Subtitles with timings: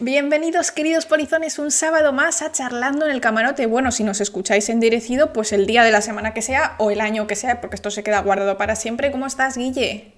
[0.00, 3.66] Bienvenidos queridos polizones un sábado más a charlando en el camarote.
[3.66, 6.92] Bueno, si nos escucháis en direcido, pues el día de la semana que sea o
[6.92, 9.10] el año que sea, porque esto se queda guardado para siempre.
[9.10, 10.12] ¿Cómo estás, Guille?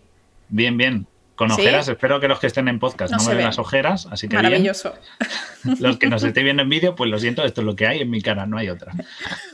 [0.50, 1.06] Bien, bien.
[1.40, 4.28] Con ojeras, espero que los que estén en podcast no, me vean las ojeras, así
[4.28, 4.92] que Maravilloso.
[5.80, 8.02] Los que nos estén viendo en vídeo, pues lo siento, esto es lo que hay
[8.02, 8.92] en mi cara, no hay otra.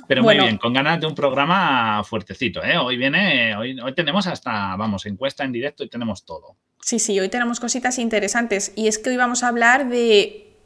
[0.09, 2.77] Pero muy bien, con ganas de un programa fuertecito, ¿eh?
[2.77, 6.57] Hoy viene, hoy, hoy tenemos hasta, vamos, encuesta en directo y tenemos todo.
[6.81, 10.57] Sí, sí, hoy tenemos cositas interesantes y es que hoy vamos a hablar de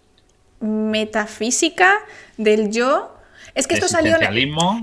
[0.61, 1.99] metafísica
[2.39, 3.15] del yo.
[3.55, 4.17] Es que esto salió.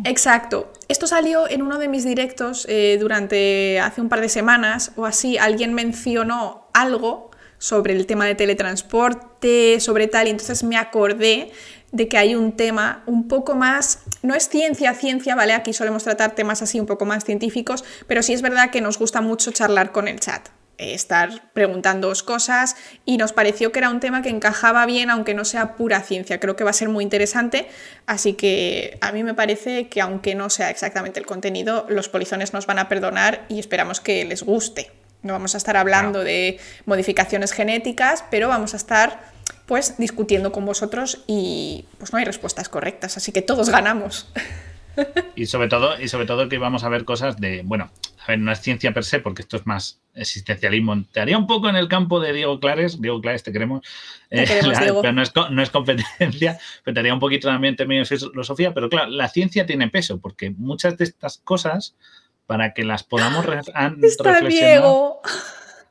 [0.04, 0.72] Exacto.
[0.88, 5.06] Esto salió en uno de mis directos eh, durante hace un par de semanas o
[5.06, 5.38] así.
[5.38, 11.52] Alguien mencionó algo sobre el tema de teletransporte, sobre tal, y entonces me acordé
[11.92, 15.54] de que hay un tema un poco más, no es ciencia, ciencia, ¿vale?
[15.54, 19.00] Aquí solemos tratar temas así un poco más científicos, pero sí es verdad que nos
[19.00, 24.00] gusta mucho charlar con el chat estar preguntándoos cosas y nos pareció que era un
[24.00, 26.40] tema que encajaba bien, aunque no sea pura ciencia.
[26.40, 27.68] Creo que va a ser muy interesante,
[28.06, 32.54] así que a mí me parece que aunque no sea exactamente el contenido, los polizones
[32.54, 34.92] nos van a perdonar y esperamos que les guste.
[35.24, 39.20] No vamos a estar hablando de modificaciones genéticas, pero vamos a estar
[39.66, 44.32] pues discutiendo con vosotros y pues no hay respuestas correctas, así que todos ganamos.
[45.36, 47.92] Y sobre todo, y sobre todo que vamos a ver cosas de, bueno,
[48.28, 51.02] a ver, no es ciencia per se, porque esto es más existencialismo.
[51.12, 53.88] Te haría un poco en el campo de Diego Clares, Diego Clares, te queremos,
[54.30, 54.46] eh,
[55.02, 55.22] pero no
[55.62, 59.30] es, competencia, pero te haría un poquito también en términos de filosofía, pero claro, la
[59.30, 61.96] ciencia tiene peso, porque muchas de estas cosas,
[62.46, 63.46] para que las podamos
[64.02, 65.22] Está Diego.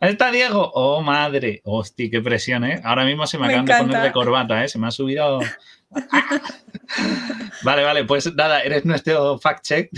[0.00, 0.72] Está Diego.
[0.74, 1.62] Oh, madre.
[1.64, 2.82] Hostia, qué presión, ¿eh?
[2.84, 4.68] Ahora mismo se me, acaban de poner de corbata, ¿eh?
[4.68, 5.40] Se me ha subido.
[7.62, 9.90] vale, vale, pues nada, eres nuestro fact check.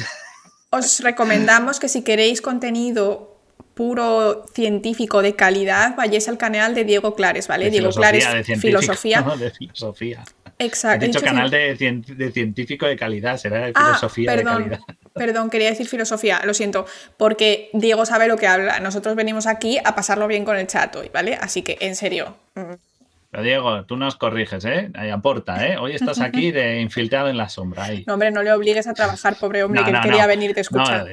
[0.70, 3.38] Os recomendamos que si queréis contenido
[3.74, 7.70] puro científico de calidad, vayáis al canal de Diego Clares, ¿vale?
[7.70, 9.22] Diego Clares, de filosofía.
[9.38, 10.24] de filosofía.
[10.58, 11.04] Exacto.
[11.04, 11.76] He dicho canal de,
[12.32, 14.80] científico de calidad, será de ah, filosofía perdón, de calidad.
[15.14, 16.86] Perdón, quería decir filosofía, lo siento,
[17.16, 18.78] porque Diego sabe lo que habla.
[18.80, 21.34] Nosotros venimos aquí a pasarlo bien con el chat hoy, ¿vale?
[21.40, 22.36] Así que, en serio,
[23.30, 24.90] pero Diego, tú nos corriges, ¿eh?
[24.94, 25.76] Ahí aporta, ¿eh?
[25.76, 27.84] Hoy estás aquí de infiltrado en la sombra.
[27.84, 28.04] Ahí.
[28.06, 31.06] No, hombre, no le obligues a trabajar, pobre hombre, que quería venir de escuchar.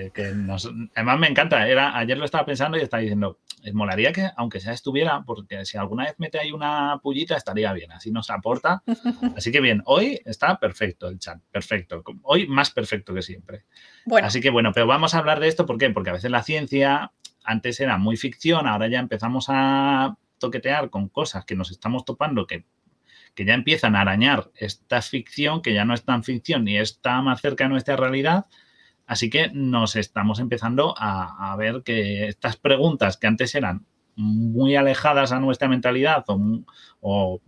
[0.96, 1.68] Además, me encanta.
[1.68, 3.40] Era, ayer lo estaba pensando y estaba diciendo,
[3.74, 7.92] molaría que, aunque sea estuviera, porque si alguna vez mete ahí una pullita, estaría bien.
[7.92, 8.82] Así nos aporta.
[9.36, 12.02] Así que bien, hoy está perfecto el chat, perfecto.
[12.24, 13.66] Hoy más perfecto que siempre.
[14.06, 14.26] Bueno.
[14.26, 15.90] Así que bueno, pero vamos a hablar de esto, ¿por qué?
[15.90, 17.12] Porque a veces la ciencia
[17.44, 22.48] antes era muy ficción, ahora ya empezamos a toquetear con cosas que nos estamos topando
[22.48, 22.66] que,
[23.36, 27.22] que ya empiezan a arañar esta ficción, que ya no es tan ficción ni está
[27.22, 28.46] más cerca de nuestra realidad.
[29.06, 33.86] Así que nos estamos empezando a, ver que estas preguntas que antes eran
[34.16, 36.24] muy alejadas a nuestra mentalidad
[37.02, 37.42] o,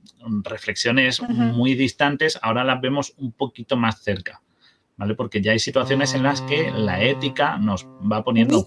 [0.43, 4.41] reflexiones muy distantes, ahora las vemos un poquito más cerca,
[4.97, 5.15] ¿vale?
[5.15, 8.63] Porque ya hay situaciones en las que la ética nos va poniendo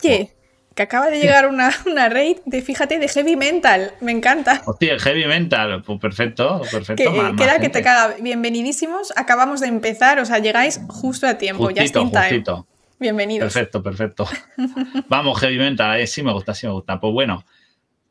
[0.80, 3.92] que acaba de llegar una, una raid de, fíjate, de heavy mental.
[4.00, 4.62] Me encanta.
[4.64, 5.82] Hostia, heavy mental.
[5.82, 7.12] Pues perfecto, perfecto.
[7.12, 8.14] Que, queda que te caga.
[8.18, 9.12] Bienvenidísimos.
[9.14, 11.70] Acabamos de empezar, o sea, llegáis justo a tiempo.
[11.70, 12.66] ya está justito.
[12.98, 13.52] Bienvenidos.
[13.52, 14.26] Perfecto, perfecto.
[15.10, 16.00] Vamos, heavy mental.
[16.00, 16.98] Eh, sí me gusta, sí me gusta.
[16.98, 17.44] Pues bueno,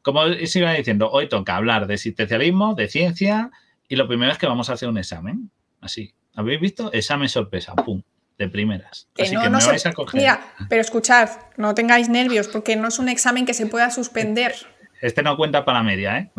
[0.03, 3.49] como os iba diciendo, hoy toca hablar de existencialismo, de ciencia,
[3.87, 5.49] y lo primero es que vamos a hacer un examen.
[5.81, 6.13] Así.
[6.35, 6.93] ¿Habéis visto?
[6.93, 7.73] Examen sorpresa.
[7.73, 8.03] Pum
[8.39, 9.07] de primeras.
[9.19, 10.19] Así que me vais a coger.
[10.19, 10.39] Mira,
[10.69, 14.55] pero escuchad, no tengáis nervios porque no es un examen que se pueda suspender.
[15.01, 16.31] Este no cuenta para la media, ¿eh?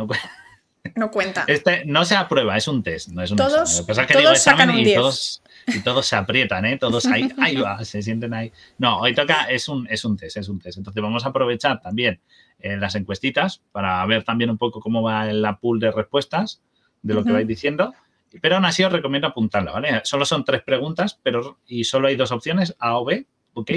[0.96, 1.44] No, cuenta.
[1.46, 4.06] Este no se aprueba, es un test, no es un todos, examen.
[4.06, 6.78] que todos sacan un y todos, y todos se aprietan, ¿eh?
[6.78, 8.50] Todos ahí, ahí va, se sienten ahí.
[8.78, 10.78] No, hoy toca, es un, es un test, es un test.
[10.78, 12.18] Entonces vamos a aprovechar también
[12.60, 16.62] eh, las encuestitas para ver también un poco cómo va la pool de respuestas
[17.02, 17.94] de lo que vais diciendo.
[18.40, 20.00] Pero aún así os recomiendo apuntarla, ¿vale?
[20.04, 23.70] Solo son tres preguntas, pero y solo hay dos opciones, A o B, ¿ok?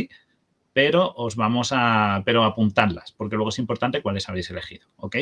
[0.74, 5.16] Pero os vamos a, pero apuntarlas, porque luego es importante cuáles habéis elegido, ¿ok?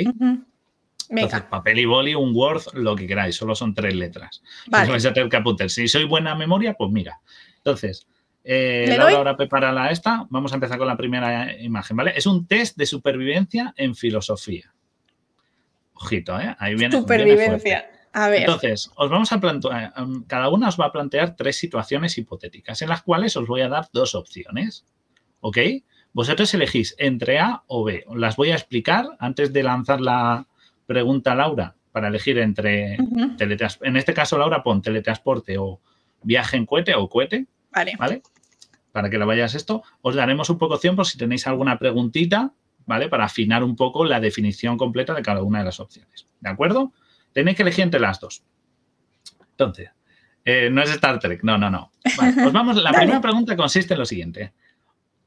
[1.09, 4.41] Entonces, papel y boli, un Word, lo que queráis, solo son tres letras.
[4.67, 4.89] Vale.
[4.89, 5.69] vais a tener que apuntar.
[5.69, 7.19] Si soy buena memoria, pues mira.
[7.57, 8.07] Entonces,
[8.43, 10.25] eh, Laura ahora prepara la esta.
[10.29, 12.13] Vamos a empezar con la primera imagen, ¿vale?
[12.15, 14.73] Es un test de supervivencia en filosofía.
[15.93, 16.55] Ojito, ¿eh?
[16.57, 16.97] Ahí viene.
[16.97, 17.89] Supervivencia.
[18.13, 22.81] Entonces, os vamos a plantear, em, cada una os va a plantear tres situaciones hipotéticas
[22.81, 24.85] en las cuales os voy a dar dos opciones.
[25.39, 25.57] ¿Ok?
[26.13, 28.05] Vosotros elegís entre A o B.
[28.15, 30.47] Las voy a explicar antes de lanzar la
[30.85, 35.79] pregunta a Laura para elegir entre En este caso, Laura, pon teletransporte o
[36.23, 37.47] viaje en cohete o cohete.
[37.71, 37.93] Vale.
[37.97, 38.21] ¿Vale?
[38.91, 39.83] Para que lo vayas esto.
[40.01, 42.51] Os daremos un poco por si tenéis alguna preguntita,
[42.85, 43.07] ¿vale?
[43.07, 46.27] Para afinar un poco la definición completa de cada una de las opciones.
[46.41, 46.91] ¿De acuerdo?
[47.33, 48.43] Tenéis que elegir entre las dos.
[49.51, 49.89] Entonces,
[50.43, 51.91] eh, no es Star Trek, no, no, no.
[52.15, 54.53] pues vamos, la primera pregunta consiste en lo siguiente.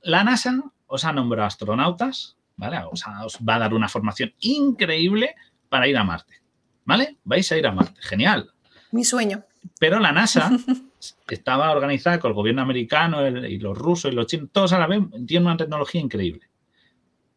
[0.02, 2.78] La NASA os ha nombrado astronautas, ¿vale?
[2.84, 5.34] os va a dar una formación increíble
[5.68, 6.42] para ir a Marte,
[6.84, 7.16] ¿vale?
[7.24, 8.52] Vais a ir a Marte, genial.
[8.90, 9.44] Mi sueño.
[9.78, 10.50] Pero la NASA
[11.28, 14.86] estaba organizada con el gobierno americano y los rusos y los chinos, todos a la
[14.86, 16.48] vez, tienen una tecnología increíble.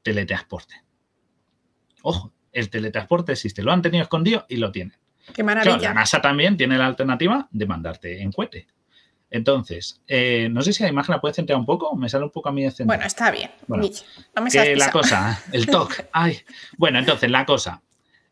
[0.04, 0.76] Teletransporte.
[2.04, 4.98] Ojo, el teletransporte existe, lo han tenido escondido y lo tienen.
[5.34, 5.78] Qué maravilla.
[5.78, 8.68] la NASA también tiene la alternativa de mandarte en cohete.
[9.30, 12.32] Entonces, eh, no sé si la imagen la puedes centrar un poco, me sale un
[12.32, 13.52] poco a mí de Bueno, está bien.
[13.68, 13.78] no
[14.42, 16.06] me que la cosa, el TOC.
[16.14, 16.40] Ay.
[16.78, 17.82] Bueno, entonces, la cosa.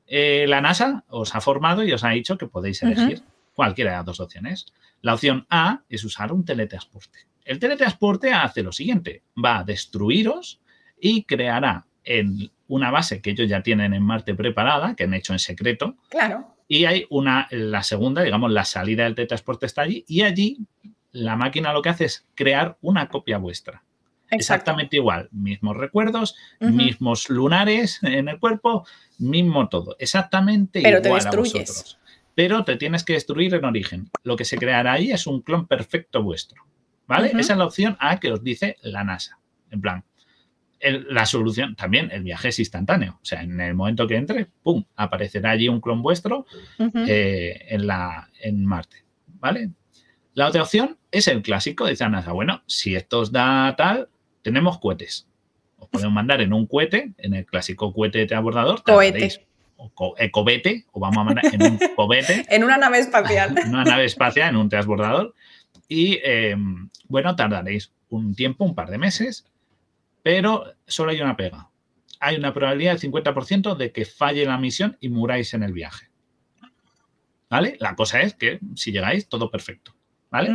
[0.08, 3.24] Eh, la NASA os ha formado y os ha dicho que podéis elegir
[3.54, 4.68] cualquiera de las dos opciones.
[5.02, 7.28] La opción A es usar un teletransporte.
[7.44, 10.62] El teletransporte hace lo siguiente, va a destruiros
[11.00, 15.34] y creará en una base que ellos ya tienen en Marte preparada, que han hecho
[15.34, 15.96] en secreto.
[16.10, 16.56] Claro.
[16.68, 20.58] Y hay una, la segunda, digamos, la salida del teletransporte está allí y allí
[21.12, 23.84] la máquina lo que hace es crear una copia vuestra.
[24.32, 28.86] Exactamente igual, mismos recuerdos, mismos lunares en el cuerpo,
[29.20, 31.56] mismo todo, exactamente Pero igual te destruyes.
[31.56, 32.00] a vosotros
[32.36, 34.10] pero te tienes que destruir en origen.
[34.24, 36.64] Lo que se creará ahí es un clon perfecto vuestro.
[37.08, 37.32] ¿Vale?
[37.40, 39.40] Esa es la opción A que os dice la NASA.
[39.72, 40.04] En plan,
[40.92, 43.20] la solución también, el viaje es instantáneo.
[43.22, 44.84] O sea, en el momento que entre, ¡pum!
[44.96, 46.46] aparecerá allí un clon vuestro
[47.08, 49.04] eh, en, la, en Marte.
[49.40, 49.72] ¿Vale?
[50.34, 52.32] La otra opción es el clásico, dice NASA.
[52.32, 54.10] Bueno, si esto os da tal,
[54.42, 55.28] tenemos cohetes.
[55.78, 58.84] Os podemos mandar en un cohete, en el clásico cohete de abordador.
[58.84, 59.46] Cohete
[59.78, 62.46] o ecobete, o vamos a mandar en un cobete.
[62.50, 63.58] en una nave espacial.
[63.58, 65.34] en una nave espacial, en un transbordador.
[65.88, 69.46] Y em, bueno, tardaréis un tiempo, un par de meses,
[70.26, 71.70] pero solo hay una pega.
[72.20, 76.10] Hay una probabilidad del 50% de que falle la misión y muráis en el viaje.
[77.48, 77.78] ¿Vale?
[77.80, 79.94] La cosa es que si llegáis, todo perfecto.
[80.32, 80.50] ¿Vale?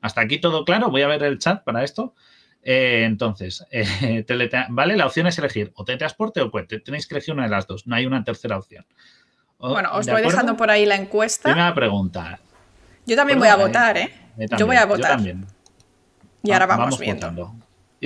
[0.00, 0.90] Hasta aquí todo claro.
[0.90, 2.14] Voy a ver el chat para esto.
[2.62, 4.24] Eh, entonces, eh,
[4.68, 4.96] ¿vale?
[4.96, 6.78] La opción es elegir o teletransporte o cohete.
[6.78, 8.86] Tenéis que elegir una de las dos, no hay una tercera opción.
[9.58, 11.48] bueno, os voy dejando por ahí la encuesta.
[11.48, 12.38] Primera pregunta.
[13.06, 14.14] Yo también voy a votar, ¿eh?
[14.56, 15.10] Yo voy a votar.
[15.10, 15.46] Yo también.
[16.44, 17.56] Y ahora vamos, viendo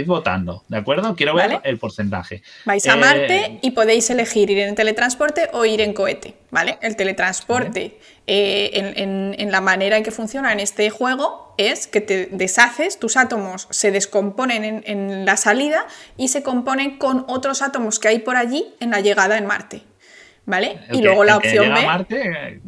[0.00, 1.14] id votando, ¿de acuerdo?
[1.16, 2.42] Quiero ver el porcentaje.
[2.64, 6.78] Vais a Marte eh, y podéis elegir ir en teletransporte o ir en cohete, ¿vale?
[6.82, 12.26] El teletransporte, eh, en, la manera en que funciona en este juego, es que te
[12.26, 15.86] deshaces, tus átomos se descomponen en, la salida
[16.16, 19.82] y se componen con otros átomos que hay por allí en la llegada en Marte,
[20.46, 20.80] ¿vale?
[20.92, 21.82] y luego la opción B...
[21.82, 22.60] Marte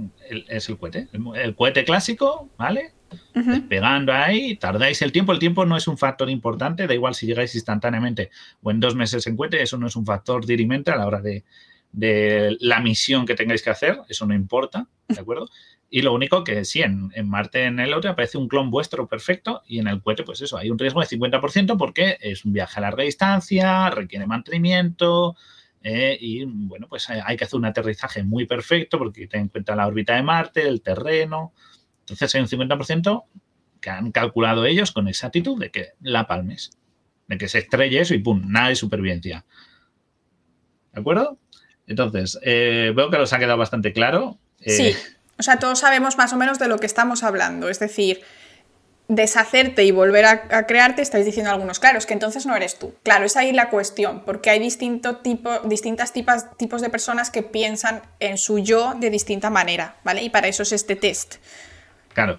[0.49, 2.93] es el cohete, el cohete clásico, ¿vale?
[3.69, 5.33] Pegando ahí, tardáis el tiempo.
[5.33, 8.31] El tiempo no es un factor importante, da igual si llegáis instantáneamente
[8.63, 11.21] o en dos meses en cohete, eso no es un factor dirimente a la hora
[11.21, 11.45] de,
[12.61, 15.49] la misión que tengáis que hacer, eso no importa, ¿de acuerdo?
[15.93, 19.63] Y lo único que sí, en, Marte, en el otro, aparece un clon vuestro perfecto
[19.67, 22.79] y en el cohete, pues eso, hay un riesgo de 50% porque es un viaje
[22.79, 25.37] a larga distancia, requiere mantenimiento,
[25.83, 29.75] eh, y bueno, pues hay que hacer un aterrizaje muy perfecto porque ten en cuenta
[29.75, 31.55] la órbita de Marte, el terreno,
[32.11, 33.25] entonces hay un 50%
[33.81, 36.71] que han calculado ellos con exactitud de que la palmes,
[37.29, 39.45] de que se estrelle eso y pum, nada de supervivencia.
[40.93, 41.39] ¿De acuerdo?
[41.87, 44.39] Entonces, eh, veo que los ha quedado bastante claro.
[44.61, 44.97] Eh, sí,
[45.41, 47.71] o sea, todos sabemos más o menos de lo que estamos hablando.
[47.71, 48.21] Es decir,
[49.09, 52.95] deshacerte y volver a, crearte, estáis diciendo algunos, claro, es que entonces no eres tú.
[53.03, 57.43] Claro, es ahí la cuestión, porque hay distinto tipo, distintas tipas, tipos de personas que
[57.43, 60.23] piensan en su yo de distinta manera, ¿vale?
[60.23, 61.37] Y para eso es este test.
[62.13, 62.39] Claro.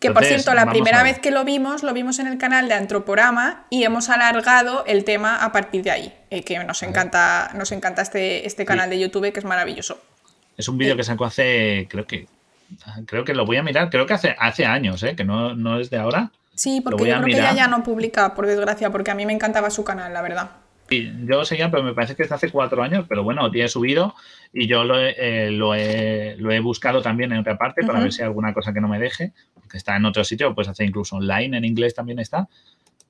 [0.00, 2.74] Que por cierto, la primera vez que lo vimos, lo vimos en el canal de
[2.74, 6.14] Antroporama y hemos alargado el tema a partir de ahí.
[6.30, 10.00] Eh, que nos encanta, nos encanta este, este canal de YouTube, que es maravilloso.
[10.56, 12.26] Es un vídeo que sacó hace, creo que,
[13.06, 15.16] creo que lo voy a mirar, creo que hace, hace años, ¿eh?
[15.16, 16.30] que no, no es de ahora.
[16.54, 19.32] Sí, porque yo creo que ella ya no publica, por desgracia, porque a mí me
[19.32, 20.50] encantaba su canal, la verdad.
[20.90, 24.14] Yo seguía, pero me parece que es hace cuatro años, pero bueno, tiene subido
[24.52, 28.22] y yo lo he, eh, lo he, buscado también en otra parte para ver si
[28.22, 31.16] hay alguna cosa que no me deje, porque está en otro sitio, puedes hacer incluso
[31.16, 32.48] online, en inglés también está,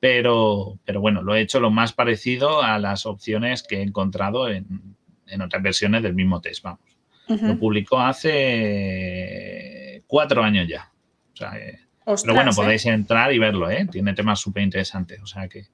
[0.01, 4.49] pero, pero bueno, lo he hecho lo más parecido a las opciones que he encontrado
[4.49, 4.97] en,
[5.43, 6.81] otras versiones del mismo test, vamos.
[7.29, 10.91] Lo publicó hace cuatro años ya.
[11.35, 11.81] O sea, eh,
[12.23, 12.55] pero bueno, ¿eh?
[12.57, 13.87] podéis entrar y verlo, ¿eh?
[13.91, 15.67] Tiene temas súper interesantes, o sea que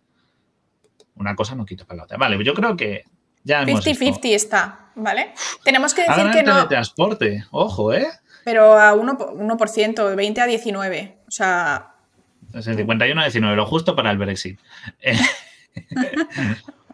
[1.14, 2.16] una cosa no quita para la otra.
[2.16, 3.04] Vale, yo creo que
[3.44, 5.32] 50-50 está, ¿vale?
[5.62, 6.62] Tenemos que decir que no.
[6.62, 8.06] de transporte, ojo, ¿eh?
[8.44, 11.18] Pero a 1%, de 20 a 19.
[11.26, 11.94] O sea.
[12.52, 14.60] Es 51 a 19, lo justo para el Brexit.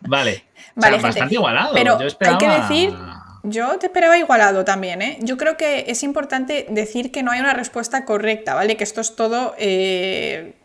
[0.01, 0.45] vale.
[0.75, 1.75] vale bastante igualado.
[1.75, 2.95] Pero hay que decir
[3.43, 5.19] Yo te esperaba igualado también, ¿eh?
[5.21, 8.77] Yo creo que es importante decir que no hay una respuesta correcta, ¿vale?
[8.77, 10.60] Que esto es todo eh,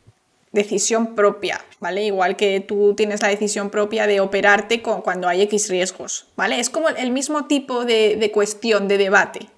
[0.55, 2.03] decisión propia, ¿vale?
[2.05, 6.59] Igual que tú tienes la decisión propia de operarte con, cuando hay X riesgos, ¿vale?
[6.59, 9.49] Es como el mismo tipo de, cuestión, de debate,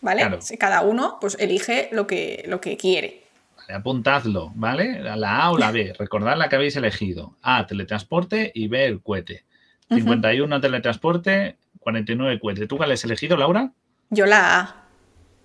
[0.00, 0.38] ¿vale?
[0.58, 3.24] Cada uno pues elige lo que, lo que quiere.
[3.56, 5.00] Vale, apuntadlo, ¿vale?
[5.00, 7.36] La A o la B, recordad la que habéis elegido.
[7.42, 9.44] A, teletransporte y B, el cohete.
[9.88, 12.66] 51 teletransporte, 49 cohete.
[12.66, 13.72] ¿Tú cuál has elegido, Laura?
[14.10, 14.84] Yo la A.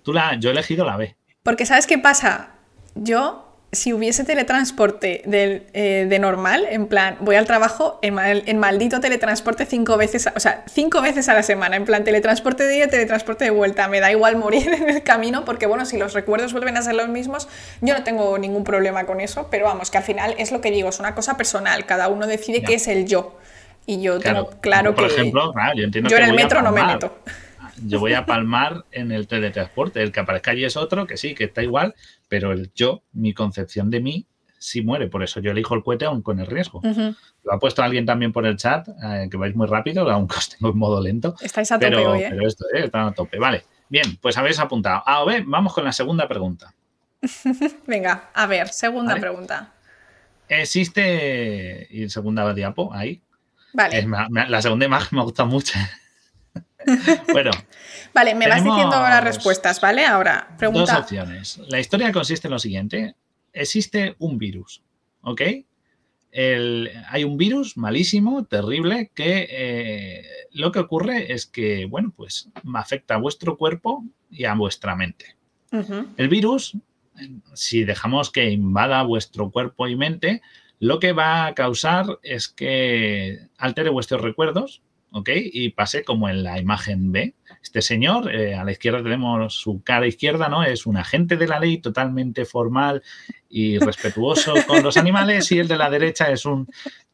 [0.02, 1.16] Tú la Yo he elegido la B.
[1.42, 2.50] Porque ¿sabes qué pasa?
[2.94, 9.66] Yo, si hubiese teletransporte eh, de, normal, en plan, voy al trabajo en, maldito teletransporte
[9.66, 13.44] cinco veces, o sea, cinco veces a la semana, en plan, teletransporte de ida, teletransporte
[13.44, 13.86] de vuelta.
[13.88, 16.94] Me da igual morir en el camino porque, bueno, si los recuerdos vuelven a ser
[16.94, 17.48] los mismos,
[17.82, 20.70] yo no tengo ningún problema con eso, pero vamos, que al final es lo que
[20.70, 23.36] digo, es una cosa personal, cada uno decide qué es el yo.
[23.84, 27.18] Y yo tengo claro, por ejemplo, yo, entiendo yo en el metro no me meto.
[27.86, 30.02] Yo voy a palmar en el teletransporte.
[30.02, 31.94] El que aparezca allí es otro, que sí, que está igual,
[32.28, 34.26] pero el yo, mi concepción de mí,
[34.58, 35.08] sí muere.
[35.08, 36.80] Por eso yo elijo el cohete aún con el riesgo.
[36.82, 40.48] Lo ha puesto alguien también por el chat, eh, que vais muy rápido, aunque os
[40.48, 41.34] tengo en modo lento.
[41.40, 42.26] Estáis a tope pero, hoy, ¿eh?
[42.30, 43.38] Pero esto eh, está a tope.
[43.38, 45.02] Vale, bien, pues habéis apuntado.
[45.06, 46.74] A o B, vamos con la segunda pregunta.
[47.86, 49.72] Venga, a ver, segunda pregunta.
[50.48, 53.20] Existe, y segunda diapo, ahí,
[53.74, 55.78] la segunda imagen me gusta mucho.
[57.32, 57.50] bueno.
[58.14, 60.04] Vale, me vas diciendo las respuestas, ¿vale?
[60.04, 60.92] Ahora, pregunta.
[60.92, 61.60] Dos opciones.
[61.68, 63.14] La historia consiste en lo siguiente.
[63.52, 64.82] Existe un virus,
[65.22, 65.42] ¿ok?
[66.30, 73.14] hay un virus malísimo, terrible, que eh, lo que ocurre es que, bueno, pues afecta
[73.14, 75.36] a vuestro cuerpo y a vuestra mente.
[76.16, 76.76] El virus,
[77.54, 80.40] si dejamos que invada vuestro cuerpo y mente,
[80.78, 84.82] lo que va a causar es que altere vuestros recuerdos,
[85.18, 85.30] ¿ok?
[85.34, 87.34] Y pase como en la imagen B.
[87.62, 90.64] Este señor, eh, a la izquierda tenemos su cara izquierda, ¿no?
[90.64, 93.02] Es un agente de la ley totalmente formal
[93.48, 96.68] y respetuoso con los animales y el de la derecha es un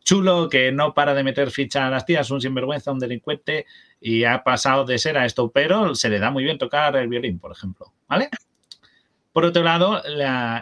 [0.04, 3.66] chulo que no para de meter ficha a las tías, un sinvergüenza, un delincuente
[4.00, 7.08] y ha pasado de ser a esto, pero se le da muy bien tocar el
[7.08, 8.28] violín, por ejemplo, ¿vale?
[9.32, 10.00] Por otro lado,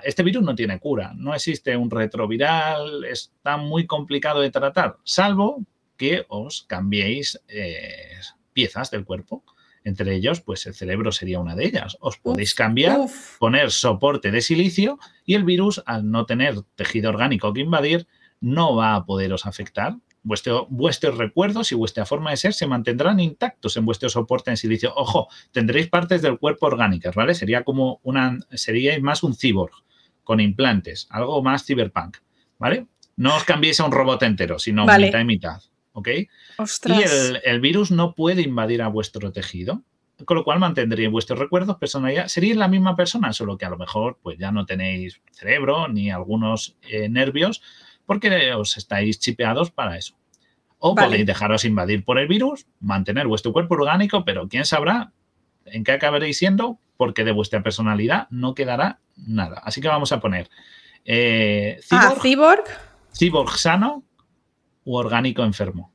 [0.03, 5.63] este virus no tiene cura, no existe un retroviral, está muy complicado de tratar, salvo
[6.03, 8.19] que os cambiéis eh,
[8.53, 9.45] piezas del cuerpo.
[9.85, 11.97] Entre ellos, pues el cerebro sería una de ellas.
[12.01, 13.07] Os podéis cambiar,
[13.39, 18.09] poner soporte de silicio y el virus, al no tener tejido orgánico que invadir,
[18.41, 19.95] no va a poderos afectar
[20.25, 24.93] vuestros recuerdos y vuestra forma de ser se mantendrán intactos en vuestro soporte en silicio.
[24.97, 27.35] Ojo, tendréis partes del cuerpo orgánicas, ¿vale?
[27.35, 29.73] Sería como una, seríais más un cyborg
[30.25, 32.17] con implantes, algo más cyberpunk,
[32.59, 32.87] ¿vale?
[33.17, 36.09] No os cambiéis a un robot entero, sino mitad y mitad, ¿ok?
[36.09, 36.29] Y
[37.45, 39.83] el, virus no puede invadir a vuestro tejido,
[40.25, 42.29] con lo cual mantendréis vuestros recuerdos, personalidad.
[42.29, 46.11] Seríais la misma persona, solo que a lo mejor pues ya no tenéis cerebro ni
[46.11, 47.63] algunos eh, nervios,
[48.07, 50.15] porque os estáis chipeados para eso.
[50.79, 55.13] O podéis dejaros invadir por el virus, mantener vuestro cuerpo orgánico, pero quién sabrá
[55.65, 59.61] en qué acabaréis siendo, porque de vuestra personalidad no quedará nada.
[59.65, 60.51] Así que vamos a poner
[61.05, 62.65] eh, ah, cyborg,
[63.17, 64.05] cyborg, sano
[64.85, 65.93] u orgánico enfermo.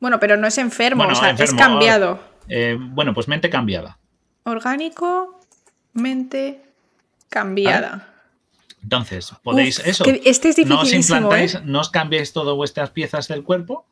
[0.00, 2.20] Bueno, pero no es enfermo, o sea, es cambiado.
[2.48, 3.98] Eh, bueno, pues mente cambiada.
[4.44, 5.40] Orgánico,
[5.92, 6.62] mente
[7.28, 8.14] cambiada.
[8.82, 10.04] Entonces, podéis eso.
[10.24, 11.62] este es no os implantáis, ¿eh?
[11.64, 13.86] no os cambiéis todas vuestras piezas del cuerpo.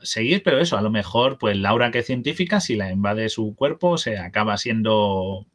[0.00, 3.54] Seguir, pero eso, a lo mejor, pues Laura, que es científica, si la invade su
[3.54, 5.46] cuerpo, se acaba siendo,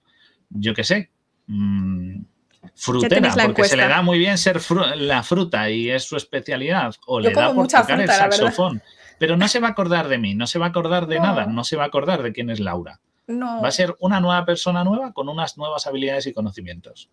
[0.49, 1.09] yo qué sé,
[1.47, 2.21] mmm,
[2.75, 4.61] frutera, porque se le da muy bien ser
[4.95, 6.95] la fruta y es su especialidad.
[7.05, 8.81] O le da por tocar el saxofón.
[9.19, 11.45] Pero no se va a acordar de mí, no se va a acordar de nada,
[11.47, 12.99] no se va a acordar de quién es Laura.
[13.27, 13.61] No.
[13.61, 17.09] Va a ser una nueva persona nueva con unas nuevas habilidades y conocimientos.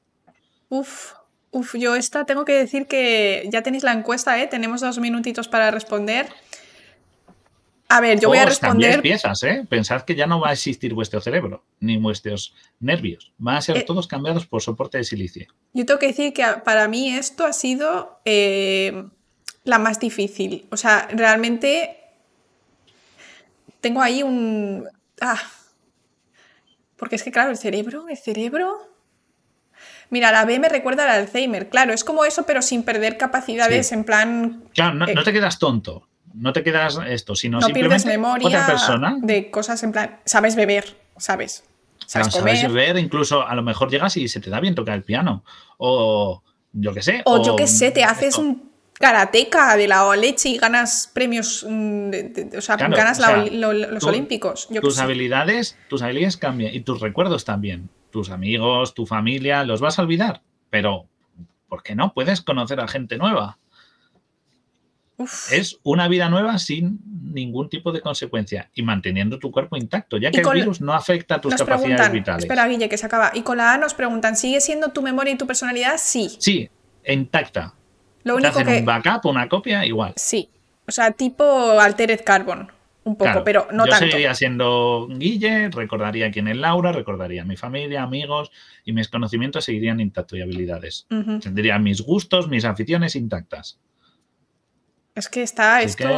[0.68, 1.14] Uf,
[1.50, 4.46] uf, yo esta tengo que decir que ya tenéis la encuesta, ¿eh?
[4.46, 6.28] Tenemos dos minutitos para responder.
[7.94, 9.00] A ver, yo voy a responder.
[9.00, 9.64] piezas, ¿eh?
[9.68, 13.32] Pensad que ya no va a existir vuestro cerebro, ni vuestros nervios.
[13.38, 15.46] Van a ser eh, todos cambiados por soporte de silicio.
[15.72, 19.04] Yo tengo que decir que para mí esto ha sido eh,
[19.62, 20.66] la más difícil.
[20.72, 21.96] O sea, realmente
[23.80, 24.88] tengo ahí un.
[25.20, 25.40] Ah.
[26.96, 28.76] Porque es que, claro, el cerebro, el cerebro.
[30.10, 31.68] Mira, la B me recuerda al Alzheimer.
[31.68, 34.64] Claro, es como eso, pero sin perder capacidades en plan.
[34.74, 36.08] Claro, no, te quedas tonto.
[36.34, 39.16] No te quedas esto, sino no simplemente memoria otra persona.
[39.20, 40.18] De cosas en plan.
[40.24, 41.64] Sabes beber, sabes.
[42.06, 45.44] Sabes, beber, incluso a lo mejor llegas y se te da bien tocar el piano.
[45.78, 47.22] O yo qué sé.
[47.24, 52.10] O, yo qué sé, te haces un karateca de la leche y ganas premios, mm,
[52.56, 54.68] o sea, ganas los olímpicos.
[54.80, 57.88] tus habilidades, tus habilidades cambian y tus recuerdos también.
[58.10, 61.06] Tus amigos, tu familia, los vas a olvidar, pero
[61.68, 62.12] ¿por qué no?
[62.12, 63.58] Puedes conocer a gente nueva.
[65.50, 66.98] Es una vida nueva sin
[67.32, 71.36] ningún tipo de consecuencia y manteniendo tu cuerpo intacto, ya que el virus no afecta
[71.36, 72.44] a tus capacidades vitales.
[72.44, 73.30] Espera, Guille, que se acaba.
[73.34, 75.94] Y con la A nos preguntan, ¿sigue siendo tu memoria y tu personalidad?
[75.98, 76.36] Sí.
[76.38, 76.68] Sí,
[77.06, 77.74] intacta.
[78.24, 78.78] Lo único hacen que...
[78.78, 80.14] un backup, una copia, igual.
[80.16, 80.48] Sí.
[80.86, 82.70] O sea, tipo Altered Carbon.
[83.04, 84.06] Un poco, pero no tanto.
[84.06, 88.50] Yo seguiría siendo Guille, recordaría quién es Laura, recordaría mi familia, amigos
[88.82, 91.06] y mis conocimientos seguirían intactos y habilidades.
[91.42, 93.78] Tendría mis gustos, mis aficiones intactas.
[95.14, 96.08] Es que está esto.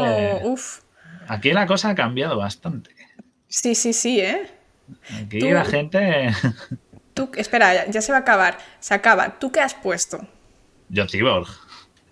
[0.43, 0.81] Uf.
[1.29, 2.91] Aquí la cosa ha cambiado bastante.
[3.49, 4.51] Sí, sí, sí, ¿eh?
[5.23, 6.31] Aquí la gente.
[7.15, 8.59] Tú, espera, ya, se va a acabar.
[8.81, 9.39] Se acaba.
[9.39, 10.27] ¿Tú qué has puesto?
[10.89, 11.49] Yo, Cyborg.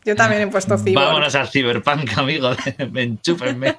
[0.05, 1.07] Yo también he puesto Cyborg.
[1.07, 2.51] Vámonos al Cyberpunk, amigo.
[2.79, 3.79] Enchúfenme.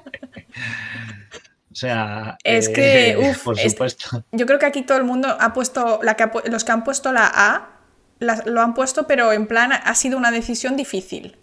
[1.70, 4.24] O sea, es que, eh, uf, por supuesto.
[4.32, 7.12] yo creo que aquí todo el mundo ha puesto, la que los que han puesto
[7.12, 7.80] la A,
[8.18, 11.36] lo han puesto, pero en plan ha sido una decisión difícil.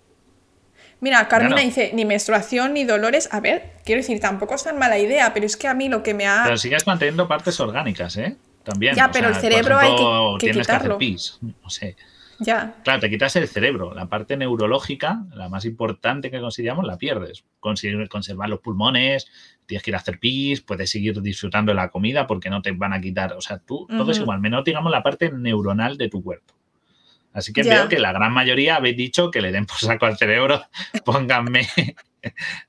[1.04, 3.28] Mira, Carmina dice, ni menstruación ni dolores.
[3.34, 6.02] A ver, quiero decir, tampoco es tan mala idea, pero es que a mí lo
[6.02, 6.44] que me ha.
[6.46, 8.38] Pero sigues manteniendo partes orgánicas, ¿eh?
[8.64, 8.96] También.
[8.96, 11.40] Ya, pero el cerebro hay que, tienes que hacer pis.
[11.42, 11.98] No sé.
[12.40, 12.76] Ya.
[12.86, 13.94] Claro, te quitas el cerebro.
[13.94, 17.44] La parte neurológica, la más importante que consideramos, la pierdes.
[17.60, 19.28] conservar los pulmones,
[19.66, 22.72] tienes que ir a hacer pis, puedes seguir disfrutando de la comida porque no te
[22.72, 23.34] van a quitar.
[23.34, 26.54] O sea, tú, todo es igual, menos digamos la parte neuronal de tu cuerpo.
[27.34, 30.18] Así que veo que la gran mayoría habéis dicho que le den por saco al
[30.18, 30.64] cerebro,
[31.06, 31.68] pónganme,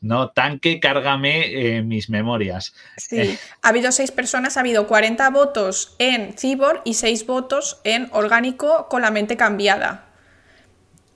[0.00, 2.74] no tanque, cárgame eh, mis memorias.
[2.96, 3.38] Sí, eh.
[3.62, 8.88] ha habido seis personas, ha habido 40 votos en Cibor y seis votos en orgánico
[8.88, 10.06] con la mente cambiada.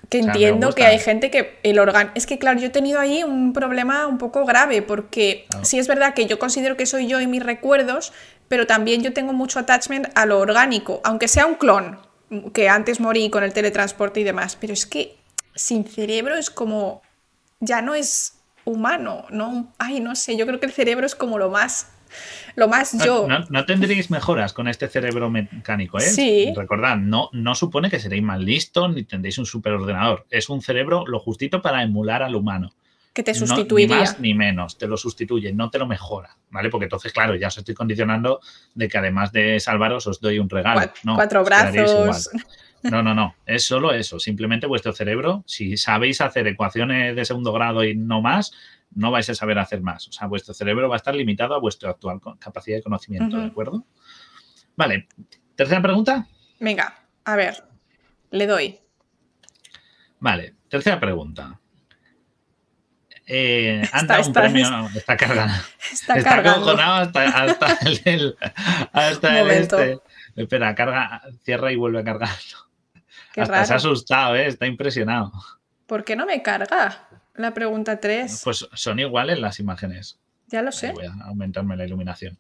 [0.09, 2.11] Que entiendo que hay gente que el órgano...
[2.15, 5.87] Es que claro, yo he tenido ahí un problema un poco grave porque sí es
[5.87, 8.15] verdad que yo considero que soy yo y mis recuerdos,
[8.49, 11.99] pero también yo tengo mucho attachment a lo orgánico, aunque sea un clon,
[12.53, 15.17] que antes morí con el teletransporte y demás, pero es que
[15.55, 17.03] sin cerebro es como,
[17.61, 19.73] ya no es humano, ¿no?
[19.79, 21.91] Ay, no sé, yo creo que el cerebro es como lo más,
[22.55, 23.27] lo más yo.
[23.27, 26.03] No, tendréis mejoras con este cerebro mecánico, ¿eh?
[26.03, 26.53] Sí.
[26.55, 30.27] Recordad, no, no supone que seréis más listos ni tendréis un superordenador.
[30.31, 32.73] Es un cerebro lo justito para emular al humano
[33.19, 33.97] que te sustituiría.
[33.97, 36.71] ni más ni menos, te lo sustituye, no te lo mejora, ¿vale?
[36.71, 38.41] Porque entonces, claro, ya os estoy condicionando
[38.77, 40.93] de que además de salvaros os doy un regalo.
[41.17, 42.31] Cuatro, brazos.
[42.85, 44.21] No, no, no, es solo eso.
[44.21, 48.53] Simplemente vuestro cerebro, si sabéis hacer ecuaciones de segundo grado y no más,
[48.95, 50.07] no vais a saber hacer más.
[50.07, 53.47] O sea, vuestro cerebro va a estar limitado a vuestra actual capacidad de conocimiento, ¿de
[53.47, 53.85] acuerdo?
[54.77, 55.09] Vale,
[55.57, 56.29] tercera pregunta.
[56.61, 57.65] Venga, a ver,
[58.31, 58.79] le doy.
[60.21, 61.59] Vale, tercera pregunta.
[63.31, 65.55] Eh, anda un premio, está cargando.
[65.93, 67.79] Está, está cojonado hasta, hasta
[68.11, 68.37] el,
[68.93, 70.01] hasta el este.
[70.35, 72.59] Espera, carga, cierra y vuelve a cargarlo.
[73.35, 74.47] Qué hasta se ha asustado, ¿eh?
[74.47, 75.33] está impresionado.
[75.87, 77.09] ¿Por qué no me carga?
[77.35, 78.41] La pregunta 3.
[78.43, 80.19] Pues son iguales las imágenes.
[80.47, 80.93] Ya lo sé.
[80.93, 82.39] Voy a aumentarme la iluminación.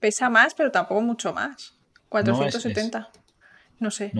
[0.00, 1.74] Pesa más, pero tampoco mucho más.
[2.08, 3.08] 470.
[3.78, 4.12] No, sé.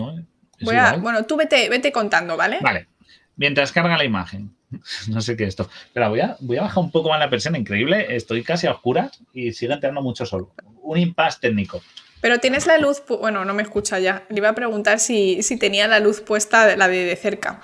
[0.61, 2.59] Voy a, bueno, tú vete, vete contando, ¿vale?
[2.61, 2.87] Vale.
[3.35, 4.55] Mientras carga la imagen.
[5.07, 5.69] no sé qué es esto.
[5.93, 8.15] Pero voy a, voy a bajar un poco más la persiana, increíble.
[8.15, 10.49] Estoy casi a oscuras y sigue entrando mucho sol.
[10.81, 11.81] Un impasse técnico.
[12.21, 14.25] Pero tienes la luz, bueno, no me escucha ya.
[14.29, 17.61] Le iba a preguntar si, tenía la luz puesta, la de, de cerca.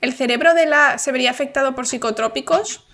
[0.00, 2.86] ¿El cerebro de la se vería afectado por psicotrópicos?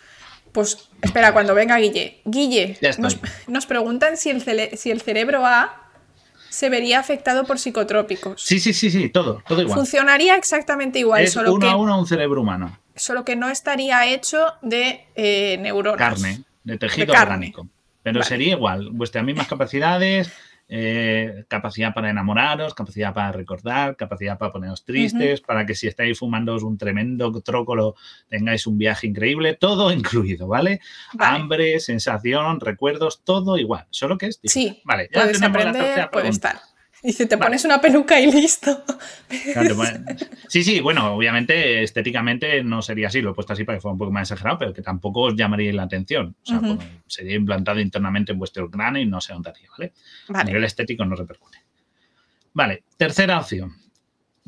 [0.52, 2.20] Pues espera, cuando venga Guille.
[2.24, 2.78] Guille,
[3.48, 5.90] nos, preguntan si el, si el cerebro A
[6.48, 8.40] se vería afectado por psicotrópicos.
[8.40, 9.76] Sí, sí, sí, sí, todo, todo igual.
[9.76, 14.06] Funcionaría exactamente igual, es solo uno a uno un cerebro humano solo que no estaría
[14.12, 15.98] hecho de eh, neuronas.
[15.98, 17.68] Carne, de tejido orgánico.
[18.02, 20.30] Pero sería igual, vuestras mismas capacidades,
[20.68, 26.18] eh, capacidad para enamoraros, capacidad para recordar, capacidad para poneros tristes, para que si estáis
[26.18, 27.96] fumando un tremendo trócolo
[28.28, 30.80] tengáis un viaje increíble, todo incluido, ¿vale?
[31.18, 36.60] Hambre, sensación, recuerdos, todo igual, solo que es Sí, vale, ya tenemos la puede estar.
[37.04, 38.82] Dice, te pones una peluca y listo.
[40.48, 43.92] sí, sí, bueno, obviamente estéticamente no sería así, lo he puesto así para que fuera
[43.92, 46.34] un poco más exagerado, pero que tampoco os llamaría la atención.
[46.42, 46.62] O sea,
[47.06, 49.92] sería implantado internamente en vuestro cráneo y no se notaría, ¿vale?
[50.32, 51.58] A nivel estético no repercute.
[52.54, 53.76] Vale, tercera opción.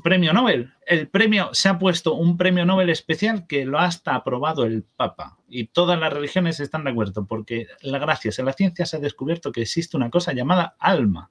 [0.03, 0.73] Premio Nobel.
[0.87, 4.83] El premio se ha puesto un premio Nobel especial que lo ha hasta aprobado el
[4.83, 5.37] Papa.
[5.47, 9.53] Y todas las religiones están de acuerdo, porque gracias a la ciencia se ha descubierto
[9.53, 11.31] que existe una cosa llamada alma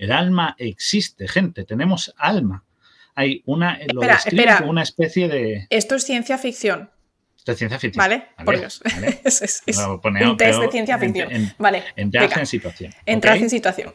[0.00, 2.64] el alma existe, gente, tenemos alma.
[3.14, 5.66] hay una, lo espera, como una especie de...
[5.68, 6.88] Esto es ciencia ficción.
[7.36, 8.02] Esto es ciencia ficción.
[8.02, 8.80] Vale, por Dios.
[9.24, 11.52] es, un test de ciencia ficción.
[11.58, 11.84] vale.
[11.96, 12.94] Entras en situación.
[13.04, 13.92] Entras en situación.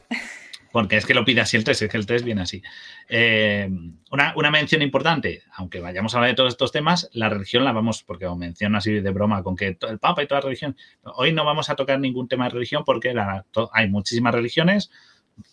[0.72, 2.62] Porque es que lo pide así el test, es que el test viene así.
[3.10, 3.68] Eh,
[4.12, 8.04] una, mención importante, aunque vayamos a hablar de todos estos temas, la religión la vamos,
[8.04, 10.78] porque os menciono así de broma, con que el Papa y toda la religión.
[11.16, 13.16] Hoy no vamos a tocar ningún tema de religión porque
[13.72, 14.92] hay muchísimas religiones,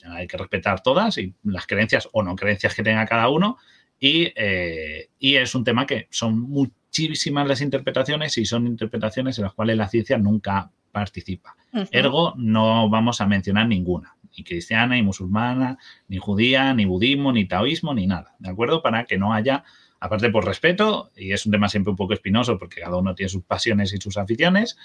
[0.08, 3.58] hay que respetar todas y las creencias o no creencias que tenga cada uno.
[3.98, 9.44] Y, eh, y es un tema que son muchísimas las interpretaciones y son interpretaciones en
[9.44, 11.56] las cuales la ciencia nunca participa.
[11.90, 17.46] Ergo, no vamos a mencionar ninguna, ni cristiana, ni musulmana, ni judía, ni budismo, ni
[17.46, 18.82] taoísmo, ni nada, ¿de acuerdo?
[18.82, 19.64] Para que no haya,
[20.02, 23.28] aparte por respeto, y es un tema siempre un poco espinoso porque cada uno tiene
[23.28, 24.76] sus pasiones y sus aficiones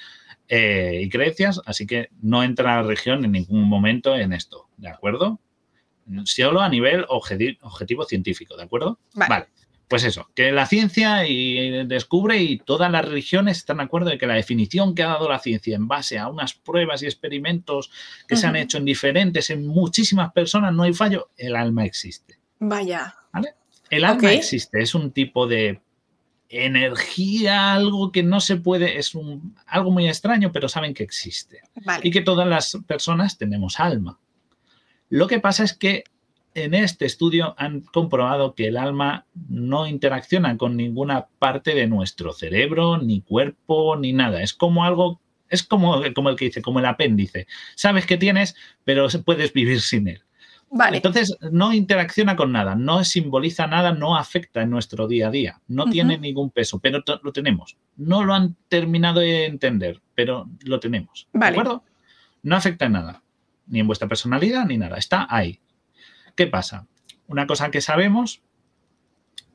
[0.47, 4.89] eh, y creencias, así que no entra la religión en ningún momento en esto, ¿de
[4.89, 5.39] acuerdo?
[6.25, 8.99] Solo a nivel objetivo, científico, ¿de acuerdo?
[9.15, 9.47] vale.
[9.88, 14.17] Pues eso, que la ciencia y descubre y todas las religiones están de acuerdo de
[14.17, 17.89] que la definición que ha dado la ciencia en base a unas pruebas y experimentos
[18.27, 22.38] que se han hecho en diferentes, en muchísimas personas, no hay fallo, el alma existe.
[22.60, 23.15] Vaya.
[23.32, 23.56] ¿Vale?
[23.89, 25.82] El alma existe, es un tipo de
[26.50, 31.62] energía, algo que no se puede, es un, algo muy extraño, pero saben que existe.
[32.04, 34.19] Y que todas las personas tenemos alma.
[35.10, 36.04] Lo que pasa es que
[36.54, 42.34] en este estudio han comprobado que el alma no interacciona con ninguna parte de nuestro
[42.34, 44.41] cerebro, ni cuerpo, ni nada.
[44.41, 47.47] Es como algo, es como, como el que dice, como el apéndice.
[47.76, 50.23] Sabes que tienes, pero puedes vivir sin él.
[50.69, 50.97] Vale.
[50.97, 55.62] Entonces, no interacciona con nada, no simboliza nada, no afecta en nuestro día a día,
[55.67, 57.77] no tiene ningún peso, pero lo tenemos.
[57.95, 61.27] No lo han terminado de entender, pero lo tenemos.
[61.32, 61.84] ¿De acuerdo?
[62.43, 63.23] No afecta en nada,
[63.67, 64.97] ni en vuestra personalidad, ni nada.
[64.97, 65.60] Está ahí.
[66.36, 66.86] ¿Qué pasa?
[67.27, 68.41] Una cosa que sabemos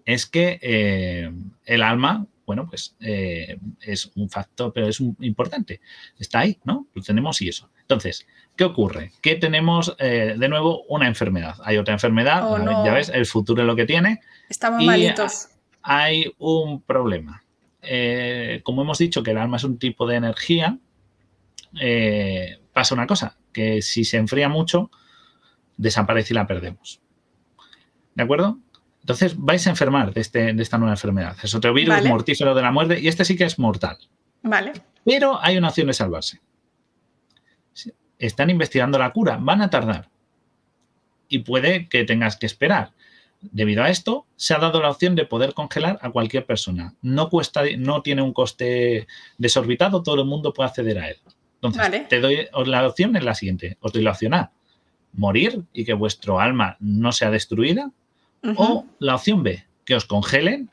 [0.04, 1.30] es que eh,
[1.64, 5.80] el alma, bueno, pues eh, es un factor, pero es importante.
[6.18, 6.88] Está ahí, ¿no?
[6.94, 7.70] Lo tenemos y eso.
[7.80, 9.12] Entonces, ¿qué ocurre?
[9.20, 11.56] Que tenemos eh, de nuevo una enfermedad.
[11.64, 14.20] Hay otra enfermedad, oh, ya ves, el futuro es lo que tiene.
[14.48, 15.48] Estamos malitos.
[15.82, 17.42] Hay un problema.
[18.62, 20.78] como hemos dicho que el alma es un tipo de energía,
[22.72, 24.90] pasa una cosa, que si se enfría mucho,
[25.76, 27.00] desaparece y la perdemos.
[28.14, 28.58] ¿De acuerdo?
[29.00, 31.36] Entonces vais a enfermar de, este, de esta nueva enfermedad.
[31.42, 33.98] Es otro virus mortífero de la muerte y este sí que es mortal.
[34.42, 34.72] Vale.
[35.04, 36.40] Pero hay una opción de salvarse.
[38.22, 40.08] Están investigando la cura, van a tardar.
[41.28, 42.92] Y puede que tengas que esperar.
[43.40, 46.94] Debido a esto, se ha dado la opción de poder congelar a cualquier persona.
[47.02, 49.08] No cuesta, no tiene un coste
[49.38, 51.16] desorbitado, todo el mundo puede acceder a él.
[51.60, 53.76] Entonces, te doy la opción es la siguiente.
[53.80, 54.52] Os doy la opción A
[55.12, 57.90] morir y que vuestro alma no sea destruida.
[58.56, 60.68] O la opción B, que os congelen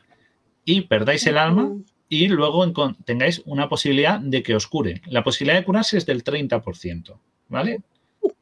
[0.66, 1.72] y perdáis el alma
[2.08, 2.66] y luego
[3.06, 5.04] tengáis una posibilidad de que os cure.
[5.06, 7.82] La posibilidad de curarse es del 30%, ¿vale?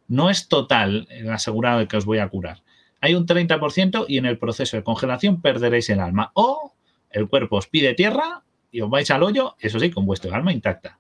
[0.08, 2.62] No es total el asegurado de que os voy a curar.
[3.02, 6.32] Hay un 30% y en el proceso de congelación perderéis el alma.
[6.34, 6.74] O
[7.10, 10.54] el cuerpo os pide tierra y os vais al hoyo, eso sí, con vuestro alma
[10.54, 11.00] intacta.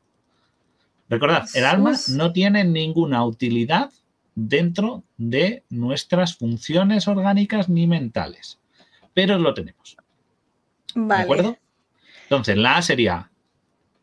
[1.10, 3.92] Recordad, el alma no tiene ninguna utilidad
[4.36, 8.60] dentro de nuestras funciones orgánicas ni mentales.
[9.14, 9.98] Pero lo tenemos.
[10.94, 11.20] Vale.
[11.20, 11.58] ¿De acuerdo?
[12.24, 13.32] Entonces, la A sería,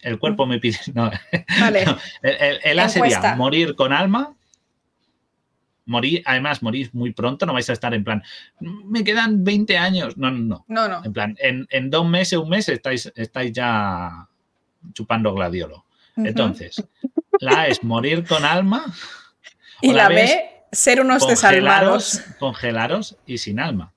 [0.05, 0.79] el cuerpo me pide...
[0.95, 1.11] No,
[1.61, 1.85] vale.
[2.23, 4.35] el, A sería morir con alma.
[5.87, 8.23] Morir, además, morís muy pronto, no vais a estar en plan,
[8.61, 10.17] me quedan 20 años.
[10.17, 10.89] No, no, no.
[10.89, 14.27] no, En plan, en, dos meses, un mes, estáis, estáis ya
[14.95, 15.85] chupando gladiolo.
[16.17, 16.83] Entonces,
[17.41, 18.87] la A es morir con alma.
[19.83, 22.23] Y la, B, ser unos desalmados.
[22.39, 23.93] Congelaros y sin alma.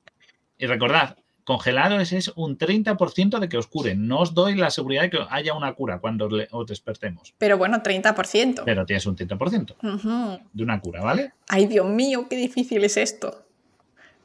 [0.57, 4.05] Y recordad, congelaros es un 30% de que os curen.
[4.05, 7.33] No os doy la seguridad de que haya una cura cuando os despertemos.
[7.37, 8.63] Pero bueno, 30%.
[8.65, 11.31] Pero tienes un 30% de una cura, ¿vale?
[11.47, 13.45] Ay, Dios mío, qué difícil es esto.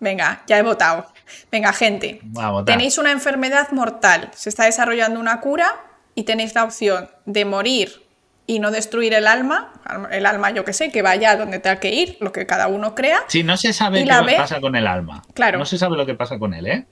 [0.01, 1.07] Venga, ya he votado.
[1.53, 2.21] Venga, gente.
[2.67, 4.31] Tenéis una enfermedad mortal.
[4.35, 5.69] Se está desarrollando una cura
[6.17, 8.03] y tenéis la opción de morir
[8.49, 9.73] y no destruir el alma,
[10.11, 12.97] el alma yo que sé, que vaya donde tenga que ir, lo que cada uno
[12.97, 13.21] crea.
[13.29, 15.23] Sí, no se sabe qué pasa con el alma.
[15.35, 15.61] Claro.
[15.61, 16.87] No se sabe lo que pasa con él, ¿eh?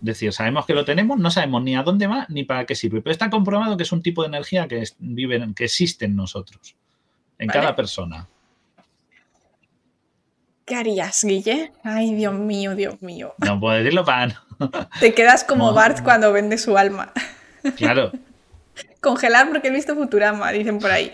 [0.00, 3.00] Decir, sabemos que lo tenemos, no sabemos ni a dónde va ni para qué sirve,
[3.00, 6.76] pero está comprobado que es un tipo de energía que, vive, que existe en nosotros,
[7.38, 8.28] en cada persona.
[10.66, 11.72] ¿Qué harías, Guille?
[11.84, 13.34] Ay, Dios mío, Dios mío.
[13.38, 14.42] No puedo decirlo para
[15.00, 17.12] Te quedas como Bart cuando vende su alma.
[17.76, 18.12] Claro,
[19.00, 21.10] Congelar porque he visto Futurama, dicen por ahí.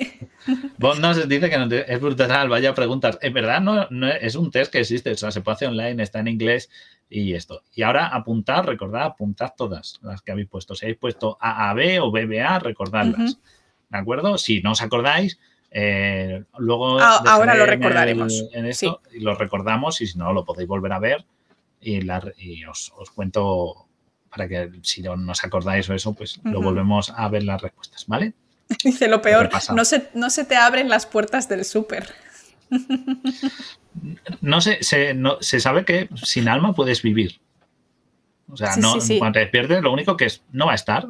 [0.78, 3.18] Vos nos dice que es brutal, vaya preguntas.
[3.20, 6.20] En verdad no, es un test que existe, o sea, se puede hacer online, está
[6.20, 6.70] en inglés
[7.12, 7.62] y esto.
[7.74, 10.74] Y ahora apuntad, recordad, apuntad todas las que habéis puesto.
[10.74, 13.38] Si habéis puesto AAB o BBA, recordadlas.
[13.90, 14.38] ¿De acuerdo?
[14.38, 15.38] Si no os acordáis,
[15.70, 16.98] eh, luego.
[17.00, 18.48] ahora lo recordaremos.
[18.52, 21.24] En, esto, y lo recordamos y si no, lo podéis volver a ver
[21.82, 23.86] y, os, cuento
[24.30, 28.06] para que si no os acordáis o eso, pues lo volvemos a ver las respuestas,
[28.06, 28.32] ¿vale?
[28.84, 32.14] Dice lo peor, no se, no se te abren las puertas del súper.
[34.40, 37.40] no se, se, no, se sabe que sin alma puedes vivir.
[38.50, 41.06] O sea, no, cuando te despiertes, lo único que es, no va a estar.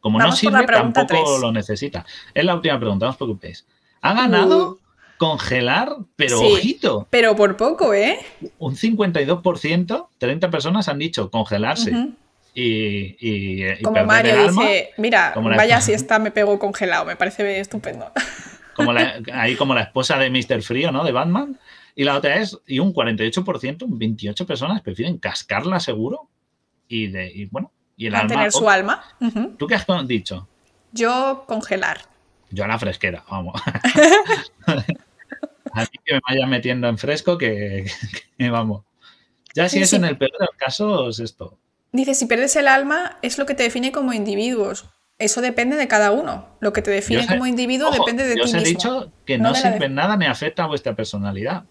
[0.00, 2.06] Como no sirve, tampoco lo necesita.
[2.32, 3.66] Es la última pregunta, no os preocupéis.
[4.00, 4.78] Ha ganado uh.
[5.18, 7.06] congelar, pero ojito.
[7.10, 8.18] Pero por poco, ¿eh?
[8.58, 12.14] Un 52%, 30 personas han dicho congelarse.
[12.54, 18.10] Y, y, como Mario dice, mira, vaya si está me pego congelado, me parece estupendo.
[18.74, 18.92] Como
[19.34, 20.62] ahí como la esposa de Mr.
[20.62, 21.04] Frío, ¿no?
[21.04, 21.58] De Batman.
[21.94, 26.28] Y la otra es, y un 48%, 28 personas prefieren cascarla seguro
[26.88, 29.02] y, de, bueno, y el Mantener su alma.
[29.58, 30.48] ¿Tú qué has dicho?
[30.92, 32.02] Yo congelar.
[32.50, 33.60] Yo a la fresquera, vamos.
[34.66, 37.86] a mí que me vaya metiendo en fresco que,
[38.38, 38.84] vamos.
[39.54, 41.58] Ya si es en el peor de los casos, esto.
[41.92, 44.86] Dice, si pierdes el alma, es lo que te define como individuos.
[45.18, 46.48] Eso depende de cada uno.
[46.60, 48.52] Lo que te define como individuo depende de ti mismo.
[48.52, 51.64] Yo os he dicho que no, sirve nada ni afecta a vuestra personalidad.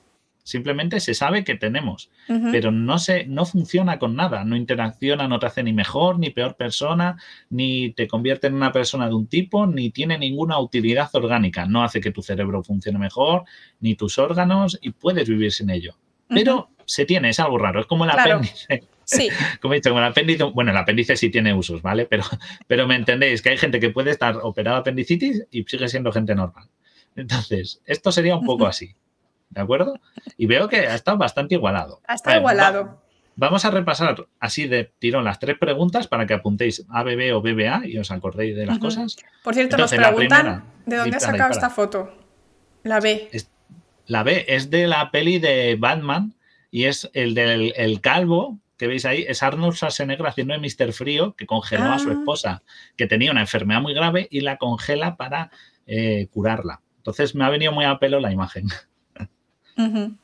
[0.49, 2.09] Simplemente se sabe que tenemos,
[2.51, 6.31] pero no, se, no funciona con nada, no interacciona, no te hace ni mejor ni
[6.31, 7.17] peor persona,
[7.51, 11.67] ni te convierte en una persona de un tipo, ni tiene ninguna utilidad orgánica.
[11.67, 13.43] No hace que tu cerebro funcione mejor,
[13.79, 15.93] ni tus órganos, y puedes vivir sin ello.
[16.27, 18.88] Pero se tiene, es algo raro, es como el apéndice.
[19.03, 19.29] Sí.
[19.62, 22.05] Como he dicho, como el apéndice, bueno, el apéndice sí tiene usos, ¿vale?
[22.05, 22.23] Pero,
[22.67, 26.33] pero me entendéis que hay gente que puede estar operada apendicitis y sigue siendo gente
[26.33, 26.69] normal.
[27.15, 28.95] Entonces, esto sería un poco así.
[29.49, 29.99] ¿De acuerdo?
[30.38, 32.01] Y veo que ha estado bastante igualado.
[32.07, 33.01] Ha estado igualado.
[33.35, 37.88] vamos a repasar así de tirón las tres preguntas para que apuntéis ABB o BBA
[37.88, 39.15] y os acordéis de las cosas.
[39.43, 42.12] Por cierto, nos preguntan de dónde ha sacado esta foto.
[42.83, 43.29] La B.
[44.05, 46.35] la B es de la peli de Batman
[46.71, 50.93] y es el del el calvo que veis ahí, es Arnold Schwarzenegger haciendo de Mr.
[50.93, 52.13] Frío, que congeló a su ah.
[52.13, 52.63] esposa,
[52.95, 55.51] que tenía una enfermedad muy grave y la congela para
[55.85, 56.81] eh, curarla.
[56.95, 58.67] Entonces me ha venido muy a pelo la imagen.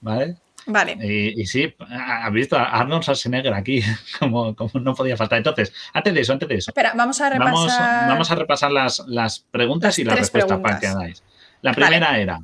[0.01, 0.37] ¿Vale?
[0.67, 0.97] Vale.
[1.35, 3.81] Y, sí, ha visto a Arnold Schwarzenegger aquí,
[4.19, 5.37] como, como, no podía faltar.
[5.37, 6.71] Entonces, antes de eso, antes de eso.
[6.71, 8.09] Espera, vamos a repasar.
[8.09, 11.23] Vamos, a repasar las, las preguntas y las respuestas para que hagáis.
[11.61, 12.39] La primera era.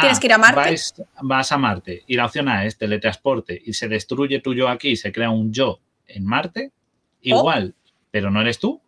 [0.00, 0.76] Tienes que ir a Marte.
[1.22, 4.90] vas a Marte y la opción A es teletransporte y se destruye tu yo aquí
[4.90, 6.72] y se crea un yo en Marte,
[7.20, 7.74] igual,
[8.10, 8.80] pero no eres tú.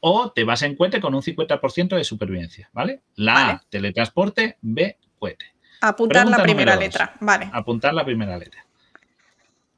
[0.00, 3.02] O te vas en cohete con un 50% de supervivencia, ¿vale?
[3.16, 5.46] La A, teletransporte, B, cohete.
[5.80, 7.50] Apuntar la primera letra, vale.
[7.52, 8.64] Apuntar la primera letra.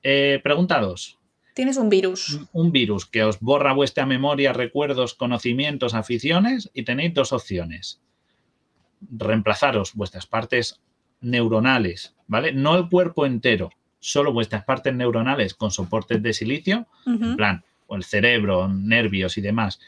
[0.03, 1.19] Eh, pregunta 2.
[1.55, 2.41] Tienes un virus.
[2.53, 8.01] Un virus que os borra vuestra memoria, recuerdos, conocimientos, aficiones y tenéis dos opciones.
[9.11, 10.81] Reemplazaros vuestras partes
[11.21, 12.53] neuronales, ¿vale?
[12.53, 17.97] No el cuerpo entero, solo vuestras partes neuronales con soportes de silicio, en plan, o
[17.97, 19.81] el cerebro, nervios y demás,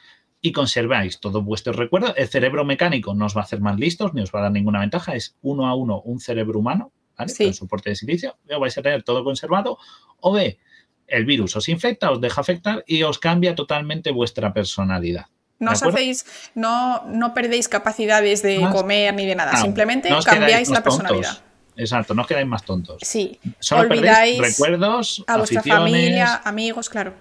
[0.42, 2.14] y conserváis todos vuestros recuerdos.
[2.16, 4.52] El cerebro mecánico no os va a hacer más listos ni os va a dar
[4.52, 5.14] ninguna ventaja.
[5.14, 7.32] Es uno a uno un cerebro humano, ¿vale?
[7.32, 8.36] Con soporte de silicio.
[8.50, 9.78] O vais a tener todo conservado.
[10.20, 10.58] O B,
[11.06, 15.26] el virus os infecta, os deja afectar y os cambia totalmente vuestra personalidad.
[15.60, 16.26] No os hacéis,
[16.56, 21.38] no, no perdéis capacidades de comer ni de nada, simplemente cambiáis la personalidad.
[21.76, 22.98] Exacto, no os quedáis más tontos.
[23.02, 23.38] Sí.
[23.60, 27.14] Solo Olvidáis recuerdos, a vuestra familia, amigos, claro.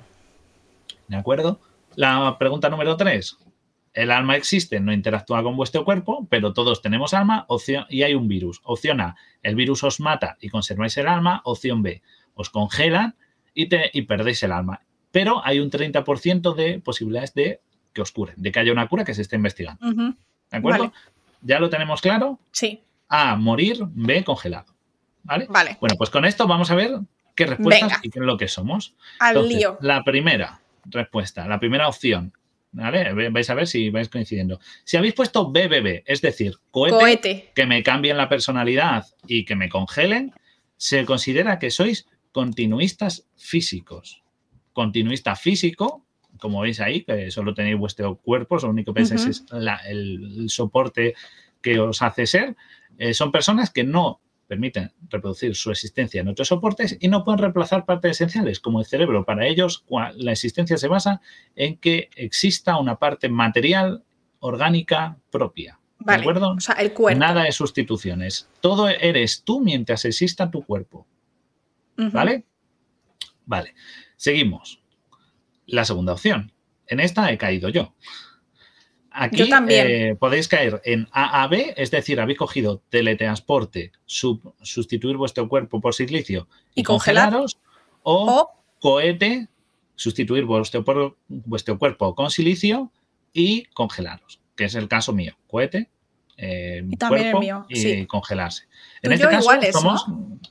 [1.08, 1.60] ¿De acuerdo?
[1.96, 3.38] La pregunta número tres.
[3.94, 8.14] El alma existe, no interactúa con vuestro cuerpo, pero todos tenemos alma opción, y hay
[8.14, 8.62] un virus.
[8.64, 11.42] Opción A, el virus os mata y conserváis el alma.
[11.44, 12.02] Opción B,
[12.34, 13.16] os congelan
[13.54, 14.82] y, te, y perdéis el alma.
[15.12, 17.60] Pero hay un 30% de posibilidades de
[17.94, 19.86] que os curen, de que haya una cura que se esté investigando.
[19.86, 20.94] ¿De acuerdo?
[21.42, 22.40] ¿Ya lo tenemos claro?
[22.52, 22.82] Sí.
[23.10, 23.80] A, morir.
[23.90, 24.74] B, congelado.
[25.24, 25.48] ¿Vale?
[25.50, 25.78] Vale.
[25.82, 27.00] Bueno, pues con esto vamos a ver
[27.36, 28.96] qué respuestas y qué es lo que somos.
[29.20, 29.78] Al lío.
[29.82, 32.34] La primera, respuesta, la primera opción.
[32.74, 33.30] ¿Vale?
[33.32, 34.62] Vais a ver si vais coincidiendo.
[34.86, 39.68] Si habéis puesto BBB, es decir, cohete, que me cambien la personalidad y que me
[39.68, 40.34] congelen,
[40.78, 44.24] se considera que sois continuistas físicos.
[44.72, 46.06] Continuista físico,
[46.40, 49.46] como veis ahí, que solo tenéis vuestro cuerpo, lo único que pensáis es
[49.86, 51.14] el, soporte
[51.62, 52.56] que os hace ser,
[52.98, 57.40] eh, son personas que no permiten reproducir su existencia en otros soportes y no pueden
[57.40, 59.24] reemplazar partes esenciales como el cerebro.
[59.24, 59.86] Para ellos,
[60.18, 61.22] la existencia se basa
[61.56, 64.04] en que exista una parte material,
[64.42, 65.80] orgánica, propia.
[66.00, 66.50] ¿De acuerdo?
[66.50, 67.18] O sea, el cuerpo.
[67.18, 68.50] Nada de sustituciones.
[68.60, 71.08] Todo eres tú mientras exista tu cuerpo.
[71.96, 72.44] ¿Vale?
[73.46, 73.74] Vale,
[74.18, 74.82] seguimos.
[75.66, 76.52] La segunda opción.
[76.88, 77.96] En esta he caído yo.
[79.14, 85.94] Aquí eh, podéis caer en AAB, es decir, habéis cogido teletransporte, sustituir vuestro cuerpo por
[85.94, 87.58] silicio y, congelaros,
[88.04, 89.50] o, cohete,
[89.96, 90.86] sustituir vuestro,
[91.28, 92.90] vuestro cuerpo con silicio
[93.34, 95.36] y congelaros, que es el caso mío.
[95.48, 95.90] Cohete,
[96.44, 98.64] eh, y también cuerpo y congelarse.
[99.04, 100.06] En este caso somos,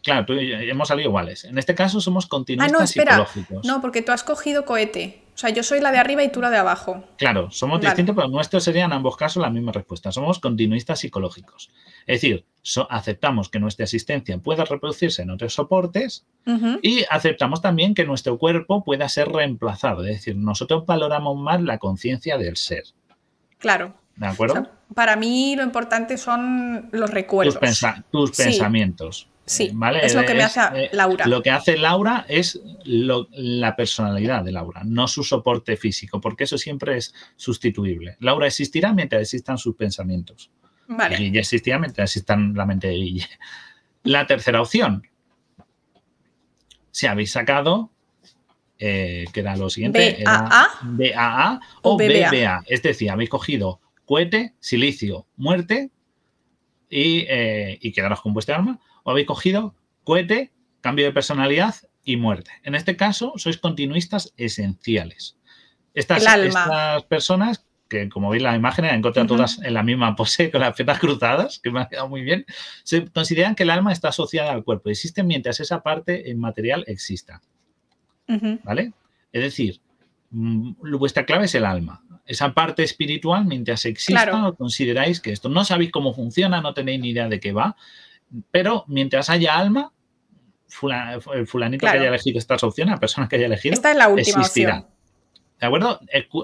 [0.05, 1.45] claro, hemos salido iguales.
[1.45, 3.27] En este caso somos continuistas ah, no, espera.
[3.65, 5.25] No, porque tú has cogido cohete.
[5.35, 7.05] O sea, yo soy la de arriba y tú la de abajo.
[7.17, 10.13] Claro, somos distintos, pero nuestro sería en ambos casos la misma respuesta.
[10.13, 11.73] Somos continuistas psicológicos.
[12.07, 12.45] Es decir,
[12.89, 16.25] aceptamos que nuestra existencia pueda reproducirse en otros soportes
[16.83, 20.05] y aceptamos también que nuestro cuerpo pueda ser reemplazado.
[20.05, 22.85] Es decir, nosotros valoramos más la conciencia del ser.
[23.59, 23.95] Claro.
[24.21, 24.69] ¿De acuerdo?
[24.95, 27.59] para mí lo importante son los recuerdos.
[28.11, 29.29] Tus, pensamientos.
[29.47, 30.05] Sí, ¿vale?
[30.05, 31.27] es lo que me hace eh, Laura.
[31.27, 36.59] Lo que hace Laura es la personalidad de Laura, no su soporte físico, porque eso
[36.59, 38.19] siempre es sustituible.
[38.21, 40.51] Laura existirá mientras existan sus pensamientos.
[40.87, 41.17] Vale.
[41.17, 43.29] Guille existirá mientras existan la mente de Guille.
[44.03, 45.09] La tercera opción.
[46.91, 47.91] Si habéis sacado,
[48.79, 52.65] eh, que era lo siguiente, BAA, BAA o, BBA.
[52.67, 53.81] Es decir, habéis cogido
[54.11, 55.93] cohete, silicio, muerte
[56.89, 62.17] y, eh, y quedaros con vuestra arma o habéis cogido cohete, cambio de personalidad y
[62.17, 62.51] muerte.
[62.65, 65.39] En este caso, sois continuistas esenciales.
[65.95, 70.61] Estas, estas personas, que como veis la imagen, encontrado todas en la misma pose, con
[70.61, 72.45] las piernas cruzadas, que me ha quedado muy bien,
[72.83, 74.91] se consideran que el alma está asociada al cuerpo.
[74.91, 77.43] Existe mientras esa parte material exista.
[78.65, 78.93] ¿Vale?
[79.31, 79.81] Es decir,
[80.31, 82.03] mm, vuestra clave es el alma.
[82.31, 87.11] Esa parte espiritual, mientras exista, consideráis que esto no sabéis cómo funciona, no tenéis ni
[87.11, 87.77] idea de qué va,
[88.53, 89.93] pero mientras haya alma,
[91.35, 94.07] el fulanito que haya elegido estas opciones, la persona que haya elegido, Esta es la
[94.07, 94.87] última Opción.
[95.61, 95.99] ¿De acuerdo?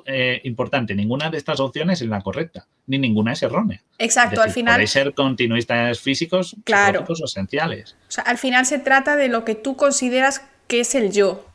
[0.07, 3.81] Eh, importante, ninguna de estas opciones es la correcta, ni ninguna es errónea.
[3.99, 4.75] Exacto, al final.
[4.75, 7.05] Podéis ser continuistas físicos, claro.
[7.09, 7.97] o esenciales.
[8.09, 11.47] O sea, al final se trata de lo que tú consideras que es el yo.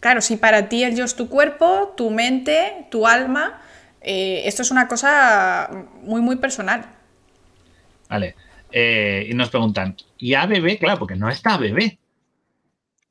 [0.00, 3.60] Claro, si para ti el yo es tu cuerpo, tu mente, tu alma,
[4.00, 6.86] eh, esto es una cosa muy, muy personal.
[8.08, 8.34] Vale.
[8.72, 10.78] Eh, y nos preguntan, ¿y ABB?
[10.78, 11.98] Claro, porque no está ABB.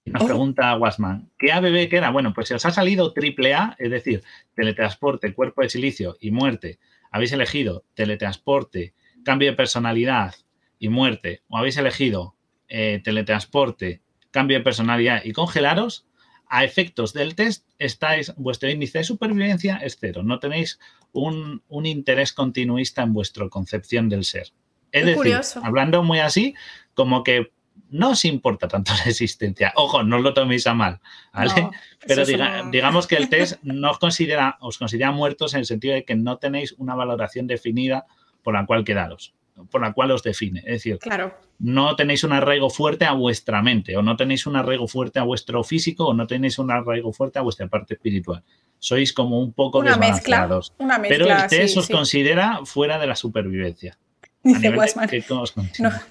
[0.05, 0.25] Y nos oh.
[0.25, 2.09] pregunta Wasman, ¿qué ABB queda?
[2.09, 4.23] Bueno, pues si os ha salido triple A, es decir,
[4.55, 6.79] teletransporte, cuerpo de silicio y muerte,
[7.11, 10.33] habéis elegido teletransporte, cambio de personalidad
[10.79, 12.35] y muerte, o habéis elegido
[12.67, 16.05] eh, teletransporte, cambio de personalidad y congelaros,
[16.49, 20.23] a efectos del test, estáis, vuestro índice de supervivencia es cero.
[20.23, 20.79] No tenéis
[21.11, 24.51] un, un interés continuista en vuestra concepción del ser.
[24.91, 26.55] Es decir, hablando muy así,
[26.95, 27.51] como que
[27.89, 29.73] no os importa tanto la existencia.
[29.75, 30.99] Ojo, no lo toméis a mal,
[31.33, 31.69] ¿vale?
[32.07, 32.23] Pero
[32.71, 36.15] digamos que el test no os considera, os considera muertos en el sentido de que
[36.15, 38.05] no tenéis una valoración definida
[38.43, 39.33] por la cual quedaros,
[39.69, 40.59] por la cual os define.
[40.59, 41.33] Es decir, claro.
[41.59, 45.23] no tenéis un arraigo fuerte a vuestra mente, o no tenéis un arraigo fuerte a
[45.23, 48.43] vuestro físico, o no tenéis un arraigo fuerte a vuestra parte espiritual.
[48.79, 50.71] Sois como un poco una desbalanceados.
[50.71, 53.97] Mezcla, una mezcla, Pero el test os considera fuera de la supervivencia.
[54.43, 54.71] Dice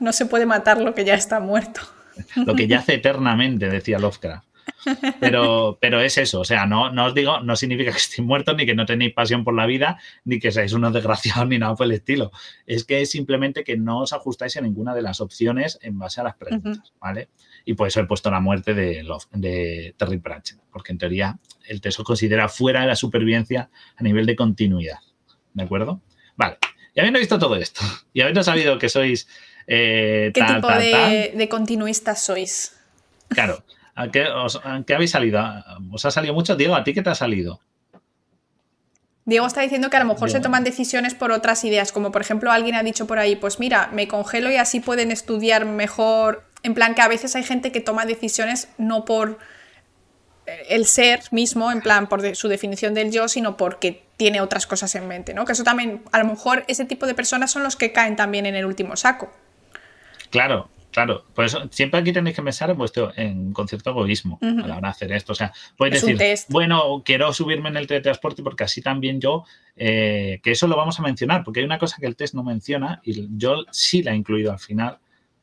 [0.00, 1.80] no, se puede matar lo que ya está muerto.
[2.36, 4.47] Lo que yace eternamente, decía Lovecraft.
[5.20, 8.56] Pero, pero es eso, o sea, no, no os digo, no significa que estéis muertos,
[8.56, 11.74] ni que no tenéis pasión por la vida, ni que seáis unos desgraciados, ni nada
[11.74, 12.30] por el estilo.
[12.66, 16.20] Es que es simplemente que no os ajustáis a ninguna de las opciones en base
[16.20, 17.28] a las preguntas, ¿vale?
[17.64, 21.80] Y por eso he puesto la muerte de, de Terry Pratchett, porque en teoría el
[21.80, 24.98] texto considera fuera de la supervivencia a nivel de continuidad,
[25.52, 26.00] ¿de acuerdo?
[26.36, 26.58] Vale.
[26.94, 27.80] Y habiendo visto todo esto,
[28.12, 29.28] y habiendo sabido que sois...
[29.66, 32.74] Eh, ¿Qué tipo de, continuistas sois?
[33.28, 33.62] Claro.
[33.98, 35.42] ¿A qué, habéis salido?
[35.90, 36.54] ¿Os ha salido mucho?
[36.54, 37.60] Diego, ¿a ti qué te ha salido?
[39.24, 42.22] Diego está diciendo que a lo mejor se toman decisiones por otras ideas, como por
[42.22, 46.44] ejemplo alguien ha dicho por ahí, pues mira, me congelo y así pueden estudiar mejor.
[46.62, 49.38] En plan que a veces hay gente que toma decisiones no por
[50.46, 54.94] el ser mismo, en plan por su definición del yo, sino porque tiene otras cosas
[54.94, 55.44] en mente, ¿no?
[55.44, 58.46] Que eso también, a lo mejor ese tipo de personas son los que caen también
[58.46, 59.28] en el último saco.
[60.30, 61.24] Claro, claro.
[61.34, 64.88] Por eso siempre aquí tenéis que pensar en vuestro en concierto egoísmo a la hora
[64.88, 65.32] de hacer esto.
[65.32, 66.18] O sea, podéis decir,
[66.48, 69.44] bueno, quiero subirme en el teletransporte porque así también yo,
[69.76, 72.42] eh, que eso lo vamos a mencionar, porque hay una cosa que el test no
[72.42, 74.98] menciona y yo sí la he incluido al final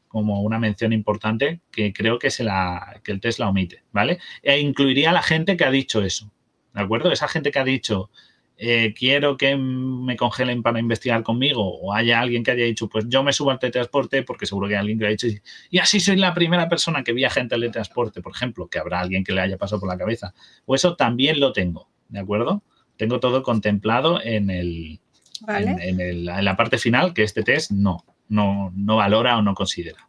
[0.08, 4.20] como una mención importante que creo que, se la, que el test la omite, ¿vale?
[4.41, 6.32] E incluiría a la gente que ha dicho eso,
[6.74, 7.12] ¿de acuerdo?
[7.12, 8.10] Esa gente que ha dicho
[8.58, 13.06] eh, quiero que me congelen para investigar conmigo o haya alguien que haya dicho, pues
[13.10, 15.28] yo me subo al teletransporte porque seguro que hay alguien que ha dicho,
[15.70, 19.26] y así soy la primera persona que viaja en teletransporte, por ejemplo, que habrá alguien
[19.26, 20.34] que le haya pasado por la cabeza.
[20.66, 22.64] O eso también lo tengo, ¿de acuerdo?
[22.95, 25.01] Tengo todo contemplado en, el,
[25.47, 30.08] en, la parte final que este test no, no, no valora o no considera.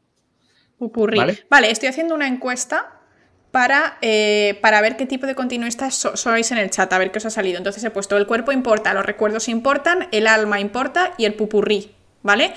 [1.50, 3.00] vale, estoy haciendo una encuesta
[3.56, 7.16] para, eh, para ver qué tipo de continuistas sois en el chat, a ver qué
[7.16, 7.56] os ha salido.
[7.56, 11.90] Entonces he puesto el cuerpo importa, los recuerdos importan, el alma importa y el pupurrí,
[12.22, 12.52] ¿vale?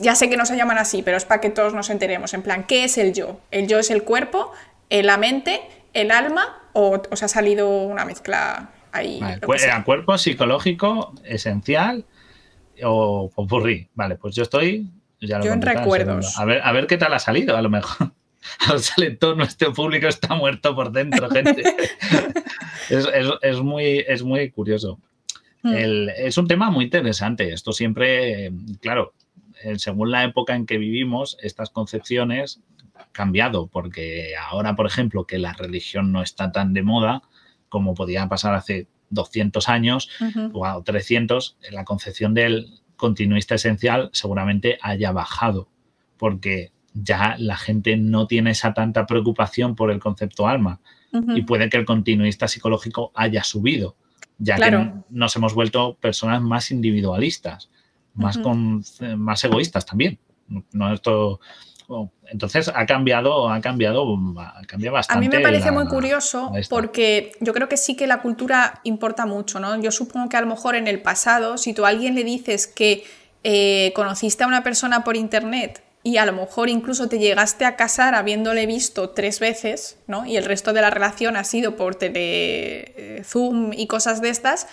[0.00, 2.34] Ya sé que no se llaman así, pero es para que todos nos enteremos.
[2.34, 3.40] En plan, ¿qué es el yo?
[3.50, 4.52] ¿El yo es el cuerpo,
[4.90, 5.62] la mente,
[5.94, 9.20] el alma o os ha salido una mezcla ahí?
[9.22, 12.04] Vale, pues, cuerpo psicológico esencial
[12.82, 13.88] o pupurrí.
[13.94, 14.90] Vale, pues yo estoy...
[15.20, 16.38] yo en recuerdos.
[16.38, 18.12] A ver, a ver qué tal ha salido, a lo mejor.
[18.78, 21.62] sale todo nuestro público está muerto por dentro, gente.
[23.42, 24.98] es, muy, es muy curioso.
[25.62, 25.74] Hmm.
[26.16, 27.52] es un tema muy interesante.
[27.52, 29.14] Esto siempre, claro,
[29.76, 32.60] según la época en que vivimos, estas concepciones
[32.94, 37.22] han cambiado, porque ahora, por ejemplo, que la religión no está tan de moda
[37.68, 40.10] como podía pasar hace 200 años
[40.52, 45.68] o 300, la concepción del continuista esencial seguramente haya bajado,
[46.18, 50.80] porque ya la gente no tiene esa tanta preocupación por el concepto alma
[51.12, 53.94] y puede que el continuista psicológico haya subido,
[54.38, 57.70] ya que nos hemos vuelto personas más individualistas,
[58.14, 58.82] más, con,
[59.16, 60.18] más egoístas también.
[60.72, 61.38] No esto,
[62.26, 64.04] entonces ha cambiado, ha cambiado,
[64.40, 65.18] ha cambiado bastante.
[65.18, 69.24] A mí me parece muy curioso porque yo creo que sí que la cultura importa
[69.24, 69.80] mucho, ¿no?
[69.80, 72.66] Yo supongo que a lo mejor en el pasado, si tú a alguien le dices
[72.66, 73.04] que
[73.44, 77.76] eh, conociste a una persona por internet y a lo mejor incluso te llegaste a
[77.76, 80.26] casar habiéndole visto tres veces, ¿no?
[80.26, 84.28] Y el resto de la relación ha sido por tele, eh, Zoom y cosas de
[84.28, 84.68] estas,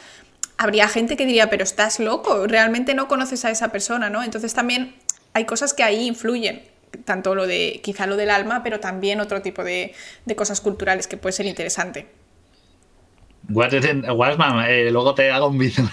[0.57, 4.23] habría gente que diría, pero estás loco, realmente no conoces a esa persona, ¿no?
[4.23, 4.93] Entonces también
[5.33, 6.63] hay cosas que ahí influyen,
[7.05, 9.95] tanto lo de, quizá lo del alma, pero también otro tipo de,
[10.35, 12.09] cosas culturales que puede ser interesante.
[14.69, 15.87] Eh, luego te hago un bizum.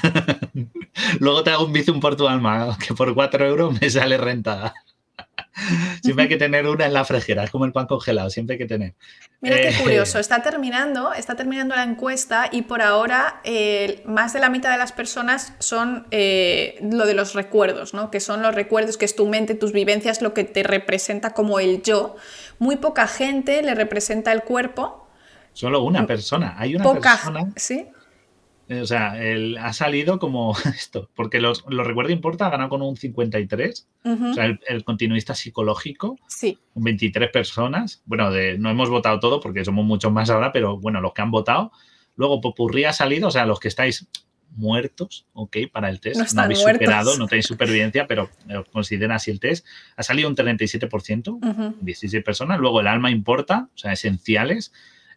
[1.21, 4.75] luego te hago un bizum por tu alma, que por cuatro euros me sale rentada.
[6.03, 8.59] siempre hay que tener una en la frejera, es como el pan congelado, siempre hay
[8.59, 8.95] que tener.
[9.41, 14.33] Mira qué eh, curioso, está terminando, está terminando la encuesta y por ahora eh, más
[14.33, 18.11] de la mitad de las personas son eh, lo de los recuerdos, ¿no?
[18.11, 21.61] que son los recuerdos, que es tu mente, tus vivencias, lo que te representa como
[21.61, 22.17] el yo.
[22.59, 25.09] Muy poca gente le representa el cuerpo.
[25.53, 27.53] Solo una persona, hay una poca, persona.
[27.57, 27.89] ¿sí?
[28.71, 29.15] O sea,
[29.61, 33.89] ha salido como esto, porque los, los importa, ha ganado con un 53.
[34.05, 36.59] O sea, el, continuista psicológico, sí.
[36.75, 38.03] 23 personas.
[38.05, 41.23] Bueno, de, no hemos votado todo porque somos muchos más ahora, pero bueno, los que
[41.23, 41.73] han votado.
[42.17, 44.07] Luego, Popurrí ha salido, o sea, los que estáis
[44.51, 46.35] muertos, ok, para el test.
[46.35, 48.29] No, habéis superado, no tenéis supervivencia, pero
[48.73, 49.67] considera así el test.
[49.97, 52.61] Ha salido un 37%, 16 personas.
[52.61, 54.73] Luego, el alma importa, o sea, esenciales,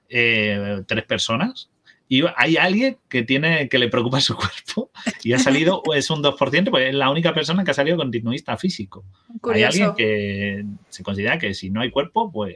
[0.10, 1.70] eh, tres personas
[2.12, 4.92] y hay alguien que tiene que le preocupa su cuerpo
[5.24, 8.58] y ha salido, es un 2%, pues es la única persona que ha salido continuista
[8.58, 9.06] físico.
[9.50, 12.54] Hay alguien que se considera que si no hay cuerpo, pues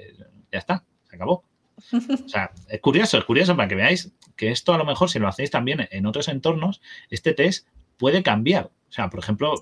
[0.51, 1.45] ya está, se acabó.
[1.93, 5.19] O sea, es curioso, es curioso para que veáis que esto a lo mejor si
[5.19, 7.65] lo hacéis también en otros entornos, este test
[7.97, 8.65] puede cambiar.
[8.89, 9.55] O sea, por ejemplo,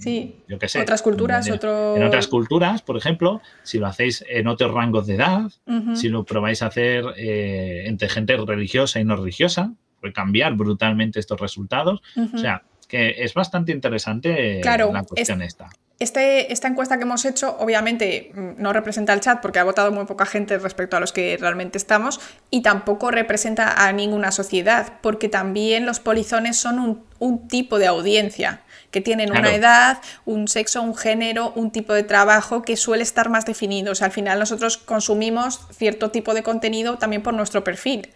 [0.47, 0.81] yo qué sé.
[0.81, 1.95] Otras culturas, en, otro...
[1.95, 5.51] en otras culturas, por ejemplo, si lo hacéis en otros rangos de edad,
[5.93, 9.73] si lo probáis a hacer eh, entre gente religiosa y no religiosa,
[10.11, 12.01] cambiar brutalmente estos resultados.
[12.33, 15.69] O sea, que es bastante interesante la cuestión esta.
[15.99, 19.91] Este, esta encuesta que hemos hecho, obviamente, mm, no representa el chat porque ha votado
[19.91, 24.99] muy poca gente respecto a los que realmente estamos y tampoco representa a ninguna sociedad,
[25.01, 30.81] porque también los polizones son un, tipo de audiencia, que tienen una edad, un sexo,
[30.81, 33.93] un género, un tipo de trabajo que suele estar más definido.
[33.93, 38.09] O sea, al final nosotros consumimos cierto tipo de contenido también por nuestro perfil.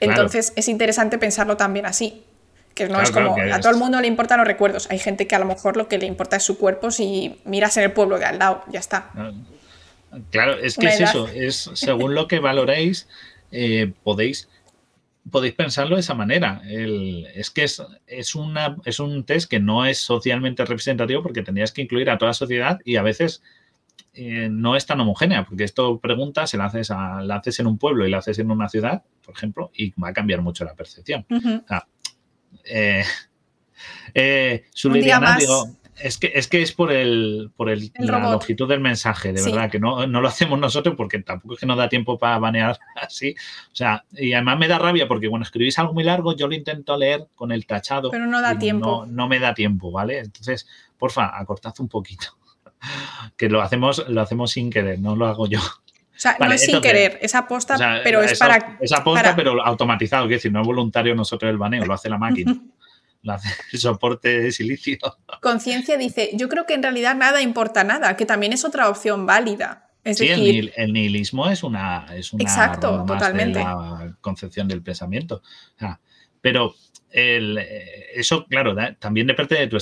[0.00, 2.22] Entonces es interesante pensarlo también así.
[2.74, 4.86] Que no es como a todo el mundo le importan los recuerdos.
[4.90, 7.76] Hay gente que a lo mejor lo que le importa es su cuerpo si miras
[7.78, 9.10] en el pueblo de al lado, ya está.
[10.30, 13.08] Claro, es que es eso, es según lo que valoréis,
[13.50, 14.48] eh, podéis,
[15.30, 16.60] podéis pensarlo de esa manera.
[16.66, 21.72] es que es, es, una, es un test que no es socialmente representativo porque tendrías
[21.72, 23.42] que incluir a toda la sociedad y a veces
[24.18, 27.76] eh, no es tan homogénea, porque esto pregunta, se la haces, la haces en un
[27.76, 30.74] pueblo y la haces en una ciudad, por ejemplo, y va a cambiar mucho la
[30.74, 31.26] percepción.
[32.64, 33.04] Eh,
[34.14, 34.64] eh,
[35.98, 39.70] Es que, es que es por el por el, la longitud del mensaje, de verdad,
[39.70, 43.34] que no, lo hacemos nosotros porque tampoco es que nos da tiempo para banear así.
[43.72, 46.54] O sea, y además me da rabia porque cuando escribís algo muy largo, yo lo
[46.54, 48.10] intento leer con el tachado.
[48.10, 49.06] Pero no da tiempo.
[49.06, 50.18] No, me da tiempo, ¿vale?
[50.18, 50.66] Entonces,
[50.98, 52.36] porfa, acortad un poquito.
[53.36, 55.60] Que lo hacemos, lo hacemos sin querer, no lo hago yo.
[55.60, 58.78] O sea, no es sin querer, es aposta, pero es, para.
[58.80, 62.16] Es aposta, pero automatizado, es decir, no es voluntario nosotros el baneo, lo hace la
[62.16, 62.54] máquina.
[63.72, 64.98] el soporte de silicio.
[65.40, 69.26] Conciencia dice, yo creo que en realidad nada importa nada, que también es otra opción
[69.26, 69.90] válida.
[70.04, 73.58] Es sí, el, nihilismo es una, es una exacto, totalmente.
[73.58, 75.42] la concepción del pensamiento.
[76.40, 76.74] pero
[77.12, 79.76] eso, claro, también depende de tu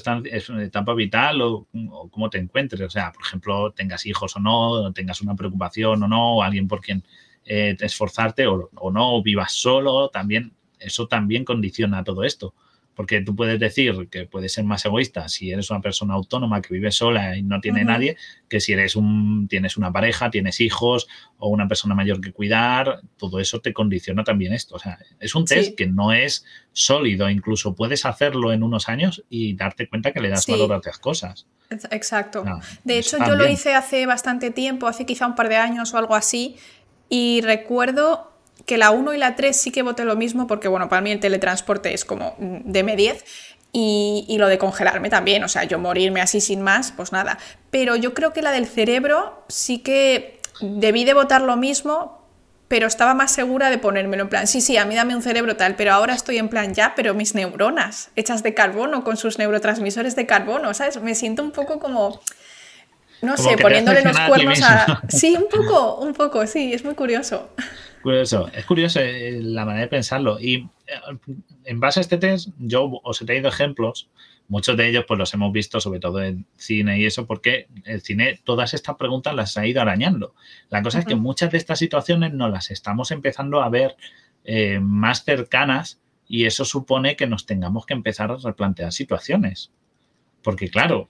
[0.60, 1.66] etapa vital o,
[2.10, 2.82] cómo te encuentres.
[2.82, 6.68] O sea, por ejemplo, tengas hijos o no, tengas una preocupación o no, o alguien
[6.68, 7.02] por quien
[7.44, 12.54] eh, esforzarte o, o no, o vivas solo, también, eso también condiciona todo esto.
[12.94, 16.74] Porque tú puedes decir que puedes ser más egoísta si eres una persona autónoma que
[16.74, 18.16] vive sola y no tiene nadie,
[18.48, 23.00] que si eres un, tienes una pareja, tienes hijos o una persona mayor que cuidar,
[23.16, 24.76] todo eso te condiciona también esto.
[24.76, 29.24] O sea, es un test que no es sólido, incluso puedes hacerlo en unos años
[29.28, 31.46] y darte cuenta que le das valor a otras cosas.
[31.90, 32.44] Exacto.
[32.84, 35.98] de hecho, yo lo hice hace bastante tiempo, hace quizá un par de años o
[35.98, 36.56] algo así,
[37.08, 38.33] y recuerdo
[38.66, 41.10] que la 1 y la 3 sí que voté lo mismo porque, bueno, para mí
[41.10, 43.22] el teletransporte es como de M10
[43.72, 47.38] y, y, lo de congelarme también, o sea, yo morirme así sin más, pues nada.
[47.70, 52.24] Pero yo creo que la del cerebro sí que debí de votar lo mismo,
[52.68, 55.56] pero estaba más segura de ponérmelo en plan, sí, sí, a mí dame un cerebro
[55.56, 59.38] tal, pero ahora estoy en plan ya, pero mis neuronas hechas de carbono con sus
[59.38, 61.00] neurotransmisores de carbono, ¿sabes?
[61.00, 62.20] Me siento un poco como...
[63.22, 65.02] No sé, poniéndole los cuernos a...
[65.08, 67.48] Sí, un poco, un poco, sí, es muy curioso.
[68.04, 70.38] Curioso, es curioso eh, la manera de pensarlo.
[70.38, 71.18] Y eh,
[71.64, 74.10] en base a este test, yo os he traído ejemplos,
[74.46, 78.02] muchos de ellos pues los hemos visto sobre todo en cine y eso, porque el
[78.02, 80.34] cine todas estas preguntas las ha ido arañando.
[80.68, 83.96] La cosa es que muchas de estas situaciones no las estamos empezando a ver
[84.44, 85.98] eh, más cercanas
[86.28, 89.72] y eso supone que nos tengamos que empezar a replantear situaciones.
[90.42, 91.08] Porque claro,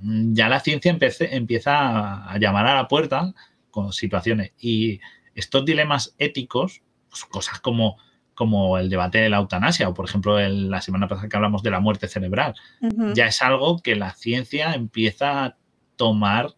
[0.00, 3.34] ya la ciencia empieza a llamar a la puerta
[3.70, 5.00] con situaciones y
[5.34, 7.98] estos dilemas éticos, pues, cosas como,
[8.34, 11.70] como el debate de la eutanasia o, por ejemplo, la semana pasada que hablamos de
[11.70, 12.54] la muerte cerebral,
[13.14, 15.56] ya es algo que la ciencia empieza a
[15.96, 16.54] tomar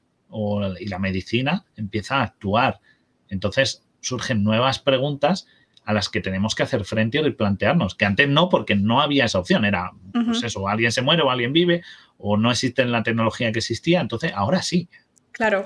[0.80, 2.80] y la medicina empieza a actuar.
[3.28, 5.46] Entonces surgen nuevas preguntas
[5.84, 9.24] a las que tenemos que hacer frente y replantearnos, que antes no, porque no había
[9.24, 11.82] esa opción, era, pues eso, alguien se muere o alguien vive,
[12.18, 14.88] o no existe la tecnología que existía, entonces ahora sí,
[15.36, 15.62] Claro.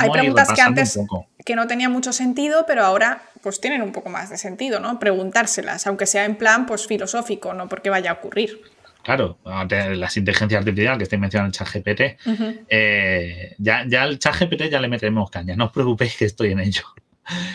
[0.00, 0.98] Hay preguntas que antes
[1.44, 4.98] que no tenían mucho sentido, pero ahora pues tienen un poco más de sentido, ¿no?
[4.98, 8.60] Preguntárselas, aunque sea en plan pues filosófico, no porque vaya a ocurrir.
[9.04, 12.18] Claro, las inteligencias artificiales que estoy mencionando el chat GPT,
[12.68, 16.50] eh, ya, ya al chat GPT ya le metemos caña, no os preocupéis que estoy
[16.50, 16.82] en ello.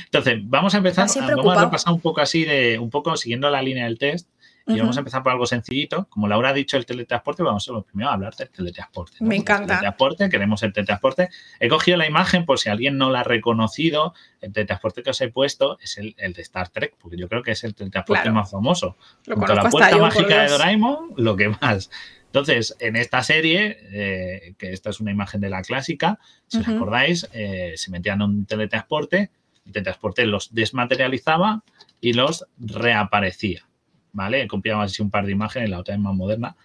[0.06, 3.62] Entonces, vamos a empezar, vamos a repasar un poco así de, un poco siguiendo la
[3.62, 4.30] línea del test,
[4.68, 6.08] y vamos a empezar por algo sencillito.
[6.10, 9.18] Como Laura ha dicho el teletransporte, vamos a primero a hablar del teletransporte.
[9.22, 9.62] Me encanta.
[9.62, 11.30] El teletransporte, queremos el teletransporte.
[11.60, 14.14] He cogido la imagen por si alguien no la ha reconocido.
[14.40, 17.52] El teletransporte que os he puesto es el, de Star Trek, porque yo creo que
[17.52, 18.98] es el teletransporte más famoso.
[19.26, 21.90] Lo la puerta mágica de Doraemon, lo que más.
[22.32, 26.68] Entonces, en esta serie, eh, que esta es una imagen de la clásica, si os
[26.68, 29.32] acordáis, eh, se metían en un teletransporte,
[29.66, 31.64] el teletransporte los desmaterializaba
[32.00, 33.68] y los reaparecía.
[34.14, 34.48] ¿Vale?
[34.48, 36.56] Copiamos así un par de imágenes, la otra es más moderna.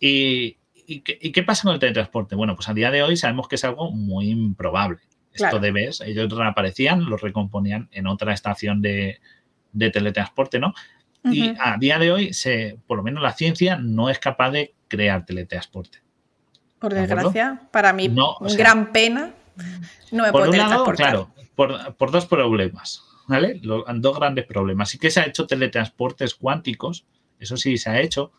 [0.00, 0.56] Y,
[1.04, 2.34] qué, pasa con el teletransporte?
[2.34, 4.98] Bueno, pues a día de hoy sabemos que es algo muy improbable.
[5.32, 9.20] Esto de vez, ellos reaparecían, los recomponían en otra estación de,
[9.78, 10.74] teletransporte, ¿no?
[11.24, 14.74] Y a día de hoy, se, por lo menos la ciencia no es capaz de
[14.88, 15.98] crear teletransporte.
[16.78, 19.32] Por desgracia, para mí, no, gran pena,
[20.12, 23.07] no me por un lado, claro, por, por dos problemas.
[23.28, 23.60] ¿Vale?
[23.62, 24.88] dos grandes problemas.
[24.90, 27.06] Sí que se ha hecho teletransportes cuánticos,
[27.38, 28.32] eso sí se ha hecho,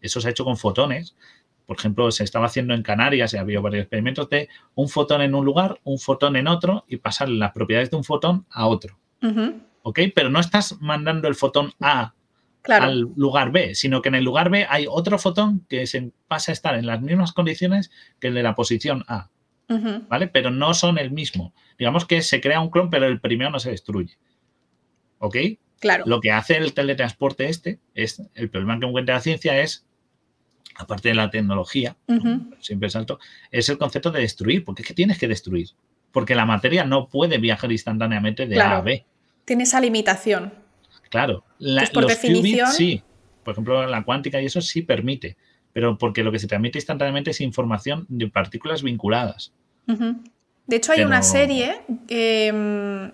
[0.00, 1.16] eso se ha hecho con fotones.
[1.66, 5.20] Por ejemplo, se estaba haciendo en Canarias, y ha habido varios experimentos de un fotón
[5.20, 8.66] en un lugar, un fotón en otro y pasar las propiedades de un fotón a
[8.66, 8.98] otro.
[9.82, 10.00] ¿Ok?
[10.14, 12.14] Pero no estás mandando el fotón A
[12.68, 16.52] al lugar B, sino que en el lugar B hay otro fotón que se pasa
[16.52, 19.30] a estar en las mismas condiciones que el de la posición A.
[20.08, 20.28] ¿Vale?
[20.28, 21.52] Pero no son el mismo.
[21.78, 24.16] Digamos que se crea un clon, pero el primero no se destruye.
[25.18, 25.36] ¿Ok?
[25.80, 26.04] Claro.
[26.06, 29.86] Lo que hace el teletransporte este, es el problema que encuentra la ciencia es,
[30.74, 31.96] aparte de la tecnología,
[32.60, 33.18] siempre salto,
[33.50, 35.68] es el concepto de destruir, porque es que tienes que destruir,
[36.10, 39.04] porque la materia no puede viajar instantáneamente de A a B.
[39.44, 40.52] Tiene esa limitación.
[41.10, 42.70] Claro, la, por definición...
[42.72, 43.02] sí,
[43.44, 45.36] por ejemplo, la cuántica y eso sí permite,
[45.72, 49.52] pero porque lo que se transmite instantáneamente es información de partículas vinculadas.
[49.86, 53.10] De hecho, hay una serie, em,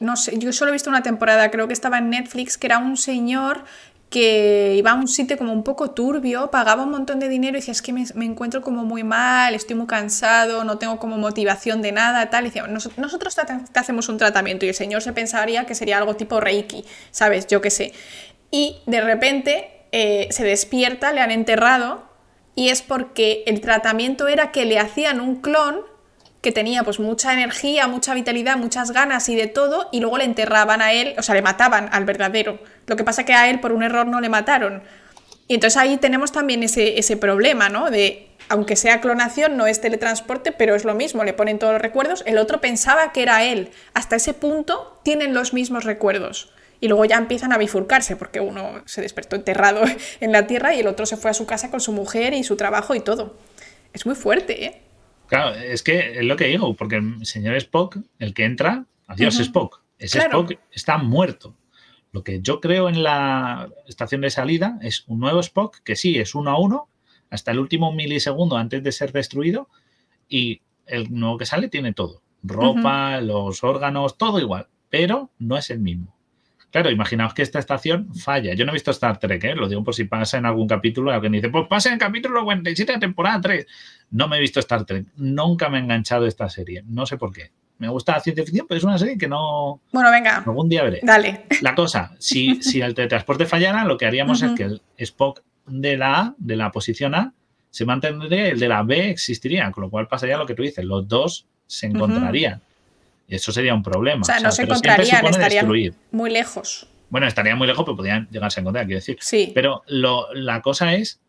[0.00, 2.78] no sé, yo solo he visto una temporada, creo que estaba en Netflix, que era
[2.78, 3.64] un señor
[4.10, 7.60] que iba a un sitio como un poco turbio, pagaba un montón de dinero y
[7.60, 11.82] decía, es que me, encuentro como muy mal, estoy muy cansado, no tengo como motivación
[11.82, 12.44] de nada, tal.
[12.44, 16.16] Y decía, nosotros te hacemos un tratamiento y el señor se pensaría que sería algo
[16.16, 17.46] tipo Reiki, ¿sabes?
[17.48, 17.92] Yo qué sé.
[18.50, 22.08] Y de repente eh, se despierta, le han enterrado
[22.54, 25.80] y es porque el tratamiento era que le hacían un clon
[26.40, 30.24] que tenía pues mucha energía, mucha vitalidad, muchas ganas y de todo, y luego le
[30.24, 32.60] enterraban a él, o sea, le mataban al verdadero.
[32.86, 34.82] Lo que pasa que a él por un error no le mataron.
[35.48, 37.90] Y entonces ahí tenemos también ese, ese problema, ¿no?
[37.90, 41.82] De, aunque sea clonación, no es teletransporte, pero es lo mismo, le ponen todos los
[41.82, 43.70] recuerdos, el otro pensaba que era él.
[43.94, 46.52] Hasta ese punto tienen los mismos recuerdos.
[46.80, 49.82] Y luego ya empiezan a bifurcarse, porque uno se despertó enterrado
[50.20, 52.44] en la tierra y el otro se fue a su casa con su mujer y
[52.44, 53.36] su trabajo y todo.
[53.92, 54.82] Es muy fuerte, ¿eh?
[55.28, 59.38] Claro, es que es lo que digo, porque el señor Spock, el que entra, adiós
[59.38, 61.54] Spock, ese Spock está muerto.
[62.12, 66.18] Lo que yo creo en la estación de salida es un nuevo Spock que sí
[66.18, 66.88] es uno a uno
[67.30, 69.68] hasta el último milisegundo antes de ser destruido
[70.28, 75.68] y el nuevo que sale tiene todo, ropa, los órganos, todo igual, pero no es
[75.68, 76.17] el mismo.
[76.70, 78.54] Claro, imaginaos que esta estación falla.
[78.54, 79.54] Yo no he visto Star Trek, ¿eh?
[79.54, 81.10] lo digo por si pasa en algún capítulo.
[81.10, 83.66] Alguien dice, pues pasa en el capítulo 47 de temporada 3.
[84.10, 85.06] No me he visto Star Trek.
[85.16, 86.84] Nunca me ha enganchado esta serie.
[86.86, 87.52] No sé por qué.
[87.78, 89.80] Me gusta la ciencia ficción, pero es una serie que no.
[89.92, 90.38] Bueno, venga.
[90.38, 91.00] Algún día veré.
[91.02, 91.46] Dale.
[91.62, 95.96] La cosa, si, si el teletransporte fallara, lo que haríamos es que el Spock de
[95.96, 97.32] la A, de la posición A,
[97.70, 100.84] se mantendría, el de la B existiría, con lo cual pasaría lo que tú dices,
[100.84, 102.62] los dos se encontrarían.
[103.28, 104.22] Eso sería un problema.
[104.22, 105.68] O sea, no se encontrarían, estarían
[106.10, 106.88] muy lejos.
[107.10, 109.18] Bueno, estarían muy lejos, pero podrían llegarse a encontrar, quiero decir.
[109.20, 109.52] Sí.
[109.54, 111.20] Pero la cosa es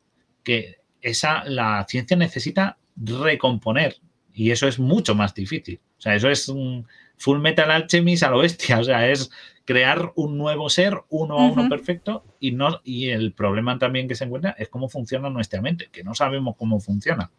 [0.43, 3.97] que esa, la ciencia necesita recomponer
[4.33, 5.79] y eso es mucho más difícil.
[5.97, 6.87] O sea, eso es un
[7.17, 8.79] full metal alchemist a lo bestia.
[8.79, 9.29] O sea, es
[9.65, 14.15] crear un nuevo ser uno a uno perfecto y no y el problema también que
[14.15, 17.29] se encuentra es cómo funciona nuestra mente, que no sabemos cómo funciona,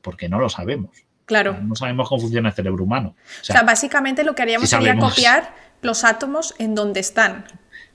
[0.00, 1.04] porque no lo sabemos.
[1.28, 1.58] Claro.
[1.60, 3.14] No sabemos cómo funciona el cerebro humano.
[3.42, 7.44] O sea, básicamente lo que haríamos sería copiar los átomos en donde están.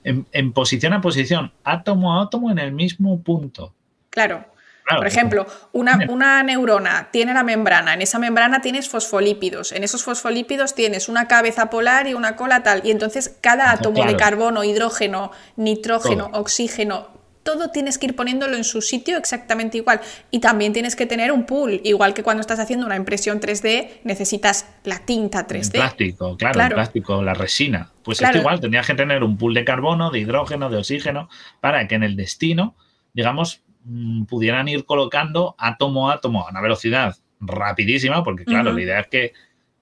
[0.04, 3.74] En, posición a posición, átomo a átomo en el mismo punto.
[4.10, 4.46] Claro.
[4.88, 10.04] Por ejemplo, una, una, neurona tiene la membrana, en esa membrana tienes fosfolípidos, en esos
[10.04, 14.62] fosfolípidos tienes una cabeza polar y una cola tal, y entonces cada átomo de carbono,
[14.62, 17.08] hidrógeno, nitrógeno, oxígeno,
[17.44, 20.00] todo tienes que ir poniéndolo en su sitio exactamente igual.
[20.30, 24.00] Y también tienes que tener un pool, igual que cuando estás haciendo una impresión 3D,
[24.02, 25.66] necesitas la tinta 3D.
[25.66, 27.92] El plástico, claro, el plástico, la resina.
[28.02, 31.28] Pues esto igual, tendrías que tener un pool de carbono, de hidrógeno, de oxígeno,
[31.60, 32.74] para que en el destino,
[33.12, 38.80] digamos, mm, pudieran ir colocando átomo a átomo a una velocidad rapidísima, porque claro, la
[38.80, 39.32] idea es que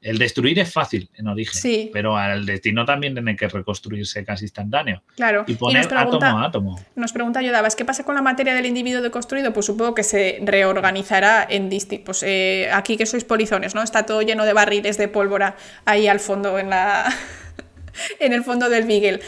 [0.03, 5.03] el destruir es fácil en origen, pero al destino también tiene que reconstruirse casi instantáneo.
[5.15, 5.45] Claro.
[5.47, 6.81] Y poner átomo a átomo.
[6.97, 9.53] Nos pregunta Yodavas, ¿qué pasa con la materia del individuo deconstruido?
[9.53, 12.03] Pues supongo que se reorganizará en distintos...
[12.03, 13.83] Pues eh, aquí que sois polizones, ¿no?
[13.83, 17.05] Está todo lleno de barriles de pólvora ahí al fondo en la...
[18.21, 19.21] en el fondo del Beagle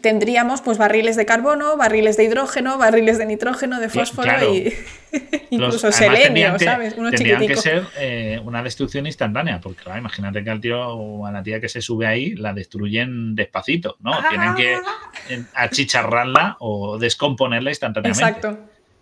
[0.00, 4.72] tendríamos pues barriles de carbono, barriles de hidrógeno, barriles de nitrógeno, de fósforo y
[5.50, 6.94] incluso selenio, ¿sabes?
[6.96, 11.32] Uno tendrían que ser eh, una destrucción instantánea, porque imagínate que al tío o a
[11.32, 14.12] la tía que se sube ahí la destruyen despacito, ¿no?
[14.28, 15.46] Tienen que ah.
[15.54, 18.24] achicharrarla o descomponerla instantáneamente.
[18.24, 18.58] Exacto.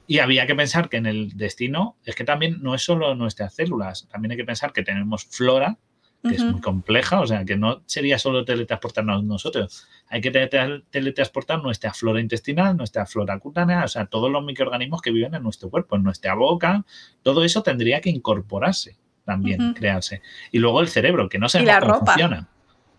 [0.06, 3.54] Y había que pensar que en el destino es que también no es solo nuestras
[3.54, 5.78] células, también hay que pensar que tenemos flora
[6.22, 11.62] que es muy compleja, o sea, que no sería solo teletransportarnos nosotros, hay que teletransportar
[11.62, 15.68] nuestra flora intestinal, nuestra flora cutánea, o sea, todos los microorganismos que viven en nuestro
[15.68, 16.84] cuerpo, en nuestra boca,
[17.22, 20.22] todo eso tendría que incorporarse también, crearse.
[20.50, 22.48] Y luego el cerebro, que no se cómo funciona.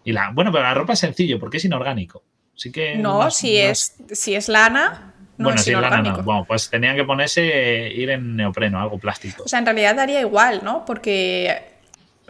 [0.04, 2.24] Y la, bueno, pero la ropa es sencillo porque es inorgánico.
[2.56, 6.24] Así que no, si, es, si es lana, no bueno, es lana, no.
[6.24, 9.44] Bueno, pues tenían que ponerse, ir en neopreno, algo plástico.
[9.44, 10.86] O sea, en realidad daría igual, ¿no?
[10.86, 11.73] Porque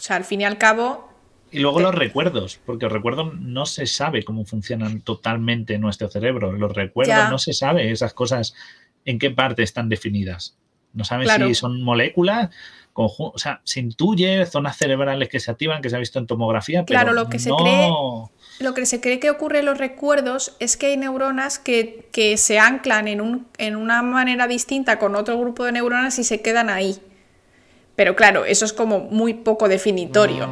[0.03, 1.09] sea, al fin y al cabo...
[1.51, 6.09] Y luego los recuerdos, porque los recuerdos no se sabe cómo funcionan totalmente en nuestro
[6.09, 6.51] cerebro.
[6.51, 8.55] Los recuerdos no se sabe esas cosas
[9.05, 10.57] en qué parte están definidas.
[10.93, 12.49] No sabes si son moléculas,
[12.93, 16.85] o sea, se intuye zonas cerebrales que se activan, que se ha visto en tomografía,
[16.85, 17.89] pero claro, lo que se cree
[18.59, 22.37] lo que se cree que ocurre en los recuerdos es que hay neuronas que, que
[22.37, 26.41] se anclan en, un, en, una manera distinta con otro grupo de neuronas y se
[26.41, 26.99] quedan ahí.
[27.95, 30.49] Pero claro, eso es como muy poco definitorio.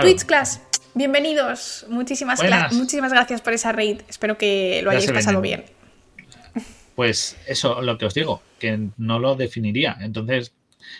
[0.00, 0.60] Twitch Class,
[0.94, 1.86] bienvenidos.
[1.88, 2.40] Muchísimas,
[2.72, 4.00] muchísimas gracias por esa raid.
[4.08, 5.64] Espero que lo hayáis pasado bien.
[6.94, 9.96] Pues eso, lo que os digo, que no lo definiría.
[10.02, 10.52] Entonces,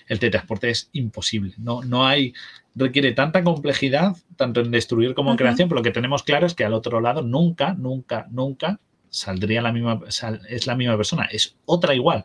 [0.08, 1.52] el teletransporte es imposible.
[1.58, 2.32] No, no hay,
[2.74, 6.54] requiere tanta complejidad, tanto en destruir como en creación, pero lo que tenemos claro es
[6.54, 8.80] que al otro lado nunca, nunca, nunca
[9.10, 10.00] saldría la misma,
[10.48, 12.24] es la misma persona, es otra igual.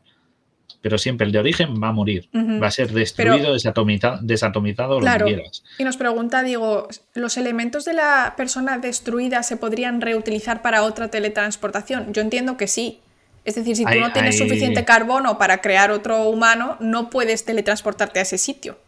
[0.88, 5.06] Pero siempre el de origen va a morir, va a ser destruido, desatomizado, desatomizado lo
[5.06, 5.62] que quieras.
[5.78, 11.10] Y nos pregunta, digo, ¿los elementos de la persona destruida se podrían reutilizar para otra
[11.10, 12.14] teletransportación?
[12.14, 13.02] Yo entiendo que sí,
[13.44, 18.20] es decir, si tú no tienes suficiente carbono para crear otro humano, no puedes teletransportarte
[18.20, 18.80] a ese sitio.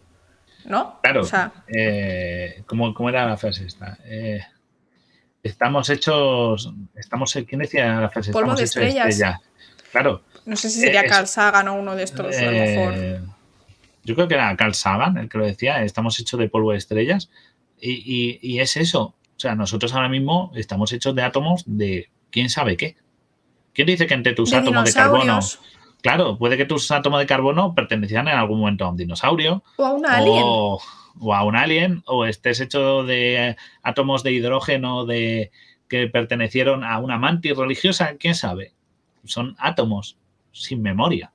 [0.64, 1.02] ¿No?
[1.04, 1.28] Claro.
[1.68, 3.98] Eh, ¿cómo, era la frase esta?
[4.06, 4.40] Eh,
[5.44, 6.74] estamos hechos.
[6.96, 8.32] Estamos, ¿Quién decía la frase?
[8.32, 9.22] Polvo de estrellas.
[9.92, 10.24] Claro.
[10.50, 12.96] No sé si sería eh, Carl Sagan o uno de estos, a lo mejor.
[14.04, 15.84] Yo creo que era Carl Sagan el que lo decía.
[15.84, 17.30] Estamos hechos de polvo de estrellas.
[17.80, 19.14] Y, y es eso.
[19.38, 22.98] O sea, nosotros ahora mismo estamos hechos de átomos de quién sabe qué.
[23.74, 25.40] ¿Quién dice que entre tus átomos de carbono...
[26.02, 29.64] Claro, puede que tus átomos de carbono pertenecieran en algún momento a un dinosaurio.
[29.76, 30.44] O a un alien.
[30.44, 30.82] O,
[31.32, 35.52] a un alien, o estés hecho de átomos de hidrógeno de,
[35.90, 38.74] que pertenecieron a una mantis religiosa, quién sabe.
[39.26, 40.18] Son átomos
[40.52, 41.32] sin memoria,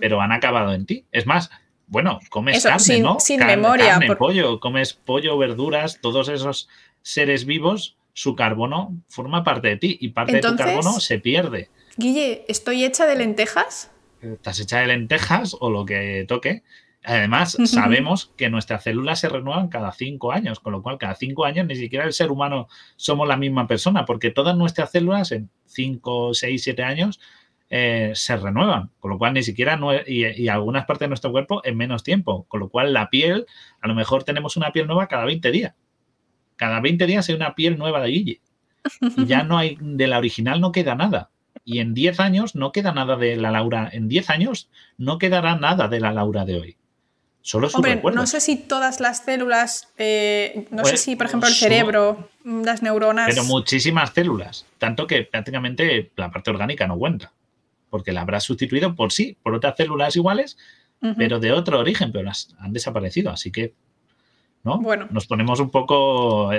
[0.00, 1.04] pero han acabado en ti.
[1.12, 1.50] Es más,
[1.86, 3.20] bueno, comes carne, ¿no?
[3.20, 3.98] Sin memoria.
[3.98, 6.68] Carne, pollo, comes pollo, verduras, todos esos
[7.02, 11.70] seres vivos su carbono forma parte de ti y parte de tu carbono se pierde.
[11.96, 13.90] Guille, ¿estoy hecha de lentejas?
[14.20, 16.62] Estás hecha de lentejas o lo que toque.
[17.02, 21.46] Además, sabemos que nuestras células se renuevan cada cinco años, con lo cual cada cinco
[21.46, 25.48] años ni siquiera el ser humano somos la misma persona, porque todas nuestras células en
[25.64, 27.18] cinco, seis, siete años
[27.70, 31.62] eh, se renuevan, con lo cual ni siquiera, y, y, algunas partes de nuestro cuerpo
[31.64, 33.46] en menos tiempo, con lo cual la piel,
[33.80, 35.74] a lo mejor tenemos una piel nueva cada 20 días
[36.60, 38.40] cada 20 días hay una piel nueva de Guille.
[39.16, 41.30] Y ya no hay, de la original no queda nada.
[41.64, 43.88] Y en 10 años no queda nada de la Laura.
[43.90, 44.68] En 10 años
[44.98, 46.76] no quedará nada de la Laura de hoy.
[47.40, 51.26] Solo su Hombre, no sé si todas las células, eh, no sé pues, si, por
[51.28, 53.30] ejemplo, el cerebro, las neuronas.
[53.30, 54.66] Pero muchísimas células.
[54.76, 57.32] Tanto que prácticamente la parte orgánica no cuenta.
[57.90, 60.56] Porque la habrá sustituido por sí, por otras células iguales,
[61.16, 63.30] pero de otro origen, pero las han desaparecido.
[63.30, 63.74] Así que
[64.62, 64.78] ¿no?
[64.80, 65.08] Bueno.
[65.10, 66.50] Nos ponemos un poco.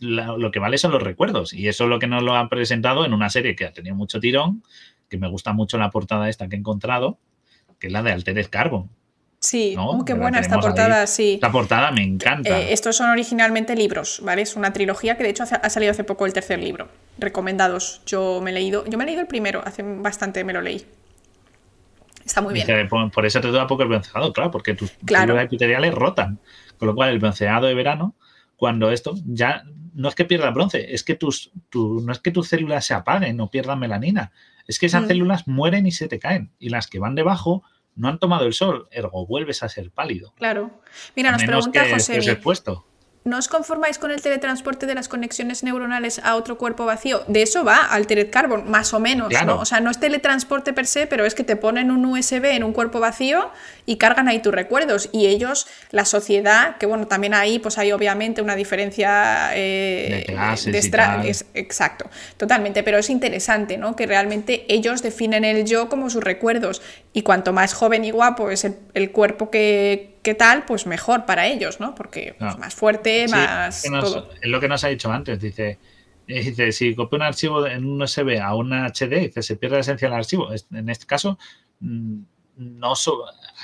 [0.00, 1.52] lo que vale son los recuerdos.
[1.52, 3.94] Y eso es lo que nos lo han presentado en una serie que ha tenido
[3.94, 4.62] mucho tirón,
[5.08, 7.18] que me gusta mucho la portada esta que he encontrado,
[7.78, 8.90] que es la de Altered Carbon.
[9.40, 11.34] Sí, oh, qué buena esta portada, sí.
[11.34, 12.58] Esta portada me encanta.
[12.58, 14.42] Eh, estos son originalmente libros, ¿vale?
[14.42, 16.88] Es una trilogía que de hecho ha salido hace poco el tercer libro.
[17.18, 18.02] Recomendados.
[18.04, 20.84] Yo me he leído, yo me he leído el primero, hace bastante me lo leí.
[22.24, 22.88] Está muy bien.
[22.88, 25.38] por, eso te dura poco el vencedor, claro, porque tus claro.
[25.40, 26.40] epiteliales rotan.
[26.76, 28.16] Con lo cual, el bronceado de verano,
[28.56, 29.62] cuando esto ya
[29.94, 33.40] no es que pierda bronce, es que tus, no es que tus células se apaguen
[33.40, 34.32] o pierdan melanina,
[34.66, 35.06] es que esas mm.
[35.06, 36.50] células mueren y se te caen.
[36.58, 37.62] Y las que van debajo
[37.98, 40.32] no han tomado el sol, ergo vuelves a ser pálido.
[40.36, 40.70] Claro.
[41.14, 42.20] Mira, nos pregunta José.
[43.24, 47.24] ¿No os conformáis con el teletransporte de las conexiones neuronales a otro cuerpo vacío?
[47.26, 49.58] De eso va Altered Carbon, más o menos, ¿no?
[49.58, 52.64] O sea, no es teletransporte per se, pero es que te ponen un USB en
[52.64, 53.50] un cuerpo vacío
[53.84, 55.10] y cargan ahí tus recuerdos.
[55.12, 60.24] Y ellos, la sociedad, que bueno, también ahí pues hay obviamente una diferencia eh,
[60.64, 63.94] de, es, Exacto, totalmente, pero es interesante, ¿no?
[63.94, 66.80] Que realmente ellos definen el yo como sus recuerdos.
[67.12, 71.46] Y cuanto más joven y guapo es el cuerpo que qué tal, pues mejor para
[71.46, 71.94] ellos, ¿no?
[71.94, 73.82] Porque pues, más fuerte, más.
[73.82, 73.90] Es
[74.42, 75.78] lo que nos ha dicho antes, dice.
[76.26, 79.76] Eh, dice, si copio un archivo en un USB a un HD, dice, se pierde
[79.76, 80.50] la esencia del archivo.
[80.70, 81.38] En este caso,
[81.80, 82.18] mm,
[82.56, 82.92] no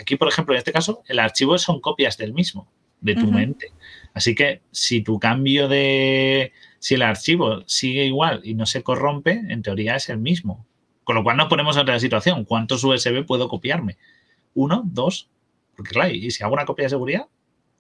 [0.01, 2.67] aquí, por ejemplo, en este caso, el archivo son copias del mismo,
[3.03, 3.73] de tu mente.
[4.15, 6.55] Así que si tu cambio de.
[6.79, 10.65] Si el archivo sigue igual y no se corrompe, en teoría es el mismo.
[11.05, 12.47] Con lo cual nos ponemos en otra situación.
[12.47, 13.99] ¿Cuántos USB puedo copiarme?
[14.55, 14.83] ¿Uno?
[14.87, 15.29] ¿Dos?
[15.77, 17.27] Porque claro, ¿y si hago una copia de seguridad?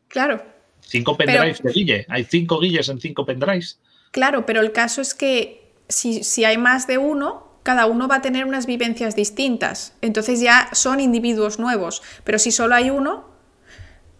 [0.08, 0.42] Claro.
[0.80, 2.06] Cinco pendrives de Guille.
[2.08, 3.80] Hay cinco Guilles en cinco pendrives.
[4.10, 8.22] Claro, pero el caso es que si, hay más de uno, cada uno va a
[8.22, 9.94] tener unas vivencias distintas.
[10.02, 12.02] Entonces ya son individuos nuevos.
[12.22, 13.28] Pero si solo hay uno,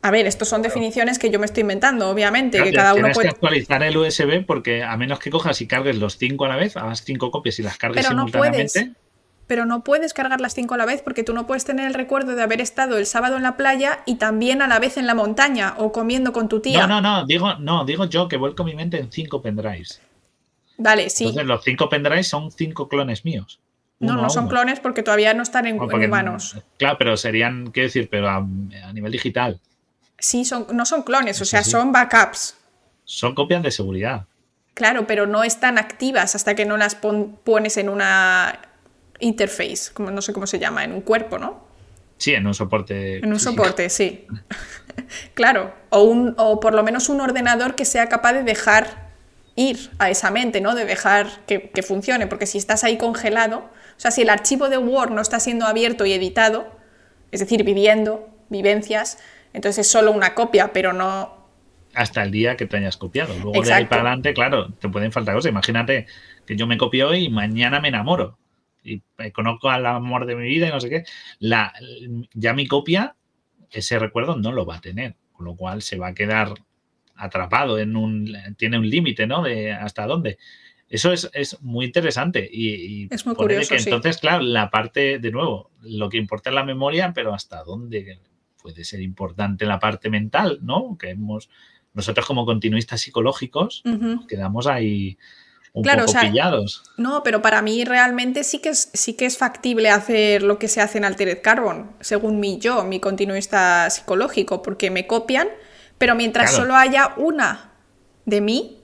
[0.02, 3.28] a ver, estos son definiciones que yo me estoy inventando, obviamente, que cada uno puede...
[3.28, 6.56] que actualizar el USB porque a menos que cojas y cargues los cinco a la
[6.56, 8.74] vez, hagas cinco copias y las cargues Pero no Puedes
[9.46, 11.94] pero no puedes cargar las cinco a la vez porque tú no puedes tener el
[11.94, 15.06] recuerdo de haber estado el sábado en la playa y también a la vez en
[15.06, 16.86] la montaña o comiendo con tu tía.
[16.86, 20.00] No, no, no, digo, no, digo yo que vuelco mi mente en cinco pendrives.
[20.78, 21.24] Vale, sí.
[21.24, 23.60] Entonces los cinco pendrives son cinco clones míos.
[24.00, 26.56] No, no son clones porque todavía no están en, humanos.
[26.78, 28.08] Claro, pero serían, ¿qué decir?
[28.10, 28.40] Pero a,
[28.92, 29.60] nivel digital.
[30.18, 32.56] Sí, son, no son clones, o sea, son backups.
[33.04, 34.26] Son copias de seguridad.
[34.74, 38.58] Claro, pero no están activas hasta que no las pones en una
[39.24, 41.64] interface, como no sé cómo se llama, en un cuerpo, ¿no?
[42.18, 43.18] Sí, en un soporte.
[43.18, 44.26] En un soporte, sí.
[45.34, 45.74] claro.
[45.90, 49.12] O, un, o por lo menos un ordenador que sea capaz de dejar
[49.56, 50.74] ir a esa mente, ¿no?
[50.74, 52.26] De dejar que, que, funcione.
[52.26, 55.66] Porque si estás ahí congelado, o sea, si el archivo de Word no está siendo
[55.66, 56.70] abierto y editado,
[57.32, 59.18] es decir, viviendo, vivencias,
[59.52, 61.44] entonces es solo una copia, pero no.
[61.94, 63.34] Hasta el día que te hayas copiado.
[63.42, 65.50] Luego de ahí para adelante, claro, te pueden faltar cosas.
[65.50, 66.06] Imagínate
[66.46, 68.36] que yo me copio hoy y mañana me enamoro
[68.84, 71.04] y conozco al amor de mi vida y no sé qué,
[71.38, 71.72] la,
[72.34, 73.16] ya mi copia,
[73.70, 76.54] ese recuerdo no lo va a tener, con lo cual se va a quedar
[77.16, 79.42] atrapado en un, tiene un límite, ¿no?
[79.42, 80.38] De hasta dónde.
[80.88, 83.74] Eso es, muy interesante y, es muy curioso.
[83.74, 87.64] Que entonces, claro, la parte, de nuevo, lo que importa es la memoria, pero hasta
[87.64, 88.20] dónde
[88.62, 90.96] puede ser importante la parte mental, ¿no?
[90.98, 91.50] Que hemos,
[91.94, 93.82] nosotros como continuistas psicológicos
[94.28, 95.18] quedamos ahí
[95.82, 96.82] claro, pillados.
[96.96, 100.68] No, pero para mí realmente sí que, es, sí que es factible hacer lo que
[100.68, 105.48] se hace en Altered Carbon, según mi yo, mi continuista psicológico, porque me copian,
[105.98, 107.72] pero mientras solo haya una
[108.24, 108.82] de mí,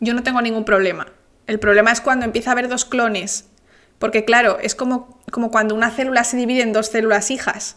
[0.00, 1.12] yo no tengo ningún problema.
[1.46, 3.50] El problema es cuando empieza a haber dos clones,
[3.98, 7.76] porque claro, es como, como cuando una célula se divide en dos células hijas.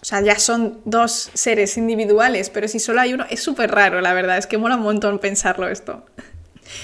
[0.00, 4.00] O sea, ya son dos seres individuales, pero si solo hay uno, es súper raro,
[4.00, 6.04] la verdad, es que mola un montón pensarlo esto.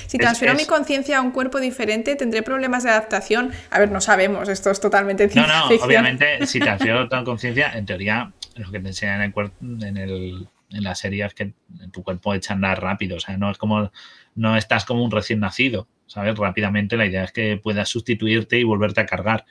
[0.06, 3.52] Si transfiero mi conciencia a un cuerpo diferente, ¿tendré problemas de adaptación?
[3.70, 7.86] A ver, no sabemos, esto es totalmente No, no, obviamente, si transfiero tu conciencia, en
[7.86, 11.52] teoría, lo que te enseñan en, el, en, el, en la serie es que
[11.92, 13.90] tu cuerpo echa a andar rápido, o sea, no es como,
[14.34, 16.36] no estás como un recién nacido, ¿sabes?
[16.36, 19.44] Rápidamente la idea es que puedas sustituirte y volverte a cargar.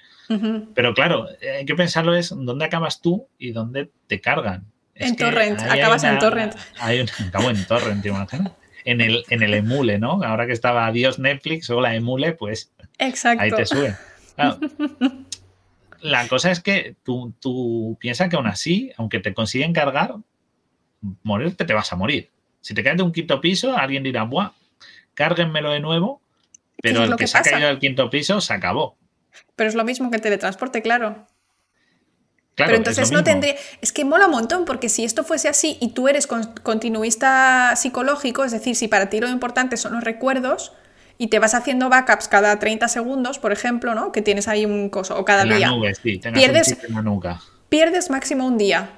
[0.73, 1.27] Pero claro,
[1.57, 4.65] hay que pensarlo es dónde acabas tú y dónde te cargan.
[4.95, 6.53] en torrent, acabas en torrent.
[6.79, 10.23] Hay un, acabo en torrent, imagínate en el, en el emule, ¿no?
[10.23, 13.43] Ahora que estaba adiós Netflix o la emule, pues Exacto.
[13.43, 13.95] ahí te sube.
[15.99, 20.15] La cosa es que tú, tú piensas que aún así, aunque te consiguen cargar,
[21.23, 22.29] morirte te vas a morir.
[22.61, 24.51] Si te caes de un quinto piso, alguien dirá, ¡buah!
[25.15, 26.21] Cárguenmelo de nuevo,
[26.81, 28.95] pero el que, se ha caído del quinto piso se acabó.
[29.57, 31.26] Pero es lo mismo que el teletransporte, claro
[32.65, 33.55] pero entonces no tendría.
[33.81, 38.43] Es que mola un montón, porque si esto fuese así y tú eres continuista psicológico,
[38.43, 40.73] es decir, si para ti lo importante son los recuerdos
[41.19, 44.11] y te vas haciendo backups cada 30 segundos, por ejemplo, ¿no?
[44.11, 45.71] Que tienes ahí un coso, o cada día.
[46.33, 46.77] pierdes,
[47.69, 48.91] pierdes máximo un día.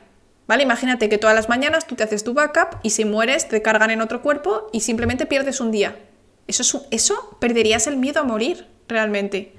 [0.47, 0.63] ¿Vale?
[0.63, 3.91] Imagínate que todas las mañanas tú te haces tu backup y si mueres te cargan
[3.91, 5.95] en otro cuerpo y simplemente pierdes un día.
[6.47, 9.53] Eso, es, eso perderías el miedo a morir, realmente.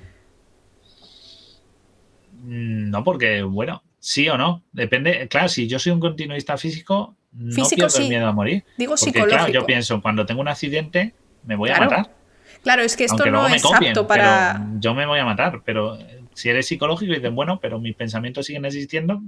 [2.42, 5.28] Mm, no, porque, bueno, Sí o no, depende.
[5.28, 8.64] Claro, si yo soy un continuista físico, no pierdo el miedo a morir.
[8.76, 12.16] Digo porque, Claro, yo pienso, cuando tengo un accidente, me voy a matar.
[12.62, 14.66] Claro, es que esto no es apto para.
[14.78, 15.98] Yo me voy a matar, pero
[16.34, 19.22] si eres psicológico y dices, bueno, pero mis pensamientos siguen existiendo,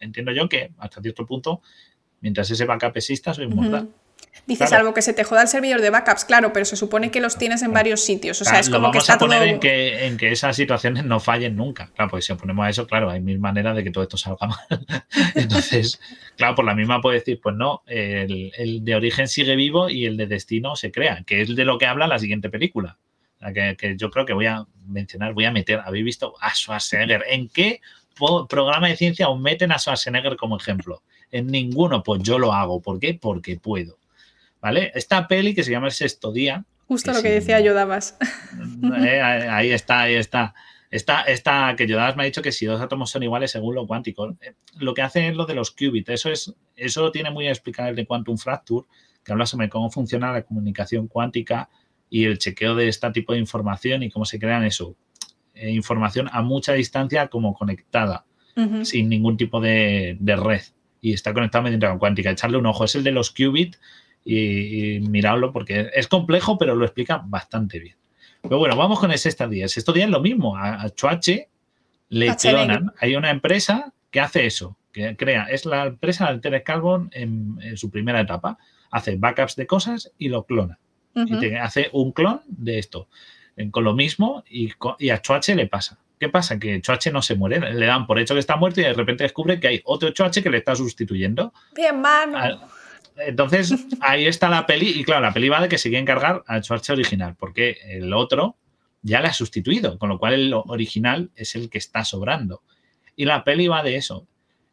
[0.00, 1.60] entiendo yo que hasta cierto punto,
[2.20, 3.90] mientras ese backup exista, soy inmortal.
[4.46, 7.20] Dices algo que se te joda el servidor de backups, claro, pero se supone que
[7.20, 8.40] los tienes en varios sitios.
[8.40, 11.18] O sea, es como que está a poner en, que, en que esas situaciones no
[11.18, 11.90] fallen nunca.
[11.96, 14.46] Claro, pues si ponemos a eso, claro, hay mil maneras de que todo esto salga
[14.46, 14.86] mal.
[15.34, 16.00] Entonces,
[16.36, 20.16] claro, por la misma puedo decir, pues no, el, de origen sigue vivo y el
[20.16, 22.98] de destino se crea, que es de lo que habla la siguiente película.
[23.52, 27.24] Que, que yo creo que voy a mencionar, voy a meter, ¿habéis visto a Schwarzenegger?
[27.28, 27.80] ¿En qué
[28.48, 31.02] programa de ciencia os meten a Schwarzenegger como ejemplo?
[31.32, 32.80] En ninguno, pues yo lo hago.
[32.80, 33.14] ¿Por qué?
[33.20, 33.98] Porque puedo.
[34.66, 34.90] ¿Vale?
[34.96, 36.64] Esta peli que se llama El sexto día.
[36.88, 38.18] Justo lo que decía Yodavas.
[39.06, 40.54] Eh, ahí está, ahí está.
[40.90, 43.86] Esta, esta, que Yodavas me ha dicho que si dos átomos son iguales según lo
[43.86, 46.08] cuántico, eh, lo que hace es lo de los qubits.
[46.08, 48.88] Eso, es, eso lo tiene muy explicado el de Quantum Fracture,
[49.22, 51.68] que habla sobre cómo funciona la comunicación cuántica
[52.10, 54.96] y el chequeo de este tipo de información y cómo se crean eso.
[55.54, 58.24] Eh, información a mucha distancia como conectada,
[58.82, 60.62] sin ningún tipo de, de, red.
[61.00, 62.32] Y está conectado mediante la cuántica.
[62.32, 62.84] Echarle un ojo.
[62.84, 63.78] Es el de los qubits
[64.26, 67.96] y, miradlo porque es complejo, pero lo explica bastante bien.
[68.42, 69.14] Pero bueno, vamos con el.
[69.14, 69.48] El sexto
[69.92, 70.56] día es lo mismo.
[70.56, 71.48] A, Chuache
[72.08, 72.92] le clonan.
[72.98, 77.76] Hay una empresa que hace eso, que crea, es la empresa Altered Carbon en, en,
[77.76, 78.58] su primera etapa.
[78.90, 80.78] Hace backups de cosas y lo clona.
[81.14, 83.08] Y te hace un clon de esto.
[83.70, 84.70] Con lo mismo y,
[85.10, 85.98] a Chuache le pasa.
[86.18, 86.58] ¿Qué pasa?
[86.58, 89.24] Que Choache no se muere, le dan por hecho que está muerto y de repente
[89.24, 91.52] descubre que hay otro Choache que le está sustituyendo.
[91.74, 92.60] Bien, mano.
[93.18, 96.62] Entonces, ahí está la peli, y claro, la peli va de que sigue encargar al
[96.62, 98.56] Schwarze original, porque el otro
[99.02, 102.62] ya le ha sustituido, con lo cual el original es el que está sobrando.
[103.14, 104.26] Y la peli va de eso.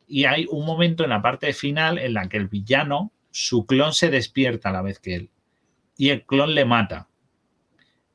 [0.08, 3.94] Y hay un momento en la parte final en la que el villano, su clon
[3.94, 5.30] se despierta a la vez que él.
[5.98, 7.08] Y el clon le mata.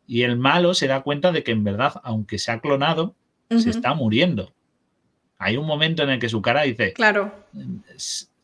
[0.07, 3.15] Y el malo se da cuenta de que en verdad, aunque se ha clonado,
[3.51, 4.53] se está muriendo.
[5.39, 7.47] Hay un momento en el que su cara dice, claro.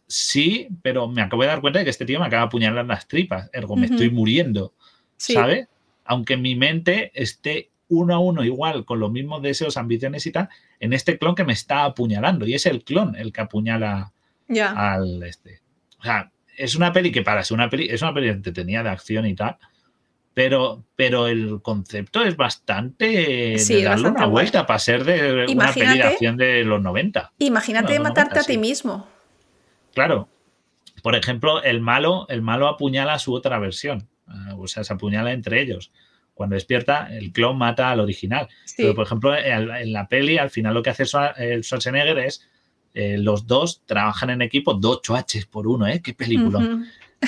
[0.06, 2.84] Sí, pero me acabo de dar cuenta de que este tío me acaba de apuñalar
[2.86, 4.74] las tripas, ergo me estoy muriendo,
[5.16, 5.68] ¿sabe?
[6.04, 10.48] Aunque mi mente esté uno a uno igual, con los mismos deseos, ambiciones y tal,
[10.80, 12.46] en este clon que me está apuñalando.
[12.46, 14.12] Y es el clon el que apuñala
[14.76, 15.60] al este.
[16.00, 18.90] O sea, es una peli que para ser una peli, es una peli entretenida de
[18.90, 19.56] acción y tal,
[20.34, 25.72] pero, pero el concepto es bastante sí, de darle una vuelta para ser de una
[25.72, 27.32] peli de acción de los 90.
[27.38, 29.06] Imagínate matarte a ti mismo.
[29.94, 30.28] Claro.
[31.02, 34.08] Por ejemplo, el malo, el malo apuñala a su otra versión.
[34.26, 35.92] Ah, o sea, se apuñala entre ellos.
[36.34, 38.48] Cuando despierta, el clon mata al original.
[38.76, 41.04] Pero, por ejemplo, en la peli, al final lo que hace
[41.36, 42.48] el Schwarzenegger es
[42.94, 46.00] eh, los dos trabajan en equipo, dos chuaches por uno, ¿eh?
[46.00, 46.80] Qué película.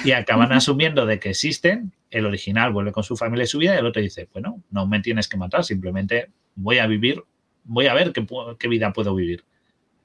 [0.04, 3.74] Y acaban asumiendo de que existen, el original vuelve con su familia y su vida
[3.74, 7.24] y el otro dice, bueno, no me tienes que matar, simplemente voy a vivir,
[7.64, 8.24] voy a ver qué,
[8.58, 9.44] qué vida puedo vivir.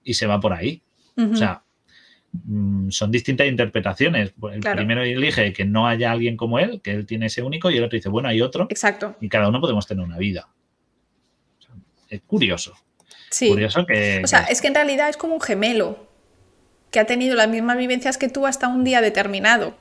[0.03, 0.81] Y se va por ahí.
[1.15, 1.63] O sea,
[2.89, 4.33] son distintas interpretaciones.
[4.51, 7.77] El primero elige que no haya alguien como él, que él tiene ese único, y
[7.77, 8.67] el otro dice, bueno, hay otro.
[8.69, 9.15] Exacto.
[9.21, 10.47] Y cada uno podemos tener una vida.
[12.09, 12.73] es curioso.
[13.29, 13.49] Sí.
[13.49, 14.21] Curioso que.
[14.23, 16.07] O sea, es que en realidad es como un gemelo
[16.91, 19.75] que ha tenido las mismas vivencias que tú hasta un día determinado.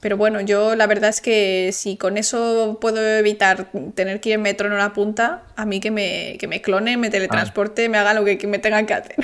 [0.00, 4.34] Pero bueno, yo la verdad es que si con eso puedo evitar tener que ir
[4.36, 7.98] en metro en una punta, a mí que me, que me clone, me teletransporte, me
[7.98, 9.16] haga lo que, me tenga que hacer.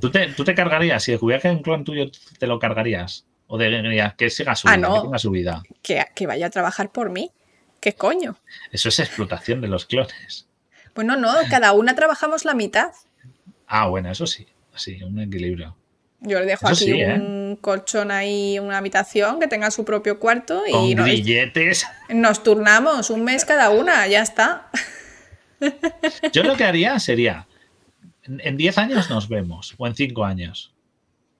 [0.00, 1.02] ¿Tú te, ¿Tú te cargarías?
[1.02, 3.26] Si descubrieras un clon tuyo, ¿te lo cargarías?
[3.46, 4.94] ¿O dirías que siga su ah, vida, no.
[4.94, 5.62] que tenga su vida?
[5.82, 7.30] Que, que vaya a trabajar por mí.
[7.80, 8.36] ¿Qué coño?
[8.72, 10.48] Eso es explotación de los clones.
[10.94, 12.92] Bueno, no, cada una trabajamos la mitad.
[13.66, 14.46] Ah, bueno, eso sí.
[14.74, 15.76] Sí, un equilibrio.
[16.20, 17.14] Yo le dejo aquí ¿eh?
[17.14, 21.86] un colchón ahí, una habitación que tenga su propio cuarto y nos, billetes.
[22.08, 24.68] nos turnamos un mes cada una, ya está.
[26.32, 27.46] Yo lo que haría sería,
[28.26, 30.74] en 10 años nos vemos, o en 5 años.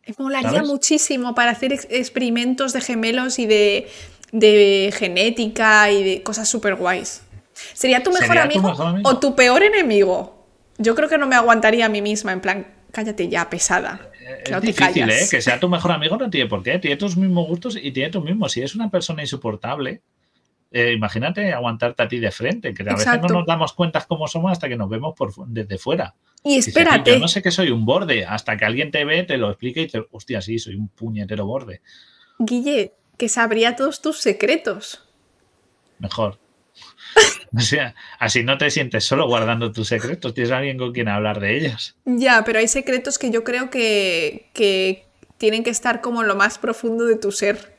[0.06, 3.88] Me molaría muchísimo para hacer experimentos de gemelos y de,
[4.32, 7.22] de genética y de cosas súper guays.
[7.72, 8.72] ¿Sería tu mejor, amigo,
[9.04, 10.46] o tu peor enemigo?
[10.78, 14.10] Yo creo que no me aguantaría a mí misma, en plan, cállate ya, pesada.
[14.44, 15.26] es difícil, ¿eh?
[15.30, 16.78] Que sea tu mejor amigo no tiene por qué.
[16.78, 18.52] Tiene tus mismos gustos y tiene tus mismos.
[18.52, 20.02] Si es una persona insoportable,
[20.70, 24.28] eh, imagínate aguantarte a ti de frente, que a veces no nos damos cuenta cómo
[24.28, 26.14] somos hasta que nos vemos por, desde fuera.
[26.48, 27.10] Y espérate.
[27.10, 29.80] yo no sé que soy un borde, hasta que alguien te ve, te lo explica
[29.80, 31.82] y dices, hostia, sí, soy un puñetero borde.
[32.38, 35.02] Guille, que sabría todos tus secretos.
[35.98, 36.38] Mejor.
[37.56, 41.40] O sea, así no te sientes solo guardando tus secretos, tienes alguien con quien hablar
[41.40, 41.96] de ellos.
[42.04, 45.06] Ya, pero hay secretos que yo creo que, que
[45.38, 47.78] tienen que estar como en lo más profundo de tu ser.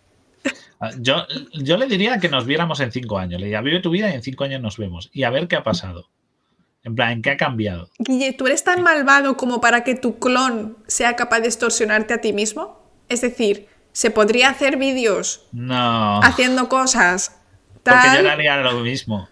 [0.79, 3.39] Ah, yo, yo le diría que nos viéramos en cinco años.
[3.39, 5.09] Le diría, vive tu vida y en cinco años nos vemos.
[5.13, 6.09] Y a ver qué ha pasado.
[6.87, 7.89] En plan, ¿qué ha cambiado?
[7.99, 12.21] Guille, ¿tú eres tan malvado como para que tu clon sea capaz de extorsionarte a
[12.21, 12.81] ti mismo?
[13.09, 16.21] Es decir, ¿se podría hacer vídeos no.
[16.21, 17.41] haciendo cosas?
[17.83, 19.27] Porque yo haría lo mismo.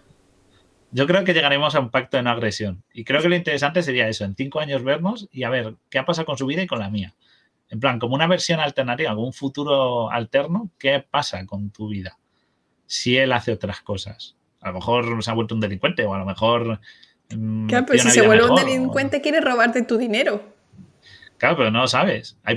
[0.90, 2.84] Yo creo que llegaremos a un pacto de no agresión.
[2.92, 5.98] Y creo que lo interesante sería eso, en cinco años vernos y a ver qué
[5.98, 7.14] ha pasado con su vida y con la mía.
[7.70, 12.18] En plan, como una versión alternativa, como un futuro alterno, ¿qué pasa con tu vida?
[12.84, 14.36] Si él hace otras cosas.
[14.60, 16.80] A lo mejor se ha vuelto un delincuente o a lo mejor...
[17.30, 20.54] Mm, claro, pero si se vuelve un delincuente quiere robarte tu dinero.
[21.38, 22.36] Claro, pero no lo sabes.
[22.46, 22.56] Eh,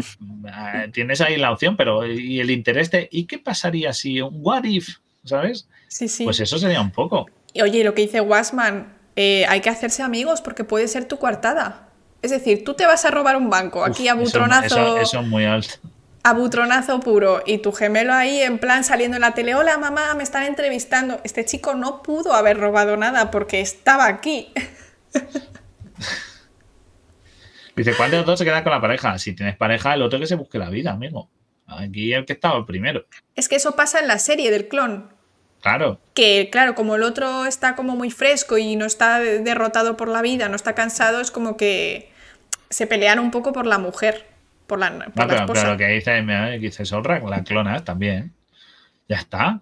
[0.94, 4.64] tienes ahí la opción, pero y el interés de ¿y qué pasaría si un what
[4.64, 4.98] if?
[5.26, 5.68] ¿Sabes?
[5.88, 6.24] Sí, sí.
[6.24, 7.30] Pues eso sería un poco.
[7.54, 11.18] Y oye, lo que dice Wasman, eh, hay que hacerse amigos porque puede ser tu
[11.18, 11.90] coartada.
[12.22, 14.98] Es decir, tú te vas a robar un banco, aquí a butronazo.
[14.98, 15.76] Eso, es muy alto.
[16.24, 17.42] A butronazo puro.
[17.46, 21.22] Y tu gemelo ahí en plan saliendo en la tele, hola mamá, me están entrevistando.
[21.24, 24.52] Este chico no pudo haber robado nada porque estaba aquí.
[27.76, 29.18] Dice, ¿cuál de los dos se queda con la pareja?
[29.18, 31.30] Si tienes pareja, el otro que se busque la vida, amigo.
[31.66, 33.06] Aquí el que estaba primero.
[33.36, 35.14] Es que eso pasa en la serie del clon.
[35.62, 36.00] Claro.
[36.14, 40.22] Que, claro, como el otro está como muy fresco y no está derrotado por la
[40.22, 42.12] vida, no está cansado, es como que
[42.70, 44.28] se pelean un poco por la mujer,
[44.70, 46.22] por la, por pero, lo que dice,
[46.60, 48.34] dice Solrak, la clona también.
[49.10, 49.62] Ya está.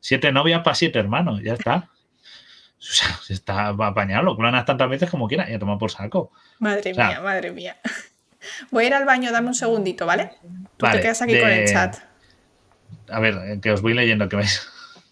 [0.00, 1.88] Siete novias para siete hermanos, ya está.
[2.80, 5.90] O sea, se está apañado, lo clonas tantas veces como quiera y a tomar por
[5.90, 6.32] saco.
[6.60, 7.76] Madre mía, madre mía.
[8.70, 10.30] Voy a ir al baño, dame un segundito, ¿vale?
[10.78, 11.98] Tú te quedas aquí con el chat.
[13.10, 14.66] A ver, que os voy leyendo que veis.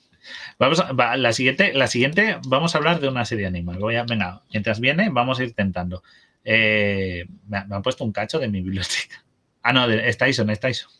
[0.58, 3.78] Vamos a, la, siguiente, la siguiente, vamos a hablar de una serie animal.
[3.78, 6.02] Voy a, venga, mientras viene, vamos a ir tentando.
[6.44, 9.22] Eh, me, han puesto un cacho de mi biblioteca.
[9.68, 10.90] Ah, no, es Tyson, es Tyson.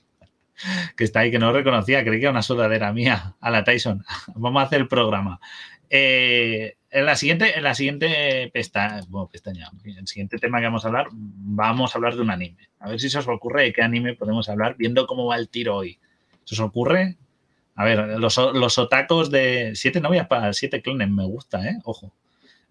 [0.95, 4.05] Que está ahí, que no reconocía, creí que era una sudadera mía a la Tyson.
[4.35, 5.41] Vamos a hacer el programa.
[5.89, 8.53] Eh, En la siguiente, en la siguiente
[9.09, 12.31] bueno, pestaña, en el siguiente tema que vamos a hablar, vamos a hablar de un
[12.31, 12.69] anime.
[12.79, 15.49] A ver si se os ocurre de qué anime podemos hablar, viendo cómo va el
[15.49, 15.99] tiro hoy.
[16.45, 17.17] ¿Se os ocurre?
[17.75, 21.79] A ver, los, los otacos de siete novias para siete clones, me gusta, ¿eh?
[21.85, 22.13] Ojo.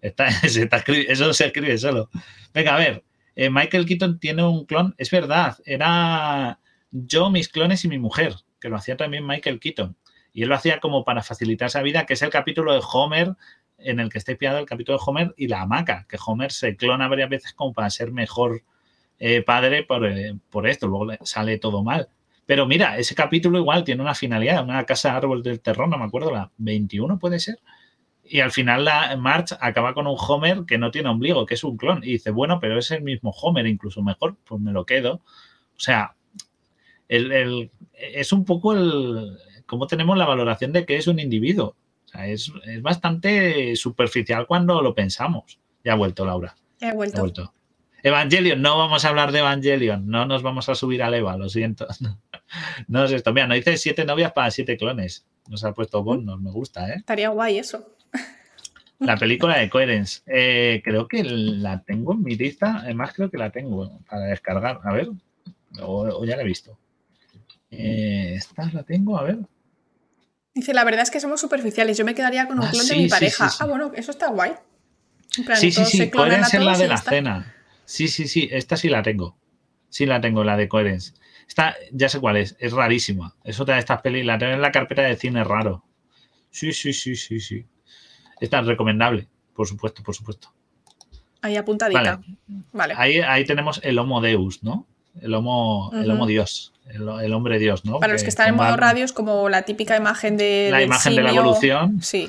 [0.00, 2.08] Eso se escribe solo.
[2.54, 3.02] Venga, a ver.
[3.40, 6.58] Eh, Michael Keaton tiene un clon, es verdad, era
[6.90, 9.96] yo, mis clones y mi mujer, que lo hacía también Michael Keaton.
[10.32, 13.36] Y él lo hacía como para facilitar esa vida, que es el capítulo de Homer
[13.78, 16.74] en el que está inspirado el capítulo de Homer y la hamaca, que Homer se
[16.74, 18.64] clona varias veces como para ser mejor
[19.20, 22.08] eh, padre por, eh, por, esto, luego sale todo mal.
[22.44, 26.06] Pero mira, ese capítulo igual tiene una finalidad, una casa árbol del terror, no me
[26.06, 27.60] acuerdo, la 21 puede ser.
[28.28, 31.64] Y al final la March acaba con un Homer que no tiene ombligo, que es
[31.64, 32.02] un clon.
[32.02, 35.14] Y dice, bueno, pero es el mismo Homer, incluso mejor, pues me lo quedo.
[35.14, 36.14] O sea,
[37.08, 41.76] el, es un poco el cómo tenemos la valoración de que es un individuo.
[42.04, 45.58] O sea, es, bastante superficial cuando lo pensamos.
[45.84, 46.56] Ya ha vuelto, Laura.
[46.80, 47.20] Ya ha vuelto.
[47.20, 47.54] vuelto.
[48.02, 51.48] Evangelion, no vamos a hablar de Evangelion, no nos vamos a subir al Eva, lo
[51.48, 51.86] siento.
[52.86, 53.34] No es esto.
[53.34, 55.26] Mira, no dice siete novias para siete clones.
[55.50, 56.94] Nos ha puesto Bon, nos me gusta, ¿eh?
[56.96, 57.94] Estaría guay eso.
[58.98, 60.22] La película de Coherence.
[60.26, 62.78] Eh, creo que la tengo en mi lista.
[62.78, 64.80] Además, creo que la tengo para descargar.
[64.82, 65.08] A ver.
[65.82, 66.76] O, ya la he visto.
[67.70, 69.38] Eh, esta la tengo, a ver.
[70.54, 71.96] Dice, la verdad es que somos superficiales.
[71.96, 73.48] Yo me quedaría con un ah, clon de mi pareja.
[73.60, 74.52] ah, bueno, eso está guay.
[75.54, 76.10] sí, sí, sí.
[76.10, 77.54] Coherence es la de la cena.
[77.84, 78.48] Sí, sí, sí.
[78.50, 79.36] Esta sí la tengo.
[79.90, 81.12] Sí la tengo, la de Coherence.
[81.46, 82.56] Esta, ya sé cuál es.
[82.58, 83.36] Es rarísima.
[83.44, 84.26] Es otra de estas pelis.
[84.26, 85.84] La tengo en la carpeta de cine raro.
[86.50, 87.64] Sí, sí, sí, sí, sí.
[88.40, 89.28] Es recomendable.
[89.54, 90.52] Por supuesto, por supuesto.
[91.42, 92.20] Ahí apuntadita.
[92.72, 92.94] Vale.
[92.96, 94.86] Ahí, ahí tenemos el Homo Deus, ¿no?
[95.20, 98.00] El Homo, el homo Dios el, hombre Dios, ¿no?
[98.00, 100.68] Para los que están en modo radio es como la típica imagen de.
[100.70, 102.02] La imagen de la evolución.
[102.02, 102.28] Sí.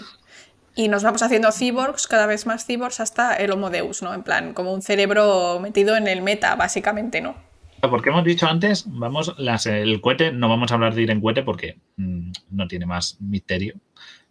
[0.75, 4.13] Y nos vamos haciendo cyborgs, cada vez más cyborgs, hasta el Homo Deus, ¿no?
[4.13, 7.35] En plan, como un cerebro metido en el meta, básicamente, ¿no?
[7.81, 11.21] Porque hemos dicho antes, vamos, las, el cohete, no vamos a hablar de ir en
[11.21, 13.75] cohete porque mm, no tiene más misterio.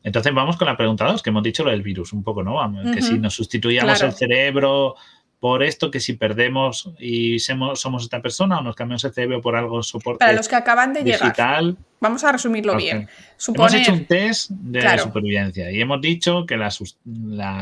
[0.08, 2.58] Entonces vamos con la pregunta 2, que hemos dicho lo del virus, un poco, ¿no?
[2.92, 4.96] Que si nos sustituíamos el cerebro
[5.38, 9.54] por esto que si perdemos y somos, esta persona o nos cambiamos el cerebro por
[9.54, 13.08] algo soporte Para los que acaban de digital, llegar, vamos a resumirlo bien.
[13.46, 16.70] Hemos hecho un test de supervivencia y hemos dicho que la,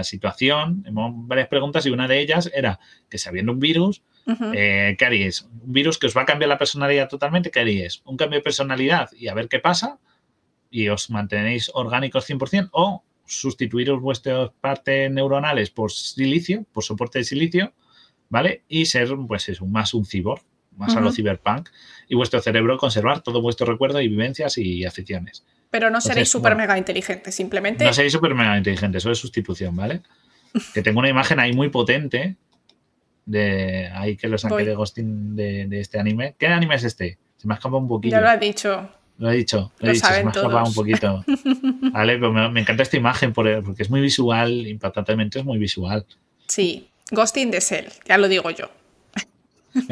[0.04, 2.78] situación, hemos varias preguntas y una de ellas era
[3.10, 4.02] que si habiendo un virus,
[4.54, 5.42] eh, ¿qué haríais?
[5.42, 7.50] ¿Un virus que os va a cambiar la personalidad totalmente?
[7.50, 8.02] ¿Qué haríais?
[8.04, 9.98] ¿Un cambio de personalidad y a ver qué pasa?
[10.70, 12.70] ¿Y os mantenéis orgánicos 100%?
[12.72, 17.72] ¿O sustituiros vuestras partes neuronales por silicio, por soporte de silicio,
[18.28, 18.62] ¿vale?
[18.68, 20.42] Y ser, pues eso, más un cyborg,
[20.76, 21.70] más a lo cyberpunk,
[22.08, 25.44] y vuestro cerebro conservar todo vuestro recuerdo y vivencias y aficiones.
[25.70, 27.84] Pero no seréis súper mega inteligentes, simplemente.
[27.84, 30.02] No seréis súper mega inteligentes, eso es sustitución, ¿vale?
[30.74, 32.36] que tengo una imagen ahí muy potente
[33.24, 36.36] de ahí que lo saqué de Ghosting de, de, este anime.
[36.38, 37.18] ¿Qué anime es este?
[37.36, 38.14] Se me ha escapado un poquito.
[38.14, 38.88] Ya lo ha dicho.
[39.18, 41.24] Lo he dicho, lo, he dicho, se me ha un poquito.
[41.92, 46.04] Vale, pero me, encanta esta imagen porque es muy visual, impactantemente es muy visual.
[46.46, 48.70] Sí, Ghosting de Cell, ya lo digo yo.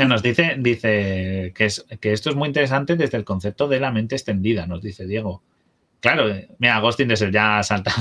[0.07, 3.91] nos dice, dice que, es, que esto es muy interesante desde el concepto de la
[3.91, 5.43] mente extendida, nos dice Diego.
[6.01, 6.27] Claro,
[6.59, 7.95] mira, Ghosting de Cell ya salta.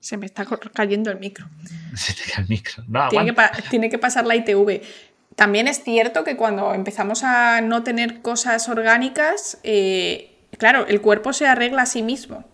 [0.00, 1.46] Se me está cayendo el micro.
[1.94, 2.84] Se te cae el micro.
[3.08, 4.82] tiene, que tiene, que pasar la ITV.
[5.36, 11.32] También es cierto que cuando empezamos a no tener cosas orgánicas, eh, claro, el cuerpo
[11.32, 12.44] se arregla a sí mismo.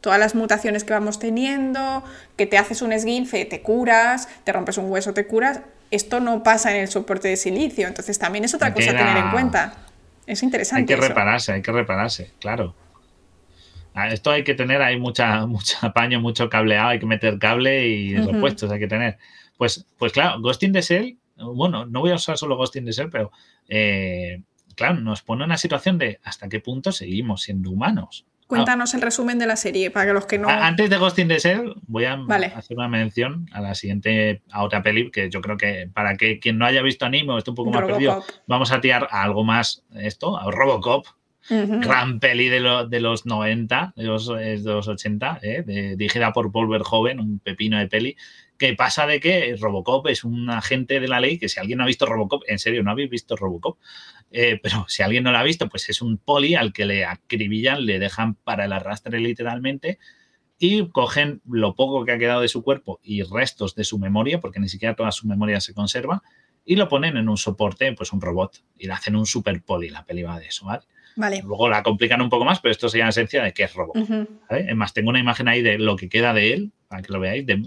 [0.00, 2.02] Todas las mutaciones que vamos teniendo,
[2.36, 5.60] que te haces un esguince, te curas, te rompes un hueso, te curas,
[5.90, 7.86] esto no pasa en el soporte de silicio.
[7.86, 9.74] Entonces también es otra cosa a tener en cuenta.
[10.26, 10.94] Es interesante.
[10.94, 12.74] Hay que repararse, hay que repararse, claro.
[13.94, 17.86] Ah, esto hay que tener, hay mucha, mucho apaño, mucho cableado, hay que meter cable
[17.86, 19.18] y repuestos hay que tener.
[19.58, 22.92] Pues, pues claro, Ghosting the Shell bueno, no voy a usar solo Ghost in the
[22.92, 23.30] Shell, pero
[23.68, 24.42] eh,
[24.74, 28.26] claro, nos pone una situación de hasta qué punto seguimos siendo humanos.
[28.52, 30.48] Cuéntanos el resumen de la serie para que los que no.
[30.48, 32.22] Antes de Ghost in the Shell, voy a
[32.54, 36.38] hacer una mención a la siguiente, a otra peli, que yo creo que para que
[36.38, 39.22] quien no haya visto anime o esté un poco más perdido, vamos a tirar a
[39.22, 41.06] algo más esto, a Robocop.
[41.48, 46.68] Gran peli de, de, los 90, de los, de los 80, eh, dirigida por Paul
[46.68, 48.16] Verhoeven, un pepino de peli,
[48.62, 51.82] que pasa de que Robocop es un agente de la ley, que si alguien no
[51.82, 53.76] ha visto Robocop, en serio, no habéis visto Robocop,
[54.30, 57.04] eh, pero si alguien no lo ha visto, pues es un poli al que le
[57.04, 59.98] acribillan, le dejan para el arrastre literalmente
[60.60, 64.38] y cogen lo poco que ha quedado de su cuerpo y restos de su memoria,
[64.38, 66.22] porque ni siquiera toda su memoria se conserva,
[66.64, 69.88] y lo ponen en un soporte, pues un robot, y le hacen un super poli,
[69.88, 70.84] la peli va de eso, ¿vale?
[71.16, 71.42] Vale.
[71.44, 73.96] Luego la complican un poco más, pero esto sería la esencia de que es robot.
[74.50, 77.18] Es más, tengo una imagen ahí de lo que queda de él, para que lo
[77.18, 77.60] veáis, de,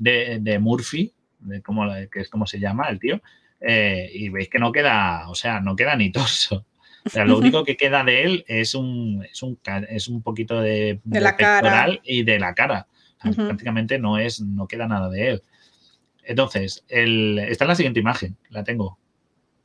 [0.00, 3.20] de, Murphy, de cómo, que es como se llama el tío,
[3.60, 6.66] eh, y veis que no queda, o sea, no queda ni torso.
[7.04, 9.58] O sea, lo único que queda de él es un, es un,
[9.88, 12.86] es un poquito de, de, la pectoral y de la cara.
[13.20, 15.42] Prácticamente no es, no queda nada de él.
[16.24, 18.98] Entonces, el, esta es la siguiente imagen, la tengo.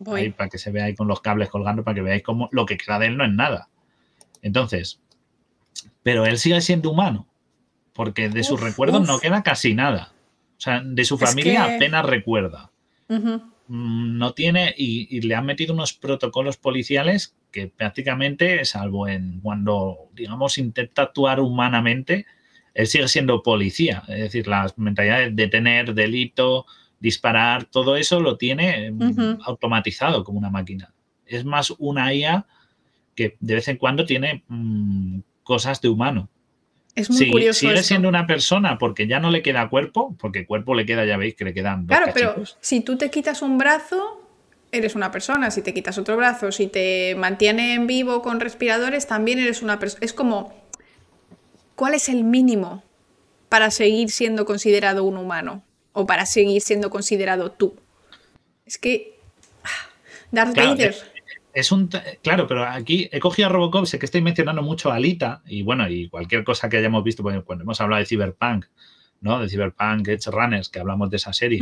[0.07, 2.66] Ahí para que se vea ahí con los cables colgando, para que veáis cómo lo
[2.66, 3.70] que queda de él no es nada.
[4.41, 4.99] Entonces,
[6.03, 7.28] pero él sigue siendo humano,
[7.94, 10.12] porque de sus recuerdos no queda casi nada.
[10.57, 12.72] O sea, de su familia apenas recuerda.
[13.68, 20.10] Mm, no tiene, y, le han metido unos protocolos policiales que prácticamente, salvo en cuando,
[20.14, 22.26] digamos, intenta actuar humanamente,
[22.73, 24.03] él sigue siendo policía.
[24.07, 26.65] Es decir, las mentalidades de tener delito,
[26.99, 30.94] disparar, todo eso lo tiene mm, automatizado como una máquina.
[31.26, 32.45] Es más una IA
[33.15, 36.30] que de vez en cuando tiene mm, cosas de humano.
[36.95, 37.59] Es muy curioso.
[37.59, 41.17] Sigue siendo una persona porque ya no le queda cuerpo, porque cuerpo le queda, ya
[41.17, 41.85] veis que le quedan.
[41.85, 44.26] Claro, pero si tú te quitas un brazo,
[44.72, 45.51] eres una persona.
[45.51, 49.77] Si te quitas otro brazo, si te mantiene en vivo con respiradores, también eres una
[49.77, 49.99] persona.
[50.05, 50.53] Es como,
[51.76, 52.81] ¿cuál es el mínimo
[53.49, 55.63] para seguir siendo considerado un humano?
[55.91, 57.76] O para seguir siendo considerado tú.
[58.65, 59.19] Es que.
[59.63, 59.89] Ah,
[60.31, 61.15] Darth Vader es
[61.72, 61.90] un.
[62.22, 65.64] Claro, pero aquí he cogido a Robocop, sé que estoy mencionando mucho a Alita y
[65.64, 68.65] bueno, y cualquier cosa que hayamos visto, cuando hemos hablado de Cyberpunk,
[69.22, 69.40] ¿no?
[69.40, 71.60] De Cyberpunk Edge Runners, que hablamos de esa serie,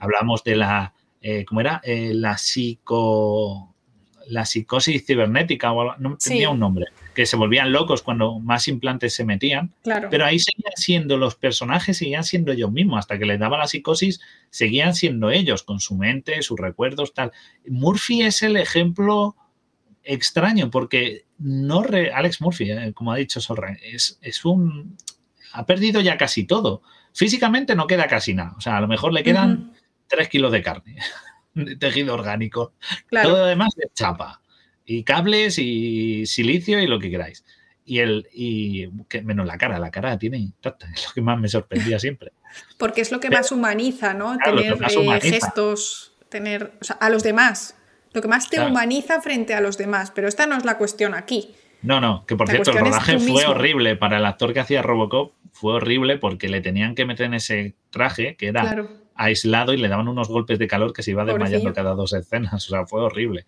[0.00, 0.94] hablamos de la.
[1.22, 1.80] Eh, ¿Cómo era?
[1.84, 3.74] Eh, la psico.
[4.28, 6.86] La psicosis cibernética, o no tenía un nombre,
[7.16, 9.72] que se volvían locos cuando más implantes se metían.
[9.82, 10.08] Claro.
[10.10, 12.98] Pero ahí seguían siendo los personajes, seguían siendo ellos mismos.
[12.98, 14.20] Hasta que les daba la psicosis,
[14.50, 17.32] seguían siendo ellos, con su mente, sus recuerdos, tal.
[17.66, 19.34] Murphy es el ejemplo
[20.04, 21.82] extraño porque no
[22.14, 24.98] Alex Murphy, eh, como ha dicho Solren, es, es, un
[25.54, 26.82] ha perdido ya casi todo.
[27.14, 28.52] Físicamente no queda casi nada.
[28.58, 29.72] O sea, a lo mejor le quedan
[30.06, 30.96] tres kilos de carne,
[31.54, 32.74] de tejido orgánico.
[33.10, 34.42] Todo lo demás de chapa.
[34.86, 37.44] Y cables y silicio y lo que queráis.
[37.84, 41.38] Y el, y que, menos la cara, la cara tiene intacta, es lo que más
[41.38, 42.32] me sorprendía siempre.
[42.78, 44.38] Porque es lo que más humaniza, ¿no?
[44.38, 46.72] tener eh, gestos, tener.
[46.80, 47.76] O sea, a los demás
[48.16, 51.12] lo que más te humaniza frente a los demás, pero esta no es la cuestión
[51.12, 51.54] aquí.
[51.82, 55.34] No, no, que por cierto, el rodaje fue horrible para el actor que hacía Robocop,
[55.52, 59.88] fue horrible porque le tenían que meter en ese traje que era aislado y le
[59.88, 63.02] daban unos golpes de calor que se iba desmayando cada dos escenas, o sea, fue
[63.02, 63.44] horrible.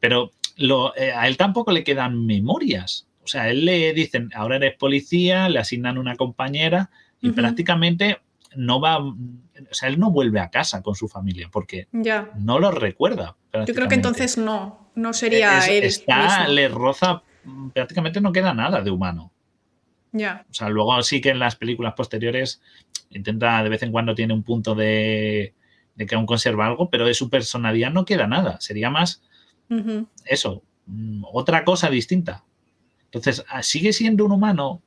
[0.00, 3.06] Pero lo, eh, a él tampoco le quedan memorias.
[3.24, 8.18] O sea, a él le dicen, ahora eres policía, le asignan una compañera y prácticamente
[8.56, 9.14] no va, o
[9.70, 13.36] sea, él no vuelve a casa con su familia porque no lo recuerda.
[13.66, 15.84] Yo creo que entonces no, no sería él.
[15.84, 17.22] Está, le roza,
[17.72, 19.30] prácticamente no queda nada de humano.
[20.12, 20.44] Ya.
[20.50, 22.60] O sea, luego sí que en las películas posteriores
[23.10, 25.54] intenta, de vez en cuando tiene un punto de,
[25.96, 28.60] que aún conserva algo, pero de su personalidad no queda nada.
[28.60, 29.22] Sería más
[30.24, 32.44] eso, mm, otra cosa distinta.
[33.04, 34.82] Entonces, ah, sigue siendo un humano,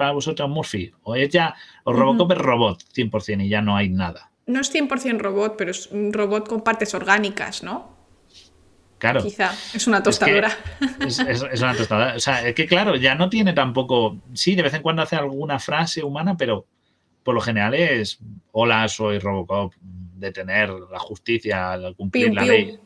[0.00, 0.90] para vosotros Murphy?
[1.02, 1.54] ¿O es ya,
[1.84, 4.30] o Robocop es robot 100% y ya no hay nada?
[4.46, 8.00] No es 100% robot, pero es un robot con partes orgánicas, ¿no?
[8.96, 9.22] Claro.
[9.22, 10.50] Quizá, es una tostadora.
[11.06, 11.18] Es,
[11.60, 12.14] una tostadora.
[12.16, 14.16] O sea, es que claro, ya no tiene tampoco.
[14.32, 16.64] Sí, de vez en cuando hace alguna frase humana, pero
[17.22, 18.20] por lo general es:
[18.52, 22.78] Hola, soy Robocop, detener la justicia, cumplir la ley.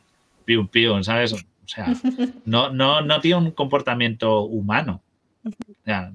[0.45, 1.33] Piu, piu, ¿sabes?
[1.33, 1.87] O sea,
[2.45, 5.03] no, no, no tiene un comportamiento humano.
[5.45, 6.13] O sea,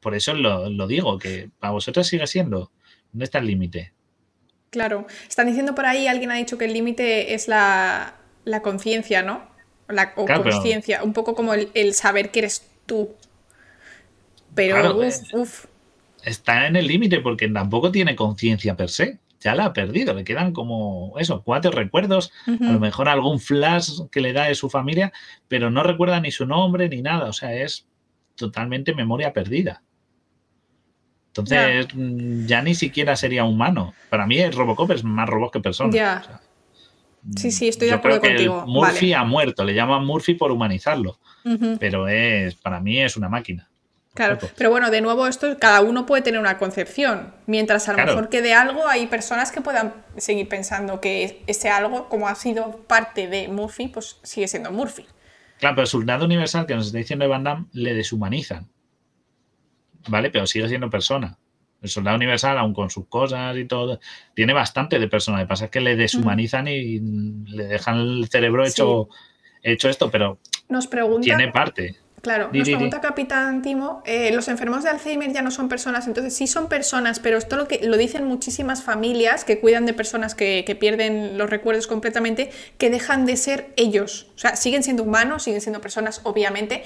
[0.00, 2.70] por eso lo, digo, que para vosotros sigue siendo.
[3.12, 3.92] ¿Dónde está el límite?
[4.70, 5.06] Claro.
[5.28, 8.14] Están diciendo por ahí, alguien ha dicho que el límite es la,
[8.62, 9.50] conciencia, ¿no?
[9.88, 13.10] La, o conciencia, un poco como el, saber que eres tú.
[14.54, 14.98] Pero,
[15.34, 15.66] uff,
[16.24, 19.18] Está en el límite porque tampoco tiene conciencia per se.
[19.42, 20.14] Ya la ha perdido.
[20.14, 22.32] Le quedan como eso, cuatro recuerdos.
[22.46, 25.12] A lo mejor algún flash que le da de su familia,
[25.48, 27.28] pero no recuerda ni su nombre ni nada.
[27.28, 27.86] O sea, es
[28.36, 29.82] totalmente memoria perdida.
[31.28, 33.94] Entonces mm, ya ni siquiera sería humano.
[34.10, 35.92] Para mí el Robocop es más robot que persona.
[35.92, 36.40] Ya.
[37.36, 38.64] sí, sí, estoy de acuerdo contigo.
[38.66, 41.18] Murphy ha muerto, le llaman Murphy por humanizarlo.
[41.80, 43.71] Pero es, para mí es una máquina.
[44.14, 47.32] Claro, pero bueno, de nuevo, esto cada uno puede tener una concepción.
[47.46, 52.10] Mientras a lo mejor quede algo, hay personas que puedan seguir pensando que ese algo,
[52.10, 55.06] como ha sido parte de Murphy, pues sigue siendo Murphy.
[55.58, 58.68] Claro, pero el soldado universal que nos está diciendo Van Damme le deshumanizan.
[60.08, 60.30] ¿vale?
[60.30, 61.38] Pero sigue siendo persona.
[61.80, 63.98] El soldado universal, aun con sus cosas y todo,
[64.34, 65.38] tiene bastante de persona.
[65.38, 69.08] Lo que pasa es que le deshumanizan y le dejan el cerebro hecho,
[69.62, 71.96] hecho esto, pero Nos preguntan, tiene parte.
[72.22, 76.32] Claro, nos pregunta Capitán Timo, eh, los enfermos de Alzheimer ya no son personas, entonces
[76.32, 80.36] sí son personas, pero esto lo, que, lo dicen muchísimas familias que cuidan de personas
[80.36, 85.42] que, pierden los recuerdos completamente, que dejan de ser ellos, o sea, siguen siendo humanos,
[85.42, 86.84] siguen siendo personas, obviamente,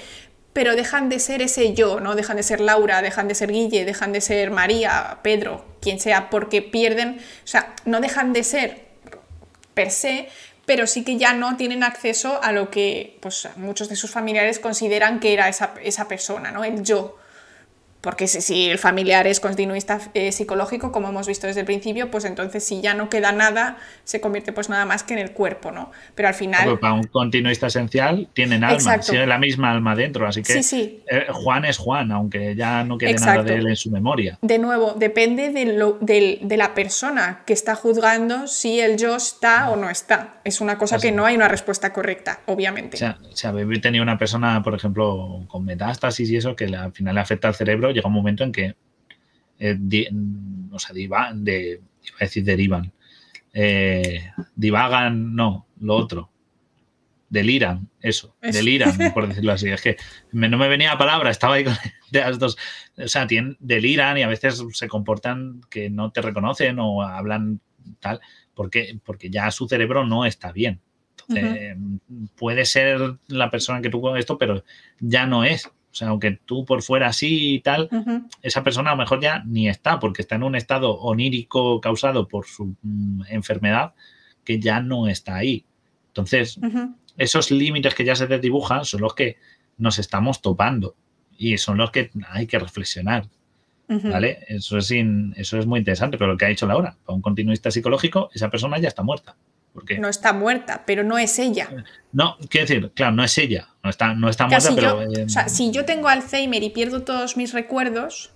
[0.53, 2.15] pero dejan de ser ese yo, ¿no?
[2.15, 6.31] Dejan de ser Laura, dejan de ser Guille, dejan de ser María, Pedro, quien sea,
[6.31, 8.87] porque pierden, o sea, no dejan de ser
[9.75, 10.29] per se,
[10.67, 14.59] pero sí que ya no tienen acceso a lo que pues, muchos de sus familiares
[14.59, 16.65] consideran que era esa, esa persona, ¿no?
[16.65, 17.15] el yo.
[18.01, 22.25] Porque si, el familiar es continuista eh, psicológico, como hemos visto desde el principio, pues
[22.25, 25.71] entonces si ya no queda nada, se convierte pues nada más que en el cuerpo,
[25.71, 25.91] ¿no?
[26.15, 26.79] Pero al final...
[26.79, 31.65] para un continuista esencial tienen alma, tiene la misma alma dentro, así que eh, Juan
[31.65, 34.37] es Juan, aunque ya no quede nada de él en su memoria.
[34.41, 39.69] De nuevo, depende de, lo, de, la persona que está juzgando si el yo está
[39.69, 40.35] o no está.
[40.43, 42.95] Es una cosa que no hay una respuesta correcta, obviamente.
[42.95, 46.91] O sea, si habéis tenido una persona, por ejemplo, con metástasis y eso, que al
[46.91, 48.75] final le afecta al cerebro, llega un momento en que,
[49.59, 50.09] eh,
[50.71, 52.91] o sea, divan, de, iba a decir derivan,
[53.53, 56.29] eh, divagan, no, lo otro,
[57.29, 59.69] deliran, eso, deliran, por decirlo así.
[59.69, 59.97] Es que
[60.31, 61.75] no me venía la palabra, estaba ahí con
[62.11, 62.57] las dos.
[62.97, 67.59] O sea, tienen, deliran y a veces se comportan que no te reconocen o hablan
[67.99, 68.21] tal,
[68.53, 70.81] porque, porque ya su cerebro no está bien.
[71.29, 71.75] Entonces,
[72.37, 74.63] puede ser la persona que tuvo esto, pero
[74.99, 75.69] ya no es.
[75.97, 77.89] O sea, aunque tú por fuera sí y tal,
[78.43, 82.27] esa persona a lo mejor ya ni está, porque está en un estado onírico causado
[82.27, 83.95] por su mm, enfermedad
[84.43, 85.65] que ya no está ahí.
[86.09, 86.59] Entonces,
[87.17, 89.37] esos límites que ya se desdibujan son los que
[89.79, 90.93] nos estamos topando
[91.35, 93.27] y son los que hay que reflexionar.
[93.87, 94.45] ¿Vale?
[94.49, 97.71] Eso es, eso es muy interesante, pero lo que ha dicho Laura, para un continuista
[97.71, 99.35] psicológico, esa persona ya está muerta.
[99.99, 101.69] No está muerta, pero no es ella.
[102.11, 103.69] No, quiero decir, claro, no es ella.
[103.83, 105.01] No está, no está muerta, pero.
[105.03, 108.31] Eh, o sea, si yo tengo Alzheimer y pierdo todos mis recuerdos,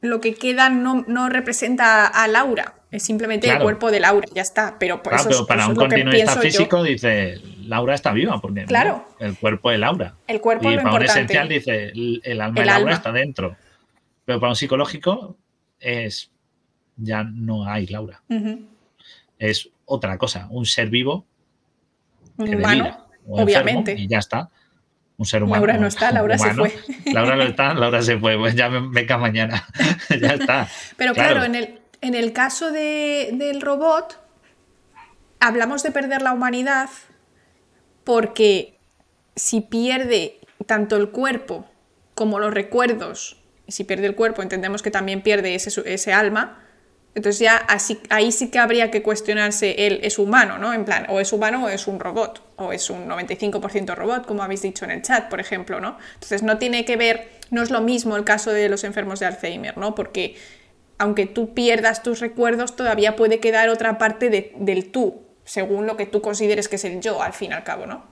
[0.00, 2.74] lo que queda no, no representa a Laura.
[2.90, 4.76] Es simplemente el cuerpo de Laura, ya está.
[4.78, 9.06] Pero, por eso, para un continuista físico dice Laura está viva, porque claro.
[9.20, 10.14] el cuerpo de Laura.
[10.26, 13.56] El cuerpo y para un esencial dice el, alma de Laura está dentro.
[14.24, 15.36] Pero para un psicológico
[15.78, 16.30] es
[16.96, 18.22] ya no hay Laura.
[19.38, 21.26] Es otra cosa, un ser vivo
[22.38, 23.94] un humano, obviamente.
[23.94, 24.50] y ya está.
[25.16, 25.66] Un ser humano.
[25.66, 26.72] Laura no está, Laura se fue.
[27.12, 29.66] Laura no está, Laura se fue, pues ya me venga mañana.
[30.20, 30.68] ya está.
[30.96, 34.20] Pero claro, en, el, en el caso del robot,
[35.40, 36.88] hablamos de perder la humanidad
[38.04, 38.78] porque
[39.34, 41.66] si pierde tanto el cuerpo
[42.14, 46.64] como los recuerdos, y si pierde el cuerpo entendemos que también pierde ese, ese alma,
[47.18, 50.72] entonces ya así, ahí sí que habría que cuestionarse él es humano, ¿no?
[50.72, 54.44] En plan, o es humano o es un robot, o es un 95% robot, como
[54.44, 55.98] habéis dicho en el chat, por ejemplo, ¿no?
[56.14, 59.26] Entonces no tiene que ver, no es lo mismo el caso de los enfermos de
[59.26, 59.96] Alzheimer, ¿no?
[59.96, 60.36] Porque
[60.96, 66.06] aunque tú pierdas tus recuerdos, todavía puede quedar otra parte del tú, según lo que
[66.06, 68.04] tú consideres que es el yo, al fin y al cabo, ¿no?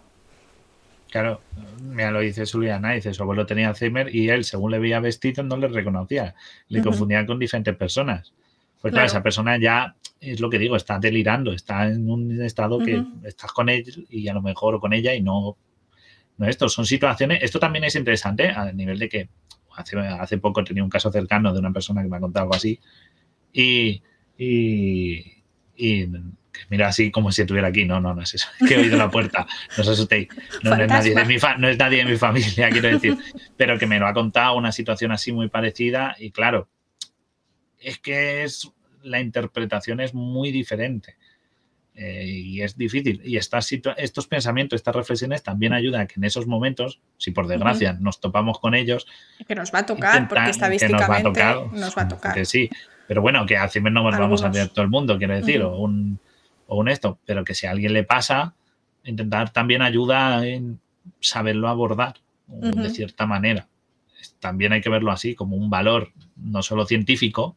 [1.12, 1.43] Claro,
[1.81, 5.45] mira, lo dice Juliana, dice, su abuelo tenía Alzheimer y él, según le veía vestido,
[5.45, 6.35] no le reconocía,
[6.69, 8.33] le confundía con diferentes personas.
[8.87, 9.07] Pues claro.
[9.07, 13.51] esa persona ya, es lo que digo, está delirando, está en un estado que estás
[13.51, 15.57] con él y a lo mejor con ella y no,
[16.37, 16.69] no esto.
[16.69, 19.29] Son situaciones, esto también es interesante a nivel de que
[19.75, 22.55] hace, hace poco tenía un caso cercano de una persona que me ha contado algo
[22.55, 22.79] así
[23.53, 24.03] y,
[24.39, 26.07] y,
[26.71, 27.85] mira así como si estuviera aquí.
[27.85, 28.47] No, no, no es eso.
[28.69, 29.47] Que he oído la puerta.
[29.77, 30.29] No os asustéis.
[30.63, 33.19] No, es nadie de mi no es nadie de mi familia, quiero decir.
[33.57, 36.69] Pero que me lo ha contado una situación así muy parecida y claro,
[37.79, 38.71] es que es,
[39.07, 41.16] la interpretación es muy diferente.
[41.95, 43.23] Eh, y es difícil.
[43.24, 47.47] Y estas, estos pensamientos, estas reflexiones también ayudan a que en esos momentos, si por
[47.47, 49.07] desgracia nos topamos con ellos.
[49.49, 51.23] Que nos va a tocar, porque estadísticamente
[51.73, 52.45] nos va a tocar.
[52.45, 52.69] sí,
[53.09, 55.62] pero bueno, que al final no nos vamos a ver todo el mundo, quiero decir,
[55.62, 56.19] o, un,
[56.66, 58.55] o un esto, pero que si a alguien le pasa,
[59.05, 60.81] intentar también ayuda en
[61.20, 62.16] saberlo abordar
[62.47, 63.69] de cierta manera.
[64.39, 67.57] También hay que verlo así, como un valor no solo científico,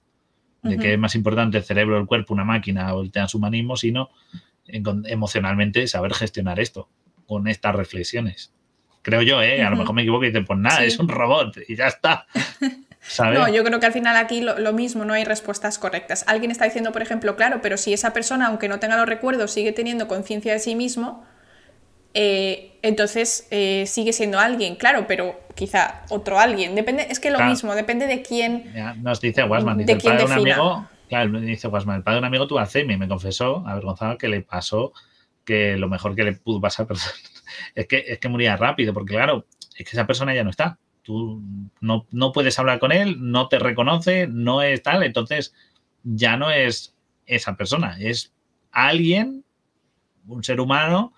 [0.61, 4.09] de que es más importante el cerebro, el cuerpo, una máquina o el transhumanismo, sino
[4.67, 6.89] emocionalmente saber gestionar esto
[7.25, 8.53] con estas reflexiones.
[9.01, 9.63] Creo yo, ¿eh?
[9.63, 12.25] A lo mejor me equivoco y dicen, pues nada, es un robot y ya está.
[13.17, 16.25] No, yo creo que al final aquí lo, mismo, no hay respuestas correctas.
[16.27, 19.51] Alguien está diciendo, por ejemplo, claro, pero si esa persona, aunque no tenga los recuerdos,
[19.51, 21.25] sigue teniendo conciencia de sí mismo,
[22.13, 26.73] eh, entonces eh, sigue siendo alguien, claro, pero quizá otro alguien.
[26.73, 28.71] Depende, es que lo mismo, depende de quién.
[29.01, 32.19] nos dice Wasman, dice, el padre de un amigo, claro, dice Wasman, el padre de
[32.19, 34.93] un amigo tuvo Alzheimer y me confesó, avergonzado, que le pasó
[35.43, 36.87] que lo mejor que le pudo pasar
[37.75, 40.79] es que, es que moría rápido, porque claro, es que esa persona ya no está.
[41.03, 41.43] Tú
[41.81, 45.53] no, no puedes hablar con él, no te reconoce, no es tal, entonces
[46.03, 46.95] ya no es
[47.25, 48.33] esa persona, es
[48.71, 49.43] alguien,
[50.25, 51.13] un ser humano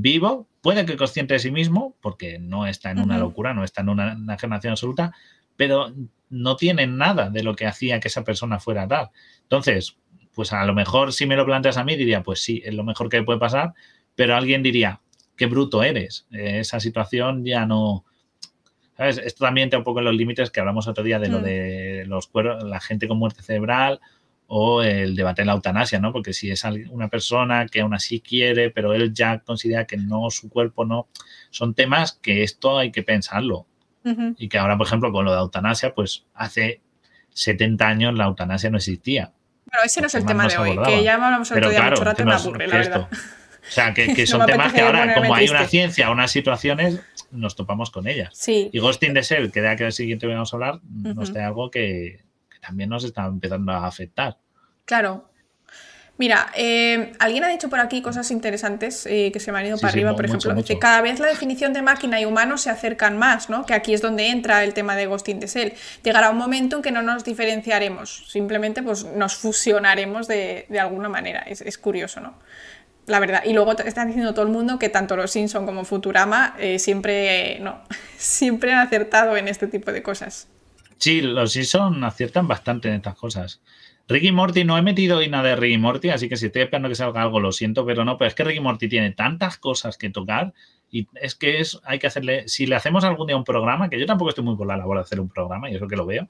[0.00, 3.82] vivo, puede que consciente de sí mismo, porque no está en una locura, no está
[3.82, 5.12] en una, generación absoluta,
[5.56, 5.92] pero
[6.30, 9.10] no tiene nada de lo que hacía que esa persona fuera tal.
[9.42, 9.96] Entonces,
[10.34, 12.84] pues a lo mejor si me lo planteas a mí diría, pues sí, es lo
[12.84, 13.74] mejor que puede pasar,
[14.14, 15.00] pero alguien diría,
[15.36, 18.04] qué bruto eres, eh, esa situación ya no...
[18.96, 19.18] ¿Sabes?
[19.18, 21.42] Esto también te un poco en los límites que hablamos otro día de lo mm.
[21.42, 24.00] de los cueros, la gente con muerte cerebral
[24.54, 26.12] o el debate de la eutanasia, ¿no?
[26.12, 30.28] Porque si es una persona que aún así quiere, pero él ya considera que no,
[30.28, 31.08] su cuerpo no,
[31.48, 33.66] son temas que esto hay que pensarlo.
[34.36, 36.82] Y que ahora, por ejemplo, con lo de eutanasia, pues hace
[37.30, 39.32] 70 años la eutanasia no existía.
[39.70, 42.22] Pero ese no es el tema de hoy, que ya hablamos otro día mucho rato
[42.22, 43.08] me aburre, la verdad.
[43.10, 47.00] O sea, que, son temas que ahora, como hay una ciencia, unas situaciones,
[47.30, 48.28] nos topamos con ellas.
[48.34, 48.68] Sí.
[48.70, 51.70] Y Ghosting de Shell, que de aquí al siguiente vamos a hablar, nos trae algo
[51.70, 52.20] que,
[52.62, 54.38] también nos está empezando a afectar.
[54.84, 55.32] Claro,
[56.18, 59.78] Mira, eh, alguien ha dicho por aquí cosas interesantes eh, que se me han ido
[59.78, 63.18] para arriba, por ejemplo, que cada vez la definición de máquina y humano se acercan
[63.18, 63.64] más, ¿no?
[63.64, 65.72] Que aquí es donde entra el tema de Ghosting de Shell.
[66.04, 71.40] Llegará un momento en que no nos diferenciaremos, simplemente pues nos fusionaremos de, alguna manera.
[71.40, 72.34] Es, curioso, ¿no?
[73.06, 73.42] La verdad.
[73.44, 77.58] Y luego están diciendo todo el mundo que tanto los Simpson como Futurama eh, siempre,
[77.60, 77.82] no,
[78.16, 80.46] siempre han acertado en este tipo de cosas.
[80.98, 83.60] Sí, los Simpson aciertan bastante en estas cosas.
[84.12, 86.90] Ricky Morty, no he metido hoy nada de Ricky Morty, así que si estoy esperando
[86.90, 89.96] que salga algo, lo siento, pero no, pero es que Ricky Morty tiene tantas cosas
[89.96, 90.52] que tocar
[90.90, 93.98] y es que es, hay que hacerle, si le hacemos algún día un programa, que
[93.98, 96.04] yo tampoco estoy muy por la labor de hacer un programa, y eso que lo
[96.04, 96.28] veo,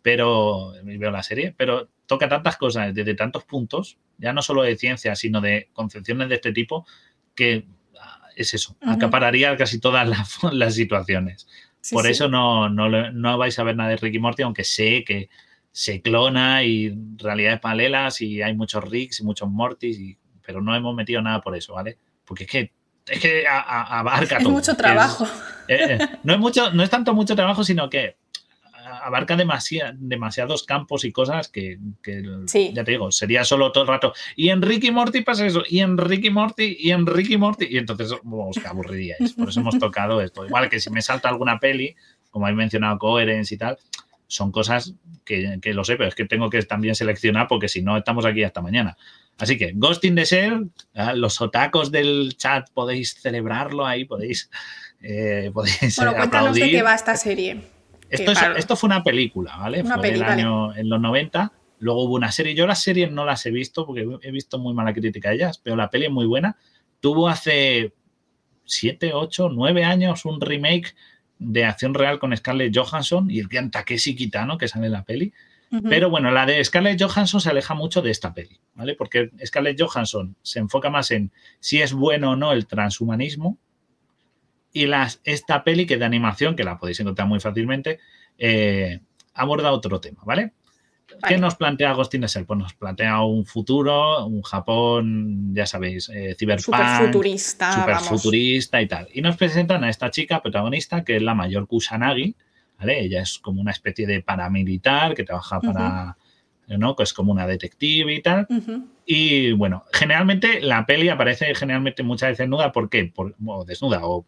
[0.00, 4.78] pero veo la serie, pero toca tantas cosas desde tantos puntos, ya no solo de
[4.78, 6.86] ciencia, sino de concepciones de este tipo,
[7.34, 7.66] que
[8.00, 11.46] ah, es eso, acapararía casi todas las, situaciones.
[11.92, 15.28] por eso no, no, no vais a ver nada de Ricky Morty, aunque sé que
[15.72, 20.74] se clona y realidades paralelas y hay muchos Ricks y muchos Mortis, y, pero no
[20.74, 21.98] hemos metido nada por eso, ¿vale?
[22.24, 22.72] Porque es que
[23.06, 25.24] es que abarca es mucho trabajo.
[25.66, 28.16] Eh, eh, no, es mucho, no es tanto mucho trabajo, sino que
[29.02, 31.78] abarca demasiados campos y cosas que,
[32.72, 34.12] ya te digo, sería solo todo el rato.
[34.36, 37.78] Y en Ricky Morty pasa eso, y en Ricky Morty, y en Ricky Morty, y
[37.78, 39.32] entonces, vamos, que aburriríais.
[39.32, 40.44] Por eso hemos tocado esto.
[40.44, 41.94] Igual que si me salta alguna peli,
[42.30, 43.78] como habéis mencionado, Coherence y tal,
[44.30, 44.94] son cosas
[45.24, 48.44] que, lo sé, pero es que tengo que también seleccionar porque si no estamos aquí
[48.44, 48.96] hasta mañana.
[49.38, 50.70] Así que Ghosting the Shell,
[51.14, 54.48] los otacos del chat podéis celebrarlo ahí, podéis,
[55.02, 57.60] eh, podéis bueno, cuéntanos de qué va esta serie.
[58.08, 59.82] Esto, fue una película, ¿vale?
[59.82, 61.52] fue el año, en los 90.
[61.80, 62.54] Luego hubo una serie.
[62.54, 65.58] Yo las series no las he visto porque he visto muy mala crítica a ellas,
[65.58, 66.56] pero la peli es muy buena.
[67.00, 67.94] Tuvo hace
[68.64, 70.94] 7, 8, 9 años un remake
[71.40, 75.04] de acción real con Scarlett Johansson y el gran Takeshi Kitano que sale en la
[75.04, 75.32] peli.
[75.88, 78.96] Pero bueno, la de Scarlett Johansson se aleja mucho de esta peli, ¿vale?
[78.96, 81.30] Porque Scarlett Johansson se enfoca más en
[81.60, 83.56] si es bueno o no el transhumanismo
[84.72, 88.00] y las, esta peli que de animación, que la podéis encontrar muy fácilmente,
[88.36, 89.00] eh,
[89.32, 90.54] aborda otro tema, ¿vale?
[91.26, 92.46] ¿Qué nos plantea Agustín Essel?
[92.46, 96.76] Pues nos plantea un futuro, un Japón, ya sabéis, eh, ciberpunk.
[98.00, 99.08] futurista y tal.
[99.12, 102.34] Y nos presentan a esta chica protagonista, que es la mayor Kusanagi,
[102.78, 103.00] ¿vale?
[103.00, 106.16] Ella es como una especie de paramilitar que trabaja para...
[106.68, 106.94] ¿no?
[106.94, 108.46] Que es como una detective y tal.
[109.04, 112.70] Y bueno, generalmente la peli aparece generalmente muchas veces desnuda.
[112.70, 113.10] ¿Por qué?
[113.12, 114.24] Por, o desnuda o,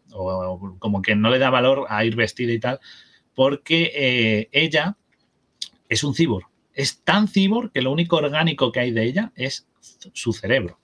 [0.77, 2.81] como que no le da valor a ir vestida y tal.
[3.33, 4.97] Porque eh, ella
[5.87, 9.67] es un cibor es tan cibor que lo único orgánico que hay de ella es
[10.13, 10.79] su cerebro.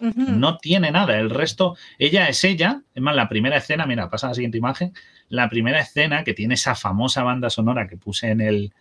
[0.00, 1.18] No tiene nada.
[1.18, 2.82] El resto, ella es ella.
[2.94, 4.92] Es más, la primera escena, mira, pasa a la siguiente imagen.
[5.28, 8.72] La primera escena que tiene esa famosa banda sonora que puse en el,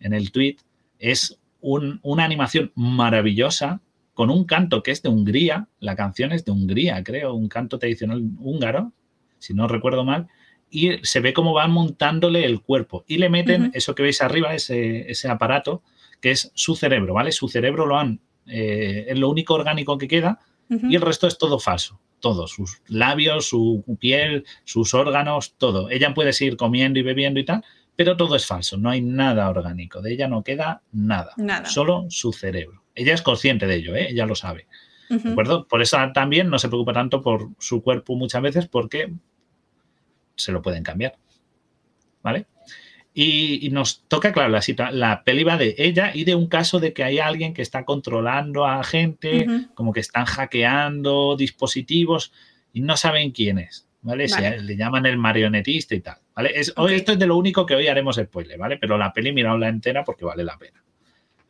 [0.00, 0.56] en el tweet
[0.98, 3.80] es una animación maravillosa
[4.14, 5.68] con un canto que es de Hungría.
[5.78, 8.92] La canción es de Hungría, creo, un canto tradicional húngaro,
[9.38, 10.28] si no recuerdo mal.
[10.70, 14.54] Y se ve cómo van montándole el cuerpo y le meten eso que veis arriba,
[14.54, 15.82] ese, ese aparato,
[16.22, 17.32] que es su cerebro, ¿vale?
[17.32, 20.38] Su cerebro lo han, eh, es lo único orgánico que queda
[20.70, 22.00] y el resto es todo falso.
[22.20, 25.90] Todo, sus labios, su piel, sus órganos, todo.
[25.90, 27.64] Ella puede seguir comiendo y bebiendo y tal,
[27.96, 30.00] pero todo es falso, no hay nada orgánico.
[30.00, 31.66] De ella no queda nada, nada.
[31.66, 32.84] solo su cerebro.
[32.94, 34.06] Ella es consciente de ello, ¿eh?
[34.10, 34.66] ella lo sabe.
[35.08, 35.66] ¿De acuerdo?
[35.66, 39.12] Por eso también no se preocupa tanto por su cuerpo muchas veces porque
[40.36, 41.18] se lo pueden cambiar.
[42.22, 42.46] ¿Vale?
[43.14, 46.94] Y, nos toca, claro, la, la peli va de ella y de un caso de
[46.94, 52.32] que hay alguien que está controlando a gente, como que están hackeando dispositivos
[52.72, 53.86] y no saben quién es.
[54.02, 54.26] ¿vale?
[54.60, 56.52] le llaman el marionetista y tal, ¿vale?
[56.76, 58.76] hoy esto es de lo único que hoy haremos spoiler, ¿vale?
[58.76, 60.82] Pero la peli la entera porque vale la pena.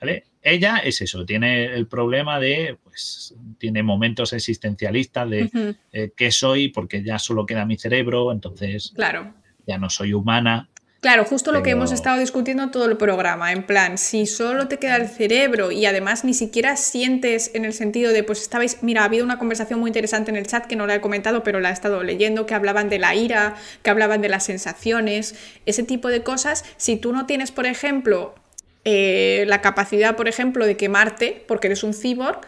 [0.01, 0.25] ¿Vale?
[0.43, 6.69] Ella es eso, tiene el problema de, pues, tiene momentos existencialistas de eh, qué soy,
[6.69, 9.33] porque ya solo queda mi cerebro, entonces claro.
[9.65, 10.69] ya no soy humana.
[11.03, 14.79] Claro, justo lo que hemos estado discutiendo todo el programa, en plan, si solo te
[14.79, 19.03] queda el cerebro y además ni siquiera sientes en el sentido de, pues estabais, mira,
[19.03, 21.59] ha habido una conversación muy interesante en el chat que no la he comentado, pero
[21.59, 25.35] la he estado leyendo, que hablaban de la ira, que hablaban de las sensaciones,
[25.67, 28.37] ese tipo de cosas, si tú no tienes, por ejemplo,
[28.85, 32.43] eh, la capacidad, por ejemplo, de quemarte, porque eres un cyborg,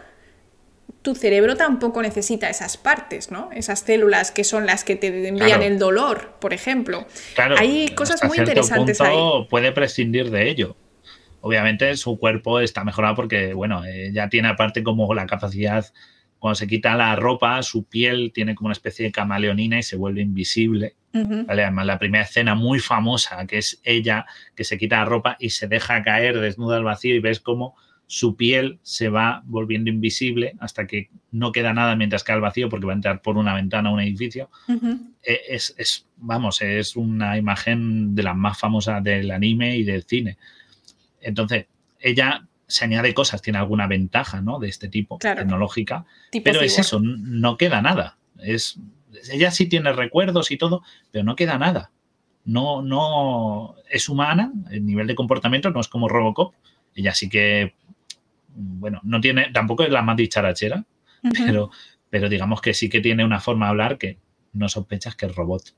[1.05, 3.51] tu cerebro tampoco necesita esas partes, ¿no?
[3.52, 7.06] Esas células que son las que te envían el dolor, por ejemplo.
[7.35, 9.47] Claro, Hay cosas muy interesantes punto ahí.
[9.51, 10.76] Puede prescindir de ello.
[11.43, 13.82] Obviamente su cuerpo está mejorado porque, bueno,
[14.12, 15.85] ya tiene aparte como la capacidad,
[16.39, 19.97] cuando se quita la ropa, su piel tiene como una especie de camaleonina y se
[19.97, 20.97] vuelve invisible.
[21.12, 24.24] Además, la primera escena muy famosa, que es ella
[24.56, 27.76] que se quita la ropa y se deja caer desnuda al vacío y ves cómo
[28.06, 32.68] su piel se va volviendo invisible hasta que no queda nada mientras cae al vacío
[32.68, 34.51] porque va a entrar por una ventana a un edificio.
[35.22, 40.36] E, es, vamos, es una imagen de las más famosas del anime y del cine.
[41.20, 41.66] Entonces,
[41.98, 44.59] ella se añade cosas, tiene alguna ventaja ¿no?
[44.59, 46.05] de este tipo, tecnológica,
[46.44, 48.18] pero es eso, no queda nada.
[48.39, 48.78] Es,
[49.31, 51.90] ella sí tiene recuerdos y todo, pero no queda nada.
[52.44, 56.55] No, no es humana, el nivel de comportamiento no es como Robocop.
[56.94, 57.74] Ella sí que
[58.55, 60.85] bueno, no tiene, tampoco es la más dicharachera,
[61.44, 61.70] pero,
[62.10, 64.18] pero digamos que sí que tiene una forma de hablar que
[64.52, 65.74] no sospechas que es robot.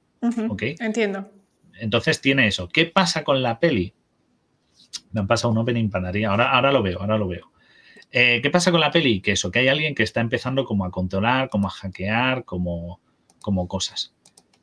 [0.80, 1.30] Entiendo.
[1.78, 2.68] Entonces tiene eso.
[2.68, 3.94] ¿Qué pasa con la peli?
[5.12, 6.30] Me han pasado un opening panadería.
[6.30, 7.52] Ahora, ahora lo veo, ahora lo veo.
[8.12, 9.20] Eh, ¿Qué pasa con la peli?
[9.20, 13.00] Que eso, que hay alguien que está empezando como a controlar, como a hackear, como,
[13.40, 14.14] como cosas.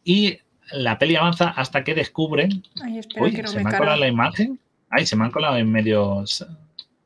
[0.04, 0.40] Y
[0.72, 2.64] la peli avanza hasta que descubren.
[2.82, 4.60] Ay, que se me, ha colado la imagen.
[4.90, 6.24] Ay, se me han colado en medio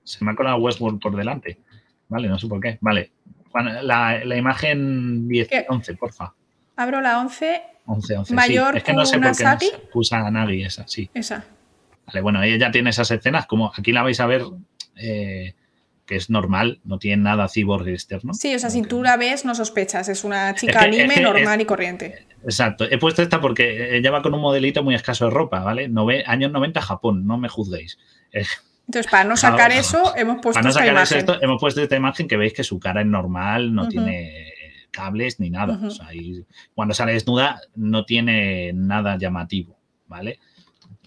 [0.07, 1.59] se me ha colado Westworld por delante.
[2.07, 2.77] Vale, no sé por qué.
[2.79, 3.11] Vale.
[3.81, 6.33] La, la imagen 10, 11, porfa.
[6.77, 7.61] Abro la 11.
[7.85, 8.33] 11, 11.
[8.33, 8.77] Mayor sí.
[8.77, 11.09] Es que no sé por qué usa a Nagi esa, sí.
[11.13, 11.43] Esa.
[12.05, 14.43] Vale, bueno, ella ya tiene esas escenas, como aquí la vais a ver,
[14.95, 15.55] eh,
[16.05, 18.33] que es normal, no tiene nada cyborg externo.
[18.33, 21.65] Sí, o sea, si tú la ves, no sospechas, es una chica anime normal y
[21.65, 22.27] corriente.
[22.43, 25.91] Exacto, he puesto esta porque ella va con un modelito muy escaso de ropa, ¿vale?
[26.27, 27.97] años 90 Japón, no me juzguéis.
[28.87, 31.25] Entonces, para no sacar eso, hemos puesto esta imagen.
[31.41, 34.53] hemos puesto esta imagen que veis que su cara es normal, no tiene
[34.91, 35.79] cables ni nada.
[36.73, 39.77] cuando sale desnuda no tiene nada llamativo,
[40.07, 40.39] ¿vale?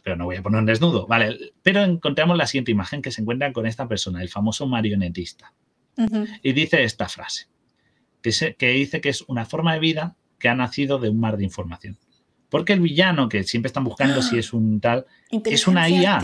[0.03, 1.37] Pero no voy a poner un desnudo, ¿vale?
[1.63, 5.53] Pero encontramos la siguiente imagen que se encuentra con esta persona, el famoso marionetista.
[6.43, 7.49] Y dice esta frase,
[8.23, 11.37] que, que dice que es una forma de vida que ha nacido de un mar
[11.37, 11.99] de información.
[12.49, 16.21] Porque el villano, que siempre están buscando si es un tal, es una IA.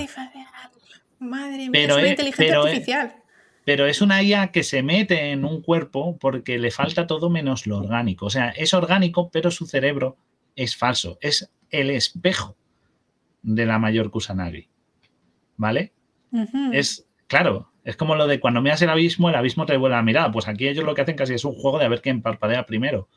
[1.19, 3.17] Madre mía, pero es una inteligencia artificial.
[3.65, 7.67] pero es una IA que se mete en un cuerpo porque le falta todo menos
[7.67, 8.27] lo orgánico.
[8.27, 10.17] O sea, es orgánico, pero su cerebro
[10.55, 11.19] es falso.
[11.21, 12.57] Es el espejo
[13.43, 14.69] de la mayor Kusanagi.
[15.57, 15.93] ¿Vale?
[16.73, 20.03] Es, claro, es como lo de cuando miras el abismo, el abismo te devuelve la
[20.03, 20.31] mirada.
[20.31, 22.67] Pues aquí ellos lo que hacen casi es un juego de a ver quién parpadea
[22.67, 23.09] primero.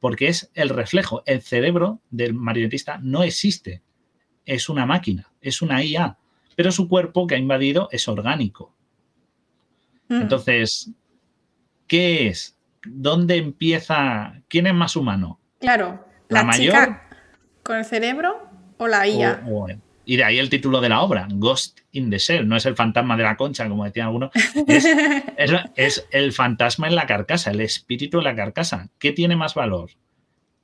[0.00, 1.22] Porque es el reflejo.
[1.26, 3.82] El cerebro del marionetista no existe.
[4.46, 6.18] Es una máquina, es una IA
[6.58, 8.74] pero su cuerpo que ha invadido es orgánico.
[10.08, 10.22] Mm.
[10.22, 10.90] Entonces,
[11.86, 12.58] ¿qué es?
[12.84, 14.42] ¿Dónde empieza?
[14.48, 15.38] ¿Quién es más humano?
[15.60, 17.08] Claro, la, mayor chica
[17.62, 19.40] con el cerebro o la IA.
[20.04, 22.48] y de ahí el título de la obra, Ghost in the Shell.
[22.48, 24.32] No es el fantasma de la concha, como decían algunos,
[24.66, 24.84] es,
[25.76, 28.88] es, el fantasma en la carcasa, el espíritu en la carcasa.
[28.98, 29.90] ¿Qué tiene más valor?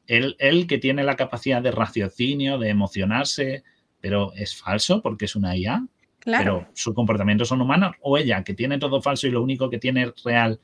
[0.09, 3.63] El, el que tiene la capacidad de raciocinio, de emocionarse,
[4.05, 5.83] pero es falso porque es una IA.
[6.27, 7.97] Pero sus comportamientos son humanos.
[8.03, 10.61] O ella, que tiene todo falso y lo único que tiene real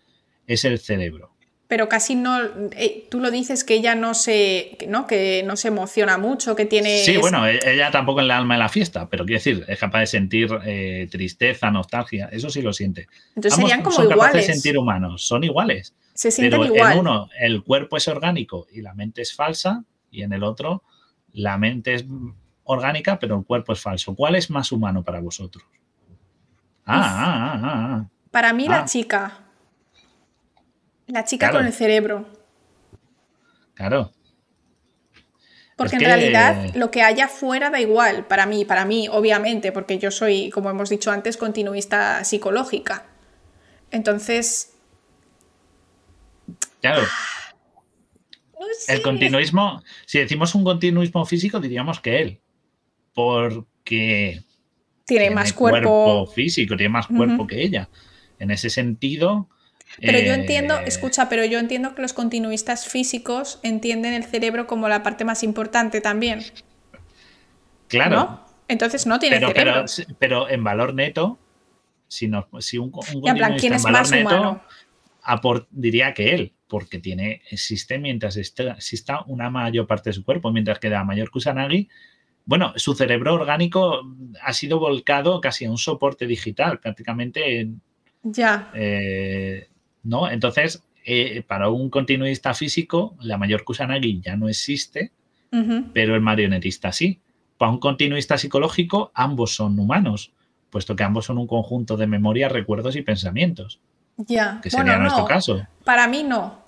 [0.47, 1.33] es el cerebro.
[1.67, 2.39] Pero casi no.
[2.77, 4.77] Eh, tú lo dices que ella no se.
[4.89, 5.07] ¿no?
[5.07, 6.99] Que no se emociona mucho, que tiene.
[6.99, 9.79] Sí, bueno, e-, ella tampoco es el alma de la fiesta, pero quiero decir, es
[9.79, 12.29] capaz de sentir eh, tristeza, nostalgia.
[12.31, 13.07] Eso sí lo siente.
[13.35, 14.33] Entonces serían como son iguales.
[14.33, 15.95] capaces de sentir humanos, son iguales.
[16.13, 16.93] Se sienten pero igual.
[16.93, 20.83] En uno, el cuerpo es orgánico y la mente es falsa, y en el otro,
[21.33, 22.05] la mente es
[22.71, 24.15] orgánica, pero el cuerpo es falso.
[24.15, 25.65] ¿Cuál es más humano para vosotros?
[26.87, 29.39] Ah, ah, ah, ah, Para mí la chica.
[31.07, 32.27] La chica con el cerebro.
[33.75, 34.13] Claro.
[35.77, 39.99] Porque en realidad lo que haya fuera da igual, para mí, para mí, obviamente, porque
[39.99, 43.07] yo soy, como hemos dicho antes, continuista psicológica.
[43.91, 44.75] Entonces.
[46.81, 47.03] Claro.
[48.59, 52.41] No El continuismo, si decimos un continuismo físico, diríamos que él.
[53.13, 54.43] Porque
[55.07, 56.27] tiene, más cuerpo.
[56.27, 57.89] físico, tiene más cuerpo que ella.
[58.39, 59.49] En ese sentido.
[60.01, 64.67] Pero yo entiendo, eh, escucha, pero yo entiendo que los continuistas físicos entienden el cerebro
[64.67, 66.45] como la parte más importante también.
[67.89, 68.47] Claro.
[68.69, 69.85] Entonces no tiene pero, cerebro.
[70.19, 71.41] Pero, en valor neto,
[72.07, 74.63] si, no, si un, un en plan, ¿quién es más humano?
[75.71, 80.79] diría que él, porque tiene, existe mientras exista una mayor parte de su cuerpo, mientras
[80.79, 81.89] que la mayor Kusanagi,
[82.45, 84.03] bueno, su cerebro orgánico
[84.43, 87.71] ha sido volcado casi a un soporte digital, prácticamente.
[88.23, 88.71] Ya.
[88.75, 89.69] Eh,
[90.03, 90.31] ¿No?
[90.31, 95.13] Entonces, eh, para un continuista físico, la mayor Kusanagi ya no existe,
[95.93, 97.21] pero el marionetista sí.
[97.59, 100.33] Para un continuista psicológico, ambos son humanos,
[100.71, 103.81] puesto que ambos son un conjunto de memorias, recuerdos y pensamientos.
[104.17, 104.61] Ya.
[104.63, 105.67] Que sería nuestro caso.
[105.85, 106.61] Para mí no.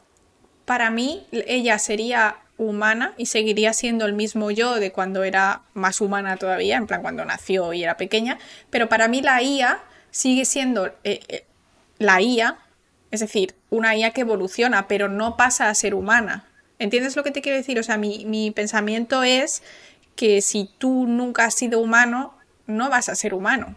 [0.64, 6.00] Para mí ella sería humana y seguiría siendo el mismo yo de cuando era más
[6.00, 8.38] humana todavía, en plan cuando nació y era pequeña,
[8.70, 11.44] pero para mí la IA sigue siendo eh, eh,
[11.98, 12.58] la IA,
[13.10, 16.44] es decir, una IA que evoluciona, pero no pasa a ser humana.
[16.78, 17.78] ¿Entiendes lo que te quiero decir?
[17.78, 19.62] O sea, mi, mi pensamiento es
[20.16, 22.34] que si tú nunca has sido humano,
[22.66, 23.76] no vas a ser humano.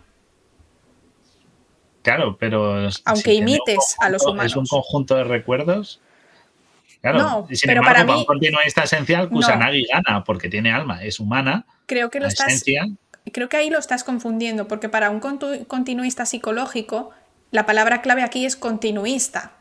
[2.06, 2.88] Claro, pero.
[3.06, 4.52] Aunque imites a los humanos.
[4.52, 6.00] Es un conjunto de recuerdos.
[7.06, 11.20] Claro, no, sin pero embargo, para mí, continuista esencial, Kusanagi gana porque tiene alma, es
[11.20, 11.68] humana.
[11.86, 12.64] Creo que lo estás.
[13.32, 17.12] Creo que ahí lo estás confundiendo, porque para un continuista psicológico,
[17.52, 19.52] la palabra clave aquí es continuista.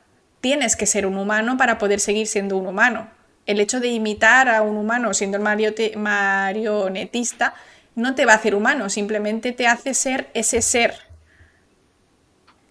[0.41, 3.11] Tienes que ser un humano para poder seguir siendo un humano.
[3.45, 5.43] El hecho de imitar a un humano siendo el
[5.97, 7.53] marionetista
[7.95, 10.95] no te va a hacer humano, simplemente te hace ser ese ser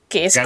[0.10, 0.40] que es,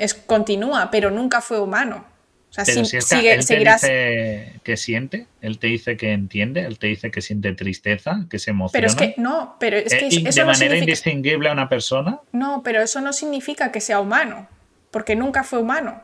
[0.00, 2.09] es continúa, pero nunca fue humano.
[2.50, 3.80] O sea, si sigue, él seguirás...
[3.80, 8.40] dice que siente, él te dice que entiende, él te dice que siente tristeza, que
[8.40, 8.72] se emociona.
[8.72, 12.18] Pero es que no, pero es que eh, eso de manera indistinguible a una persona.
[12.32, 14.48] No, pero eso no significa que sea humano,
[14.90, 16.02] porque nunca fue humano.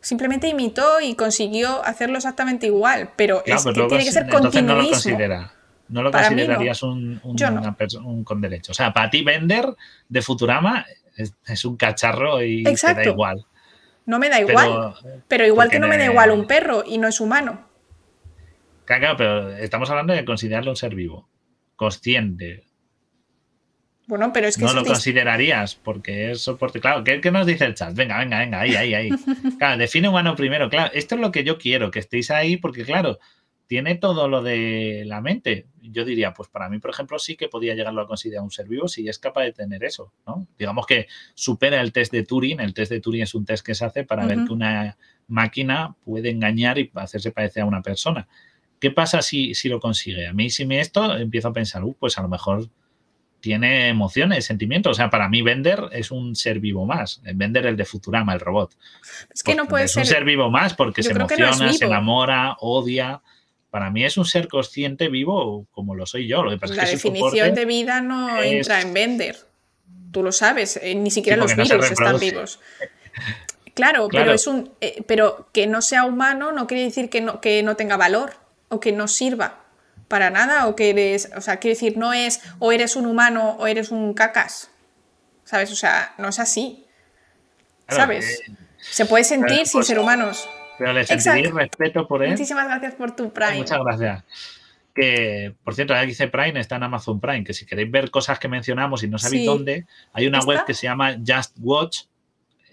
[0.00, 4.74] Simplemente imitó y consiguió hacerlo exactamente igual, pero es que tiene que ser continuismo.
[4.74, 5.54] No lo, considera,
[5.88, 8.72] no lo considerarías un, un, con derecho.
[8.72, 9.66] O sea, para ti vender
[10.08, 13.44] de Futurama es, un cacharro y te da igual.
[14.06, 14.94] No me da igual.
[15.28, 17.68] Pero, igual que no me da igual un perro y no es humano.
[18.84, 21.28] Claro, pero estamos hablando de considerarlo un ser vivo,
[21.76, 22.64] consciente.
[24.06, 24.64] Bueno, pero es que...
[24.64, 26.80] No lo considerarías porque es soporte.
[26.80, 27.94] Claro, ¿qué, ¿qué, nos dice el chat?
[27.94, 29.08] Venga, venga, venga, ahí, ahí, ahí.
[29.58, 30.68] Claro, define humano primero.
[30.68, 33.18] Claro, esto es lo que yo quiero, que estéis ahí porque, claro,
[33.66, 35.66] tiene todo lo de la mente.
[35.80, 38.68] Yo diría, pues para mí, por ejemplo, sí que podía llegarlo a considerar un ser
[38.68, 40.46] vivo si es capaz de tener eso, ¿no?
[40.58, 42.60] Digamos que supera el test de Turing.
[42.60, 44.96] El test de Turing es un test que se hace para ver que una
[45.28, 48.28] máquina puede engañar y hacerse parecer a una persona.
[48.78, 50.26] ¿Qué pasa si, si lo consigue?
[50.26, 52.68] A mí, si me esto, empiezo a pensar, uh, pues a lo mejor
[53.40, 54.92] tiene emociones, sentimientos.
[54.92, 57.22] O sea, para mí Bender es un ser vivo más.
[57.34, 58.76] Bender el de Futurama, el robot.
[59.32, 60.02] Es que no puede es ser.
[60.02, 63.22] un ser vivo más porque se emociona, se enamora, odia
[63.74, 66.44] para mí es un ser consciente vivo como lo soy yo.
[66.44, 69.36] Lo que la definición de vida no entra en vender.
[70.12, 72.60] Tú lo sabes, eh, ni siquiera los virus están vivos.
[73.74, 77.40] Claro, pero es un eh, pero que no sea humano no quiere decir que no,
[77.40, 78.34] que no tenga valor
[78.68, 79.64] o que no sirva
[80.06, 83.56] para nada o que eres, o sea, quiere decir no es o eres un humano
[83.58, 84.70] o eres un cacas.
[85.42, 85.72] ¿Sabes?
[85.72, 86.86] O sea, no es así.
[87.88, 88.40] ¿Sabes?
[88.46, 90.48] Eh, Se puede sentir sin pues ser humanos.
[90.78, 92.30] Pero le sentiréis respeto por él.
[92.30, 93.58] Muchísimas gracias por tu Prime.
[93.58, 94.24] Muchas gracias.
[94.94, 98.38] Que, por cierto, aquí dice Prime, está en Amazon Prime, que si queréis ver cosas
[98.38, 102.02] que mencionamos y no sabéis dónde, hay una web que se llama Just Watch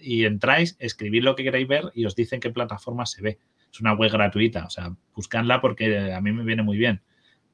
[0.00, 3.38] y entráis, escribís lo que queréis ver y os dicen qué plataforma se ve.
[3.72, 7.00] Es una web gratuita, o sea, buscadla porque a mí me viene muy bien.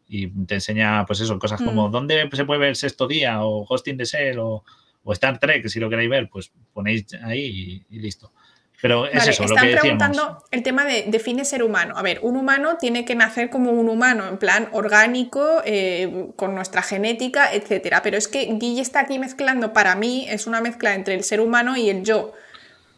[0.07, 1.93] Y te enseña, pues eso, cosas como mm.
[1.93, 4.65] dónde se puede ver el sexto día o Hosting the Cell o,
[5.12, 8.31] Star Trek, si lo queréis ver, pues ponéis ahí y listo.
[8.80, 11.94] Pero es eso, están lo que preguntando el tema de define ser humano.
[11.96, 16.55] A ver, un humano tiene que nacer como un humano, en plan orgánico, eh, con
[16.55, 18.02] nuestra genética, etcétera.
[18.02, 21.40] Pero es que Guille está aquí mezclando, para mí es una mezcla entre el ser
[21.40, 22.34] humano y el yo.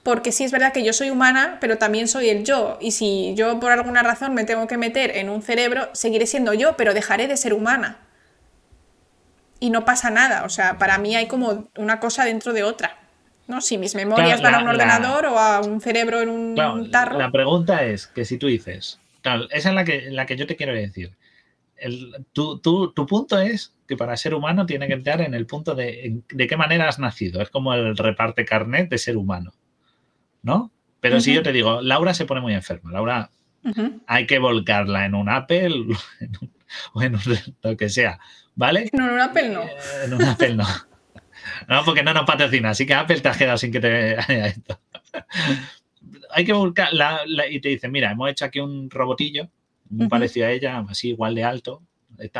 [0.02, 2.76] Porque sí es verdad que yo soy humana, pero también soy el yo.
[2.80, 6.52] Y si yo por alguna razón me tengo que meter en un cerebro, seguiré siendo
[6.52, 8.00] yo, pero dejaré de ser humana.
[9.60, 10.44] Y no pasa nada.
[10.44, 12.99] O sea, para mí hay como una cosa dentro de otra.
[13.50, 13.60] ¿No?
[13.60, 17.18] Si mis memorias van a un ordenador o a un cerebro en un tarro.
[17.18, 20.46] La pregunta es que si tú dices, claro, esa es la que, la que yo
[20.46, 21.12] te quiero decir.
[22.32, 26.46] tu, punto es que para ser humano tiene que entrar en el punto de de
[26.46, 27.42] qué manera has nacido.
[27.42, 29.52] Es como el reparte carnet de ser humano,
[30.42, 30.70] ¿no?
[31.00, 33.30] Pero si yo te digo, Laura se pone muy enferma, Laura
[34.06, 35.86] hay que volcarla en un Apple
[36.94, 37.16] o en
[37.62, 38.18] lo que sea,
[38.54, 38.88] ¿vale?
[38.92, 39.62] No, en un Apple no.
[39.62, 40.66] Eh, en un Apple no.
[41.68, 44.46] No, porque no nos patrocina, así que Apple te ha quedado sin que te haya
[44.46, 44.78] esto.
[46.30, 46.90] Hay que volcar
[47.48, 49.48] y te dicen, mira, hemos hecho aquí un robotillo
[49.88, 51.82] muy parecido a ella, así igual de alto.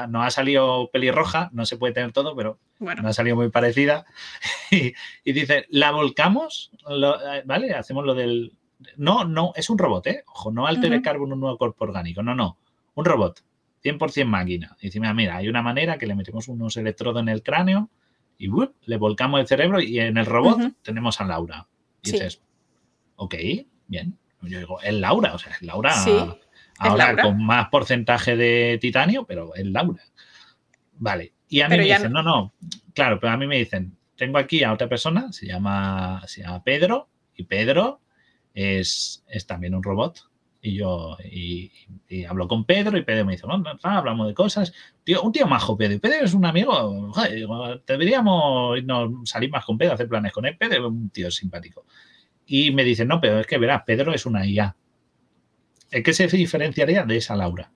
[0.08, 4.06] no ha salido pelirroja, no se puede tener todo, pero no ha salido muy parecida.
[5.24, 6.70] Y, dice, ¿la volcamos?
[6.88, 7.74] Eh, ¿Vale?
[7.74, 8.52] Hacemos lo del...
[8.96, 10.22] No, no, es un robot, ¿eh?
[10.28, 12.56] Ojo, no alter uh carbono un nuevo cuerpo orgánico, no, no,
[12.94, 13.42] un robot,
[13.82, 14.76] 100% máquina.
[14.80, 17.90] Y dice, mira, hay una manera que le metemos unos electrodos en el cráneo
[18.40, 18.48] y
[18.86, 21.68] le volcamos el cerebro y en el robot tenemos a Laura.
[22.02, 22.40] Y dices,
[23.16, 23.34] ok,
[23.86, 24.16] bien.
[24.40, 25.94] Yo digo, es Laura, o sea, es Laura.
[26.78, 30.02] Ahora con más porcentaje de titanio, pero es Laura.
[30.94, 31.34] Vale.
[31.48, 32.22] Y a mí me dicen, no...
[32.22, 32.54] no,
[32.94, 36.64] claro, pero a mí me dicen, tengo aquí a otra persona, se llama, se llama
[36.64, 38.00] Pedro, y Pedro
[38.54, 40.29] es, es también un robot.
[40.62, 41.70] Y yo y,
[42.28, 44.72] hablo con Pedro y Pedro me dice, bueno, hablamos de cosas.
[45.04, 45.94] Tío, un tío majo, Pedro.
[45.94, 47.12] Y Pedro es un amigo.
[47.86, 50.56] deberíamos irnos, salir más con Pedro, hacer planes con él.
[50.58, 51.86] Pedro es un tío simpático.
[52.46, 54.76] Y me dice, no, pero es que verás, Pedro es una IA.
[55.92, 57.72] ¿En qué se diferenciaría de esa Laura?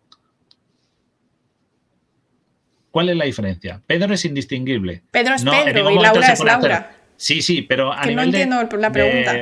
[2.91, 3.83] ¿Cuál es la diferencia?
[3.87, 5.03] Pedro es indistinguible.
[5.11, 6.94] Pedro es Pedro y Laura es Laura.
[7.17, 9.35] Sí, sí, pero a nivel no entiendo la pregunta.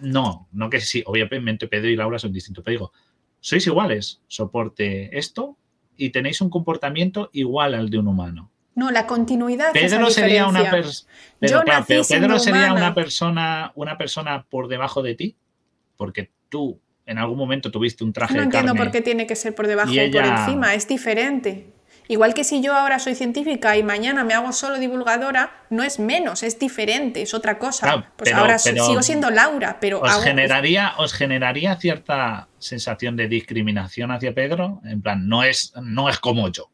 [0.00, 2.92] no, no que sí, obviamente Pedro y Laura son distintos, pero digo,
[3.40, 5.56] sois iguales, soporte esto
[5.96, 8.50] y tenéis un comportamiento igual al de un humano.
[8.74, 9.72] No, la continuidad.
[9.72, 11.12] Pedro sería una persona.
[11.38, 11.62] Pero,
[12.08, 15.36] Pedro sería una persona, una persona por debajo de ti,
[15.96, 18.34] porque tú en algún momento tuviste un traje.
[18.34, 21.72] No entiendo por qué tiene que ser por debajo o por encima, es diferente.
[22.08, 25.98] Igual que si yo ahora soy científica y mañana me hago solo divulgadora, no es
[25.98, 28.12] menos, es diferente, es otra cosa.
[28.16, 30.00] pues ahora sigo siendo Laura, pero...
[30.00, 34.80] Os, generaría, ¿Os generaría cierta sensación de discriminación hacia Pedro?
[34.84, 36.70] En plan, no es, no es como yo.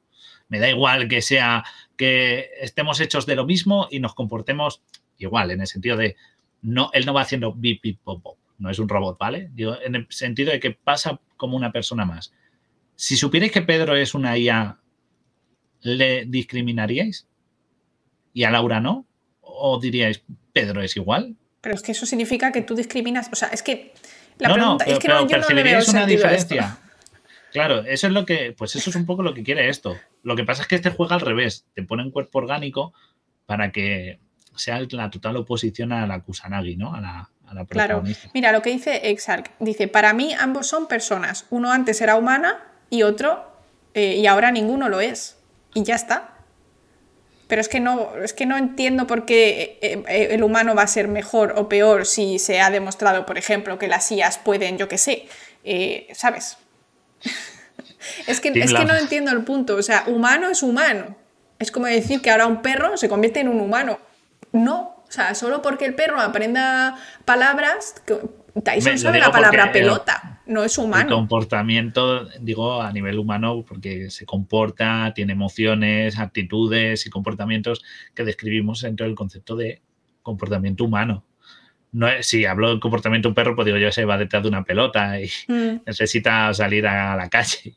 [0.48, 1.64] Me da igual que sea
[1.96, 4.82] que estemos hechos de lo mismo y nos comportemos
[5.18, 6.16] igual, en el sentido de,
[6.62, 8.38] no, él no va haciendo bip, bip, pop, pop.
[8.58, 9.50] No es un robot, ¿vale?
[9.52, 12.32] Digo, en el sentido de que pasa como una persona más.
[12.96, 14.78] Si supierais que Pedro es una IA
[15.82, 17.26] ¿le discriminaríais?
[18.32, 19.06] ¿Y a Laura no?
[19.40, 20.22] ¿O diríais,
[20.52, 21.36] Pedro es igual?
[21.60, 23.28] Pero es que eso significa que tú discriminas.
[23.32, 23.92] O sea, es que
[24.38, 26.78] la pregunta es que no, yo no le una diferencia.
[27.52, 29.96] Claro, eso es lo que, pues eso es un poco lo que quiere esto.
[30.22, 32.92] Lo que pasa es que este juega al revés, te pone un cuerpo orgánico
[33.46, 34.20] para que
[34.54, 36.94] sea la total oposición a la Kusanagi, ¿no?
[36.94, 38.02] A la, a la claro.
[38.34, 41.46] Mira, lo que dice Exarch, dice, para mí ambos son personas.
[41.48, 42.58] Uno antes era humana
[42.90, 43.50] y otro,
[43.94, 45.37] eh, y ahora ninguno lo es
[45.78, 46.34] y ya está.
[47.46, 50.82] Pero es que no, es que no entiendo por qué eh, eh, el humano va
[50.82, 54.76] a ser mejor o peor si se ha demostrado, por ejemplo, que las IAS pueden,
[54.76, 55.28] yo qué sé,
[55.64, 56.58] eh, ¿sabes?
[58.26, 59.76] es que, es que no entiendo el punto.
[59.76, 61.16] O sea, humano es humano.
[61.58, 63.98] Es como decir que ahora un perro se convierte en un humano.
[64.52, 67.94] No, o sea, solo porque el perro aprenda palabras,
[68.62, 71.10] Tyson sabe la palabra pelota, no es humano.
[71.10, 77.84] El comportamiento, digo, a nivel humano, porque se comporta, tiene emociones, actitudes y comportamientos
[78.14, 79.82] que describimos dentro del concepto de
[80.22, 81.24] comportamiento humano.
[81.92, 84.48] No si hablo del comportamiento de un perro, pues digo yo, se va detrás de
[84.48, 85.82] una pelota y mm.
[85.86, 87.76] necesita salir a la calle.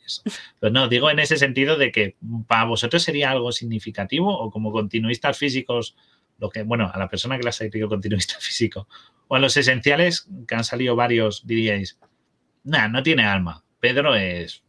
[0.60, 2.15] Pero no, digo en ese sentido de que
[2.48, 5.95] para vosotros sería algo significativo o como continuistas físicos,
[6.39, 8.88] lo que, bueno, a la persona que la ha dicho continuista físico,
[9.27, 11.98] o a los esenciales, que han salido varios, diríais,
[12.63, 13.63] nada, no tiene alma.
[13.79, 14.63] Pedro es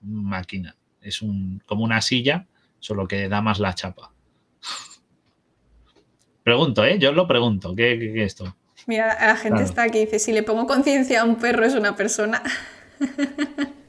[0.00, 2.46] máquina, es un, como una silla,
[2.78, 4.12] solo que da más la chapa.
[6.42, 6.98] Pregunto, ¿eh?
[6.98, 8.56] Yo lo pregunto, ¿qué, es esto?
[8.86, 11.96] Mira, la gente está aquí dice, si le pongo conciencia a un perro es una
[11.96, 12.42] persona.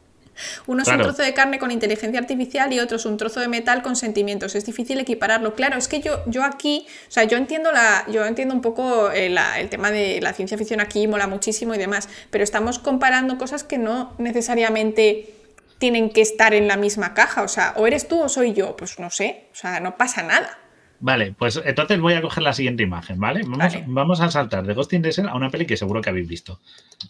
[0.67, 3.47] Uno es un trozo de carne con inteligencia artificial y otro es un trozo de
[3.47, 4.55] metal con sentimientos.
[4.55, 5.55] Es difícil equipararlo.
[5.55, 9.11] Claro, es que yo, yo aquí, o sea, yo entiendo, la, yo entiendo un poco
[9.11, 13.37] eh, el, tema de la ciencia ficción aquí, mola muchísimo y demás, pero estamos comparando
[13.37, 15.33] cosas que no necesariamente
[15.77, 17.43] tienen que estar en la misma caja.
[17.43, 18.75] O sea, o eres tú o soy yo.
[18.75, 20.57] Pues no sé, o sea, no pasa nada.
[20.99, 23.41] Vale, pues entonces voy a coger la siguiente imagen, ¿vale?
[23.85, 26.27] Vamos, a saltar de Ghost in the Shell a una peli que seguro que habéis
[26.27, 26.61] visto.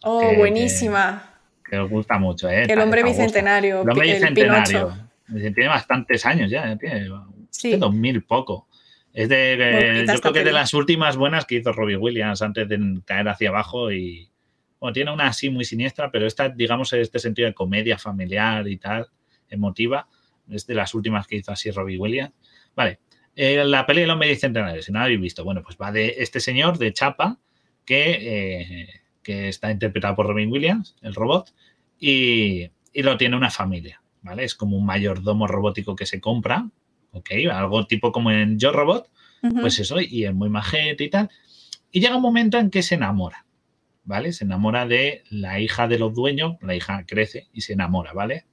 [0.01, 1.34] Oh, buenísima que
[1.71, 2.49] os gusta mucho.
[2.49, 2.65] ¿eh?
[2.67, 3.81] El hombre bicentenario.
[3.81, 4.93] El hombre bicentenario.
[5.27, 7.09] Tiene bastantes años ya, tiene
[7.49, 7.75] sí.
[7.75, 8.67] 2000 poco.
[9.13, 12.77] Es de, yo creo que de las últimas buenas que hizo Robbie Williams antes de
[13.05, 14.29] caer hacia abajo y
[14.79, 18.67] bueno, tiene una así muy siniestra, pero esta, digamos, en este sentido de comedia familiar
[18.67, 19.07] y tal,
[19.49, 20.07] emotiva,
[20.49, 22.33] es de las últimas que hizo así Robbie Williams.
[22.75, 22.99] Vale,
[23.35, 26.15] eh, la peli del hombre bicentenario, si no la habéis visto, bueno, pues va de
[26.17, 27.39] este señor de Chapa
[27.85, 28.89] que eh,
[29.25, 31.51] que está interpretado por Robin Williams, el robot,
[31.99, 34.45] y, lo tiene una familia, ¿vale?
[34.45, 36.69] Es como un mayordomo robótico que se compra,
[37.11, 37.31] ¿ok?
[37.51, 39.09] Algo tipo como en Yo Robot,
[39.59, 41.29] pues eso, y es muy majete y tal.
[41.91, 43.45] Y llega un momento en que se enamora,
[44.05, 44.31] ¿vale?
[44.31, 48.45] Se enamora de la hija de los dueños, la hija crece y se enamora, ¿vale?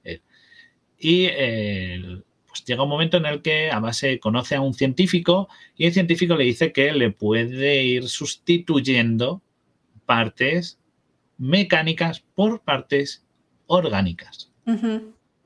[0.99, 1.27] Y
[2.47, 5.47] pues llega un momento en el que además se conoce a un científico
[5.77, 9.41] y el científico le dice que le puede ir sustituyendo
[10.05, 10.79] partes
[11.37, 13.25] mecánicas por partes
[13.67, 14.51] orgánicas.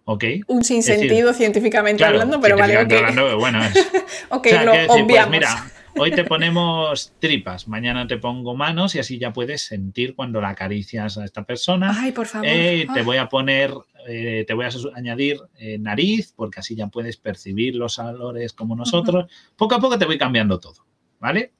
[0.05, 0.23] ¿Ok?
[0.47, 2.91] Un sinsentido científicamente hablando, pero vale, ok.
[2.93, 3.75] Hablando, bueno, es.
[4.29, 5.31] ok, lo pues obviamos.
[5.31, 10.39] mira, hoy te ponemos tripas, mañana te pongo manos y así ya puedes sentir cuando
[10.39, 11.93] la acaricias a esta persona.
[11.99, 12.47] Ay, por favor.
[12.49, 13.73] Eh, te voy a poner,
[14.07, 18.75] eh, te voy a añadir eh, nariz, porque así ya puedes percibir los olores como
[18.75, 19.25] nosotros.
[19.57, 20.85] Poco a poco te voy cambiando todo,
[21.19, 21.51] ¿vale?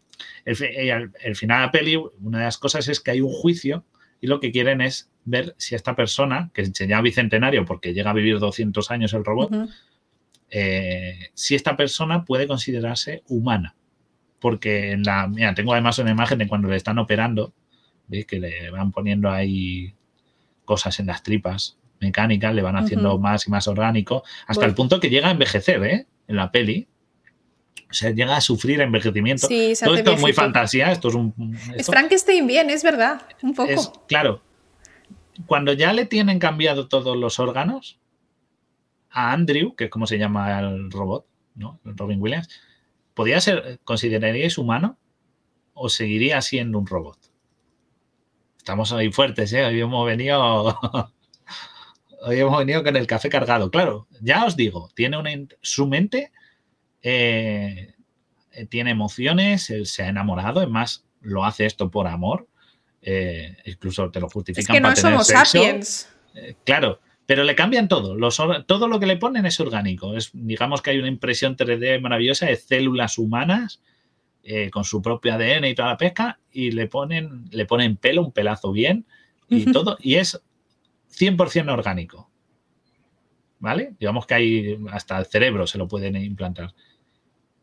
[0.47, 3.85] El, el, final de la peli, una de las cosas es que hay un juicio
[4.21, 8.11] y lo que quieren es ver si esta persona, que se llama bicentenario porque llega
[8.11, 9.51] a vivir 200 años el robot,
[11.33, 13.75] si esta persona puede considerarse humana
[14.39, 17.53] porque en la, mira, tengo además una imagen de cuando le están operando,
[18.07, 18.25] ¿veis?
[18.25, 19.93] Que le van poniendo ahí
[20.65, 24.99] cosas en las tripas mecánicas, le van haciendo más y más orgánico, hasta el punto
[24.99, 26.07] que llega a envejecer, ¿eh?
[26.27, 26.87] En la peli.
[27.89, 29.47] O sea, llega a sufrir envejecimiento.
[29.47, 31.57] Sí, Todo esto es muy fantasía, esto es un...
[31.75, 33.69] Es Frankenstein bien, es verdad, un poco.
[33.69, 34.41] Es, claro,
[35.45, 37.99] cuando ya le tienen cambiado todos los órganos,
[39.09, 41.79] a Andrew, que es como se llama el robot, ¿no?
[41.83, 42.49] Robin Williams,
[43.13, 44.97] ¿podría ser, consideraríais humano
[45.73, 47.17] o seguiría siendo un robot?
[48.57, 49.65] Estamos ahí fuertes, ¿eh?
[49.65, 50.77] Hoy hemos venido...
[52.19, 53.71] Hoy hemos venido con el café cargado.
[53.71, 55.31] Claro, ya os digo, tiene una...
[55.61, 56.31] Su mente
[57.01, 57.93] eh,
[58.69, 62.47] tiene emociones, se ha enamorado, es más, lo hace esto por amor.
[63.01, 64.75] Eh, incluso te lo justifican.
[64.75, 66.09] Es que no somos sapiens.
[66.35, 68.17] Eh, claro, pero le cambian todo.
[68.65, 70.15] todo lo que le ponen es orgánico.
[70.15, 73.81] Es, digamos que hay una impresión 3D maravillosa de células humanas
[74.43, 78.23] eh, con su propio ADN y toda la pesca y le ponen, le ponen pelo,
[78.23, 79.05] un pelazo bien
[79.49, 79.97] y todo.
[80.01, 80.41] Y es
[81.17, 82.26] 100% orgánico.
[83.59, 83.93] ¿Vale?
[83.99, 86.73] Digamos que hay hasta el cerebro se lo pueden implantar.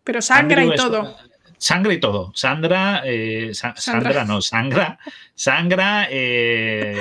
[0.02, 1.16] Pero sangre y todo.
[1.56, 2.32] Sangre y todo.
[2.34, 4.24] Sandra, eh, Sandra.
[4.24, 4.98] no, sangra.
[5.34, 6.98] Sangra, eh,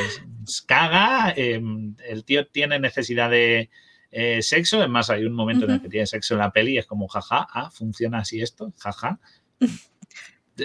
[0.65, 3.69] caga, em, el tío tiene necesidad de
[4.11, 6.73] eh, sexo, es más, hay un momento en el que tiene sexo en la peli
[6.73, 9.19] y es como, jaja, ah, funciona así esto, jaja.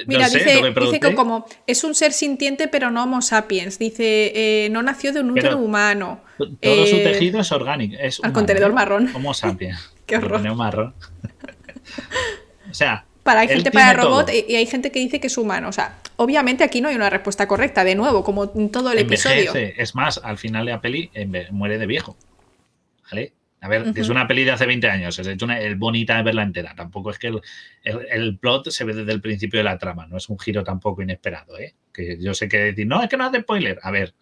[0.07, 3.79] Mira, dice, que como es un ser sintiente pero no homo sapiens.
[3.79, 6.21] Dice, no nació de un útero humano.
[6.37, 7.97] Todo su tejido es orgánico.
[7.99, 9.11] Es al contenedor marrón.
[9.15, 9.93] Homo sapiens.
[10.07, 10.55] Qué horror.
[10.55, 10.95] marrón.
[12.71, 15.69] o sea, para hay gente para robot y hay gente que dice que es humano.
[15.69, 18.99] O sea, obviamente aquí no hay una respuesta correcta, de nuevo, como en todo el
[18.99, 19.53] episodio.
[19.55, 21.11] Es más, al final de la peli
[21.51, 22.17] muere de viejo.
[23.11, 23.33] ¿Vale?
[23.61, 26.23] A ver, es una peli de hace 20 años, es hecho una, es bonita de
[26.23, 26.75] verla entera.
[26.77, 27.33] Tampoco es que
[27.83, 31.03] el, plot se ve desde el principio de la trama, no es un giro tampoco
[31.03, 31.75] inesperado, ¿eh?
[31.93, 33.81] Que yo sé que decir, no, es que no hace spoiler.
[33.83, 34.15] A ver,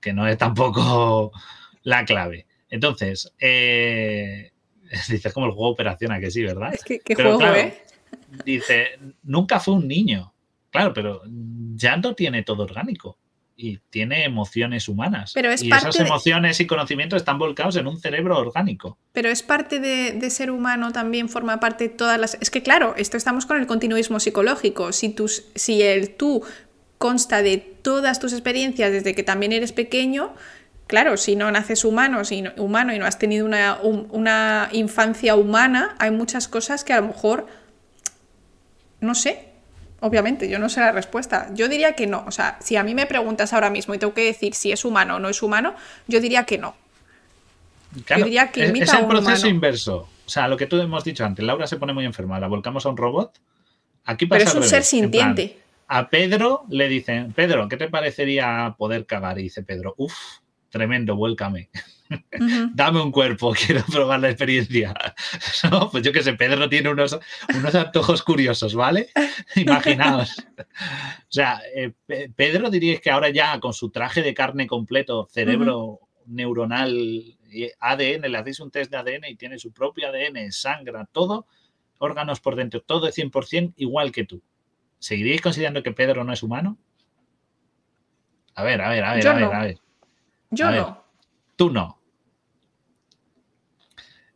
[0.00, 1.30] que no es tampoco
[1.84, 2.46] la clave.
[2.68, 4.50] Entonces, eh,
[5.08, 6.74] dices como el juego Operación, a que sí, ¿verdad?
[6.74, 7.82] Es que, ¿qué juego, ¿eh?
[8.44, 10.32] dice, nunca fue un niño.
[10.70, 11.22] Claro, pero
[11.74, 13.18] ya no tiene todo orgánico
[13.56, 15.32] y tiene emociones humanas.
[15.34, 18.98] Pero es y esas emociones y conocimientos están volcados en un cerebro orgánico.
[19.12, 22.36] Pero es parte de, ser humano también, forma parte de todas las...
[22.40, 24.92] Es que claro, esto estamos con el continuismo psicológico.
[24.92, 26.44] Si, tus, si el tú
[26.98, 30.34] consta de todas tus experiencias desde que también eres pequeño,
[30.86, 35.96] claro, si no naces humano, si humano y no has tenido una, una infancia humana,
[35.98, 37.46] hay muchas cosas que a lo mejor
[39.00, 39.55] no sé,
[40.00, 41.48] obviamente, yo no sé la respuesta.
[41.54, 42.24] Yo diría que no.
[42.26, 44.84] O sea, si a mí me preguntas ahora mismo y tengo que decir si es
[44.84, 45.74] humano o no es humano,
[46.06, 46.74] yo diría que no.
[47.94, 50.08] yo diría que es, el proceso inverso.
[50.26, 52.84] O sea, lo que tú hemos dicho antes, Laura se pone muy enferma, la volcamos
[52.86, 53.38] a un robot.
[54.04, 55.58] Aquí pasa Pero es un ser sintiente.
[55.88, 59.38] a Pedro le dicen, Pedro, ¿qué te parecería poder cagar?
[59.38, 60.14] Y dice Pedro, uff,
[60.70, 61.68] tremendo, vuélcame.
[62.74, 64.94] Dame un cuerpo, quiero probar la experiencia.
[65.90, 67.18] Pues yo que sé, Pedro tiene unos,
[67.54, 69.08] unos antojos curiosos, ¿vale?
[69.56, 70.46] Imaginaos.
[70.58, 71.92] O sea, eh,
[72.34, 77.36] Pedro diríais que ahora ya con su traje de carne completo, cerebro neuronal,
[77.80, 81.46] ADN, le hacéis un test de ADN y tiene su propio ADN, sangra, todo,
[81.98, 84.42] órganos por dentro, todo es 100% igual que tú.
[84.98, 86.78] ¿Seguiríais considerando que Pedro no es humano?
[88.54, 89.78] A ver, a ver, a ver, a ver, a ver.
[90.50, 91.04] Yo no.
[91.56, 91.95] Tú no.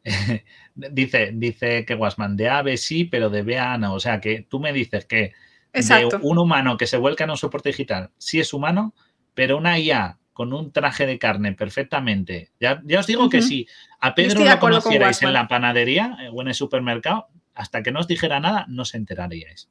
[0.75, 3.95] dice, dice que Guasman de ave sí, pero de B no.
[3.95, 5.33] O sea que tú me dices que
[5.73, 8.95] de un humano que se vuelca en un soporte digital sí es humano,
[9.35, 12.51] pero una IA con un traje de carne perfectamente.
[12.59, 13.69] Ya, os digo que si
[14.01, 18.01] a Pedro lo conocierais en la panadería eh, o en el supermercado, hasta que no
[18.01, 19.69] os dijera nada, no se enteraríais.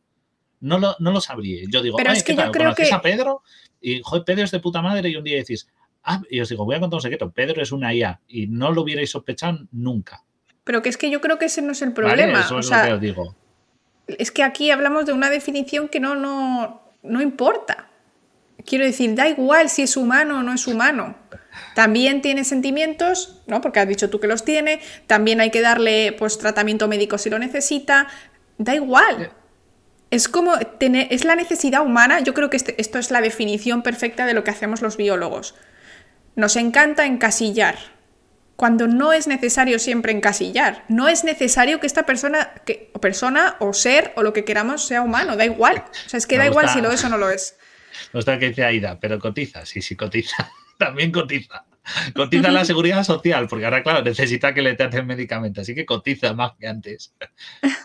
[0.60, 1.70] No lo, no lo sabríais.
[1.72, 2.94] Yo digo, Pero es que yo creo que...
[2.94, 3.42] a Pedro?
[3.82, 5.68] Y, joder, Pedro es de puta madre y un día decís,
[6.04, 8.72] ah, y os digo, voy a contar un secreto, Pedro es una IA y no
[8.72, 10.24] lo hubierais sospechado nunca.
[10.64, 12.42] Pero que es que yo creo que ese no es el problema.
[12.42, 13.36] eso es lo que os digo.
[14.08, 17.90] Es que aquí hablamos de una definición que no, no, no importa.
[18.66, 21.16] Quiero decir, da igual si es humano o no es humano.
[21.76, 23.62] También tiene sentimientos, ¿no?
[23.62, 24.80] Porque has dicho tú que los tiene.
[25.08, 28.08] También hay que darle pues tratamiento médico si lo necesita.
[28.58, 29.32] Da igual.
[30.12, 32.20] Es como tener, es la necesidad humana.
[32.20, 35.56] Yo creo que este, esto es la definición perfecta de lo que hacemos los biólogos.
[36.40, 37.78] Nos encanta encasillar.
[38.56, 40.86] Cuando no es necesario siempre encasillar.
[40.88, 44.88] No es necesario que esta persona, que, o persona o ser o lo que queramos
[44.88, 45.36] sea humano.
[45.36, 45.84] Da igual.
[46.06, 47.58] O sea, es que da igual si lo es o no lo es.
[48.14, 50.50] No está que dice Aida, pero cotiza, sí, sí, cotiza.
[50.78, 51.66] También cotiza.
[52.16, 56.34] Cotiza la seguridad social, porque ahora, claro, necesita que le traten medicamentos, así que cotiza
[56.34, 57.14] más que antes.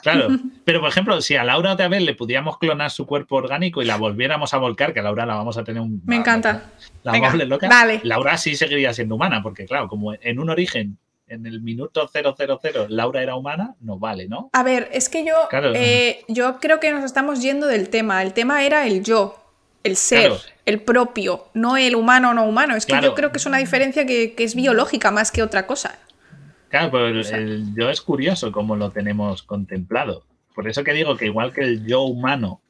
[0.02, 0.28] Claro,
[0.66, 3.86] pero por ejemplo, si a Laura otra vez le pudiéramos clonar su cuerpo orgánico y
[3.86, 6.02] la volviéramos a volcar, que a Laura la vamos a tener un.
[6.04, 6.72] Me encanta.
[7.02, 7.68] La Venga, loca.
[7.68, 8.02] Vale.
[8.04, 12.36] Laura sí seguiría siendo humana, porque claro, como en un origen en el minuto 000
[12.88, 14.50] Laura era humana, no vale, ¿no?
[14.52, 15.34] A ver, es que yo,
[15.74, 18.22] eh, yo creo que nos estamos yendo del tema.
[18.22, 19.43] El tema era el yo
[19.84, 20.32] el ser,
[20.64, 22.74] el propio, no el humano o no humano.
[22.74, 25.98] Es que yo creo que es una diferencia que, es biológica más que otra cosa.
[26.70, 30.24] Claro, pero el, yo es curioso cómo lo tenemos contemplado.
[30.54, 32.62] Por eso que digo que igual que el yo humano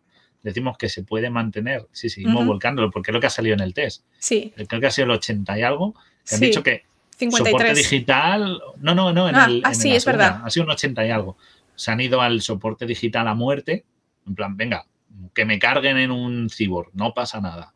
[0.43, 3.61] decimos que se puede mantener si seguimos volcándolo, porque es lo que ha salido en
[3.61, 4.05] el test.
[4.19, 4.53] Sí.
[4.69, 5.95] Creo que ha sido el 80 y algo.
[6.29, 6.85] Que han dicho que
[7.17, 7.53] 53.
[7.53, 8.61] soporte digital.
[8.81, 9.29] No, no, no.
[9.29, 10.43] En ah, el, ah, sí, es verdad.
[10.45, 11.37] Ha sido un 80 y algo.
[11.77, 13.85] Se han ido al soporte digital a muerte.
[14.27, 14.87] En plan, venga,
[15.35, 17.75] que me carguen en un cyborg, no pasa nada.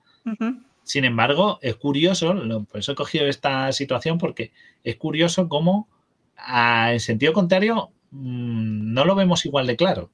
[0.83, 2.35] Sin embargo, es curioso,
[2.71, 4.53] por eso he cogido esta situación, porque
[4.85, 5.89] es curioso cómo,
[6.47, 10.11] en sentido contrario, mm, no lo vemos igual de claro.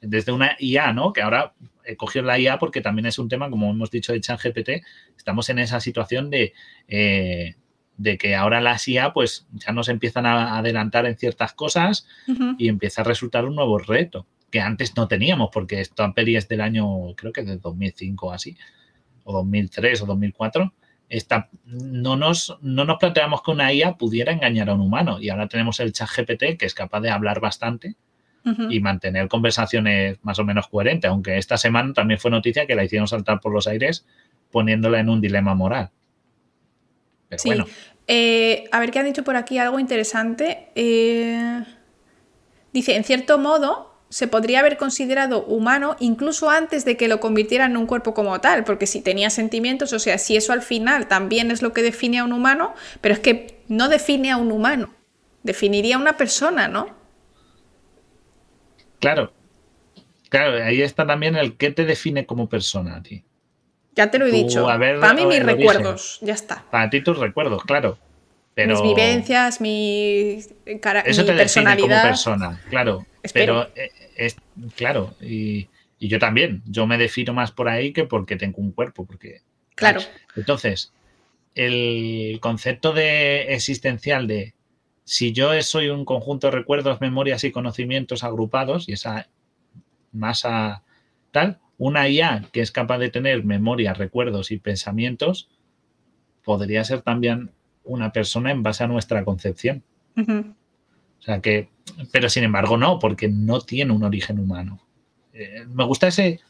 [0.00, 1.12] Desde una IA, ¿no?
[1.12, 1.54] Que ahora
[1.84, 4.70] he cogido la IA porque también es un tema, como hemos dicho de ChatGPT,
[5.16, 6.52] estamos en esa situación de,
[6.88, 7.54] eh,
[7.96, 12.06] de que ahora las IA pues ya nos empiezan a adelantar en ciertas cosas
[12.58, 16.48] y empieza a resultar un nuevo reto que antes no teníamos, porque esta peli es
[16.48, 18.56] del año, creo que de 2005 o así,
[19.24, 20.72] o 2003 o 2004.
[21.08, 25.28] Esta, no, nos, no nos planteamos que una IA pudiera engañar a un humano y
[25.28, 27.94] ahora tenemos el chat GPT que es capaz de hablar bastante
[28.70, 32.84] y mantener conversaciones más o menos coherentes, aunque esta semana también fue noticia que la
[32.84, 34.06] hicieron saltar por los aires
[34.52, 35.90] poniéndola en un dilema moral.
[37.28, 37.48] Pero sí.
[37.48, 37.66] bueno.
[38.06, 40.68] Eh, a ver qué han dicho por aquí, algo interesante.
[40.76, 41.64] Eh,
[42.72, 47.72] dice, en cierto modo, se podría haber considerado humano incluso antes de que lo convirtieran
[47.72, 51.08] en un cuerpo como tal, porque si tenía sentimientos, o sea, si eso al final
[51.08, 54.52] también es lo que define a un humano, pero es que no define a un
[54.52, 54.90] humano,
[55.42, 56.94] definiría a una persona, ¿no?
[59.00, 59.32] Claro,
[60.28, 63.24] claro, ahí está también el qué te define como persona a ti.
[63.94, 64.66] Ya te lo he dicho.
[64.66, 66.64] para mí mis recuerdos, ya está.
[66.70, 67.98] Para ti tus recuerdos, claro.
[68.56, 70.38] Mis vivencias, mi,
[70.80, 71.76] cara, Eso te personalidad.
[71.76, 73.06] Define como persona, claro.
[73.32, 74.36] Pero eh, es,
[74.74, 76.62] claro, y, yo también.
[76.66, 79.06] Yo me defino más por ahí que porque tengo un cuerpo.
[79.06, 79.40] Porque,
[79.74, 80.00] claro.
[80.36, 80.92] Entonces,
[81.54, 84.54] el concepto de existencial de
[85.04, 89.28] si yo soy un conjunto de recuerdos, memorias y conocimientos agrupados, y esa
[90.12, 90.82] masa
[91.30, 95.48] tal, una IA que es capaz de tener memorias, recuerdos y pensamientos,
[96.44, 97.50] podría ser también
[97.84, 99.82] una persona en base a nuestra concepción.
[101.20, 101.68] O sea que,
[102.12, 104.80] pero sin embargo no, porque no tiene un origen humano.
[105.32, 106.40] Eh, me gusta ese,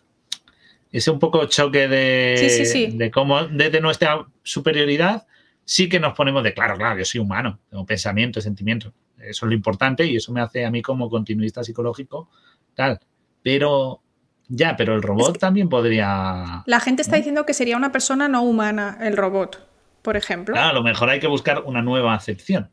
[0.93, 5.27] ese un poco choque de, de cómo desde nuestra superioridad
[5.65, 8.93] sí que nos ponemos de, claro, claro, yo soy humano, tengo pensamiento, sentimiento.
[9.19, 12.29] Eso es lo importante y eso me hace a mí como continuista psicológico,
[12.75, 13.01] tal.
[13.43, 14.03] Pero
[14.49, 16.63] ya, pero el robot también podría...
[16.67, 19.67] La gente está diciendo que sería una persona no humana el robot
[20.07, 20.55] por ejemplo.
[20.55, 22.71] Claro, a lo mejor hay que buscar una nueva acepción.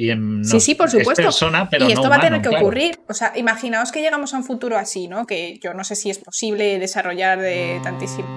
[0.00, 0.12] Y
[0.44, 1.22] sí, sí, por supuesto.
[1.22, 3.00] y esto va a tener que ocurrir.
[3.08, 5.26] O sea, imaginaos que llegamos a un futuro así, ¿no?
[5.26, 8.28] Que yo no sé si es posible desarrollar de tantísimo.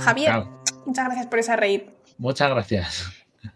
[0.00, 0.46] Javier,
[0.84, 1.90] muchas gracias por esa reír.
[2.18, 3.08] Muchas gracias.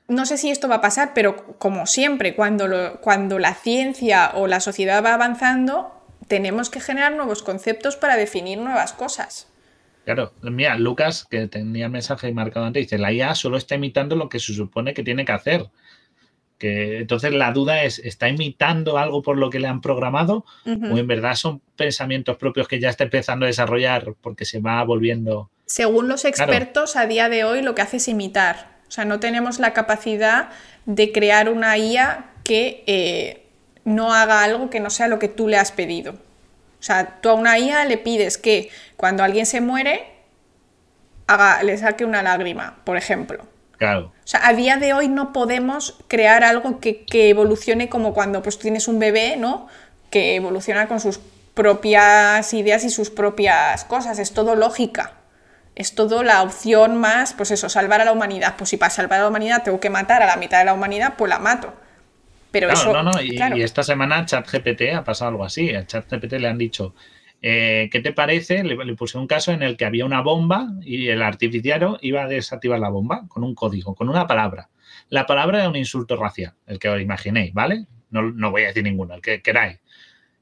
[0.07, 4.47] No sé si esto va a pasar, pero como siempre, cuando, cuando la ciencia o
[4.47, 5.91] la sociedad va avanzando,
[6.29, 9.49] tenemos que generar nuevos conceptos para definir nuevas cosas.
[10.05, 14.15] Claro, mira, Lucas, que tenía el mensaje marcado antes, dice, la IA solo está imitando
[14.15, 15.67] lo que se supone que tiene que hacer.
[16.61, 20.45] Que, entonces la duda es, ¿está imitando algo por lo que le han programado?
[20.66, 24.85] ¿O en verdad son pensamientos propios que ya está empezando a desarrollar porque se va
[24.85, 25.51] volviendo...
[25.65, 28.78] Según los expertos, a día de hoy lo que hace es imitar.
[28.87, 30.51] O sea, no tenemos la capacidad
[30.85, 33.47] de crear una IA que eh,
[33.85, 36.12] no haga algo que no sea lo que tú le has pedido.
[36.12, 40.09] O sea, tú a una IA le pides que cuando alguien se muere,
[41.27, 43.47] haga, le saque una lágrima, por ejemplo.
[43.81, 44.12] Claro.
[44.24, 48.59] O sea, a día de hoy no podemos crear algo que, evolucione como cuando pues,
[48.59, 49.66] tienes un bebé, ¿no?
[50.11, 51.19] Que evoluciona con sus
[51.55, 54.20] propias ideas y sus propias cosas.
[54.20, 55.15] Es todo lógica
[55.81, 58.55] es todo la opción más, pues eso, salvar a la humanidad.
[58.59, 60.74] Pues si para salvar a la humanidad tengo que matar a la mitad de la
[60.74, 61.73] humanidad, pues la mato.
[62.51, 65.74] Pero eso, no, no, y, esta semana ChatGPT ha pasado algo así.
[65.74, 66.94] A ChatGPT le han dicho,
[67.43, 68.62] eh, ¿qué te parece?
[68.65, 72.29] Le, puse un caso en el que había una bomba y el artificiario iba a
[72.29, 74.69] desactivar la bomba con un código, con una palabra.
[75.09, 77.87] La palabra era un insulto racial, el que os imaginéis, ¿vale?
[78.11, 79.81] No, no voy a decir ninguno, el que queráis.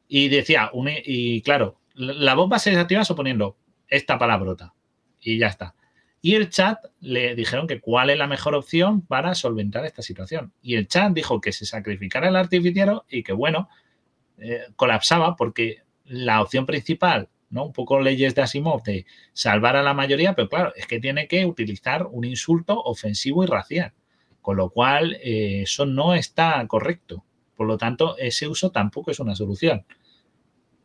[0.08, 0.70] Y decía,
[1.04, 3.56] y claro, la bomba se desactiva suponiendo
[3.88, 4.74] esta palabrota
[5.20, 5.74] y ya está.
[6.20, 10.52] Y el chat le dijeron que cuál es la mejor opción para solventar esta situación.
[10.62, 13.68] Y el chat dijo que se sacrificara el artificiero y que, bueno,
[14.38, 17.66] eh, colapsaba porque la opción principal, ¿no?
[17.66, 21.28] Un poco leyes de Asimov de salvar a la mayoría, pero claro, es que tiene
[21.28, 23.92] que utilizar un insulto ofensivo y racial.
[24.40, 27.24] Con lo cual, eh, eso no está correcto.
[27.54, 29.84] Por lo tanto, ese uso tampoco es una solución.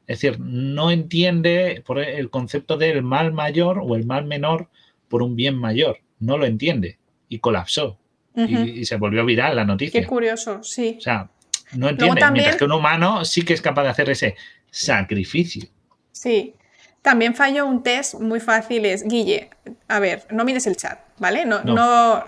[0.06, 4.70] Es decir, no entiende por el concepto del mal mayor o el mal menor
[5.08, 6.00] por un bien mayor.
[6.20, 8.00] No lo entiende y colapsó.
[8.36, 10.02] y, se volvió viral la noticia.
[10.02, 10.96] Qué curioso, sí.
[10.98, 11.30] O sea,
[11.76, 12.22] no entiende.
[12.32, 14.36] Mientras que un humano sí que es capaz de hacer ese
[14.74, 15.70] sacrificio.
[16.12, 16.56] Sí.
[17.02, 19.50] También falló un test muy fácil, es, Guille,
[19.88, 21.46] a ver, no mires el chat, ¿vale?
[21.46, 22.24] No, no,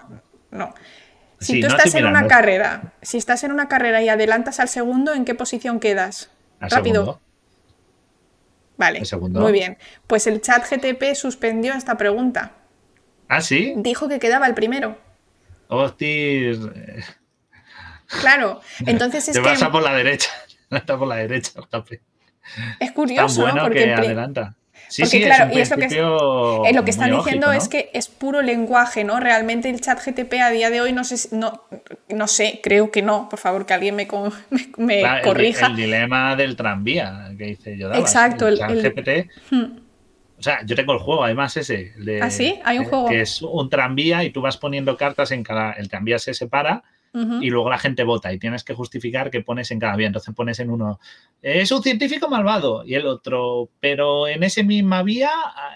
[0.51, 0.73] no.
[1.39, 5.13] Si tú estás en una carrera, si estás en una carrera y adelantas al segundo,
[5.13, 6.29] ¿en qué posición quedas?
[6.59, 7.21] Rápido.
[8.77, 9.77] Vale, muy bien.
[10.07, 12.51] Pues el chat GTP suspendió esta pregunta.
[13.29, 13.73] ¿Ah, sí?
[13.77, 14.97] Dijo que quedaba el primero.
[15.69, 16.57] Hostia.
[18.07, 20.29] Claro, entonces es Te vas a por la derecha.
[20.69, 21.51] Está por la derecha,
[22.79, 23.63] Es curioso, ¿no?
[23.63, 24.55] Porque adelanta.
[24.87, 28.41] Sí, sí, claro, y eso que eh, lo que están diciendo es que es puro
[28.41, 29.19] lenguaje, ¿no?
[29.19, 31.63] Realmente el chat GTP a día de hoy no sé, no,
[32.09, 34.07] no sé, creo que no, por favor, que alguien me,
[34.77, 35.67] me, corrija.
[35.67, 37.93] El, dilema del tranvía que dice yo.
[37.93, 39.29] Exacto, el, chat GPT.
[39.49, 39.79] Hmm.
[40.37, 41.93] O sea, yo tengo el juego, además ese.
[41.97, 42.59] De, ¿Ah, sí?
[42.63, 43.07] Hay un juego.
[43.07, 45.71] Que es un tranvía y tú vas poniendo cartas en cada.
[45.73, 49.71] El tranvía se separa y luego la gente vota y tienes que justificar que pones
[49.71, 50.07] en cada vía.
[50.07, 50.99] Entonces pones en uno,
[51.41, 55.31] es un científico malvado y el otro, pero en esa misma vía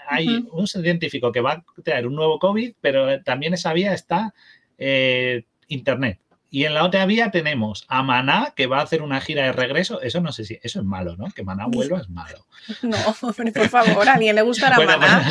[0.08, 4.34] hay un científico que va a traer un nuevo COVID, pero también esa vía está
[4.76, 6.20] eh, Internet.
[6.52, 9.52] Y en la otra vía tenemos a Maná, que va a hacer una gira de
[9.52, 10.02] regreso.
[10.02, 11.30] Eso no sé si, eso es malo, ¿no?
[11.30, 12.46] Que Maná vuelva es malo.
[12.82, 15.30] No, por favor, a alguien le gustará bueno, pues Maná.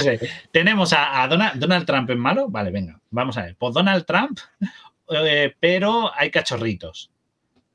[0.51, 2.47] Tenemos a, Donald, Donald, Trump en malo.
[2.49, 3.55] Vale, venga, vamos a ver.
[3.57, 4.39] Pues Donald Trump
[5.09, 7.11] eh, pero hay cachorritos.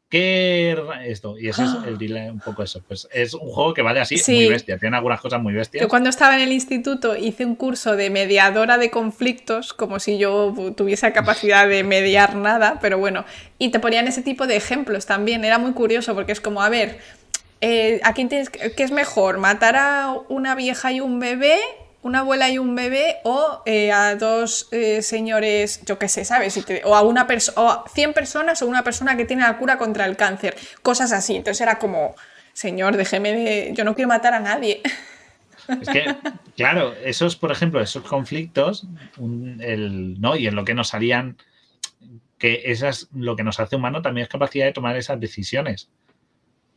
[0.09, 1.37] ¿Qué esto?
[1.37, 1.71] Y eso es
[2.01, 2.81] el un poco eso.
[2.87, 4.79] Pues es un juego que vale así, muy bestia.
[4.79, 5.83] Tiene algunas cosas muy bestias.
[5.83, 10.19] Yo cuando estaba en el instituto hice un curso de mediadora de conflictos, como si
[10.19, 13.25] yo tuviese capacidad de mediar nada, pero bueno.
[13.59, 15.45] Y te ponían ese tipo de ejemplos también.
[15.45, 16.99] Era muy curioso porque es como, a ver,
[17.61, 19.39] eh, ¿a quién tienes ¿qué es mejor?
[19.39, 21.59] ¿Matar a una vieja y un bebé
[22.05, 26.63] una abuela y un bebé o eh, a dos eh, señores, yo qué sé, ¿sabes?
[26.85, 29.79] o a una persona, o a 100 personas o una persona que tiene la cura
[29.79, 31.35] contra el cáncer, cosas así.
[31.35, 32.15] Entonces era como,
[32.53, 34.83] señor, déjeme de, yo no quiero matar a nadie.
[35.67, 36.05] Es que,
[36.57, 38.87] claro, esos, por ejemplo, esos conflictos,
[39.61, 40.37] el, ¿no?
[40.37, 41.39] Y en lo que nos harían,
[42.37, 45.89] que esas, lo que nos hace humano también es capacidad de tomar esas decisiones,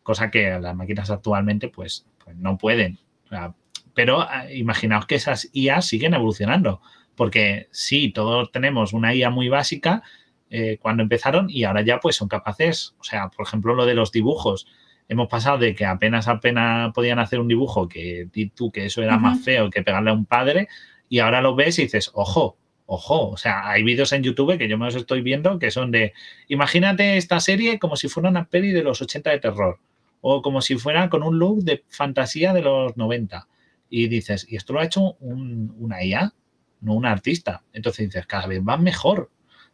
[0.04, 2.98] cosa que las máquinas actualmente, pues, pues no pueden.
[3.26, 3.54] O sea,
[3.98, 6.82] pero ah, imaginaos que esas IA siguen evolucionando,
[7.15, 10.03] porque sí, todos tenemos una IA muy básica
[10.52, 13.95] eh, cuando empezaron y ahora ya pues son capaces, o sea, por ejemplo, lo de
[13.95, 14.68] los dibujos.
[15.10, 19.18] Hemos pasado de que apenas apenas podían hacer un dibujo que tú que eso era
[19.18, 20.68] más feo que pegarle a un padre
[21.10, 22.56] y ahora lo ves y dices, ojo,
[22.86, 25.90] ojo, o sea, hay vídeos en YouTube que yo me los estoy viendo que son
[25.90, 26.14] de,
[26.49, 29.80] imagínate esta serie como si fuera una peli de los 80 de terror
[30.22, 33.48] o como si fuera con un look de fantasía de los 90
[33.90, 36.34] y dices, y esto lo ha hecho una IA,
[36.82, 37.64] no un artista.
[37.74, 39.32] Entonces dices, cada vez va mejor.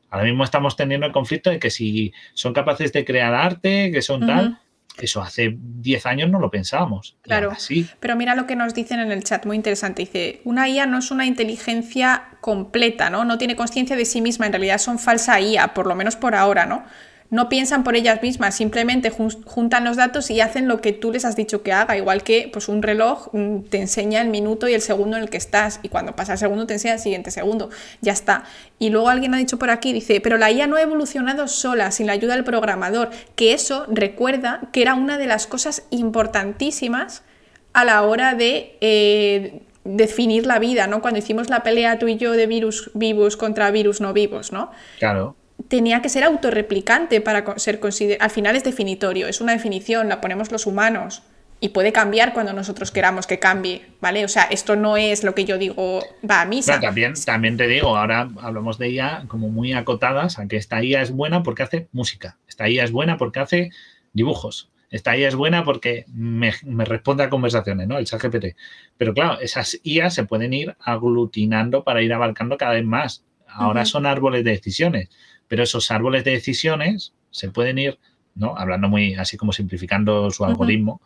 [0.10, 4.02] Ahora mismo estamos teniendo el conflicto de que si son capaces de crear arte, que
[4.02, 4.60] son tal,
[5.02, 7.18] eso hace 10 años no lo pensábamos.
[7.24, 7.54] Claro.
[7.58, 7.88] Sí.
[8.00, 10.04] Pero mira lo que nos dicen en el chat, muy interesante.
[10.04, 13.26] Dice, una IA no es una inteligencia completa, ¿no?
[13.26, 16.36] No tiene conciencia de sí misma, en realidad son falsa IA, por lo menos por
[16.36, 16.86] ahora, ¿no?
[17.34, 21.26] No piensan por ellas mismas, simplemente juntan los datos y hacen lo que tú les
[21.26, 24.76] has dicho que haga, igual que pues un reloj mm, te enseña el minuto y
[24.76, 27.32] el segundo en el que estás y cuando pasa el segundo te enseña el siguiente
[27.32, 28.44] segundo, ya está.
[28.78, 31.90] Y luego alguien ha dicho por aquí, dice, pero la IA no ha evolucionado sola,
[31.90, 37.24] sin la ayuda del programador, que eso recuerda que era una de las cosas importantísimas
[37.74, 38.78] a la hora de...
[38.80, 41.02] Eh, definir la vida, ¿no?
[41.02, 44.72] Cuando hicimos la pelea tú y yo de virus vivos contra virus no vivos, ¿no?
[44.98, 45.36] Claro
[45.74, 48.24] tenía que ser autorreplicante para ser considerado.
[48.24, 51.24] Al final es definitorio, es una definición, la ponemos los humanos
[51.60, 54.24] y puede cambiar cuando nosotros queramos que cambie, ¿vale?
[54.24, 56.80] O sea, esto no es lo que yo digo, va a misa.
[56.80, 61.02] también, también te digo, ahora hablamos de IA como muy acotadas a que esta IA
[61.02, 63.72] es buena porque hace música, esta IA es buena porque hace
[64.14, 66.52] dibujos, esta IA es buena porque me,
[66.86, 67.98] responde a conversaciones, ¿no?
[67.98, 68.56] El chat GPT.
[68.96, 73.26] Pero claro, esas IA se pueden ir aglutinando para ir abarcando cada vez más.
[73.56, 75.10] Ahora son árboles de decisiones
[75.48, 78.00] pero esos árboles de decisiones se pueden ir,
[78.36, 78.58] ¿no?
[78.58, 81.02] Hablando muy así como simplificando su algoritmo,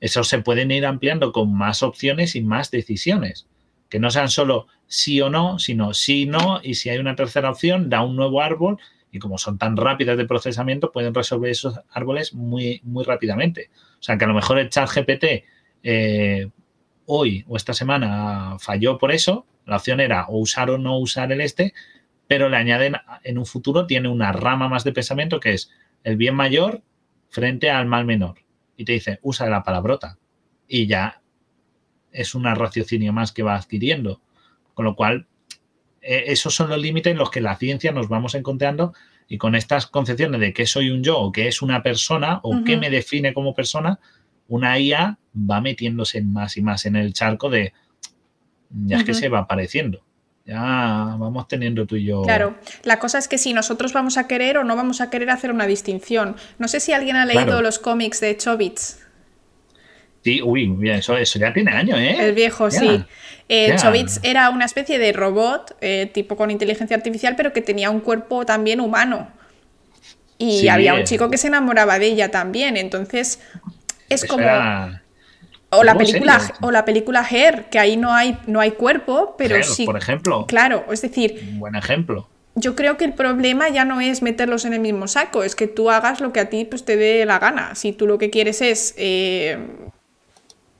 [0.00, 3.46] esos se pueden ir ampliando con más opciones y más decisiones.
[3.88, 7.50] Que no sean solo sí o no, sino sí, no, y si hay una tercera
[7.50, 8.78] opción, da un nuevo árbol,
[9.12, 13.70] y como son tan rápidas de procesamiento, pueden resolver esos árboles muy, muy rápidamente.
[13.98, 15.44] O sea, que a lo mejor el chat GPT
[15.82, 16.48] eh,
[17.06, 21.32] hoy o esta semana falló por eso, la opción era o usar o no usar
[21.32, 21.74] el este,
[22.30, 22.94] pero le añaden
[23.24, 25.68] en un futuro, tiene una rama más de pensamiento que es
[26.04, 26.80] el bien mayor
[27.28, 28.36] frente al mal menor.
[28.76, 30.16] Y te dice, usa la palabrota.
[30.68, 31.22] Y ya
[32.12, 34.20] es un raciocinio más que va adquiriendo.
[34.74, 35.26] Con lo cual,
[36.00, 38.94] e, esos son los límites en los que la ciencia nos vamos encontrando
[39.26, 42.62] y con estas concepciones de que soy un yo o que es una persona o
[42.64, 43.98] qué me define como persona,
[44.46, 47.72] una IA va metiéndose más y más en el charco de
[48.70, 50.04] ya es que se va apareciendo
[50.50, 52.22] ya vamos teniendo tú y yo.
[52.22, 55.30] Claro, la cosa es que si nosotros vamos a querer o no vamos a querer
[55.30, 56.34] hacer una distinción.
[56.58, 58.98] No sé si alguien ha leído los cómics de Chobits.
[60.24, 62.16] Sí, uy, eso, eso ya tiene años, ¿eh?
[62.18, 63.04] El viejo, sí.
[63.48, 67.88] Eh, Chobits era una especie de robot, eh, tipo con inteligencia artificial, pero que tenía
[67.90, 69.30] un cuerpo también humano.
[70.36, 72.76] Y había un chico que se enamoraba de ella también.
[72.76, 73.40] Entonces,
[74.08, 74.44] es como.
[75.72, 79.62] O la, película, o la película Her, que ahí no hay, no hay cuerpo, pero
[79.62, 79.86] sí.
[79.86, 80.46] Por ejemplo.
[80.46, 81.46] Claro, es decir.
[81.52, 82.28] Un buen ejemplo.
[82.56, 85.68] Yo creo que el problema ya no es meterlos en el mismo saco, es que
[85.68, 87.76] tú hagas lo que a ti pues, te dé la gana.
[87.76, 89.58] Si tú lo que quieres es eh,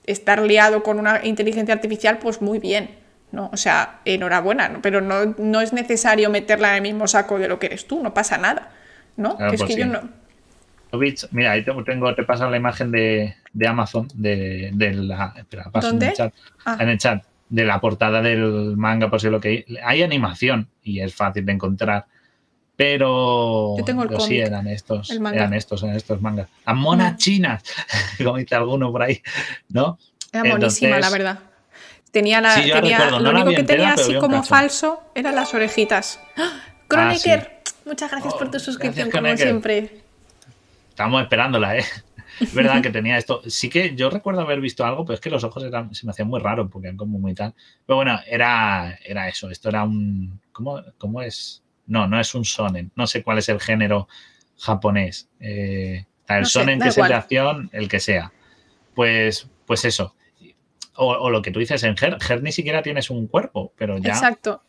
[0.07, 2.91] estar liado con una inteligencia artificial, pues muy bien.
[3.31, 3.49] ¿no?
[3.53, 7.61] O sea, enhorabuena, pero no, no es necesario meterla en el mismo saco de lo
[7.61, 8.73] que eres tú, no pasa nada.
[9.17, 9.37] ¿no?
[9.39, 10.20] es pues que yo no
[11.31, 13.35] Mira, ahí tengo, te paso la imagen de,
[13.67, 15.35] Amazon, de, la.
[15.37, 16.35] Espera, paso En, el chat,
[16.65, 16.77] ah.
[16.81, 20.03] en el chat, de la portada del manga, por si lo que hay.
[20.03, 22.07] animación y es fácil de encontrar.
[22.77, 26.49] Pero, Yo tengo el sí eran estos, eran estos, eran estos mangas.
[26.65, 27.63] Las monas chinas,
[28.25, 29.21] como dice alguno por ahí,
[29.69, 29.99] ¿no?
[30.33, 31.39] Era monísima, la verdad.
[32.11, 32.55] Tenía la.
[32.55, 36.21] tenía, lo único que tenía así como falso eran las orejitas.
[36.37, 36.61] ¡Ah!
[36.89, 40.00] Kronecker, muchas gracias por tu oh, suscripción, como siempre.
[41.01, 41.85] Estábamos esperándola, ¿eh?
[42.41, 43.41] Es verdad que tenía esto.
[43.47, 46.11] Sí que yo recuerdo haber visto algo, pero es que los ojos eran, se me
[46.11, 47.55] hacían muy raros porque eran como muy tal.
[47.87, 49.49] Pero bueno, era, era eso.
[49.49, 50.39] Esto era un.
[50.53, 51.63] ¿cómo, ¿Cómo es?
[51.87, 52.93] No, no es un sonen.
[52.97, 54.09] No sé cuál es el género
[54.59, 55.31] japonés.
[55.41, 58.31] Eh, el sonen que es el de acción, el que sea.
[58.95, 60.15] Pues, pues eso.
[60.97, 64.13] O, lo que tú dices en Ger, Ger ni siquiera tienes un cuerpo, pero ya.
[64.13, 64.63] Exacto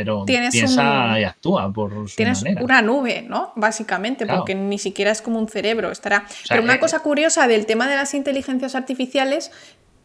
[0.00, 3.52] pero piensa y actúa por su tienes una nube, ¿no?
[3.54, 5.90] Básicamente, porque ni siquiera es como un cerebro.
[5.90, 6.24] Estará.
[6.48, 9.52] pero una eh, cosa curiosa del tema de las inteligencias artificiales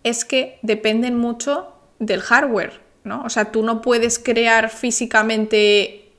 [0.03, 3.23] es que dependen mucho del hardware, ¿no?
[3.23, 6.11] O sea, tú no puedes crear físicamente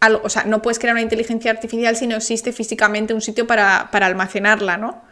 [0.00, 3.46] algo, o sea, no puedes crear una inteligencia artificial si no existe físicamente un sitio
[3.46, 5.04] para, para almacenarla, ¿no?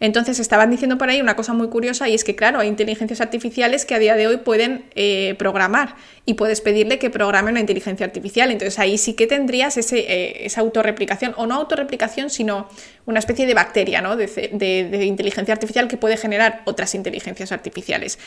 [0.00, 3.20] Entonces estaban diciendo por ahí una cosa muy curiosa y es que, claro, hay inteligencias
[3.20, 7.60] artificiales que a día de hoy pueden eh, programar y puedes pedirle que programe una
[7.60, 8.50] inteligencia artificial.
[8.50, 12.68] Entonces ahí sí que tendrías ese, eh, esa autorreplicación, o no autorreplicación, sino
[13.06, 14.16] una especie de bacteria ¿no?
[14.16, 18.18] de, inteligencia artificial que puede generar otras inteligencias artificiales.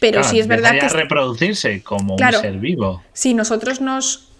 [0.00, 0.88] Pero sí es verdad que...
[0.88, 3.02] reproducirse como un ser vivo.
[3.12, 4.33] Si nosotros nos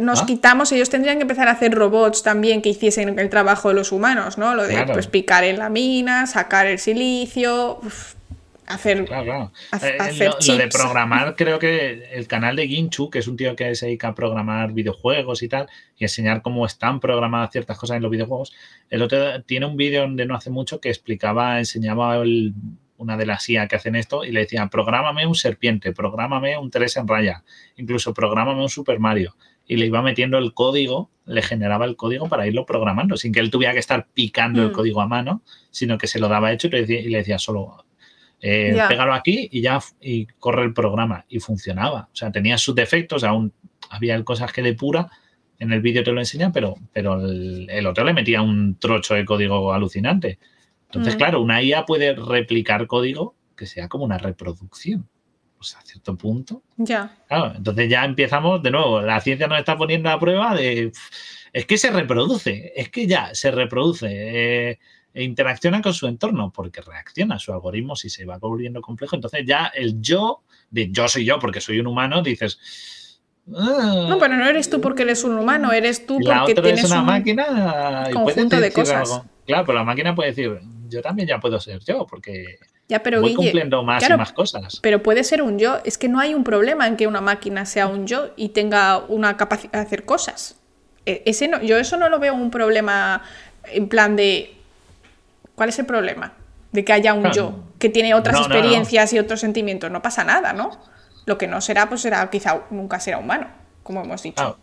[0.00, 0.26] nos ah.
[0.26, 3.92] quitamos, ellos tendrían que empezar a hacer robots también que hiciesen el trabajo de los
[3.92, 4.54] humanos, ¿no?
[4.54, 7.80] Lo de pues, picar en la mina, sacar el silicio,
[8.66, 9.52] hacer, claro,
[9.82, 13.74] eh, lo, de programar, creo que el canal de Ginchu, que es un tío que
[13.74, 18.02] se dedica a programar videojuegos y tal, y enseñar cómo están programadas ciertas cosas en
[18.02, 18.52] los videojuegos,
[18.90, 22.22] el otro tiene un vídeo donde no hace mucho que explicaba, enseñaba
[22.96, 26.70] una de las IA que hacen esto y le decía, prográmame un serpiente, prográmame un
[26.70, 27.44] 3 en raya,
[27.76, 29.36] incluso prográmame un Super Mario
[29.66, 33.40] y le iba metiendo el código, le generaba el código para irlo programando, sin que
[33.40, 34.72] él tuviera que estar picando el mm.
[34.72, 37.84] código a mano, sino que se lo daba hecho y le decía, solo,
[38.40, 41.24] eh, pégalo aquí y ya y corre el programa.
[41.28, 42.08] Y funcionaba.
[42.12, 43.52] O sea, tenía sus defectos, aún
[43.88, 45.10] había cosas que depura,
[45.58, 49.24] en el vídeo te lo enseñan, pero, pero el, otro le metía un trocho de
[49.24, 50.38] código alucinante.
[50.86, 51.18] Entonces, mm.
[51.18, 55.08] claro, una IA puede replicar código que sea como una reproducción.
[55.64, 56.62] Pues a cierto punto.
[56.76, 57.16] Ya.
[57.26, 59.00] Claro, entonces ya empezamos de nuevo.
[59.00, 60.92] La ciencia nos está poniendo a prueba de.
[61.54, 64.08] Es que se reproduce, es que ya se reproduce.
[64.10, 64.78] Eh,
[65.14, 69.14] e interacciona con su entorno porque reacciona a su algoritmo si se va volviendo complejo.
[69.16, 72.58] Entonces ya el yo, de yo soy yo porque soy un humano, dices,
[73.54, 74.06] Ah.
[74.08, 78.08] no, pero no eres tú porque eres un humano, eres tú porque tienes una máquina
[78.12, 79.22] conjunto de cosas.
[79.46, 80.58] Claro, pero la máquina puede decir,
[80.88, 82.58] yo también ya puedo ser yo, porque
[82.88, 84.78] ya, pero voy cumpliendo más y más cosas.
[84.82, 85.78] Pero puede ser un yo.
[85.84, 88.98] Es que no hay un problema en que una máquina sea un yo y tenga
[88.98, 90.60] una capacidad de hacer cosas.
[91.06, 93.22] E, ese no, yo eso no lo veo un problema
[93.64, 94.54] en plan de.
[95.54, 96.32] ¿Cuál es el problema?
[96.72, 99.90] De que haya un yo que tiene otras experiencias y otros sentimientos.
[99.90, 100.70] No pasa nada, ¿no?
[101.26, 103.48] Lo que no será, pues será, quizá nunca será humano,
[103.82, 104.58] como hemos dicho.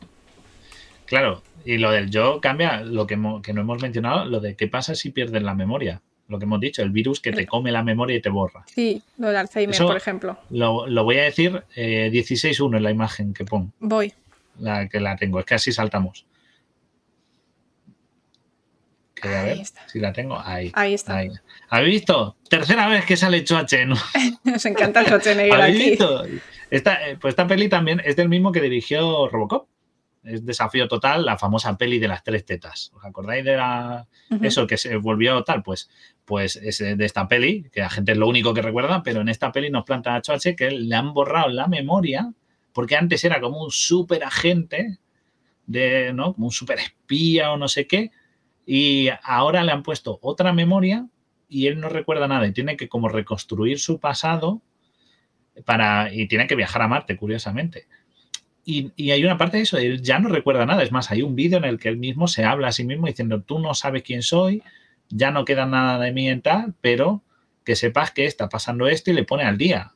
[1.05, 4.95] Claro, y lo del yo cambia, lo que, no hemos mencionado, lo de qué pasa
[4.95, 6.01] si pierdes la memoria.
[6.31, 8.63] Lo que hemos dicho, el virus que te come la memoria y te borra.
[8.65, 10.39] Sí, lo del Alzheimer, por ejemplo.
[10.49, 13.73] Lo, voy a decir eh, 16.1 en la imagen que pongo.
[13.81, 14.13] Voy.
[14.57, 16.25] La que la tengo, es que así saltamos.
[19.21, 19.85] ahí está.
[19.89, 20.39] si la tengo.
[20.39, 20.71] Ahí.
[20.73, 21.21] Ahí está.
[21.69, 22.37] ¿Habéis visto?
[22.49, 23.85] Tercera vez que sale Choache,
[24.45, 26.23] Nos encanta Choache ¿Habéis visto?
[26.69, 29.67] Esta, eh, pues esta peli también es del mismo que dirigió Robocop.
[30.23, 32.91] Es Desafío Total, la famosa peli de las tres tetas.
[32.95, 34.07] ¿Os acordáis de la,
[34.41, 35.63] eso que se volvió tal?
[35.63, 35.89] Pues,
[36.25, 39.29] pues es de esta peli, que la gente es lo único que recuerda, pero en
[39.29, 42.31] esta peli nos planta a Choache que le han borrado la memoria,
[42.73, 44.99] porque antes era como un super agente,
[45.65, 46.33] de, ¿no?
[46.33, 48.11] como un super espía o no sé qué,
[48.65, 51.07] y ahora le han puesto otra memoria
[51.49, 54.61] y él no recuerda nada y tiene que como reconstruir su pasado
[55.65, 57.87] para, y tiene que viajar a Marte, curiosamente.
[58.63, 60.83] Y, hay una parte de eso, él ya no recuerda nada.
[60.83, 63.07] Es más, hay un vídeo en el que él mismo se habla a sí mismo
[63.07, 64.63] diciendo, tú no sabes quién soy,
[65.11, 67.23] ya no queda nada de mí en tal, pero
[67.63, 69.93] que sepas que está pasando esto y le pone al día.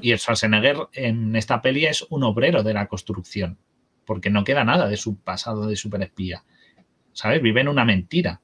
[0.00, 3.58] Y el Schwarzenegger en esta peli es un obrero de la construcción,
[4.04, 6.44] porque no queda nada de su pasado de superespía.
[7.12, 7.42] ¿Sabes?
[7.42, 8.40] Vive en una mentira.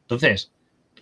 [0.00, 0.50] Entonces,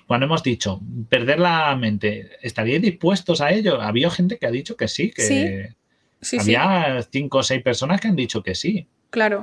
[0.06, 3.80] cuando hemos dicho perder la mente, ¿estaríais dispuestos a ello?
[3.80, 5.74] Había gente que ha dicho que sí, que
[6.20, 6.38] sí.
[6.38, 8.86] había cinco o seis personas que han dicho que sí.
[9.08, 9.42] Claro,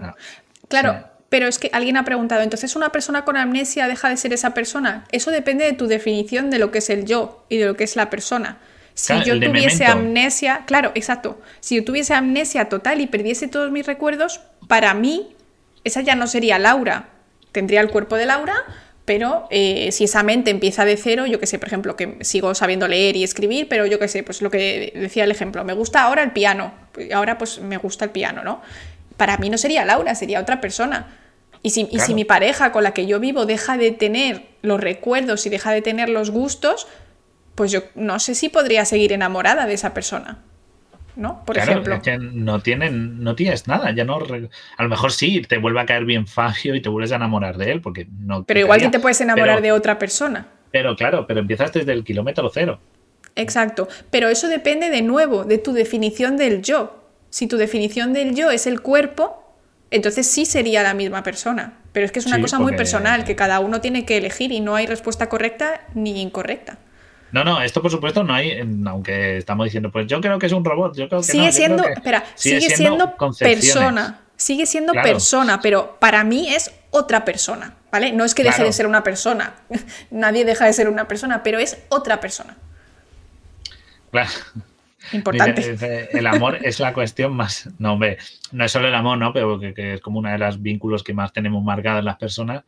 [0.67, 1.10] claro.
[1.32, 4.53] Pero es que alguien ha preguntado, entonces una persona con amnesia deja de ser esa
[4.53, 5.06] persona.
[5.14, 7.86] Eso depende de tu definición de lo que es el yo y de lo que
[7.86, 8.58] es la persona.
[8.95, 11.40] Si yo tuviese amnesia, claro, exacto.
[11.62, 15.34] Si yo tuviese amnesia total y perdiese todos mis recuerdos, para mí
[15.86, 17.08] esa ya no sería Laura.
[17.53, 18.56] Tendría el cuerpo de Laura,
[19.06, 22.53] pero eh, si esa mente empieza de cero, yo que sé, por ejemplo, que sigo
[22.56, 25.72] sabiendo leer y escribir, pero yo que sé, pues lo que decía el ejemplo, me
[25.72, 26.74] gusta ahora el piano,
[27.14, 28.62] ahora pues me gusta el piano, ¿no?
[29.16, 31.20] Para mí no sería Laura, sería otra persona.
[31.63, 34.79] Y si, y si mi pareja con la que yo vivo deja de tener los
[34.79, 36.88] recuerdos y deja de tener los gustos,
[37.55, 40.39] pues yo no sé si podría seguir enamorada de esa persona.
[41.15, 41.43] ¿no?
[41.45, 41.95] Por ejemplo.
[42.21, 44.17] no, tienen, no tienes nada, ya no.
[44.77, 47.57] A lo mejor sí, te vuelve a caer bien Fabio y te vuelves a enamorar
[47.57, 48.43] de él, porque no.
[48.43, 50.47] Pero igual que te puedes enamorar de otra persona.
[50.71, 52.79] Pero claro, pero empiezas desde el kilómetro cero.
[53.35, 53.88] Exacto.
[54.09, 57.03] Pero eso depende de nuevo de tu definición del yo.
[57.29, 59.40] Si tu definición del yo es el cuerpo,
[59.91, 61.73] entonces sí sería la misma persona.
[61.91, 64.61] Pero es que es una cosa muy personal, que cada uno tiene que elegir y
[64.61, 66.77] no hay respuesta correcta ni incorrecta.
[67.34, 70.51] No, no, esto por supuesto no hay, aunque estamos diciendo, pues yo creo que es
[70.51, 75.97] un robot, yo creo que sigue siendo, espera, sigue, siendo, persona, sigue siendo persona, pero
[75.99, 78.11] para mí es otra persona, ¿vale?
[78.11, 79.55] No es que deje de ser una persona,
[80.11, 82.57] nadie deja de ser una persona, pero es otra persona.
[84.11, 84.30] Claro.
[85.14, 86.10] Importante.
[86.18, 87.69] El amor es la cuestión más.
[87.80, 88.18] No, hombre,
[88.52, 89.34] no es solo el amor, ¿no?
[89.34, 92.64] Pero que, es como uno de los vínculos que más tenemos marcados las personas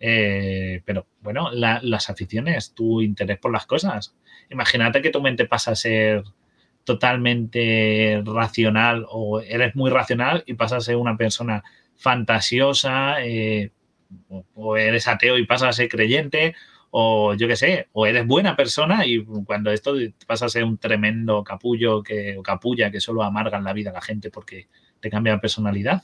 [0.00, 4.14] eh, pero bueno, las aficiones, tu interés por las cosas.
[4.50, 6.22] Imagínate que tu mente pasa a ser
[6.84, 11.62] totalmente racional o eres muy racional y pasas a ser una persona
[11.96, 13.72] fantasiosa eh,
[14.54, 16.54] o eres ateo y pasas a ser creyente
[16.90, 19.94] o yo qué sé, o eres buena persona y cuando esto
[20.26, 23.94] pasa a ser un tremendo capullo que, o capulla que solo amargan la vida a
[23.94, 24.68] la gente porque
[25.00, 26.02] te cambia la personalidad.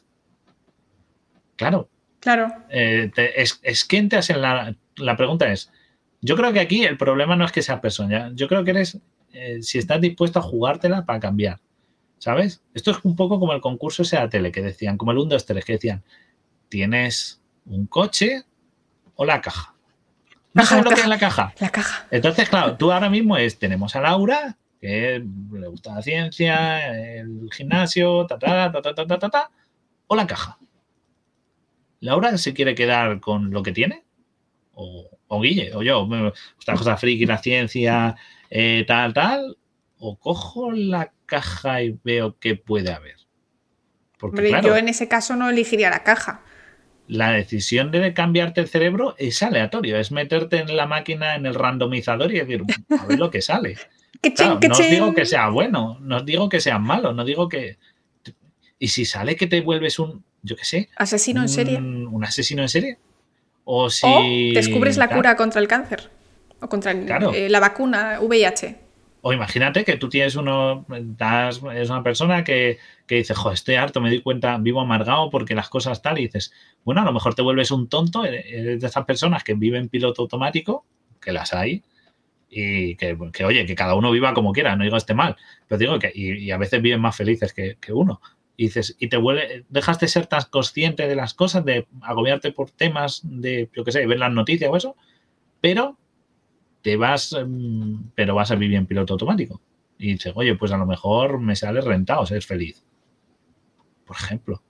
[1.57, 1.89] Claro,
[2.25, 2.49] Claro.
[2.71, 5.71] Eh, es, es quién te hace la, la pregunta es,
[6.23, 8.99] yo creo que aquí el problema no es que seas persona, yo creo que eres,
[9.35, 11.61] eh, si estás dispuesto a jugártela para cambiar.
[12.17, 12.63] ¿Sabes?
[12.73, 15.29] Esto es un poco como el concurso ese la tele que decían, como el 1,
[15.29, 16.03] 2, 3, que decían,
[16.71, 18.45] ¿tienes un coche
[19.17, 19.74] o la caja?
[20.55, 21.53] ¿No sabes lo que es la caja?
[21.59, 22.07] La caja.
[22.11, 25.23] Entonces, claro, tú ahora mismo es, tenemos a Laura, que
[25.53, 29.51] le gusta la ciencia, el gimnasio, ta, ta, ta, ta, ta, ta, ta,
[30.07, 30.59] o la caja.
[32.01, 34.05] ¿Laura se quiere quedar con lo que tiene?
[34.75, 36.09] O, o Guille, o yo,
[36.59, 38.15] esta cosa friki, la ciencia,
[38.49, 39.57] eh, tal, tal,
[39.99, 43.17] o cojo la caja y veo qué puede haber.
[44.19, 46.44] Porque, yo en ese caso no elegiría la caja.
[47.07, 51.55] La decisión de cambiarte el cerebro es aleatorio, es meterte en la máquina, en el
[51.55, 52.63] randomizador y decir,
[52.99, 53.77] a ver lo que sale.
[54.41, 57.77] no os digo que sea bueno, no os digo que sea malo, no digo que...
[58.79, 60.89] Y si sale que te vuelves un, yo qué sé...
[60.97, 61.79] Asesino en serie.
[61.79, 62.99] Un asesino en serie.
[63.65, 64.53] O si...
[64.53, 66.11] descubres la cura contra el cáncer.
[66.61, 68.84] O contra eh, la vacuna VIH.
[69.27, 70.85] O imagínate que tú tienes uno,
[71.75, 72.77] es una persona que,
[73.07, 76.27] que dice, jo, estoy harto, me di cuenta, vivo amargado porque las cosas tal, y
[76.27, 76.53] dices,
[76.85, 80.21] bueno, a lo mejor te vuelves un tonto, eres de esas personas que viven piloto
[80.21, 80.85] automático,
[81.23, 81.83] que las hay,
[82.51, 85.37] y que, oye, que cada uno viva como quiera, no digo esté mal,
[85.69, 88.21] pero digo que, y, a veces viven más felices que, uno.
[88.59, 92.53] Y dices, y te vuelve, dejas de ser tan consciente de las cosas, de agobiarte
[92.53, 94.97] por temas de, yo qué sé, ver las noticias o eso,
[95.63, 95.97] pero
[96.85, 99.63] te vas, em, pero vas a vivir en piloto automático.
[99.97, 102.85] Y dices, oye, pues a lo mejor me sale rentado ser feliz.
[104.05, 104.63] Por ejemplo.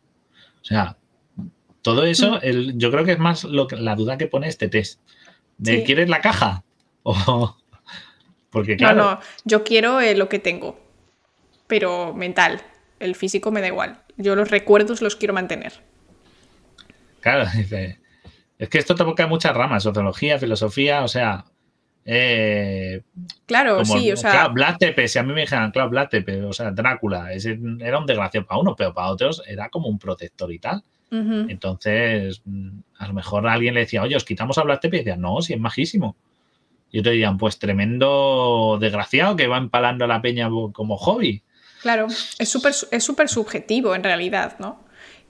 [0.61, 0.97] O sea,
[1.83, 2.79] todo eso, mm.
[2.79, 5.01] yo creo que es más lo que, la duda que pone este test.
[5.59, 6.65] De, ¿Quieres la caja?
[7.07, 7.55] O,
[8.49, 8.97] porque claro.
[8.97, 10.81] No, no, yo quiero eh, lo que tengo,
[11.67, 12.63] pero mental.
[12.99, 14.05] El físico me da igual.
[14.17, 15.83] Yo los recuerdos los quiero mantener.
[17.21, 18.01] Claro, dice.
[18.59, 21.45] Es que esto toca muchas ramas, sociología, filosofía, o sea,
[22.07, 23.03] eh,
[23.47, 24.31] claro, sí, o sea.
[24.31, 27.59] Claro, Vlad Tepe, si a mí me dijeran, claro, Vlad Tepe, o sea, Drácula, ese
[27.81, 30.83] era un desgraciado para uno, pero para otros era como un protector y tal.
[31.11, 34.99] Entonces, mm, a lo mejor alguien le decía, oye, os quitamos a Vlad Tepe y
[35.01, 36.17] decía, no, si es majísimo.
[36.91, 41.41] Y otros dirían, pues tremendo desgraciado que va empalando a la peña como hobby.
[41.83, 42.09] Claro,
[42.39, 44.83] es súper es súper subjetivo en realidad, ¿no?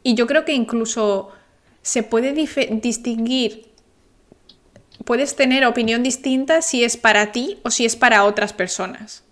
[0.02, 1.32] Y yo creo que incluso
[1.82, 3.73] se puede distinguir
[5.04, 9.24] puedes tener opinión distinta si es para ti o si es para otras personas.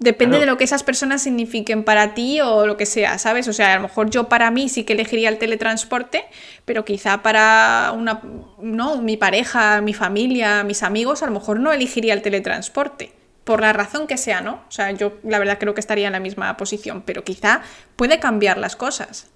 [0.00, 3.48] Depende de lo que esas personas signifiquen para ti o lo que sea, ¿sabes?
[3.48, 6.24] O sea, a lo mejor yo para mí sí que elegiría el teletransporte,
[6.64, 8.22] pero quizá para una,
[8.62, 13.12] no, mi pareja, mi familia, mis amigos, a lo mejor no elegiría el teletransporte.
[13.44, 14.64] Por la razón que sea, ¿no?
[14.66, 17.60] O sea, yo la verdad creo que estaría en la misma posición, pero quizá
[17.96, 19.28] puede cambiar las cosas.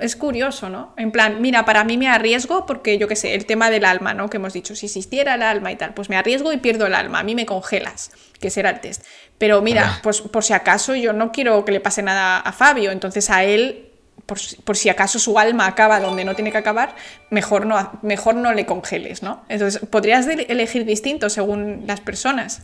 [0.00, 0.94] Es, curioso, ¿no?
[0.96, 4.14] En plan, mira, para mí me arriesgo porque yo qué sé, el tema del alma,
[4.14, 4.30] ¿no?
[4.30, 6.94] Que hemos dicho, si existiera el alma y tal, pues me arriesgo y pierdo el
[6.94, 8.10] alma, a mí me congelas,
[8.40, 9.04] que será el test.
[9.38, 12.90] Pero mira, pues por si acaso yo no quiero que le pase nada a Fabio,
[12.90, 13.90] entonces a él,
[14.24, 16.94] por, si acaso su alma acaba donde no tiene que acabar,
[17.30, 19.44] mejor no, mejor no le congeles, ¿no?
[19.48, 22.62] Entonces podrías elegir distinto según las personas.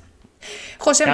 [0.79, 1.05] José,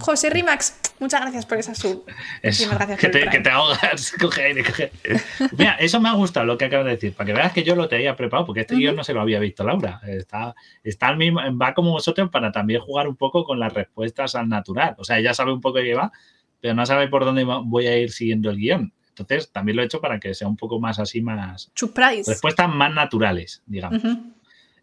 [0.00, 2.04] José Rimax, muchas gracias por esa sub.
[2.40, 4.14] gracias que, te, que te ahogas.
[5.56, 7.74] Mira, eso me ha gustado lo que acabas de decir, para que veas que yo
[7.74, 10.00] lo tenía preparado, porque este yo no se lo había visto, Laura.
[10.06, 14.34] Está, está al mismo, va como vosotros para también jugar un poco con las respuestas
[14.34, 14.94] al natural.
[14.98, 16.12] O sea, ella sabe un poco de qué va,
[16.60, 18.92] pero no sabe por dónde voy a ir siguiendo el guion.
[19.10, 21.70] Entonces, también lo he hecho para que sea un poco más así, más.
[21.74, 22.30] Surprise.
[22.30, 24.02] Respuestas más naturales, digamos.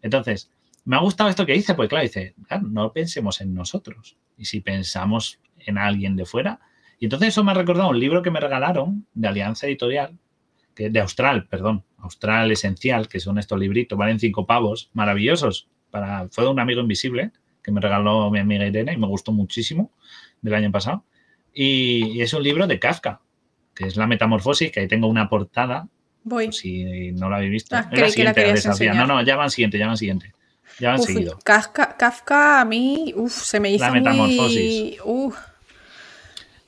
[0.02, 0.50] Entonces,
[0.84, 4.16] me ha gustado esto que dice, pues claro, dice, no pensemos en nosotros.
[4.36, 6.60] Y si pensamos en alguien de fuera.
[6.98, 10.18] Y entonces eso me ha recordado un libro que me regalaron de Alianza Editorial,
[10.74, 15.68] que, de Austral, perdón, Austral Esencial, que son estos libritos, valen cinco pavos, maravillosos.
[15.90, 17.32] Para, fue de un amigo invisible
[17.62, 19.92] que me regaló mi amiga Irene y me gustó muchísimo
[20.40, 21.04] del año pasado.
[21.52, 23.20] Y, es un libro de Kafka,
[23.74, 25.88] que es La Metamorfosis, que ahí tengo una portada.
[26.22, 26.52] Voy.
[26.52, 27.76] Si no lo habéis visto.
[27.76, 28.54] Ah, la siguiente,
[28.94, 30.32] no, no, ya van siguiente, ya van siguiente.
[30.80, 31.38] Ya han seguido.
[31.44, 34.96] Kafka, a mí, uff, se me hizo La metamorfosis.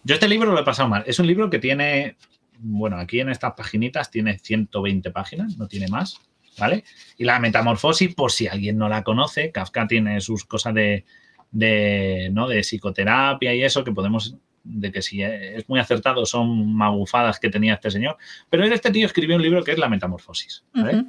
[0.04, 1.04] Yo este libro lo he pasado mal.
[1.06, 2.16] Es un libro que tiene,
[2.58, 6.20] bueno, aquí en estas paginitas tiene 120 páginas, no tiene más,
[6.58, 6.84] ¿vale?
[7.16, 11.04] Y la metamorfosis, por si alguien no la conoce, Kafka tiene sus cosas de,
[11.52, 12.48] de, ¿no?
[12.48, 17.50] de psicoterapia y eso que podemos de que si es muy acertado son magufadas que
[17.50, 18.16] tenía este señor.
[18.48, 20.64] Pero este tío escribió un libro que es La Metamorfosis.
[20.72, 21.04] ¿vale?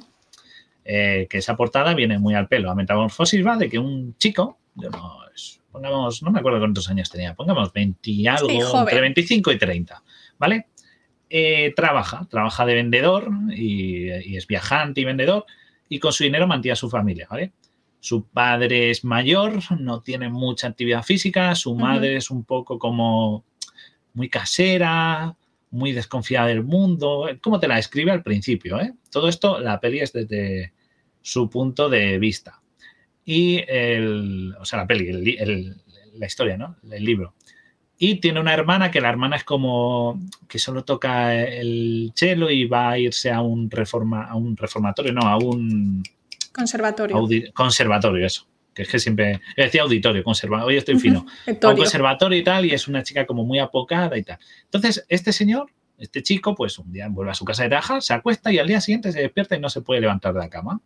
[0.86, 2.68] Eh, que esa portada viene muy al pelo.
[2.68, 4.90] La metamorfosis va de que un chico, no,
[5.72, 10.02] pongamos, no me acuerdo cuántos años tenía, pongamos 20 y algo, entre 25 y 30,
[10.38, 10.66] ¿vale?
[11.30, 15.46] Eh, trabaja, trabaja de vendedor y, es viajante y vendedor
[15.88, 17.52] y con su dinero mantiene a su familia, ¿vale?
[17.98, 23.44] su padre es mayor, no tiene mucha actividad física, su madre es un poco como
[24.12, 25.34] muy casera,
[25.74, 28.80] muy desconfiada del mundo, como te la escribe al principio.
[28.80, 28.94] ¿eh?
[29.10, 30.72] Todo esto, la peli es desde
[31.20, 32.62] su punto de vista.
[33.24, 35.36] Y el, o sea, la peli,
[36.14, 36.76] la historia, ¿no?
[36.90, 37.34] El libro.
[37.98, 42.66] Y tiene una hermana que la hermana es como que solo toca el cello y
[42.66, 46.02] va a irse a un, reforma, a un reformatorio, no, a un...
[46.52, 47.16] Conservatorio.
[47.52, 48.46] conservatorio, eso.
[48.74, 49.40] Que es que siempre...
[49.56, 51.24] Decía auditorio, conservatorio, hoy estoy fino.
[51.46, 54.38] a un conservatorio y tal, y es una chica como muy apocada y tal.
[54.64, 58.12] Entonces, este señor, este chico, pues un día vuelve a su casa de trabajar, se
[58.14, 60.80] acuesta y al día siguiente se despierta y no se puede levantar de la cama.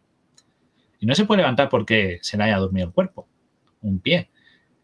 [1.01, 3.28] Y no se puede levantar porque se le haya dormido el cuerpo,
[3.81, 4.31] un pie.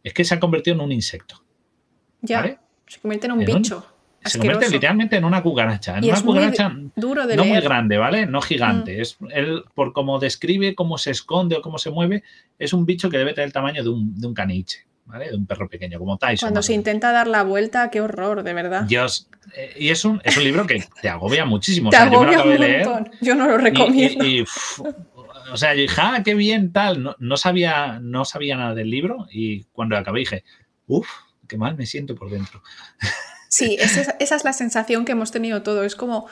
[0.03, 1.43] Es que se ha convertido en un insecto.
[2.23, 2.61] Ya.
[2.87, 3.94] Se convierte en un bicho.
[4.25, 5.99] Se convierte literalmente en una cucaracha.
[5.99, 8.27] En una cucaracha duro de no muy grande, ¿vale?
[8.27, 8.97] No gigante.
[8.97, 9.01] Mm.
[9.01, 12.23] Es él, por cómo describe cómo se esconde o cómo se mueve,
[12.59, 14.87] es un bicho que debe tener el tamaño de un, de un caniche.
[15.07, 15.29] ¿vale?
[15.29, 16.47] De un perro pequeño, como Tyson.
[16.47, 18.83] Cuando se intenta dar la vuelta, qué horror, de verdad.
[18.85, 21.91] Dios, eh, y es un, es un libro que te agobia muchísimo.
[21.91, 23.11] Te agobia un montón.
[23.21, 24.25] Yo no lo recomiendo.
[24.25, 24.45] Y,
[25.53, 27.03] o sea, yo dije, ah, qué bien, tal.
[27.03, 30.45] No, no, sabía, no sabía nada del libro y cuando acabé dije,
[30.87, 31.09] uff,
[31.49, 32.63] qué mal me siento por dentro.
[33.55, 35.85] Sí, esa, es la sensación que hemos tenido todo.
[35.85, 36.27] Es como,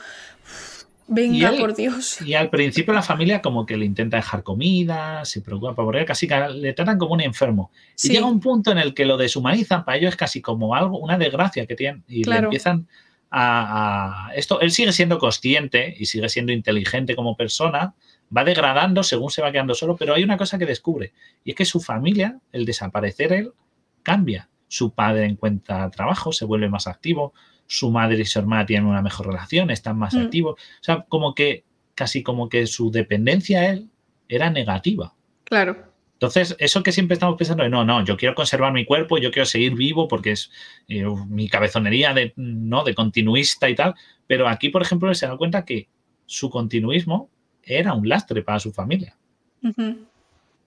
[1.07, 2.21] venga, por Dios.
[2.21, 6.05] Y al principio la familia como que le intenta dejar comida, se preocupa por él,
[6.05, 7.71] casi que le tratan como un enfermo.
[8.03, 10.97] Y llega un punto en el que lo deshumanizan, para ellos es casi como algo,
[10.99, 12.03] una desgracia que tienen.
[12.09, 12.87] Y le empiezan
[13.31, 17.93] a, a, Esto, él sigue siendo consciente y sigue siendo inteligente como persona,
[18.35, 21.13] va degradando según se va quedando solo, pero hay una cosa que descubre,
[21.45, 23.53] y es que su familia, el desaparecer él,
[24.01, 27.31] cambia su padre encuentra trabajo, se vuelve más activo,
[27.67, 30.19] su madre y su hermana tienen una mejor relación, están más mm.
[30.19, 30.55] activos.
[30.59, 31.63] O sea, como que
[31.93, 33.91] casi como que su dependencia a él
[34.27, 35.13] era negativa.
[35.43, 35.93] Claro.
[36.13, 39.45] Entonces, eso que siempre estamos pensando, no, no, yo quiero conservar mi cuerpo, yo quiero
[39.45, 40.49] seguir vivo porque es
[40.87, 42.83] eh, mi cabezonería de, ¿no?
[42.83, 43.93] de continuista y tal,
[44.25, 45.87] pero aquí, por ejemplo, se da cuenta que
[46.25, 47.29] su continuismo
[47.61, 49.15] era un lastre para su familia.
[49.63, 49.75] O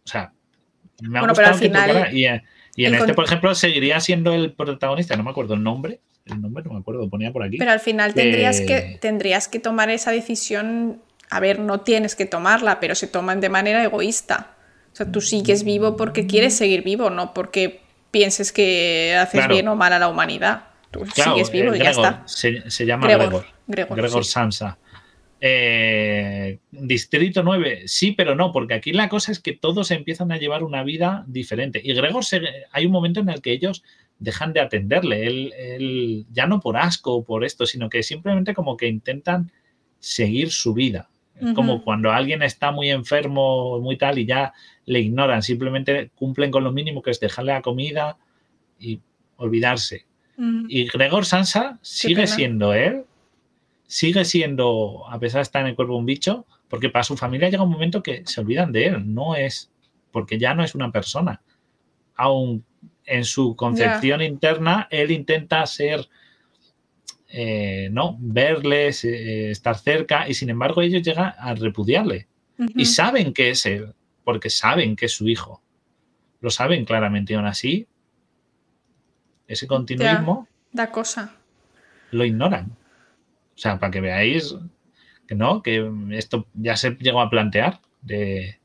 [0.04, 0.32] sea,
[1.02, 2.16] me ha bueno, pero al final...
[2.16, 2.26] Y
[2.84, 6.62] en este, por ejemplo, seguiría siendo el protagonista, no me acuerdo el nombre, el nombre
[6.64, 7.56] no me acuerdo, ponía por aquí.
[7.56, 11.00] Pero al final tendrías, que, tendrías que tomar esa decisión,
[11.30, 14.54] a ver, no tienes que tomarla, pero se toman de manera egoísta.
[14.92, 17.80] O sea, tú sigues vivo porque quieres seguir vivo, no porque
[18.10, 20.64] pienses que haces bien o mal a la humanidad.
[20.90, 22.22] Tú sigues vivo y ya está.
[22.26, 23.46] Se, llama Gregor.
[23.66, 24.78] Gregor, Sansa.
[25.48, 30.38] Eh, Distrito 9, sí, pero no, porque aquí la cosa es que todos empiezan a
[30.38, 31.80] llevar una vida diferente.
[31.84, 32.24] Y Gregor,
[32.72, 33.84] hay un momento en el que ellos
[34.18, 38.76] dejan de atenderle, él, ya no por asco o por esto, sino que simplemente como
[38.76, 39.52] que intentan
[40.00, 41.10] seguir su vida.
[41.38, 44.54] Es como cuando alguien está muy enfermo, muy tal, y ya
[44.86, 48.16] le ignoran, simplemente cumplen con lo mínimo que es dejarle la comida
[48.80, 49.00] y
[49.36, 50.06] olvidarse.
[50.68, 53.04] Y Gregor Sansa sigue siendo él,
[53.86, 57.48] sigue siendo, a pesar de estar en el cuerpo un bicho, porque para su familia
[57.48, 59.70] llega un momento que se olvidan de él, no es,
[60.10, 61.42] porque ya no es una persona.
[62.16, 62.64] Aún
[63.04, 66.08] en su concepción interna, él intenta ser,
[67.28, 68.16] eh, ¿no?
[68.18, 72.26] Verles, eh, estar cerca, y sin embargo ellos llegan a repudiarle.
[72.74, 73.92] Y saben que es él,
[74.24, 75.62] porque saben que es su hijo.
[76.40, 77.86] Lo saben claramente, y aún así,
[79.46, 80.48] ese continuismo...
[80.72, 81.36] da cosa.
[82.10, 82.76] Lo ignoran.
[83.56, 84.54] O sea, para que veáis
[85.26, 88.58] que no, que esto ya se llegó a plantear de.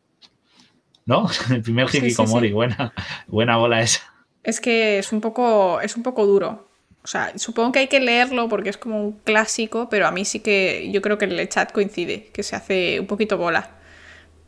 [1.05, 1.29] ¿No?
[1.49, 2.93] El primer hikikomori, buena,
[3.27, 4.01] buena bola esa.
[4.43, 5.81] Es que es un poco.
[5.81, 6.67] es un poco duro.
[7.03, 10.23] O sea, supongo que hay que leerlo porque es como un clásico, pero a mí
[10.23, 13.71] sí que yo creo que el chat coincide, que se hace un poquito bola.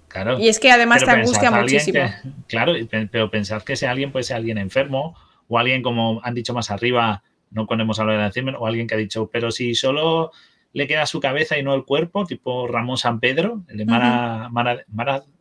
[0.07, 0.37] Claro.
[0.39, 2.03] Y es que además te angustia muchísimo.
[2.47, 2.73] claro,
[3.11, 5.15] pero pensad que ese alguien puede ser alguien enfermo
[5.47, 7.23] o alguien, como han dicho más arriba,
[7.53, 10.31] no cuando hemos hablado de Alzheimer, o alguien que ha dicho, pero si solo
[10.73, 14.49] le queda su cabeza y no el cuerpo, tipo Ramón San Pedro, el de Mara,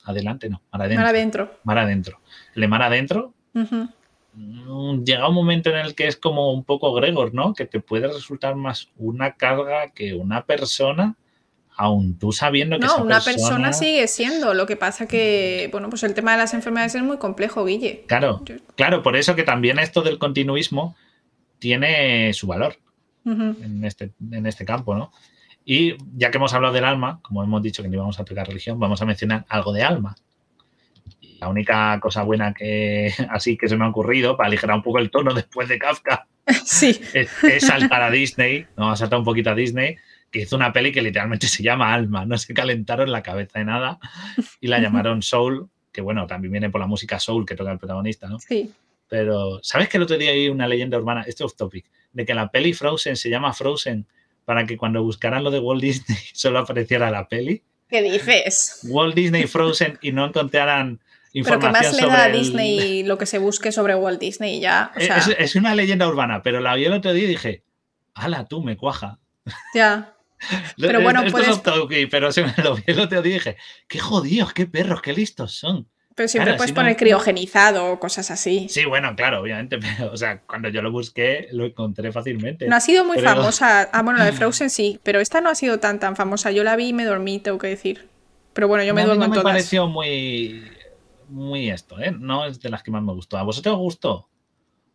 [0.05, 1.05] adelante, no, Mar adentro.
[1.05, 1.51] Mar adentro.
[1.65, 2.21] Mar adentro.
[2.55, 3.35] El de Mar adentro.
[4.35, 7.55] Mm, llega un momento en el que es como un poco Gregor, ¿no?
[7.55, 11.17] Que te puede resultar más una carga que una persona,
[11.77, 13.73] aun tú sabiendo que no, una persona...
[13.73, 14.53] sigue siendo.
[14.53, 18.05] Lo que pasa que, bueno, pues el tema de las enfermedades es muy complejo, Guille.
[18.07, 18.43] Claro,
[18.77, 20.95] claro, por eso que también esto del continuismo
[21.63, 22.77] tiene su valor
[23.25, 25.13] en, este, en este campo, ¿no?
[25.65, 28.49] Y ya que hemos hablado del alma, como hemos dicho que no íbamos a tocar
[28.49, 30.17] religión, vamos a mencionar algo de alma.
[31.39, 34.99] La única cosa buena que así que se me ha ocurrido para aligerar un poco
[34.99, 36.27] el tono después de Kafka
[36.65, 37.01] sí.
[37.15, 37.31] es,
[37.65, 38.91] saltar a Disney, ¿no?
[38.91, 39.99] a saltar un poquito a Disney,
[40.33, 43.67] que hizo una peli que literalmente se llama Alma, no se calentaron la cabeza de
[43.67, 44.01] nada
[44.61, 47.79] y la llamaron Soul que bueno, también viene por la música soul que toca el
[47.79, 48.41] protagonista, ¿no?
[48.41, 48.73] Sí.
[49.13, 51.85] Pero, ¿sabes que el otro día hay una leyenda urbana, esto es topic,
[52.15, 54.07] de que la peli Frozen se llama Frozen
[54.47, 57.63] para que cuando buscaran lo de Walt Disney solo apareciera la peli?
[57.91, 58.81] ¿Qué dices?
[58.85, 60.99] Walt Disney Frozen y no encontraran
[61.35, 64.61] información Pero que más le da a Disney lo que se busque sobre Walt Disney
[64.61, 64.93] ya.
[64.97, 67.65] es, una leyenda urbana, pero la vi el otro día y dije,
[68.15, 69.19] ¡hala tú, me cuaja!
[69.75, 70.17] Ya.
[70.79, 71.39] Pero bueno, Esto
[71.91, 73.59] es pero se me lo vi el otro día y dije,
[73.89, 75.92] ¡qué jodidos, qué perros, qué listos son!
[76.15, 78.69] Pero siempre puedes poner criogenizado o cosas así.
[78.69, 79.79] Sí, bueno, claro, obviamente.
[79.99, 82.67] Pero, o sea, cuando yo lo busqué, lo encontré fácilmente.
[82.67, 83.89] No ha sido muy famosa.
[83.93, 86.51] Ah, bueno, la de Frozen sí, pero esta no ha sido tan tan famosa.
[86.51, 88.09] Yo la vi y me dormí, tengo que decir.
[88.53, 90.71] Pero bueno, yo me duermo no me pareció muy.
[91.29, 92.13] Muy esto, ¿eh?
[92.17, 93.39] No es de las que más me gustó.
[93.39, 94.29] ¿A vosotros os gustó?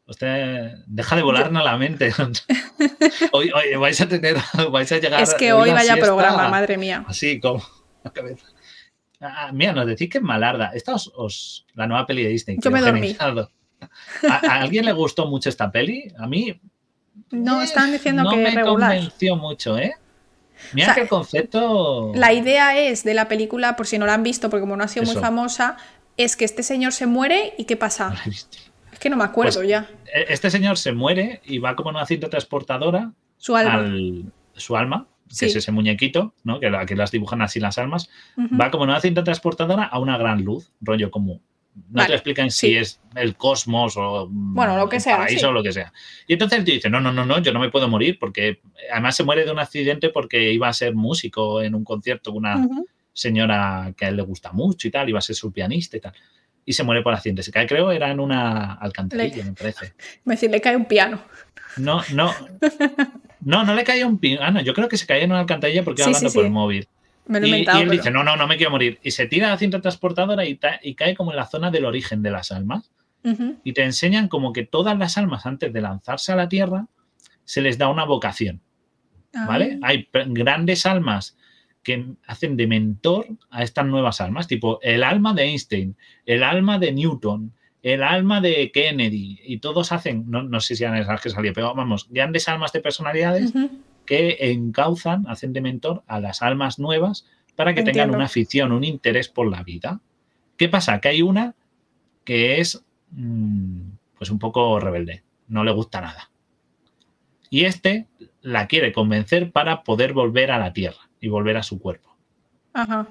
[0.05, 2.13] Usted deja de volarnos la mente.
[3.31, 4.37] hoy, hoy, vais a tener,
[4.71, 5.21] vais a llegar.
[5.21, 7.03] Es que hoy vaya programa, madre mía.
[7.07, 7.63] Así como
[8.03, 8.45] la cabeza.
[9.19, 10.71] Ah, mira, nos decís que es malarda.
[10.73, 12.57] Esta os, la nueva peli de Disney.
[12.61, 13.15] Yo me dormí.
[13.19, 16.11] ¿A, alguien le gustó mucho esta peli?
[16.17, 16.59] A mí.
[17.31, 19.93] No, están diciendo no que me convenció mucho, ¿eh?
[20.73, 22.11] Mira que el concepto.
[22.15, 24.83] La idea es de la película, por si no la han visto, porque como no
[24.83, 25.77] ha sido muy famosa,
[26.15, 28.13] es que este señor se muere y ¿qué pasa?
[28.25, 29.89] es que no me acuerdo pues, ya.
[30.05, 33.11] E, este señor se muere y va como en una cinta transportadora.
[33.37, 33.87] Su alma.
[34.55, 36.59] su alma que es ese muñequito, ¿no?
[36.59, 40.17] que, que las dibujan así las almas, va como en una cinta transportadora a una
[40.17, 41.41] gran luz, rollo como
[41.91, 45.63] no te explican si es el cosmos o bueno, lo que sea, paraíso o lo
[45.63, 45.93] que sea.
[46.27, 49.15] Y entonces te dice, no, no, no, no, yo no me puedo morir porque además
[49.15, 52.67] se muere de un accidente porque iba a ser músico en un concierto con una
[53.13, 55.99] señora que a él le gusta mucho y tal, iba a ser su pianista y
[55.99, 56.13] tal.
[56.65, 57.43] Y se muere por accidente.
[57.43, 59.93] Se cae, creo, era en una alcantarilla, me parece.
[60.25, 61.21] Me decir, le cae un piano.
[61.77, 62.33] No, no.
[63.41, 64.41] No, no le caía un piano.
[64.43, 66.51] Ah, no, yo creo que se caía en una alcantarilla porque iba hablando por el
[66.51, 66.87] móvil.
[67.27, 68.99] Me lo y, inventado, y él dice, no, no, no me quiero morir.
[69.03, 71.85] Y se tira a la cinta transportadora y, y, cae como en la zona del
[71.85, 72.91] origen de las almas.
[73.65, 76.87] Y te enseñan como que todas las almas, antes de lanzarse a la Tierra,
[77.43, 78.61] se les da una vocación.
[79.33, 79.79] ¿Vale?
[79.81, 79.87] Ah.
[79.87, 81.35] Hay grandes almas
[81.83, 85.95] que hacen de mentor a estas nuevas almas, tipo el alma de Einstein,
[86.25, 87.53] el alma de Newton,
[87.93, 91.73] el alma de Kennedy, y todos hacen, no, sé si han esas que salió, pero
[91.73, 93.53] vamos, grandes almas de personalidades
[94.05, 98.83] que encauzan, hacen de mentor a las almas nuevas para que tengan una afición, un
[98.83, 100.01] interés por la vida.
[100.57, 100.99] ¿Qué pasa?
[100.99, 101.55] Que hay una
[102.25, 103.83] que es mm,
[104.17, 106.29] pues un poco rebelde, no le gusta nada.
[107.49, 108.07] Y este
[108.41, 112.17] la quiere convencer para poder volver a la Tierra y volver a su cuerpo.
[112.73, 113.07] Ajá.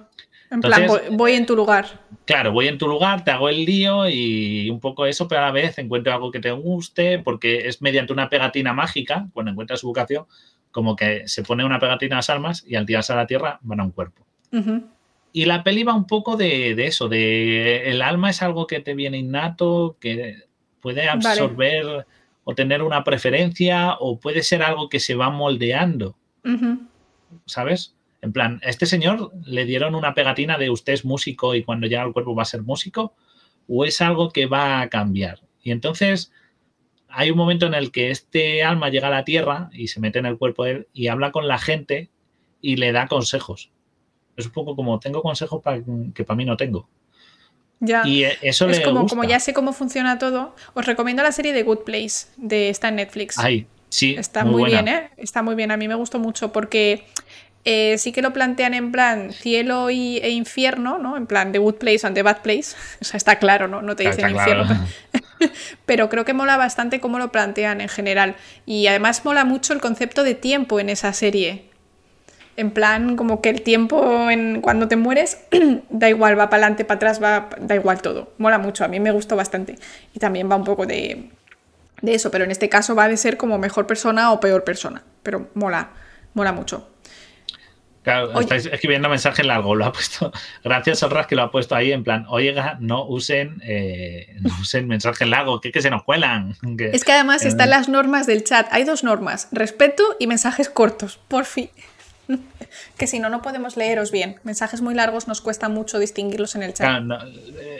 [0.50, 2.00] En plan, voy, en tu lugar.
[2.24, 5.46] Claro, voy en tu lugar, te hago el lío y un poco eso, pero a
[5.46, 9.80] la vez encuentro algo que te guste, porque es mediante una pegatina mágica, cuando encuentras
[9.80, 10.26] su vocación,
[10.70, 13.58] como que se pone una pegatina a las almas y al tirarse a la tierra
[13.62, 14.24] van a un cuerpo.
[15.32, 18.94] Y la peli va un poco de, eso, de el alma es algo que te
[18.94, 20.44] viene innato, que
[20.80, 22.06] puede absorber
[22.44, 26.16] o tener una preferencia, o puede ser algo que se va moldeando.
[27.44, 27.95] ¿Sabes?
[28.26, 31.86] En plan, a este señor le dieron una pegatina de usted es músico y cuando
[31.86, 33.14] llega al cuerpo va a ser músico,
[33.68, 35.42] o es algo que va a cambiar.
[35.62, 36.32] Y entonces
[37.08, 40.18] hay un momento en el que este alma llega a la tierra y se mete
[40.18, 42.10] en el cuerpo de él y habla con la gente
[42.60, 43.70] y le da consejos.
[44.36, 45.80] Es un poco como tengo consejos para,
[46.12, 46.88] que para mí no tengo.
[47.78, 48.02] Ya.
[48.08, 49.16] Y eso es le como, gusta.
[49.16, 50.56] como ya sé cómo funciona todo.
[50.74, 53.38] Os recomiendo la serie de Good Place, de está en Netflix.
[53.38, 54.16] Ay, sí.
[54.18, 55.10] Está muy, bien, ¿eh?
[55.16, 55.70] Está muy bien.
[55.70, 57.06] A mí me gustó mucho porque
[57.68, 61.16] eh, sí que lo plantean en plan cielo y, e infierno, ¿no?
[61.16, 62.76] En plan The Good Place and the Bad Place.
[63.00, 63.82] O sea, está claro, ¿no?
[63.82, 64.86] No te dicen infierno.
[65.84, 68.36] Pero, creo que mola bastante cómo lo plantean en general.
[68.66, 71.68] Y además mola mucho el concepto de tiempo en esa serie.
[72.56, 75.38] En plan, como que el tiempo en, cuando te mueres
[75.90, 78.32] da igual, va para adelante, para atrás, va, da igual todo.
[78.38, 79.74] Mola mucho, a mí me gustó bastante.
[80.14, 81.30] Y también va un poco de,
[82.00, 85.02] de eso, pero en este caso va de ser como mejor persona o peor persona.
[85.24, 85.90] Pero mola,
[86.32, 86.88] mola mucho.
[88.06, 90.30] Claro, estáis escribiendo mensaje largo, lo ha puesto.
[90.62, 94.86] Gracias, Sorras, que lo ha puesto ahí en plan, oiga, no usen, eh, no usen
[94.86, 96.54] mensaje largo, que, que se nos cuelan.
[96.78, 98.68] es que además están las normas del chat.
[98.70, 101.68] Hay dos normas: respeto y mensajes cortos, por fin.
[102.96, 104.36] que si no, no podemos leeros bien.
[104.44, 107.02] Mensajes muy largos nos cuesta mucho distinguirlos en el chat.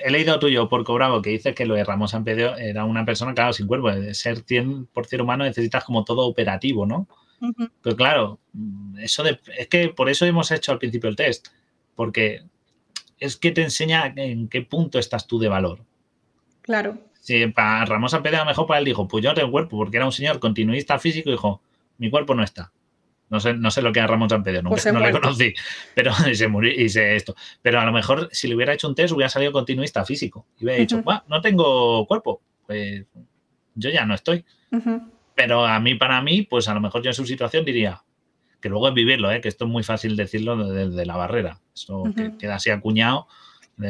[0.04, 3.32] he leído tuyo por cobrado que dice que lo de Ramos Ampedio era una persona,
[3.32, 3.92] claro, sin cuerpo.
[3.92, 7.06] De ser 100% humano necesitas como todo operativo, ¿no?
[7.82, 8.40] Pero claro,
[8.98, 11.48] eso es que por eso hemos hecho al principio el test,
[11.94, 12.42] porque
[13.18, 15.84] es que te enseña en qué punto estás tú de valor.
[16.62, 16.98] Claro.
[17.20, 20.06] Si para Ramón Pedro mejor para él dijo, pues yo no tengo cuerpo, porque era
[20.06, 21.60] un señor continuista físico, dijo,
[21.98, 22.72] mi cuerpo no está.
[23.28, 25.52] No sé, no sé lo que era Ramón Pedro, nunca pues no le conocí,
[25.94, 27.34] pero se murió y sé esto.
[27.62, 30.64] Pero a lo mejor si le hubiera hecho un test hubiera salido continuista físico y
[30.64, 33.04] hubiera dicho, no tengo cuerpo, pues
[33.74, 34.44] yo ya no estoy.
[35.36, 38.02] Pero a mí, para mí, pues a lo mejor yo en su situación diría,
[38.60, 39.40] que luego es vivirlo, ¿eh?
[39.40, 41.60] que esto es muy fácil decirlo desde la barrera.
[41.74, 43.28] Eso que queda así acuñado.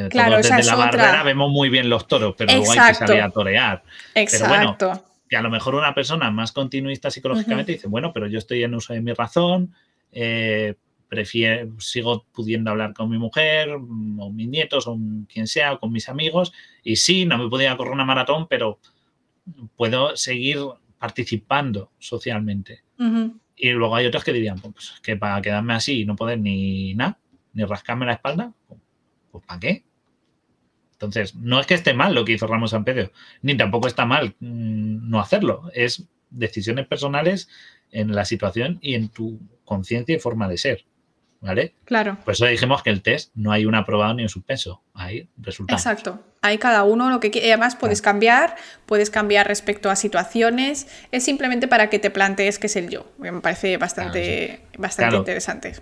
[0.09, 3.29] Claro, desde la barrera vemos muy bien los toros, pero luego hay que salir a
[3.29, 3.83] torear.
[4.13, 4.75] Exacto.
[4.77, 8.37] Pero bueno, que a lo mejor una persona más continuista psicológicamente dice, bueno, pero yo
[8.37, 9.73] estoy en uso de mi razón,
[10.11, 10.75] eh,
[11.07, 14.97] prefiero, sigo pudiendo hablar con mi mujer, o mis nietos, o
[15.31, 16.51] quien sea, o con mis amigos,
[16.83, 18.79] y sí, no me podía correr una maratón, pero
[19.77, 20.59] puedo seguir
[20.99, 22.83] participando socialmente.
[23.55, 26.93] Y luego hay otros que dirían, pues que para quedarme así y no poder ni
[26.95, 27.19] nada,
[27.53, 28.53] ni rascarme la espalda,
[29.31, 29.83] pues ¿para qué?
[30.93, 33.11] Entonces, no es que esté mal lo que hizo Ramos San Pedro,
[33.43, 35.69] ni tampoco está mal mm, no hacerlo.
[35.73, 37.49] Es decisiones personales
[37.91, 40.85] en la situación y en tu conciencia y forma de ser.
[41.39, 41.73] ¿Vale?
[41.85, 42.17] Claro.
[42.25, 44.81] Por eso dijimos que el test no hay un aprobado ni un suspenso.
[44.93, 45.79] Hay resultados.
[45.81, 46.19] Exacto.
[46.41, 47.47] Hay cada uno lo que quiere.
[47.51, 50.87] Además, puedes cambiar, puedes cambiar respecto a situaciones.
[51.11, 53.05] Es simplemente para que te plantees qué es el yo.
[53.19, 55.75] Me parece bastante, bastante interesante.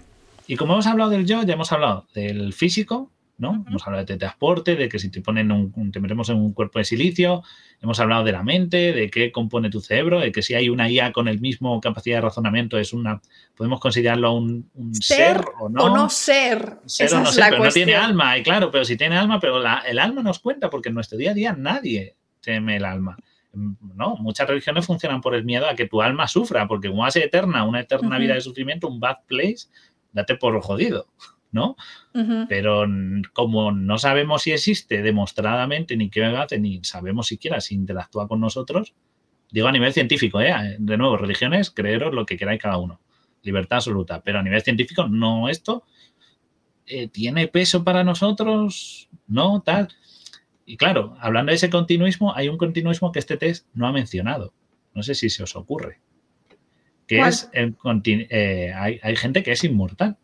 [0.48, 3.65] Y como hemos hablado del yo, ya hemos hablado del físico, ¿no?
[3.67, 6.80] Hemos hablado de transporte, de que si te ponen un, te metemos en un cuerpo
[6.80, 7.43] de silicio,
[7.81, 10.89] hemos hablado de la mente, de qué compone tu cerebro, de que si hay una
[10.89, 13.22] IA con el mismo capacidad de razonamiento es una,
[13.55, 15.83] podemos considerarlo un, ser, o no.
[15.83, 16.80] O no ser.
[16.85, 19.57] Ser o no ser, pero no tiene alma, y claro, pero si tiene alma, pero
[19.59, 23.17] el alma nos cuenta, porque en nuestro día a día nadie teme el alma.
[23.53, 27.23] No, muchas religiones funcionan por el miedo a que tu alma sufra, porque como hace
[27.23, 29.67] eterna, una eterna vida de sufrimiento, un bad place,
[30.11, 31.07] date por jodido.
[31.56, 31.77] ¿No?
[32.50, 32.85] Pero
[33.34, 38.42] como no sabemos si existe demostradamente, ni qué hace, ni sabemos siquiera si interactúa con
[38.42, 38.93] nosotros,
[39.51, 40.75] digo a nivel científico, ¿eh?
[40.77, 43.00] de nuevo, religiones, creeros lo que queráis cada uno,
[43.42, 45.85] libertad absoluta, pero a nivel científico, no esto
[46.85, 49.88] eh, tiene peso para nosotros, no tal.
[50.66, 54.53] Y claro, hablando de ese continuismo, hay un continuismo que este test no ha mencionado.
[54.93, 56.00] No sé si se os ocurre.
[57.08, 57.75] Que es el,
[58.06, 60.17] eh, hay, hay gente que es inmortal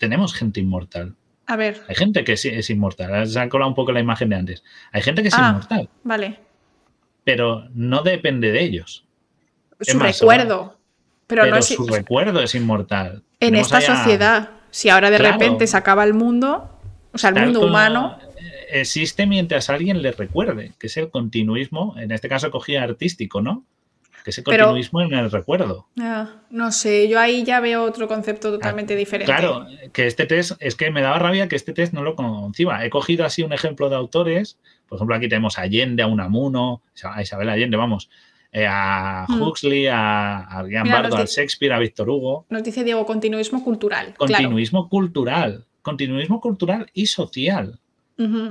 [0.00, 1.14] tenemos gente inmortal.
[1.46, 1.82] A ver.
[1.88, 3.28] Hay gente que es, inmortal.
[3.28, 4.64] Se ha colado un poco la imagen de antes.
[4.92, 5.88] Hay gente que es ah, inmortal.
[6.02, 6.40] Vale.
[7.22, 9.04] Pero no depende de ellos.
[9.80, 10.78] Su recuerdo.
[11.26, 11.66] Pero, no es...
[11.66, 13.22] su recuerdo es inmortal.
[13.40, 16.78] En esta sociedad, si ahora de repente se acaba el mundo,
[17.12, 18.18] o sea, el mundo humano.
[18.72, 23.64] Existe mientras alguien le recuerde, que es el continuismo, en este caso cogía artístico, ¿no?
[24.24, 25.86] Que ese continuismo en el recuerdo.
[26.50, 29.32] no sé, yo ahí ya veo otro concepto totalmente ah, diferente.
[29.32, 32.84] Claro, que este test, es que me daba rabia que este test no lo conciba.
[32.84, 34.58] He cogido así un ejemplo de autores,
[34.88, 38.10] por ejemplo, aquí tenemos a Allende, a Unamuno, a Isabel Allende, vamos,
[38.52, 39.40] eh, a mm.
[39.40, 42.46] Huxley, a, a Bardo, a Shakespeare, a Víctor Hugo.
[42.50, 44.14] Nos dice Diego, continuismo cultural.
[44.16, 47.78] Continuismo cultural, continuismo cultural y social.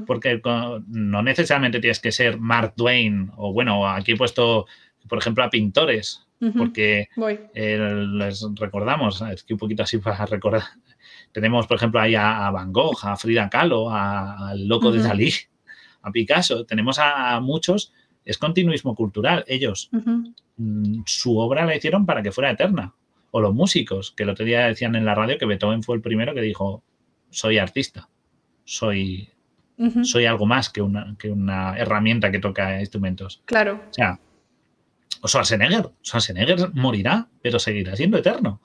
[0.08, 0.42] Porque
[0.88, 4.66] no necesariamente tienes que ser Mark Twain, o bueno, aquí he puesto
[5.10, 6.26] por ejemplo, a pintores,
[6.58, 7.08] porque
[7.54, 10.64] les recordamos, es que un poquito así para recordar,
[11.34, 15.34] tenemos, por ejemplo, ahí a, Van Gogh, a Frida Kahlo, al loco de Dalí,
[16.02, 22.24] a Picasso, tenemos a, muchos, es continuismo cultural, ellos, mm, su obra la hicieron para
[22.24, 22.94] que fuera eterna,
[23.32, 26.02] o los músicos, que el otro día decían en la radio que Beethoven fue el
[26.02, 26.84] primero que dijo,
[27.30, 28.10] soy artista,
[28.64, 29.30] soy...
[30.04, 33.42] Soy algo más que una, que una herramienta que toca instrumentos.
[33.46, 33.82] Claro.
[33.90, 34.20] O sea,
[35.22, 35.90] o Schwarzenegger.
[36.04, 38.62] Schwarzenegger morirá, pero seguirá siendo eterno.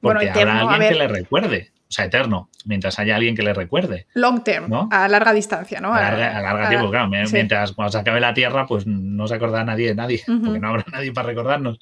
[0.00, 1.72] Porque habrá alguien que le recuerde.
[1.88, 4.06] O sea, eterno, mientras haya alguien que le recuerde.
[4.12, 5.94] Long term, a larga distancia, ¿no?
[5.94, 7.08] A larga, tiempo, claro.
[7.08, 10.68] Mientras cuando se acabe la Tierra, pues no se acordará nadie de nadie, porque no
[10.68, 11.78] habrá nadie para recordarnos.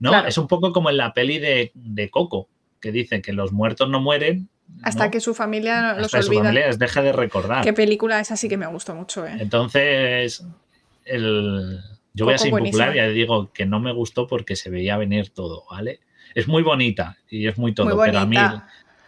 [0.00, 0.26] ¿No?
[0.26, 2.48] Es un poco como en la peli de, Coco,
[2.80, 4.48] que dice que los muertos no mueren.
[4.82, 6.22] Hasta que su familia los olvida.
[6.22, 7.62] su familia les deja de recordar.
[7.62, 9.36] Qué película esa sí que me gustó mucho, ¿eh?
[9.38, 10.44] Entonces,
[11.04, 11.80] el,
[12.14, 14.96] yo voy a ser impopular y ya digo que no me gustó porque se veía
[14.96, 16.00] venir todo, ¿vale?
[16.34, 18.36] Es muy bonita y es muy todo, pero a mí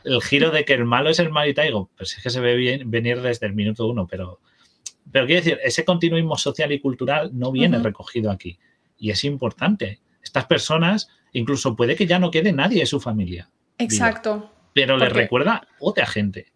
[0.05, 2.57] el, giro de que el malo es el malita, digo, pues es que se ve
[2.57, 4.41] bien, venir desde el minuto uno, pero,
[5.10, 8.59] pero quiero decir, ese continuismo social y cultural no viene recogido aquí
[8.99, 10.01] y es importante.
[10.23, 13.49] Estas personas, incluso puede que ya no quede nadie de su familia.
[13.78, 14.51] Exacto.
[14.73, 16.47] pero le recuerda otra gente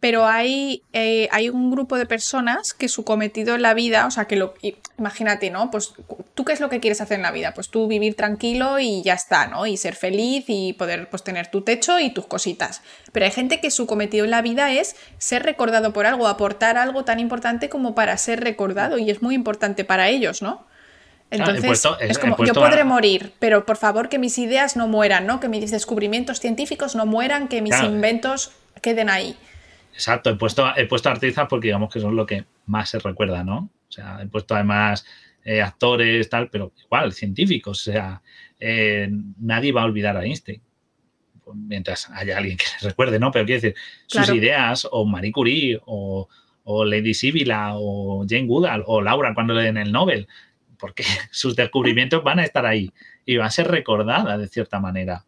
[0.00, 4.10] pero hay, eh, hay un grupo de personas que su cometido en la vida, o
[4.10, 4.54] sea, que lo,
[4.98, 5.70] imagínate, ¿no?
[5.70, 5.92] Pues
[6.34, 7.52] tú qué es lo que quieres hacer en la vida?
[7.52, 9.66] Pues tú vivir tranquilo y ya está, ¿no?
[9.66, 12.80] Y ser feliz y poder pues tener tu techo y tus cositas.
[13.12, 16.78] Pero hay gente que su cometido en la vida es ser recordado por algo, aportar
[16.78, 20.64] algo tan importante como para ser recordado y es muy importante para ellos, ¿no?
[21.30, 25.38] Entonces, es como, yo podré morir, pero por favor que mis ideas no mueran, ¿no?
[25.38, 28.50] Que mis descubrimientos científicos no mueran, que mis inventos
[28.82, 29.36] queden ahí.
[30.00, 33.44] Exacto, he puesto, he puesto artistas porque digamos que son lo que más se recuerda,
[33.44, 33.70] ¿no?
[33.86, 35.04] O sea, he puesto además
[35.44, 38.22] eh, actores, tal, pero igual, científicos, o sea,
[38.58, 40.62] eh, nadie va a olvidar a Einstein
[41.54, 43.30] mientras haya alguien que les recuerde, ¿no?
[43.30, 46.26] Pero quiero decir, sus ideas, o Marie Curie, o,
[46.86, 50.28] Lady Sibila, o Jane Goodall, o Laura cuando le den el Nobel,
[50.78, 52.90] porque sus descubrimientos van a estar ahí
[53.26, 55.26] y van a ser recordadas de cierta manera.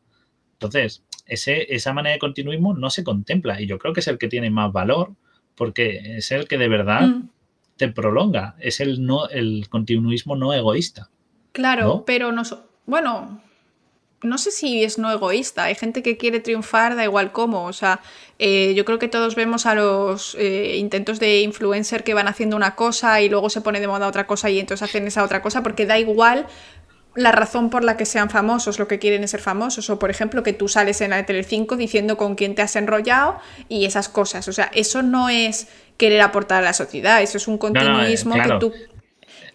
[0.55, 4.19] Entonces, ese, esa manera de continuismo no se contempla y yo creo que es el
[4.19, 5.13] que tiene más valor
[5.55, 7.29] porque es el que de verdad mm.
[7.77, 11.11] te prolonga, es el, no, el continuismo no egoísta.
[11.53, 12.43] Claro, pero no,
[12.87, 13.43] bueno,
[14.23, 15.65] no sé si es no egoísta.
[15.65, 17.65] Hay gente que quiere triunfar, da igual cómo.
[17.65, 18.01] O sea,
[18.39, 22.57] eh, yo creo que todos vemos a los eh, intentos de influencer que van haciendo
[22.57, 25.43] una cosa y luego se pone de moda otra cosa y entonces hacen esa otra
[25.43, 26.47] cosa porque da igual
[27.15, 29.89] la razón por la que sean famosos, lo que quieren es ser famosos.
[29.91, 32.77] O, por ejemplo, que tú sales en la de Telecinco diciendo con quién te has
[32.77, 34.49] enrollado y esas cosas.
[34.49, 38.57] O sea, eso no es querer aportar a la sociedad, eso es un continuismo que
[38.59, 38.73] tú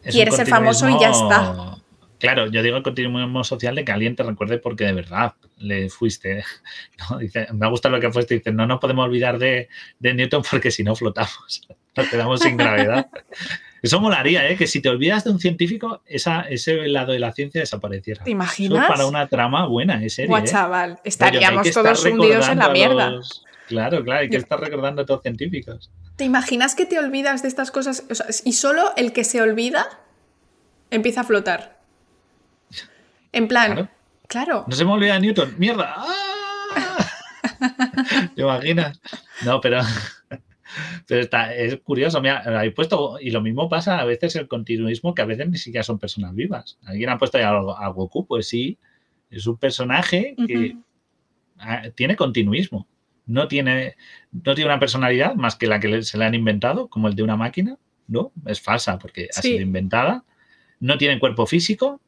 [0.04, 1.78] quieres ser famoso y ya está.
[2.20, 5.90] Claro, yo digo el continuismo social de que alguien te recuerde porque de verdad le
[5.90, 6.44] fuiste.
[7.20, 8.36] Dice, me gusta lo que fuiste.
[8.36, 9.70] Dice, no nos podemos olvidar de,
[10.00, 13.08] Newton porque si no flotamos, nos quedamos sin gravedad.
[13.82, 14.58] Eso molaría, ¿eh?
[14.58, 18.24] que si te olvidas de un científico, esa, ese lado de la ciencia desapareciera.
[18.24, 18.88] ¿Te imaginas?
[18.88, 20.30] para una trama buena, es serio.
[20.30, 20.48] Guau, ¿eh?
[20.48, 23.20] chaval, estaríamos todos hundidos en la mierda.
[23.68, 25.92] Claro, claro, hay que estar recordando a todos científicos.
[26.16, 28.04] ¿Te imaginas que te olvidas de estas cosas?
[28.46, 29.88] y solo el que se olvida
[30.90, 31.78] empieza a flotar.
[33.34, 33.90] En plan,
[34.28, 34.66] claro.
[34.68, 35.56] No se me olvida Newton.
[35.58, 35.94] ¡Mierda!
[35.96, 36.28] ¡Ah!
[38.36, 39.00] ¿Te imaginas?
[39.44, 39.82] No, pero,
[41.08, 42.22] pero está, es curioso.
[42.22, 45.58] Mira, hay puesto, y lo mismo pasa a veces el continuismo, que a veces ni
[45.58, 46.78] siquiera son personas vivas.
[46.86, 48.78] Alguien ha puesto a, Goku, pues sí,
[49.30, 50.78] es un personaje que
[51.96, 52.88] tiene continuismo.
[53.26, 53.96] No tiene,
[54.32, 57.24] no tiene una personalidad más que la que se le han inventado, como el de
[57.24, 57.78] una máquina.
[58.08, 58.32] ¿no?
[58.46, 60.24] Es falsa porque ha sido inventada.
[60.80, 62.02] No tiene cuerpo físico,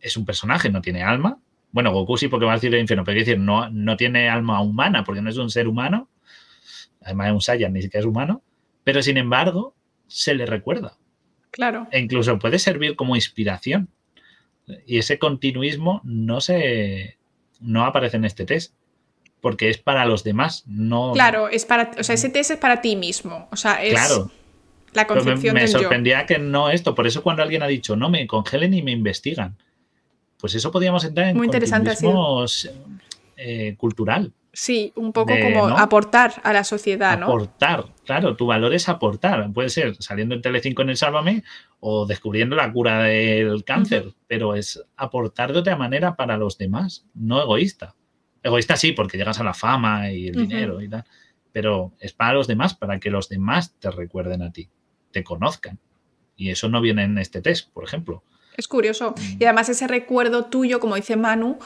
[0.00, 1.38] es un personaje, no tiene alma.
[1.72, 4.60] Bueno, Goku sí porque va a decir el infierno, pero decir, no, no tiene alma
[4.60, 6.08] humana porque no es un ser humano.
[7.02, 8.42] Además es un Saiyan, ni siquiera es humano.
[8.84, 9.74] Pero sin embargo,
[10.06, 10.96] se le recuerda.
[11.50, 11.88] Claro.
[11.90, 13.88] E incluso puede servir como inspiración.
[14.86, 17.18] Y ese continuismo no se
[17.60, 18.74] no aparece en este test.
[19.40, 21.12] Porque es para los demás, no.
[21.12, 21.92] Claro, es para.
[21.98, 23.48] O sea, ese test es para ti mismo.
[23.50, 23.94] O sea, es.
[23.94, 24.30] Claro.
[24.92, 26.94] La concepción me, me sorprendía que no esto.
[26.94, 29.56] Por eso cuando alguien ha dicho, no, me congelen y me investigan
[30.40, 31.92] pues eso podríamos entrar en Muy interesante
[33.36, 34.32] eh, cultural.
[34.52, 37.26] Sí, un poco como aportar a la sociedad, ¿no?
[37.26, 39.52] Aportar, claro, tu valor es aportar.
[39.52, 41.44] Puede ser saliendo en Telecinco en el Sálvame
[41.78, 47.06] o descubriendo la cura del cáncer, pero es aportar de otra manera para los demás,
[47.14, 47.94] no egoísta.
[48.42, 51.04] Egoísta sí, porque llegas a la fama y el dinero y tal,
[51.52, 54.68] pero es para los demás, para que los demás te recuerden a ti,
[55.12, 55.78] te conozcan.
[56.36, 58.24] Y eso no viene en este test, por ejemplo.
[58.56, 59.14] Es curioso.
[59.38, 61.58] Y además ese recuerdo tuyo, como dice Manu,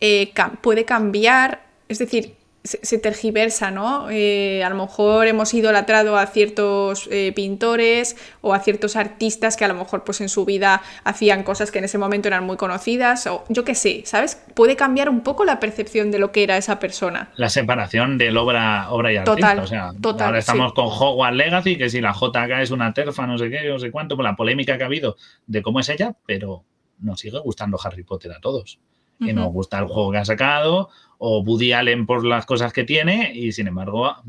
[0.00, 4.10] eh, puede cambiar, es decir, se, tergiversa, ¿no?
[4.10, 9.64] Eh, a lo mejor hemos idolatrado a ciertos eh, pintores o a ciertos artistas que
[9.64, 12.56] a lo mejor pues en su vida hacían cosas que en ese momento eran muy
[12.56, 14.42] conocidas o yo qué sé, ¿sabes?
[14.54, 17.30] Puede cambiar un poco la percepción de lo que era esa persona.
[17.36, 19.62] La separación del obra, obra y artista.
[19.62, 23.38] o sea, ahora estamos con Hogwarts Legacy, que si la JK es una terfa, no
[23.38, 26.14] sé qué, no sé cuánto, por la polémica que ha habido de cómo es ella,
[26.26, 26.64] pero
[27.00, 28.78] nos sigue gustando Harry Potter a todos.
[29.20, 32.84] Y nos gusta el juego que ha sacado, o Woody Allen por las cosas que
[32.84, 34.22] tiene y sin embargo a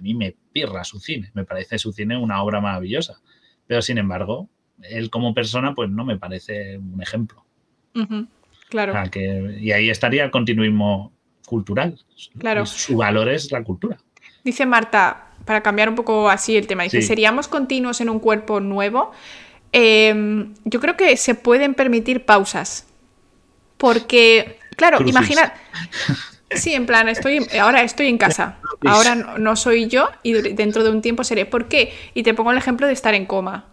[0.00, 3.20] mí me pirra su cine, me parece su cine una obra maravillosa,
[3.66, 4.48] pero sin embargo
[4.82, 7.44] él como persona pues no me parece un ejemplo.
[8.70, 8.94] Claro.
[9.60, 11.12] y ahí estaría el continuismo
[11.46, 11.98] cultural.
[12.38, 12.64] Claro.
[12.64, 13.98] Su valor es la cultura.
[14.42, 18.60] Dice Marta, para cambiar un poco así el tema, dice, ¿seríamos continuos en un cuerpo
[18.60, 19.12] nuevo?
[19.72, 22.88] Em, yo creo que se pueden permitir pausas.
[23.76, 25.52] Porque Claro, imagina.
[26.54, 28.58] Sí, en plan, estoy, ahora estoy en casa.
[28.86, 31.46] Ahora no, soy yo y dentro de un tiempo seré.
[31.46, 31.94] ¿Por qué?
[32.14, 33.66] Y te pongo el ejemplo de estar en coma.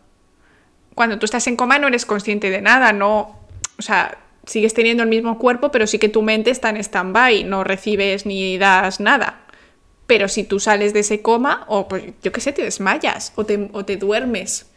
[0.96, 3.38] Cuando tú estás en coma no eres consciente de nada, no.
[3.78, 7.44] O sea, sigues teniendo el mismo cuerpo, pero sí que tu mente está en stand-by,
[7.44, 9.42] no recibes ni das nada.
[10.08, 13.46] Pero si tú sales de ese coma, o pues yo qué sé, te desmayas o
[13.46, 14.70] te, o te duermes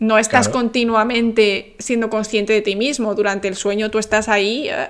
[0.00, 3.14] no estás continuamente siendo consciente de ti mismo.
[3.14, 4.88] Durante el sueño tú estás ahí eh,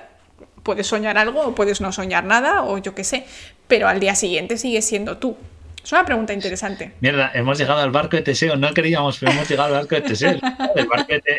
[0.63, 3.25] puedes soñar algo o puedes no soñar nada o yo qué sé,
[3.67, 5.37] pero al día siguiente sigues siendo tú.
[5.83, 6.91] Es una pregunta interesante.
[6.99, 8.55] Mierda, hemos llegado al barco de Teseo.
[8.57, 10.39] No queríamos, pero hemos llegado al barco de Teseo.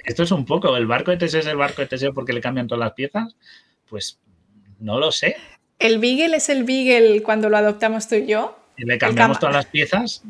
[0.04, 0.76] esto es un poco.
[0.76, 3.36] ¿El barco de Teseo es el barco de Teseo porque le cambian todas las piezas?
[3.88, 4.18] Pues
[4.80, 5.36] no lo sé.
[5.78, 8.58] ¿El Beagle es el Beagle cuando lo adoptamos tú y yo?
[8.76, 10.22] ¿Y le cambiamos todas las piezas?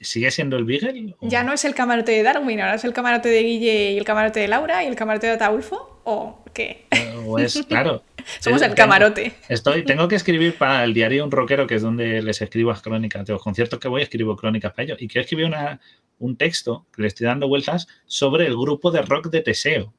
[0.00, 1.14] ¿Sigue siendo el Beagle?
[1.20, 4.04] Ya no es el camarote de Darwin, ahora es el camarote de Guille y el
[4.04, 6.00] camarote de Laura y el camarote de Ataulfo.
[6.04, 6.86] ¿O qué?
[7.26, 8.02] O es, claro.
[8.38, 9.34] Somos el camarote.
[9.48, 12.82] Estoy, tengo que escribir para el diario Un Rockero, que es donde les escribo las
[12.82, 13.26] crónicas.
[13.26, 15.02] De los conciertos que voy, escribo crónicas para ellos.
[15.02, 15.80] Y quiero escribir una,
[16.18, 19.92] un texto que le estoy dando vueltas sobre el grupo de rock de Teseo.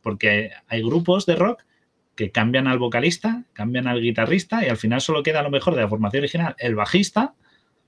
[0.00, 1.64] Porque hay grupos de rock
[2.14, 5.74] que cambian al vocalista, cambian al guitarrista y al final solo queda a lo mejor
[5.74, 7.34] de la formación original el bajista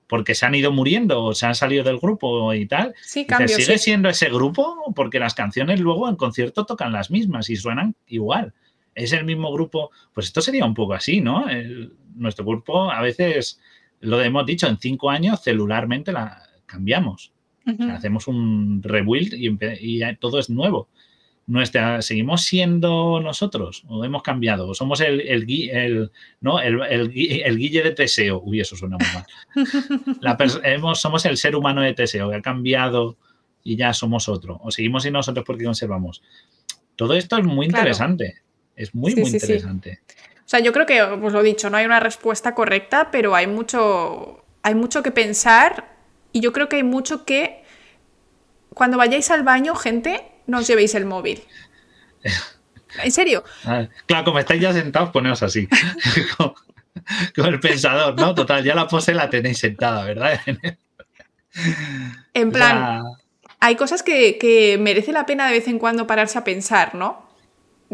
[0.08, 2.94] porque se han ido muriendo o se han salido del grupo y tal.
[3.02, 4.92] Sí, cambio, ¿Sigue siendo ese grupo?
[4.94, 8.54] Porque las canciones luego en concierto tocan las mismas y suenan igual.
[8.94, 9.90] Es el mismo grupo.
[10.12, 11.46] Pues esto sería un poco así, ¿no?
[12.14, 13.60] nuestro grupo a veces,
[14.00, 17.32] lo hemos dicho, en cinco años celularmente la cambiamos.
[17.90, 20.88] hacemos un rebuild y, y todo es nuevo.
[21.46, 27.10] Nuestra, seguimos siendo nosotros o hemos cambiado o somos el, el, el no el, el,
[27.10, 28.40] guille de Teseo.
[28.42, 30.16] Uy eso suena muy mal.
[30.22, 33.18] La hemos, somos el ser humano de Teseo que ha cambiado
[33.62, 36.22] y ya somos otro o seguimos siendo nosotros porque conservamos.
[36.96, 38.43] Todo esto es muy interesante
[38.76, 40.00] es muy muy interesante
[40.44, 43.34] o sea yo creo que os lo he dicho no hay una respuesta correcta pero
[43.34, 45.94] hay mucho hay mucho que pensar
[46.32, 47.62] y yo creo que hay mucho que
[48.74, 51.42] cuando vayáis al baño gente no os llevéis el móvil.
[53.02, 53.42] ¿En serio?
[54.06, 55.68] Claro, como estáis ya sentados, poneos así.
[56.36, 58.34] con, el pensador, ¿no?
[58.34, 60.40] Total, ya la pose la tenéis sentada, ¿verdad?
[62.34, 63.02] en plan,
[63.58, 67.23] hay cosas que, que merece la pena de vez en cuando pararse a pensar, ¿no?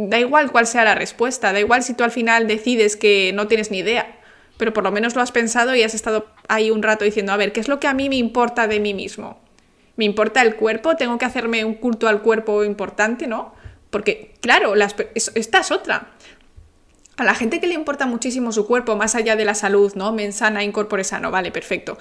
[0.08, 3.48] Da igual cuál sea la respuesta, da igual si tú al final decides que no
[3.48, 4.18] tienes ni idea,
[4.56, 7.36] pero por lo menos lo has pensado y has estado ahí un rato diciendo, a
[7.36, 9.38] ver, ¿qué es lo que a mí me importa de mí mismo?
[10.00, 13.54] me importa el cuerpo, tengo que hacerme un culto al cuerpo importante, ¿no?
[13.90, 16.12] Porque, claro, esta es otra.
[17.18, 20.10] A la gente que le importa muchísimo su cuerpo, más allá de la salud, ¿no?
[20.12, 21.98] Mensana, incorpore sano, vale, perfecto.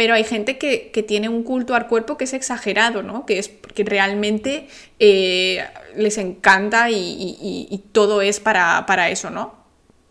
[0.00, 3.26] Pero hay gente que, tiene un culto al cuerpo que es exagerado, ¿no?
[3.26, 4.66] Que es porque realmente
[4.98, 5.62] eh,
[5.94, 9.52] les encanta y, todo es para, para eso, ¿no?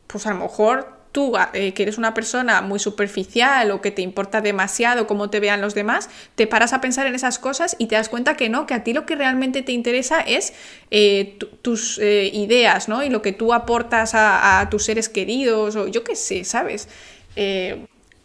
[0.06, 4.04] Pues a lo mejor tú, eh, que eres una persona muy superficial o que te
[4.04, 7.88] importa demasiado cómo te vean los demás, te paras a pensar en esas cosas y
[7.88, 10.54] te das cuenta que no, que a ti lo que realmente te interesa es
[10.92, 13.02] eh, tus ideas, ¿no?
[13.02, 16.88] Y lo que tú aportas a, tus seres queridos, o yo qué sé, ¿sabes?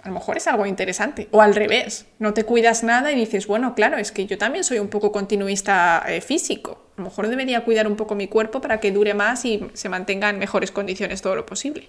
[0.05, 1.29] A lo mejor es algo interesante.
[1.31, 4.63] O al revés, no te cuidas nada y dices, bueno, claro, es que yo también
[4.63, 6.91] soy un poco continuista físico.
[6.99, 9.89] A lo mejor debería cuidar un poco mi cuerpo para que dure más y se
[9.89, 11.89] mantenga en mejores condiciones todo lo posible.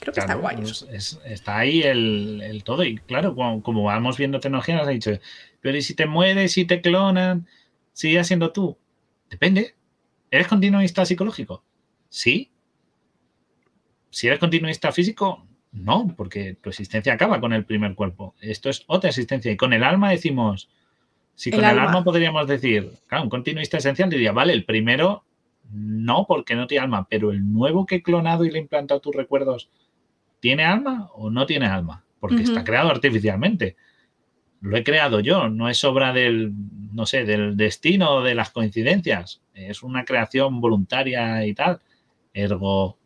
[0.00, 0.56] Creo que está guay.
[1.24, 2.84] está ahí el, todo.
[2.84, 5.10] Y claro, como, vamos viendo tecnología, nos ha dicho,
[5.62, 7.46] pero ¿y si te mueres, y te clonan?
[7.94, 8.76] ¿Sigue siendo tú?
[9.30, 9.74] Depende.
[10.30, 11.64] ¿Eres continuista psicológico?
[12.10, 12.50] Sí.
[14.10, 18.34] Si eres continuista físico, no, porque tu existencia acaba con el primer cuerpo.
[18.40, 19.52] Esto es otra existencia.
[19.52, 20.70] Y con el alma decimos,
[21.34, 22.04] si con el alma.
[22.04, 25.24] podríamos decir, claro, un continuista esencial diría, vale, el primero
[25.72, 29.00] no, porque no tiene alma, pero el nuevo que he clonado y le he implantado
[29.00, 29.68] tus recuerdos
[30.44, 32.04] ¿tiene alma o no tiene alma?
[32.20, 33.76] Porque está creado artificialmente.
[34.60, 36.52] Lo he creado yo, no es obra del,
[36.92, 39.40] no sé, del destino o de las coincidencias.
[39.54, 41.80] Es una creación voluntaria y tal.
[42.34, 42.98] Ergo,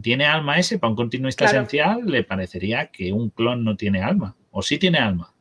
[0.00, 0.78] ¿tiene alma ese?
[0.78, 4.34] Para un continuista esencial le parecería que un clon no tiene alma.
[4.50, 5.34] O sí tiene alma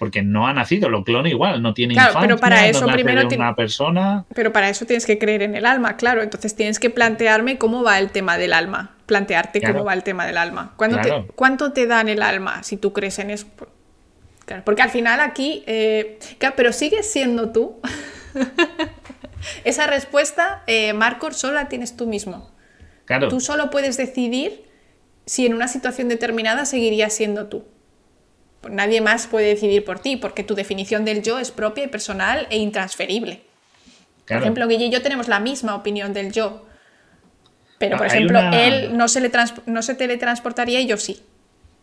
[0.00, 3.54] porque no ha nacido, lo clona igual, no tiene claro, pero para eso primero una
[3.54, 4.24] persona.
[4.34, 6.22] Pero para eso tienes que creer en el alma, claro.
[6.22, 10.24] Entonces tienes que plantearme cómo va el tema del alma, plantearte cómo va el tema
[10.24, 10.74] del alma.
[10.78, 13.46] Te, ¿Cuánto te dan el alma si tú crees en eso?
[14.46, 16.18] Claro, porque al final aquí, eh,
[16.56, 17.78] pero sigues siendo tú.
[19.64, 22.50] Esa respuesta, eh, Marcos, solo la tienes tú mismo.
[23.10, 23.26] Claro.
[23.26, 24.62] Tú solo puedes decidir
[25.26, 27.64] si en una situación determinada seguirías siendo tú.
[28.70, 32.46] Nadie más puede decidir por ti, porque tu definición del yo es propia y personal
[32.50, 33.42] e intransferible.
[34.28, 36.64] Por ejemplo, Guille y yo tenemos la misma opinión del yo.
[37.78, 39.32] Pero, por ejemplo, él no se, le
[39.66, 41.20] no se teletransportaría y yo sí.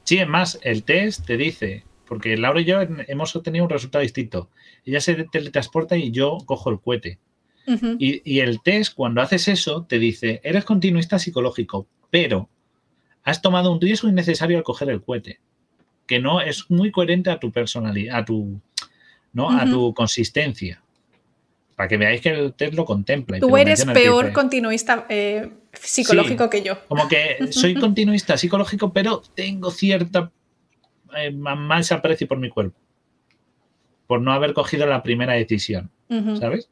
[0.05, 4.01] Sí, es más, el test te dice, porque Laura y yo hemos obtenido un resultado
[4.01, 4.49] distinto.
[4.85, 7.19] Ella se teletransporta y yo cojo el cohete.
[7.99, 12.49] Y, y, el test, cuando haces eso, te dice, eres continuista psicológico, pero
[13.23, 15.39] has tomado un riesgo innecesario al coger el cohete
[16.07, 18.59] que no es muy coherente a tu personalidad, a tu,
[19.33, 19.51] ¿no?
[19.51, 20.81] a tu consistencia.
[21.75, 23.39] Para que veáis que el test lo contempla.
[23.39, 26.79] Tú eres peor continuista eh, psicológico que yo.
[26.87, 30.31] Como que soy continuista psicológico, pero tengo cierta
[31.15, 32.79] eh, mal se aprecio por mi cuerpo.
[34.07, 35.91] Por no haber cogido la primera decisión,
[36.39, 36.69] ¿sabes?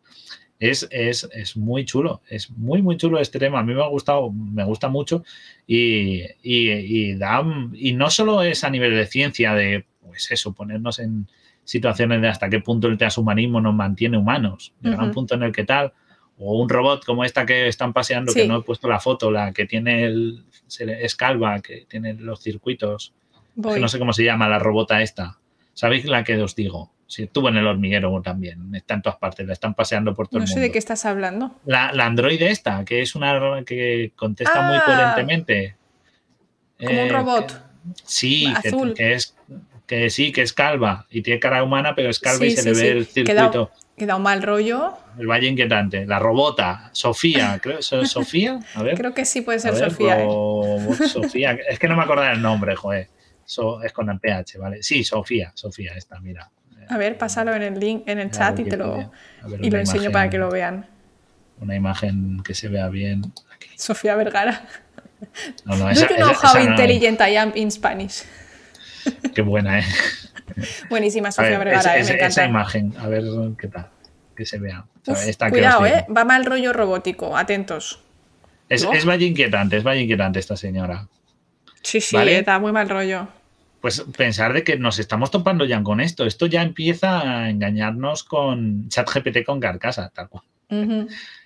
[0.59, 3.59] Es, es, muy chulo, es muy, muy chulo este tema.
[3.59, 5.23] A mí me ha gustado, me gusta mucho
[5.67, 7.43] y, y, da,
[7.73, 11.27] y no solo es a nivel de ciencia, de, pues eso, ponernos en
[11.65, 14.73] situaciones de hasta qué punto el transhumanismo nos mantiene humanos.
[14.81, 15.93] Llega un punto en el que tal,
[16.37, 19.51] o un robot como esta que están paseando, que no he puesto la foto, la
[19.51, 20.45] que tiene el,
[20.79, 23.13] es calva, que tiene los circuitos,
[23.61, 25.39] que no sé cómo se llama la robota esta.
[25.73, 26.94] ¿Sabéis la que os digo?
[27.15, 30.39] Sí, estuvo en el hormiguero también, está en todas partes, la están paseando por todo
[30.39, 30.51] el mundo.
[30.51, 31.55] No sé de qué estás hablando.
[31.63, 34.83] La, la androide esta, que es una que contesta muy ah.
[34.85, 35.77] coherentemente.
[36.77, 37.63] Como un eh, robot.
[38.03, 38.53] sí,
[38.93, 39.33] Que, es
[39.87, 42.77] que sí, que es calva y tiene cara humana, pero es calva y se le
[42.77, 43.71] ve el circuito.
[43.95, 44.91] Queda, un mal rollo.
[45.17, 46.05] El valle inquietante.
[46.05, 47.81] La robota, Sofía, creo.
[47.81, 48.59] ¿Sofía?
[48.73, 48.97] A ver.
[48.97, 50.21] Creo que sí puede ser Sofía.
[50.21, 50.27] ¿eh?
[51.07, 51.57] Sofía.
[51.69, 53.07] Es que no me acordaba el nombre, joder.
[53.85, 54.83] es con el PH, ¿vale?
[54.83, 56.51] Sí, Sofía, Sofía, esta, mira.
[56.89, 59.11] A ver, pásalo en el link, en el chat y te lo,
[59.59, 60.85] y lo enseño para que lo vean.
[61.59, 63.33] Una imagen que se vea bien.
[63.75, 64.67] Sofía Vergara.
[65.63, 68.23] No, no, esa, Do you know how intelligent I am in Spanish?
[69.33, 69.85] Qué buena, ¿eh?
[70.89, 72.27] Buenísima, Sofía Vergara, esa, eh, me encanta.
[72.27, 73.23] esa imagen, a ver
[73.57, 73.89] qué tal,
[74.35, 74.85] que se vea.
[75.49, 76.05] cuidado, ¿eh?
[76.15, 78.01] Va mal rollo robótico, atentos.
[78.67, 81.07] Es, es vaya inquietante, es vaya inquietante esta señora.
[81.81, 83.27] Sí, sí, está muy mal rollo
[83.85, 86.25] pues pensar de que nos estamos topando ya con esto.
[86.25, 90.43] Esto ya empieza a engañarnos con ChatGPT con carcasa, tal cual.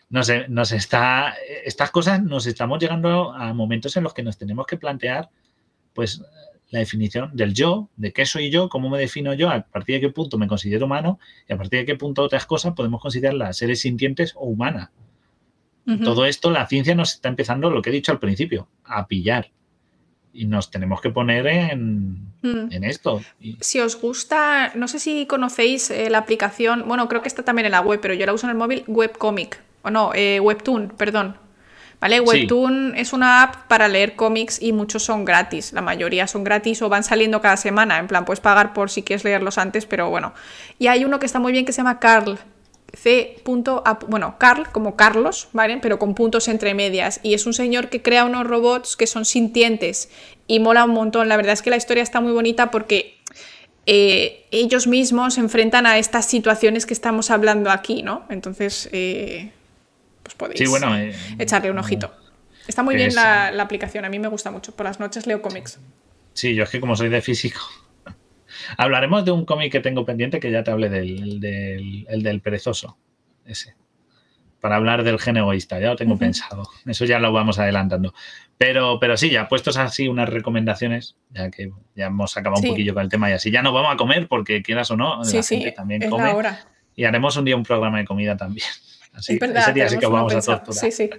[0.09, 1.35] nos, está,
[1.65, 5.29] estas cosas nos estamos llegando a momentos en los que nos tenemos que plantear,
[5.93, 6.23] pues,
[6.69, 10.07] la definición del yo, de qué soy yo, cómo me defino yo, a partir de
[10.07, 13.57] qué punto me considero humano y a partir de qué punto otras cosas podemos considerarlas
[13.57, 14.91] seres sintientes o humanas.
[16.05, 19.51] Todo esto, la ciencia nos está empezando, lo que he dicho al principio, a pillar
[20.39, 22.83] y nos tenemos que poner en, mm.
[22.83, 23.21] esto.
[23.59, 27.65] Si os gusta, no sé si conocéis eh, la aplicación, bueno, creo que está también
[27.65, 30.93] en la web, pero yo la uso en el móvil, Webcomic, o no, eh, Webtoon,
[30.97, 31.35] perdón.
[31.99, 32.21] ¿Vale?
[32.21, 35.73] Webtoon es una app para leer cómics y muchos son gratis.
[35.73, 37.99] La mayoría son gratis o van saliendo cada semana.
[37.99, 40.33] En plan, puedes pagar por si quieres leerlos antes, pero bueno.
[40.77, 42.39] Y hay uno que está muy bien que se llama Carl,
[42.93, 43.41] C.
[44.07, 45.77] bueno, Carl como Carlos, ¿vale?
[45.81, 47.19] Pero con puntos entre medias.
[47.23, 50.09] Y es un señor que crea unos robots que son sintientes
[50.47, 51.29] y mola un montón.
[51.29, 53.17] La verdad es que la historia está muy bonita porque
[53.85, 58.25] eh, ellos mismos se enfrentan a estas situaciones que estamos hablando aquí, ¿no?
[58.29, 59.51] Entonces, eh,
[60.23, 62.13] pues podéis eh, echarle un ojito.
[62.67, 64.75] Está muy bien la, la aplicación, a mí me gusta mucho.
[64.75, 65.79] Por las noches leo cómics.
[66.33, 67.59] Sí, yo es que como soy de físico,
[68.77, 72.97] Hablaremos de un cómic que tengo pendiente que ya te hablé del, el del perezoso.
[73.45, 73.75] Ese.
[74.59, 76.69] Para hablar del gen egoísta, ya lo tengo pensado.
[76.85, 78.13] Eso ya lo vamos adelantando.
[78.57, 82.93] Pero, pero sí, ya puestos así unas recomendaciones, ya que ya hemos acabado un poquillo
[82.93, 85.43] con el tema y así ya no vamos a comer porque quieras o no, la
[85.43, 86.35] gente también come.
[86.93, 88.67] Y haremos un día un programa de comida también.
[89.13, 90.73] Así, ese día sí que vamos a torturar.
[90.79, 91.09] Sí, sí.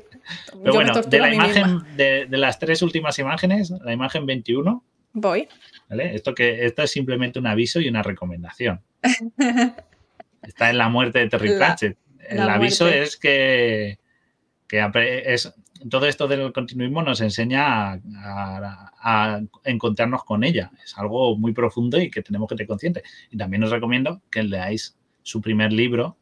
[0.62, 4.84] Pero bueno, de la imagen, de, de, las tres últimas imágenes, la imagen 21.
[5.14, 5.48] Voy.
[5.90, 8.80] Esto, que, esto es simplemente un aviso y una recomendación.
[10.42, 11.98] Está en la muerte de Terry Pratchett.
[12.28, 13.98] El aviso es que,
[14.68, 15.52] es,
[15.88, 18.00] todo esto del continuismo nos enseña
[19.02, 20.70] a, encontrarnos con ella.
[20.84, 23.02] Es algo muy profundo y que tenemos que tener consciente.
[23.30, 26.16] Y también os recomiendo que leáis su primer libro,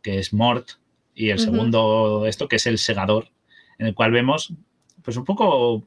[0.00, 0.70] que es Mort,
[1.14, 3.30] y el segundo, esto, que es El Segador,
[3.78, 4.54] en el cual vemos,
[5.02, 5.84] pues un poco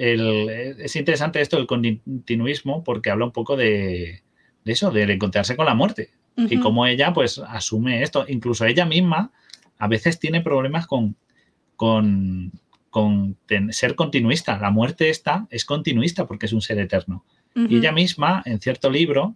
[0.00, 4.22] es interesante esto del continuismo porque habla un poco de,
[4.64, 8.24] eso, de encontrarse con la muerte y cómo ella pues asume esto.
[8.26, 9.30] Incluso ella misma
[9.78, 11.16] a veces tiene problemas con,
[11.76, 12.52] con,
[13.70, 14.58] ser continuista.
[14.58, 17.24] La muerte esta es continuista porque es un ser eterno.
[17.54, 19.34] Y ella misma, en cierto libro,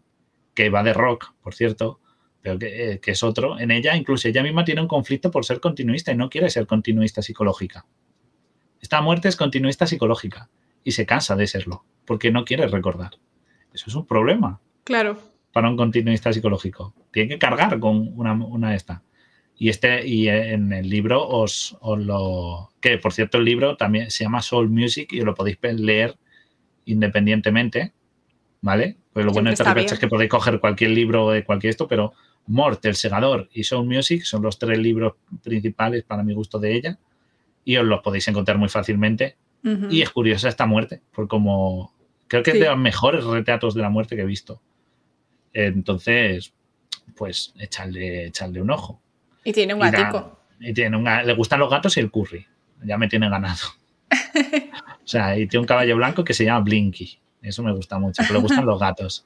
[0.54, 2.00] que va de rock, por cierto,
[2.40, 5.44] pero que, eh, que, es otro, en ella incluso ella misma tiene un conflicto por
[5.44, 7.84] ser continuista y no quiere ser continuista psicológica.
[8.84, 10.50] Esta muerte es continuista psicológica
[10.84, 13.12] y se cansa de serlo porque no quiere recordar.
[13.72, 14.60] Eso es un problema.
[14.84, 15.16] Claro.
[15.54, 16.92] Para un continuista psicológico.
[17.10, 19.02] Tiene que cargar con una, una esta.
[19.56, 22.72] Y, este, y en el libro os, lo...
[22.82, 26.18] Que, por cierto, el libro también se llama Soul Music y lo podéis leer
[26.84, 27.94] independientemente,
[28.60, 28.98] ¿vale?
[29.14, 32.12] Pues lo bueno de esta es que podéis coger cualquier libro de cualquier esto, pero
[32.48, 36.74] Mort, El Segador y Soul Music son los tres libros principales para mi gusto de
[36.74, 36.98] ella
[37.64, 39.36] y os los podéis encontrar muy fácilmente.
[39.88, 41.94] Y es curiosa esta muerte, por como
[42.28, 44.60] creo que es de los mejores retratos de la muerte que he visto.
[45.54, 46.52] Entonces,
[47.16, 49.00] pues echarle, echarle un ojo.
[49.42, 50.38] Y tiene un gatico.
[50.60, 52.46] Y, tiene un, le gustan los gatos y el curry.
[52.84, 53.68] Ya me tiene ganado.
[54.10, 57.18] o sea, y tiene un caballo blanco que se llama Blinky.
[57.40, 59.24] Eso me gusta mucho, que le gustan los gatos.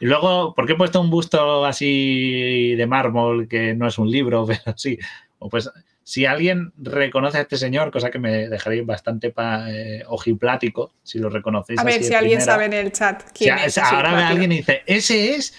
[0.00, 4.10] Y luego, ¿por qué he puesto un busto así de mármol que no es un
[4.10, 4.98] libro, pero sí?
[5.38, 5.70] O pues
[6.04, 9.32] si alguien reconoce a este señor, cosa que me dejaría bastante
[9.68, 11.80] eh, ojiplático, si lo reconocéis.
[11.80, 13.78] A ver si alguien sabe en el chat quién es.
[13.78, 15.54] Ahora alguien y dice, ese es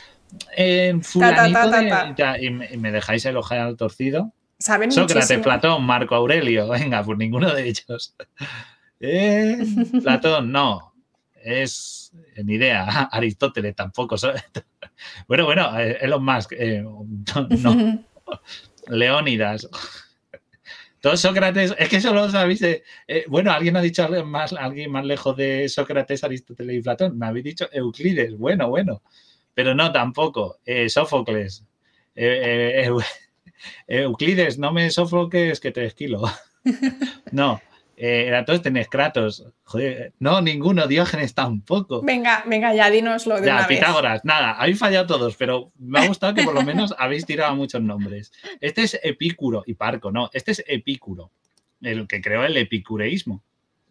[0.56, 4.34] en fulanito de, y, me, dejáis el al torcido.
[4.60, 8.16] Saben Sócrates, Platón, Marco Aurelio, venga, pues ninguno de ellos.
[9.02, 9.58] Eh,
[10.02, 10.94] Platón, no.
[11.44, 12.86] Es ni idea.
[13.12, 14.16] Aristóteles tampoco.
[15.28, 18.06] Bueno, bueno, eh, Elon Musk, eh, no.
[18.88, 19.68] Leónidas.
[21.06, 22.84] Todos Sócrates, es que solo sabéis de,
[23.28, 27.16] bueno, alguien ha dicho más, alguien más lejos de Sócrates, Aristóteles y Platón.
[27.16, 28.36] Me habéis dicho Euclides.
[28.36, 29.04] Bueno, bueno
[29.56, 30.60] pero no tampoco.
[30.66, 31.64] Eh, Sófocles.
[32.14, 32.92] Eh, eh,
[33.88, 36.22] Euclides, no me Sófocles que te esquilo.
[37.32, 37.60] no.
[37.98, 39.46] Entonces tenés Kratos.
[40.20, 40.88] no, ninguno.
[40.88, 42.02] Diógenes tampoco.
[42.02, 44.52] Venga, venga, ya dinoslo de ya, Pitágoras, nada.
[44.54, 48.32] Habéis fallado todos, pero me ha gustado que por lo menos habéis tirado muchos nombres.
[48.60, 50.30] Este es Epicuro y Parco, no.
[50.34, 51.32] Este es Epicuro,
[51.82, 53.44] el que creó el epicureísmo.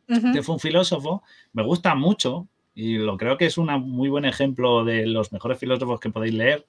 [0.06, 1.22] Este fue un filósofo,
[1.54, 5.58] me gusta mucho y lo creo que es un muy buen ejemplo de los mejores
[5.58, 6.66] filósofos que podéis leer.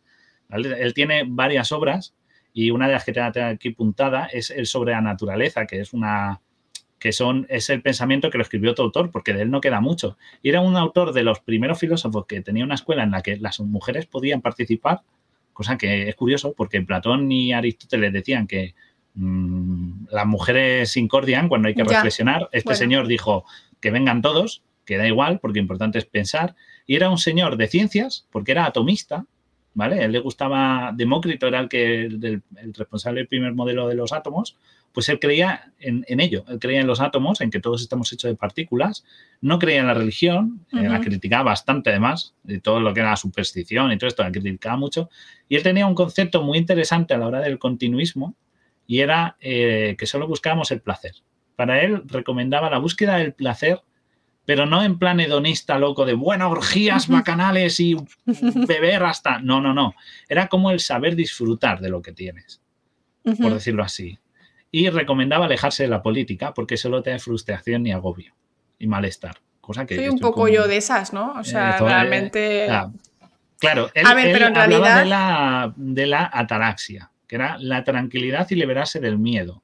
[0.50, 2.16] Él tiene varias obras
[2.54, 5.92] y una de las que tengo aquí puntada es el sobre la naturaleza, que es
[5.92, 6.40] una
[7.00, 9.82] que son, es el pensamiento que lo escribió otro autor, porque de él no queda
[9.82, 10.18] mucho.
[10.42, 13.38] Y era un autor de los primeros filósofos que tenía una escuela en la que
[13.38, 15.02] las mujeres podían participar,
[15.54, 18.76] cosa que es curioso, porque Platón y Aristóteles decían que
[19.14, 22.50] mm, las mujeres incordian cuando hay que reflexionar.
[22.52, 23.46] Este señor dijo
[23.80, 26.56] que vengan todos que da igual, porque lo importante es pensar.
[26.86, 29.26] Y era un señor de ciencias, porque era atomista,
[29.76, 30.04] ¿vale?
[30.04, 32.42] él le gustaba, Demócrito era el, que, el,
[32.74, 34.58] responsable del primer modelo de los átomos,
[34.92, 38.32] pues él creía en, ello, él creía en los átomos, en que todos estamos hechos
[38.32, 39.06] de partículas,
[39.42, 43.12] no creía en la religión, eh, la criticaba bastante además, de todo lo que era
[43.12, 45.10] la superstición y todo esto, la criticaba mucho,
[45.50, 48.36] y él tenía un concepto muy interesante a la hora del continuismo,
[48.88, 51.16] y era eh, que solo buscábamos el placer.
[51.58, 53.82] Para él recomendaba la búsqueda del placer
[54.46, 59.40] pero no en plan hedonista loco de, bueno, orgías bacanales y beber hasta...
[59.40, 59.96] No, no, no.
[60.30, 62.62] Era como el saber disfrutar de lo que tienes,
[63.24, 64.20] por decirlo así.
[64.72, 68.34] Y recomendaba alejarse de la política porque solo te da frustración y agobio
[68.78, 69.38] y malestar.
[69.62, 71.34] Cosa que Soy un poco yo de esas, ¿no?
[71.34, 72.68] O sea, realmente...
[73.58, 75.00] claro, él, a ver, pero en realidad...
[75.00, 79.64] de la, de la ataraxia, que era la tranquilidad y liberarse del miedo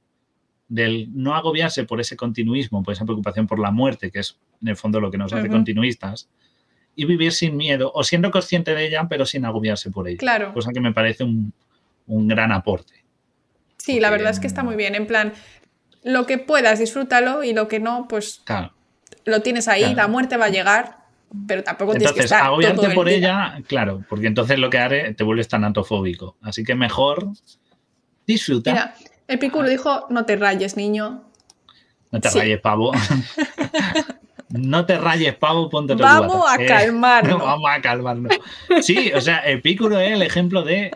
[0.72, 4.70] del no agobiarse por ese continuismo, por esa preocupación por la muerte, que es en
[4.70, 6.30] el fondo lo que nos hace continuistas,
[6.96, 10.18] y vivir sin miedo o siendo consciente de ella, pero sin agobiarse por ella.
[10.18, 10.54] Claro.
[10.54, 11.54] Cosa que me parece un,
[12.08, 13.04] gran aporte.
[13.78, 14.96] Sí, la verdad es que está muy bien.
[14.96, 15.34] En plan,
[16.04, 18.42] lo que puedas, disfrútalo y lo que no, pues
[19.26, 21.00] lo tienes ahí, la muerte va a llegar,
[21.48, 25.26] pero tampoco tienes que estar agobiarte por ella, claro, porque entonces lo que haré te
[25.26, 26.38] vuelves tan antofóbico.
[26.42, 27.28] Así que mejor
[28.26, 28.96] disfruta.
[29.32, 31.24] Epicuro dijo, no te rayes, niño.
[32.12, 32.92] No te rayes, pavo.
[34.50, 37.40] no te rayes, pavo, ponte Vamos a eh, calmarnos.
[37.42, 38.34] vamos a calmarnos.
[38.82, 40.92] Sí, o sea, Epicuro es el ejemplo de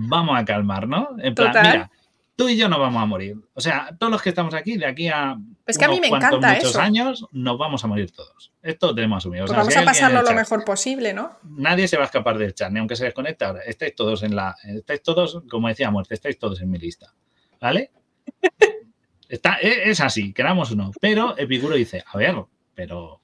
[0.00, 1.08] vamos a calmarnos.
[1.18, 1.90] En plan, mira,
[2.34, 3.36] tú y yo no vamos a morir.
[3.54, 6.08] O sea, todos los que estamos aquí, de aquí a, es que a mí me
[6.08, 8.52] encanta muchos años, nos vamos a morir todos.
[8.62, 9.46] Esto tenemos asumido.
[9.46, 11.38] Pues vamos a pasarlo lo mejor posible, ¿no?
[11.44, 13.60] Nadie se va a escapar del chat, ni aunque se desconecte ahora.
[13.60, 14.56] Estáis todos en la.
[14.64, 17.12] Estáis todos, como decía Muerte, estáis todos en mi lista.
[17.60, 17.90] ¿Vale?
[19.28, 20.92] Está, e, es así, queramos o no.
[21.00, 22.36] Pero Epicuro dice, a ver,
[22.74, 23.20] pero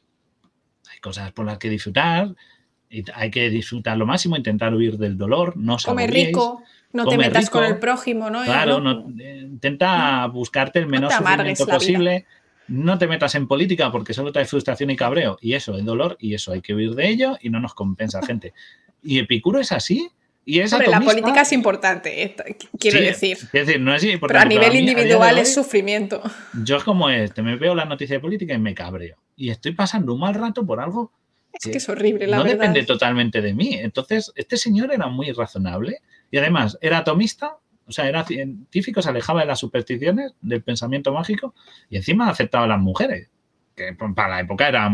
[0.91, 2.35] hay cosas por las que disfrutar,
[2.91, 6.63] y hay que disfrutar lo máximo, intentar huir del dolor, no Comer rico,
[6.93, 8.45] no te metas con el prójimo, ¿no?
[8.45, 12.27] Claro, eh, intenta buscarte el menos sufrimiento posible.
[12.69, 15.39] No te metas en política porque solo trae frustración y cabreo.
[15.41, 18.23] Y eso es dolor y eso hay que huir de ello y no nos compensa
[18.23, 18.53] gente.
[19.03, 20.11] Y Epicuro es así.
[20.45, 22.35] Y la política es importante,
[22.79, 23.39] quiero decir.
[23.53, 26.21] decir no es Pero a nivel individual es sufrimiento.
[26.65, 29.19] Yo es como este, me veo la noticia de política y me cabreo.
[29.37, 31.13] Y estoy pasando un mal rato por algo.
[31.53, 32.57] Es que, es horrible, la no verdad.
[32.57, 33.75] No depende totalmente de mí.
[33.75, 35.99] Entonces, este señor era muy razonable
[36.31, 41.13] y además era atomista, o sea, era científico, se alejaba de las supersticiones, del pensamiento
[41.13, 41.55] mágico
[41.91, 43.29] y encima aceptaba a las mujeres
[43.75, 44.91] que para la época era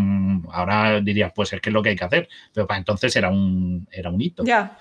[0.53, 3.29] ahora dirías pues es que es lo que hay que hacer pero para entonces era
[3.29, 4.79] un era un hito ya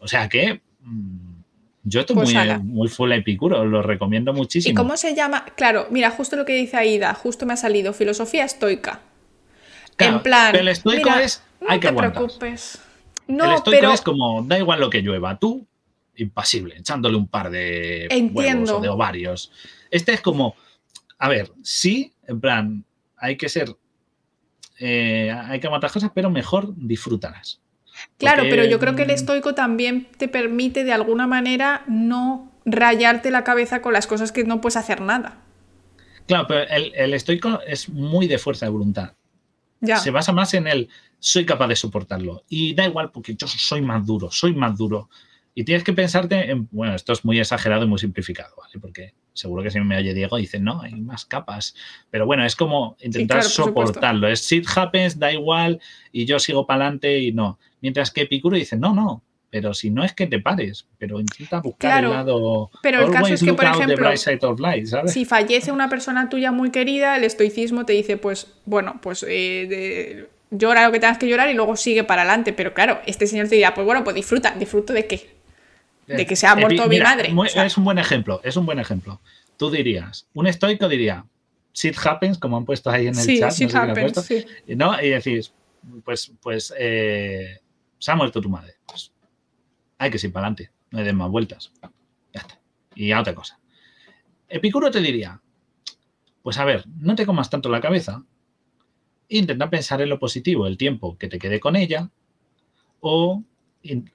[0.00, 1.30] o sea que mm,
[1.84, 4.72] yo estoy pues muy, muy, full epicuro, lo recomiendo muchísimo.
[4.72, 5.44] ¿Y cómo se llama?
[5.56, 9.00] Claro, mira, justo lo que dice Aida, justo me ha salido, filosofía estoica.
[9.98, 10.56] en plan.
[10.56, 11.42] el estoico es.
[11.68, 12.80] Hay no que te preocupes.
[13.28, 15.66] No, el estoico es como, da igual lo que llueva, tú,
[16.16, 18.78] impasible, echándole un par de Entiendo.
[18.78, 19.52] o de ovarios.
[19.90, 20.56] Este es como,
[21.18, 22.84] a ver, sí, en plan,
[23.16, 23.76] hay que ser
[24.80, 27.60] eh, hay que aguantar cosas, pero mejor disfrútalas.
[28.18, 33.30] Claro, pero yo creo que el estoico también te permite de alguna manera no rayarte
[33.30, 35.38] la cabeza con las cosas que no puedes hacer nada.
[36.26, 39.14] Claro, pero el, estoico es muy de fuerza de voluntad.
[39.80, 39.96] Ya.
[39.96, 40.88] Se basa más en el
[41.18, 42.44] soy capaz de soportarlo.
[42.48, 45.08] Y da igual porque yo soy más duro, soy más duro.
[45.54, 48.78] Y tienes que pensarte en, bueno, esto es muy exagerado y muy simplificado, ¿vale?
[48.80, 51.74] Porque seguro que si me oye Diego dice, no, hay más capas.
[52.10, 54.28] Pero bueno, es como intentar soportarlo.
[54.28, 55.80] Es shit happens, da igual,
[56.12, 57.58] y yo sigo para adelante y no.
[57.80, 61.60] Mientras que Epicuro dice, no, no, pero si no es que te pares, pero intenta
[61.60, 62.70] buscar el lado.
[62.82, 64.10] Pero el caso es que, por ejemplo,
[65.06, 70.28] si fallece una persona tuya muy querida, el estoicismo te dice, pues, bueno, pues eh,
[70.50, 72.52] llora lo que tengas que llorar y luego sigue para adelante.
[72.52, 75.30] Pero claro, este señor te dirá, pues bueno, pues disfruta, disfruto de qué?
[76.06, 77.32] De que se ha muerto mi madre.
[77.54, 79.20] Es un buen ejemplo, es un buen ejemplo.
[79.56, 81.24] Tú dirías, un estoico diría,
[81.74, 83.52] shit happens, como han puesto ahí en el chat.
[83.52, 84.44] Shit happens, sí.
[84.68, 85.00] ¿no?
[85.00, 85.52] Y decís,
[86.04, 87.60] pues, pues eh,
[88.00, 88.74] se ha muerto tu madre.
[88.86, 89.12] Pues,
[89.98, 91.70] hay que ir para adelante, no hay de más vueltas.
[92.32, 92.58] Ya está.
[92.96, 93.60] Y a otra cosa.
[94.48, 95.40] Epicuro te diría,
[96.42, 98.24] pues a ver, no te comas tanto la cabeza,
[99.28, 102.10] intenta pensar en lo positivo, el tiempo que te quede con ella,
[103.00, 103.44] o,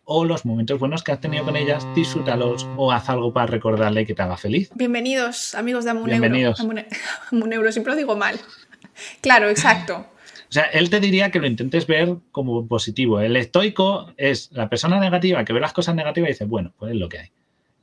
[0.04, 4.06] o los momentos buenos que has tenido con ellas, disfrútalos o haz algo para recordarle
[4.06, 4.72] que te haga feliz.
[4.76, 6.20] Bienvenidos, amigos de Amuneuro.
[6.20, 6.60] Bienvenidos.
[7.32, 8.40] Amuneuro, siempre lo digo mal.
[9.22, 10.06] Claro, exacto.
[10.50, 13.20] O sea, él te diría que lo intentes ver como positivo.
[13.20, 16.94] El estoico es la persona negativa que ve las cosas negativas y dice, bueno, pues
[16.94, 17.30] es lo que hay.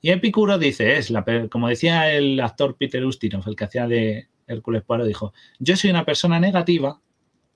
[0.00, 4.28] Y Epicuro dice, es la, como decía el actor Peter Ustinov, el que hacía de
[4.46, 7.00] Hércules Poirot, dijo, yo soy una persona negativa,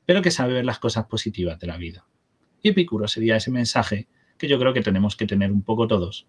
[0.05, 2.07] pero que sabe ver las cosas positivas de la vida.
[2.63, 6.27] Y Epicuro sería ese mensaje que yo creo que tenemos que tener un poco todos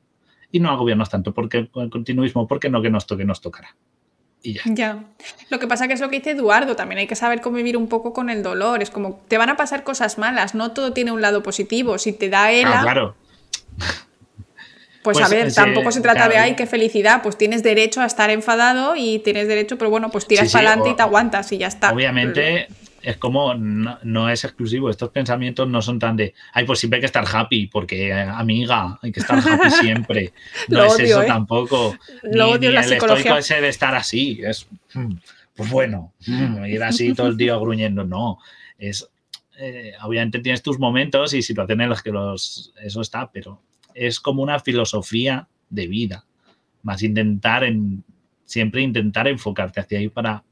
[0.51, 3.75] y no agobiarnos tanto porque el continuismo, porque no que nos toque, nos tocará
[4.43, 5.03] ya.
[5.49, 7.87] Lo que pasa que es lo que dice Eduardo, también hay que saber convivir un
[7.87, 8.81] poco con el dolor.
[8.81, 11.97] Es como, te van a pasar cosas malas, no todo tiene un lado positivo.
[11.97, 12.79] Si te da ELA...
[12.79, 13.15] Ah, claro.
[15.03, 18.05] Pues, a pues, ver, tampoco se trata de, ay, qué felicidad, pues tienes derecho a
[18.05, 21.59] estar enfadado y tienes derecho, pero bueno, pues tiras para adelante y te aguantas y
[21.59, 21.93] ya está.
[21.93, 22.67] Obviamente,
[23.01, 27.01] es como, no, es exclusivo, estos pensamientos no son tan de, ay, pues siempre hay
[27.01, 30.33] que estar happy, porque eh, amiga, hay que estar happy siempre.
[30.67, 31.27] No es eso ¿eh?
[31.27, 31.95] tampoco.
[32.23, 33.37] Lo odio la el psicología.
[33.37, 35.13] ese de estar así, es, mm,
[35.55, 38.39] pues bueno, mm, ir así todo el día gruñendo, no,
[38.77, 39.07] es,
[39.59, 43.61] eh, obviamente tienes tus momentos y situaciones en las que los, eso está, pero
[43.93, 46.25] es como una filosofía de vida,
[46.83, 48.03] más intentar en,
[48.45, 50.43] siempre intentar enfocarte hacia ahí para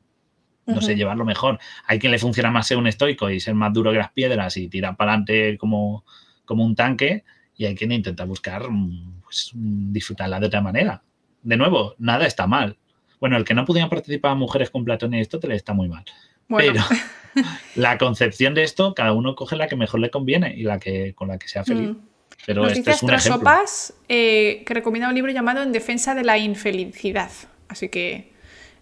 [0.65, 1.59] no sé, llevarlo mejor.
[1.85, 4.57] Hay quien le funciona más ser un estoico y ser más duro que las piedras
[4.57, 6.05] y tirar para adelante como,
[6.45, 7.23] como un tanque,
[7.57, 11.01] y hay quien intenta buscar mm, pues, disfrutarla de otra manera.
[11.41, 12.77] De nuevo, nada está mal.
[13.19, 16.03] Bueno, el que no pudieran participar mujeres con Platón y Aristóteles está muy mal.
[16.47, 16.81] Pero
[17.75, 21.13] la concepción de esto, cada uno coge la que mejor le conviene y la que
[21.13, 21.91] con la que sea feliz.
[21.91, 21.97] Mm.
[22.45, 26.23] Pero Nos este es un Sopas, eh, que recomienda un libro llamado En defensa de
[26.23, 27.31] la infelicidad.
[27.67, 28.33] Así que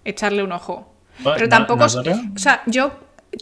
[0.03, 0.92] echarle un ojo.
[1.23, 1.89] Pero tampoco, o
[2.39, 2.91] sea, yo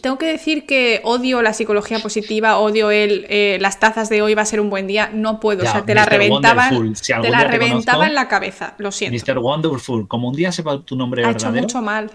[0.00, 4.34] tengo que decir que odio la psicología positiva, odio el eh, las tazas de hoy
[4.34, 7.44] va a ser un buen día, no puedo, o sea, te la reventaban, te la
[7.44, 9.32] reventaba en la cabeza, lo siento.
[9.32, 9.38] Mr.
[9.38, 12.10] Wonderful, como un día sepa tu nombre ha hecho mucho mal.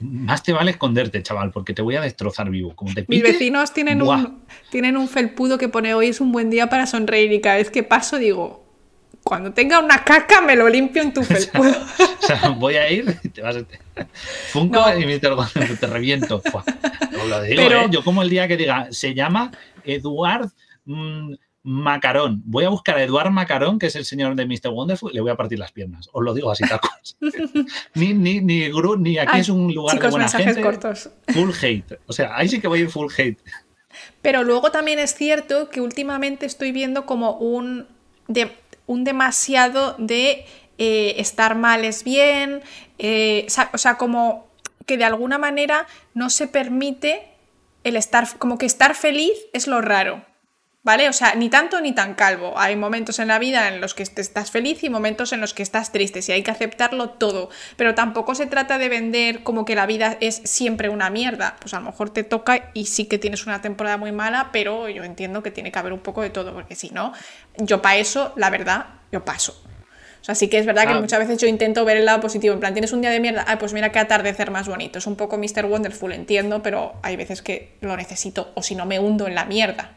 [0.00, 2.74] Más te vale esconderte, chaval, porque te voy a destrozar vivo.
[2.76, 6.50] Como te Mis vecinos tienen un, tienen un felpudo que pone hoy es un buen
[6.50, 8.62] día para sonreír y cada vez que paso digo,
[9.22, 11.70] cuando tenga una caca me lo limpio en tu felpudo.
[11.70, 13.64] o sea, voy a ir y te vas a...
[14.48, 15.28] Funko y me te,
[15.86, 16.42] reviento.
[17.28, 17.86] lo digo, ¿eh?
[17.90, 19.50] Yo como el día que diga, se llama
[19.84, 20.48] Eduard
[20.84, 22.42] mm, Macarón.
[22.46, 24.70] Voy a buscar a Eduard Macarón, que es el señor de Mr.
[24.70, 26.08] Wonderful, y le voy a partir las piernas.
[26.12, 27.16] Os lo digo así, tacos.
[27.94, 30.62] ni, ni, ni, ni aquí es un lugar de buena gente.
[30.62, 31.10] Cortos.
[31.28, 31.98] Full hate.
[32.06, 33.38] O sea, ahí sí que voy a ir full hate.
[34.22, 37.86] Pero luego también es cierto que últimamente estoy viendo como un,
[38.28, 38.52] de,
[38.90, 40.46] un demasiado de
[40.78, 42.60] eh, estar mal es bien,
[42.98, 44.48] eh, o sea, como
[44.84, 47.22] que de alguna manera no se permite
[47.84, 50.24] el estar, como que estar feliz es lo raro,
[50.82, 51.08] ¿vale?
[51.08, 52.54] O sea, ni tanto ni tan calvo.
[52.58, 55.62] Hay momentos en la vida en los que estás feliz y momentos en los que
[55.62, 57.50] estás triste, y hay que aceptarlo todo.
[57.76, 61.56] Pero tampoco se trata de vender como que la vida es siempre una mierda.
[61.60, 64.88] Pues a lo mejor te toca y sí que tienes una temporada muy mala, pero
[64.88, 67.12] yo entiendo que tiene que haber un poco de todo, porque si no,
[67.58, 69.62] yo para eso, la verdad, yo paso.
[70.20, 72.52] O sea, sí que es verdad que muchas veces yo intento ver el lado positivo.
[72.52, 74.98] En plan, tienes un día de mierda, ah, pues mira qué atardecer más bonito.
[74.98, 75.64] Es un poco Mr.
[75.64, 79.46] Wonderful, entiendo, pero hay veces que lo necesito o si no me hundo en la
[79.46, 79.92] mierda.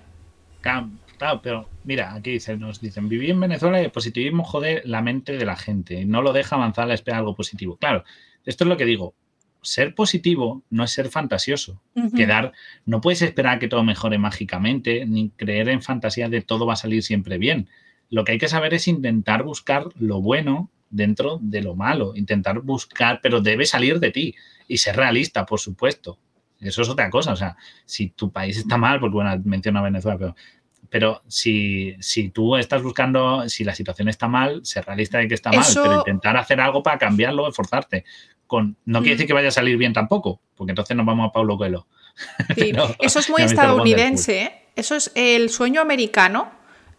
[0.64, 5.38] Claro, pero mira, aquí nos dicen, vivir en Venezuela y el positivismo jode la mente
[5.38, 7.78] de la gente, no lo deja avanzar a la espera algo positivo.
[7.78, 8.04] Claro,
[8.46, 9.14] esto es lo que digo.
[9.62, 11.82] ser positivo no es ser fantasioso.
[12.16, 12.52] Quedar,
[12.86, 16.78] no puedes esperar que todo mejore mágicamente, ni creer en fantasía de todo va a
[16.78, 17.70] salir siempre bien.
[18.10, 22.60] Lo que hay que saber es intentar buscar lo bueno dentro de lo malo, intentar
[22.60, 24.36] buscar, pero debe salir de ti
[24.68, 26.20] y ser realista, por supuesto.
[26.60, 27.34] Eso es otra cosa.
[27.34, 30.36] O sea, si tu país está mal, porque bueno, menciona Venezuela, pero,
[30.90, 35.34] pero si, si tú estás buscando, si la situación está mal, ser realista de que
[35.36, 38.06] está mal, pero intentar hacer algo para cambiarlo, esforzarte
[38.86, 39.28] no quiere decir mm.
[39.28, 41.88] que vaya a salir bien tampoco, porque entonces nos vamos a Paulo Coelho.
[43.00, 44.66] eso es muy estadounidense, ¿eh?
[44.76, 46.52] eso es el sueño americano,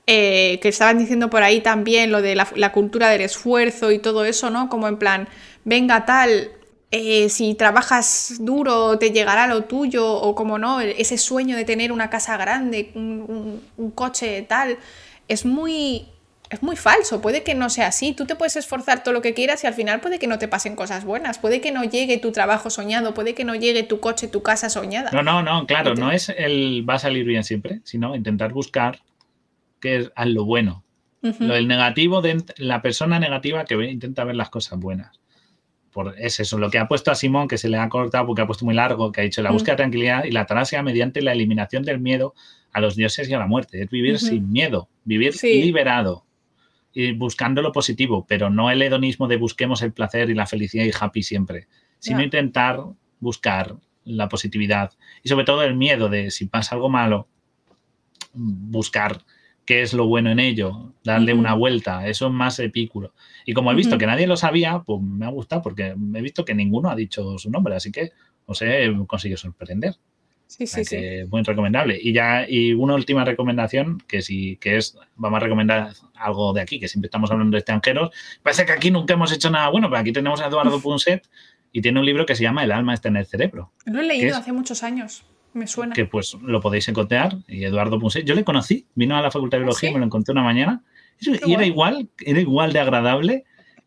[0.06, 4.24] eh, que estaban diciendo por ahí también lo de la, cultura del esfuerzo y todo
[4.24, 4.68] eso, ¿no?
[4.68, 5.28] Como en plan,
[5.64, 6.50] venga tal,
[6.90, 11.92] eh, si trabajas duro te llegará lo tuyo, o como no, ese sueño de tener
[11.92, 14.78] una casa grande, un coche tal,
[15.28, 16.06] es muy
[16.54, 18.12] es muy falso, puede que no sea así.
[18.12, 20.48] Tú te puedes esforzar todo lo que quieras y al final puede que no te
[20.48, 24.00] pasen cosas buenas, puede que no llegue tu trabajo soñado, puede que no llegue tu
[24.00, 25.10] coche, tu casa soñada.
[25.12, 29.00] No, no, no, claro, no es el va a salir bien siempre, sino intentar buscar
[29.80, 30.82] qué es lo bueno.
[31.22, 35.18] Lo del negativo, de la persona negativa que intenta ver las cosas buenas.
[35.94, 38.42] Por, es eso, lo que ha puesto a Simón, que se le ha cortado porque
[38.42, 41.22] ha puesto muy largo, que ha dicho la búsqueda de tranquilidad y la tarasia mediante
[41.22, 42.34] la eliminación del miedo
[42.72, 43.80] a los dioses y a la muerte.
[43.80, 46.24] Es vivir sin miedo, vivir liberado
[47.16, 50.92] buscando lo positivo, pero no el hedonismo de busquemos el placer y la felicidad y
[50.98, 51.66] happy siempre,
[51.98, 52.80] sino intentar
[53.20, 54.92] buscar la positividad
[55.22, 57.26] y sobre todo el miedo de si pasa algo malo,
[58.32, 59.24] buscar
[59.64, 63.14] qué es lo bueno en ello, darle una vuelta, eso es más epícuro.
[63.46, 66.44] Y como he visto que nadie lo sabía, pues me ha gustado porque he visto
[66.44, 68.12] que ninguno ha dicho su nombre, así que
[68.46, 69.94] os he conseguido sorprender.
[70.46, 70.98] Sí, sí, sí.
[71.30, 71.98] Muy recomendable.
[72.00, 76.60] Y ya, y una última recomendación, que sí, que es, vamos a recomendar algo de
[76.60, 78.10] aquí, que siempre estamos hablando de extranjeros.
[78.42, 81.28] Parece que aquí nunca hemos hecho nada bueno, pero aquí tenemos a Eduardo Punset
[81.72, 83.72] y tiene un libro que se llama El alma está en el cerebro.
[83.84, 85.24] Lo he leído hace muchos años.
[85.54, 85.94] Me suena.
[85.94, 87.38] Que pues lo podéis encontrar.
[87.48, 90.06] Y Eduardo Punset, yo le conocí, vino a la Facultad de Biología, y me lo
[90.06, 90.82] encontré una mañana.
[91.20, 93.44] Y, era igual, era igual de agradable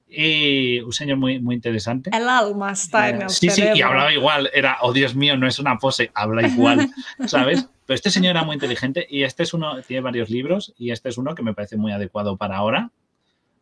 [0.10, 2.10] y un señor muy, muy interesante.
[2.14, 4.50] El alma está en el Sí, sí, y hablaba igual.
[4.54, 6.90] Era, oh Dios mío, no es una pose, habla igual,
[7.28, 7.68] ¿sabes?
[7.86, 11.10] Pero este señor era muy inteligente y este es uno, tiene varios libros y este
[11.10, 12.92] es uno que me parece muy adecuado para ahora.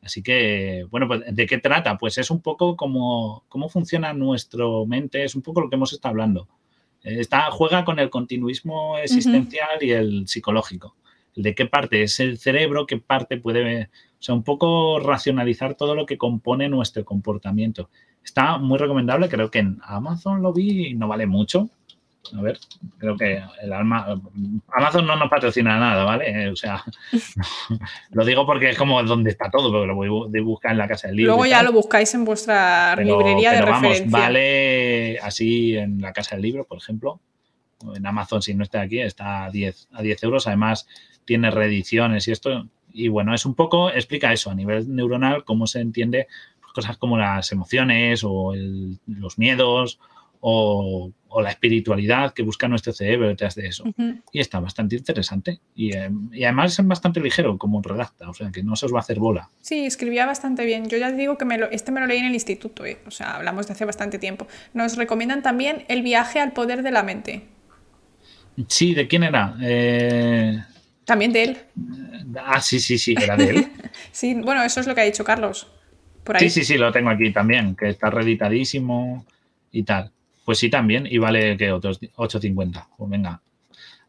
[0.03, 1.97] Así que, bueno, pues, ¿de qué trata?
[1.97, 5.93] Pues es un poco como cómo funciona nuestro mente, es un poco lo que hemos
[5.93, 6.47] estado hablando.
[7.05, 10.95] Está, juega con el continuismo existencial y el psicológico.
[11.35, 15.93] De qué parte es el cerebro, qué parte puede o sea, un poco racionalizar todo
[15.93, 17.91] lo que compone nuestro comportamiento.
[18.23, 21.69] Está muy recomendable, creo que en Amazon lo vi y no vale mucho.
[22.33, 22.57] A ver,
[22.97, 24.19] creo que el alma.
[24.73, 26.49] Amazon no nos patrocina nada, ¿vale?
[26.49, 26.83] O sea,
[28.11, 30.87] lo digo porque es como donde está todo, pero lo voy a buscar en la
[30.87, 31.33] casa del libro.
[31.33, 36.43] Luego ya lo buscáis en vuestra librería de vamos, Vale así en la casa del
[36.43, 37.19] libro, por ejemplo.
[37.95, 40.47] En Amazon, si no está aquí, está a 10, a 10 euros.
[40.47, 40.87] Además,
[41.25, 45.67] tiene reediciones y esto y bueno, es un poco, explica eso a nivel neuronal, cómo
[45.67, 46.27] se entiende
[46.75, 48.53] cosas como las emociones o
[49.07, 49.99] los miedos
[50.47, 53.83] o, la espiritualidad que busca nuestro cerebro detrás de eso.
[54.31, 55.59] Y está bastante interesante.
[55.75, 58.99] Eh, y, además es bastante ligero como redacta, o sea que no se os va
[58.99, 59.49] a hacer bola.
[59.59, 60.87] Sí, escribía bastante bien.
[60.87, 62.99] Yo ya digo que me lo, este me lo leí en el instituto, eh.
[63.05, 64.47] o sea, hablamos de hace bastante tiempo.
[64.73, 67.41] Nos recomiendan también El viaje al poder de la mente.
[68.69, 69.57] Sí, ¿de quién era?
[69.61, 70.63] Eh...
[71.03, 71.57] También de él.
[72.37, 73.67] Ah, sí, sí, sí, era de él.
[74.11, 75.67] sí, bueno, eso es lo que ha dicho Carlos.
[76.23, 76.49] Por ahí.
[76.49, 79.25] Sí, sí, sí, lo tengo aquí también, que está reeditadísimo
[79.71, 80.11] y tal.
[80.45, 82.87] Pues sí, también, y vale que otros 8.50.
[82.97, 83.41] Pues venga,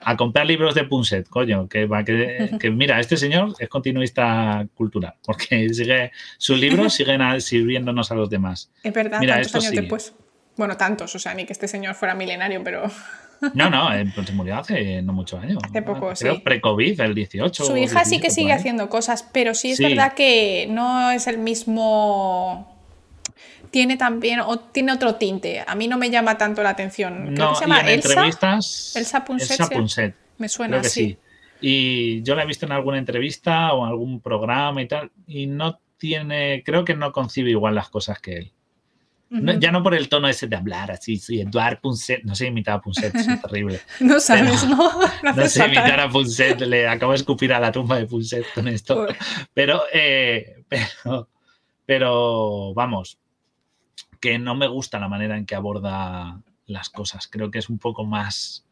[0.00, 1.88] a comprar libros de Punset, coño, que,
[2.60, 8.30] que, mira, este señor es continuista cultural, porque sigue sus libros siguen sirviéndonos a los
[8.30, 8.70] demás.
[8.82, 10.14] Es verdad, mira, tantos años después.
[10.56, 12.84] Bueno, tantos, o sea, ni que este señor fuera milenario, pero...
[13.52, 13.90] No, no,
[14.24, 15.58] se murió hace no muchos años.
[15.62, 17.64] Hace poco, Creo pre-COVID, el 18.
[17.64, 21.36] Su hija sí que sigue haciendo cosas, pero sí es verdad que no es el
[21.36, 22.75] mismo.
[23.76, 25.62] Tiene también, o tiene otro tinte.
[25.66, 27.34] A mí no me llama tanto la atención.
[27.34, 28.08] Creo que se llama en Elsa.
[28.08, 28.96] entrevistas.
[28.96, 30.14] Elsa Punset.
[30.38, 31.18] Me suena así.
[31.60, 35.46] Y yo la he visto en alguna entrevista o en algún programa y tal, y
[35.46, 38.52] no tiene, creo que no concibe igual las cosas que él
[39.28, 42.74] ya no por el tono ese de hablar así, soy Eduard Punset, no sé imitar
[42.74, 43.80] a Punset, es terrible.
[44.00, 44.90] no sabes, ¿no?
[45.22, 48.68] No, sé imitar a Punset, le acabo de escupir a la tumba de Punset con
[48.68, 49.06] esto.
[49.52, 51.28] Pero, eh, pero,
[51.84, 53.18] pero, vamos,
[54.26, 57.28] que no me gusta la manera en que aborda las cosas.
[57.28, 58.64] Creo que es un poco más,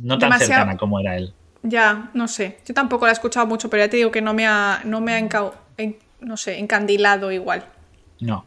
[0.00, 1.34] no tan cercana como era él.
[1.64, 2.58] Ya, no sé.
[2.64, 5.00] Yo tampoco la he escuchado mucho, pero ya te digo que no me ha, no
[5.00, 5.28] me ha
[6.20, 7.64] no sé, encandilado igual.
[8.20, 8.44] No,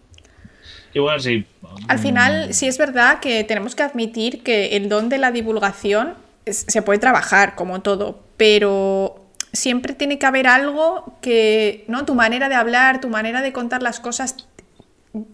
[0.94, 1.46] Igual sí.
[1.90, 6.14] Al final, sí es verdad que tenemos que admitir que el don de la divulgación
[6.46, 12.06] se puede trabajar como todo, pero siempre tiene que haber algo que, ¿no?
[12.06, 14.48] Tu manera de hablar, tu manera de contar las cosas,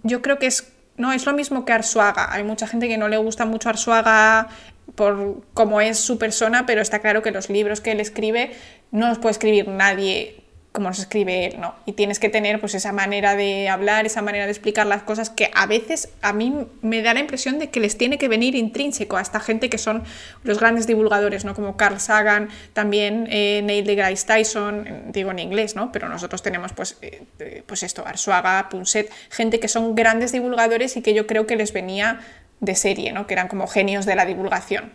[0.03, 2.33] yo creo que es, no, es lo mismo que Arsuaga.
[2.33, 4.47] Hay mucha gente que no le gusta mucho Arsuaga
[4.95, 8.51] por cómo es su persona, pero está claro que los libros que él escribe
[8.91, 10.38] no los puede escribir nadie
[10.71, 11.73] como se escribe él, ¿no?
[11.85, 15.31] Y tienes que tener pues esa manera de hablar, esa manera de explicar las cosas
[15.31, 18.53] que a veces a mí me da la impresión de que les tiene que venir
[18.53, 20.03] intrínseco a esta gente que son
[20.43, 21.55] los grandes divulgadores, ¿no?
[21.55, 25.91] Como Carl Sagan, también eh, Neil deGrasse Tyson, digo en inglés, ¿no?
[25.91, 31.01] Pero nosotros tenemos pues, eh, pues esto, Arsuaga, Punset, gente que son grandes divulgadores y
[31.01, 32.19] que yo creo que les venía
[32.59, 33.25] de serie, ¿no?
[33.25, 34.91] Que eran como genios de la divulgación.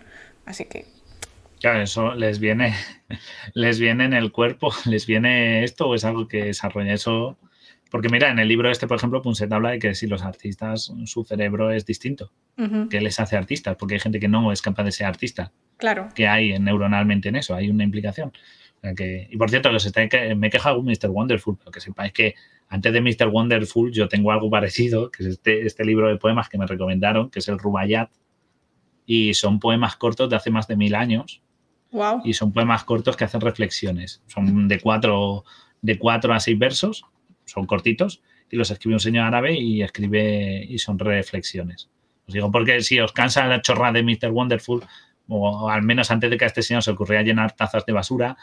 [0.46, 0.93] Así que
[1.64, 2.74] Claro, eso les viene,
[3.54, 7.38] les viene en el cuerpo, les viene esto o es algo que desarrolla eso.
[7.90, 10.92] Porque mira, en el libro este, por ejemplo, Punset habla de que si los artistas,
[11.06, 12.32] su cerebro es distinto,
[12.90, 15.52] que les hace artistas, porque hay gente que no es capaz de ser artista.
[15.78, 16.10] Claro.
[16.14, 18.32] Que hay neuronalmente en eso, hay una implicación.
[18.94, 20.02] que, y por cierto, los está,
[20.36, 21.08] me he quejado con Mr.
[21.08, 22.34] Wonderful, pero que sepáis que
[22.68, 23.28] antes de Mr.
[23.28, 27.30] Wonderful yo tengo algo parecido, que es este, este libro de poemas que me recomendaron,
[27.30, 28.10] que es el Rubayat,
[29.06, 31.43] y son poemas cortos de hace más de mil años,
[32.24, 34.22] y son poemas cortos que hacen reflexiones.
[34.26, 35.44] Son de cuatro,
[35.82, 37.04] de cuatro a seis versos,
[37.44, 41.90] son cortitos, y los escribe un señor árabe y escribe y son reflexiones.
[42.26, 44.30] Os digo, porque si os cansa la chorra de Mr.
[44.30, 44.82] Wonderful,
[45.28, 48.36] o al menos antes de que a este señor se ocurriera llenar tazas de basura,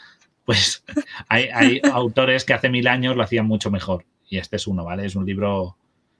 [0.44, 0.84] pues
[1.28, 4.04] hay, hay autores que hace mil años lo hacían mucho mejor.
[4.28, 5.04] Y este es uno, ¿vale?
[5.04, 5.76] Es un libro,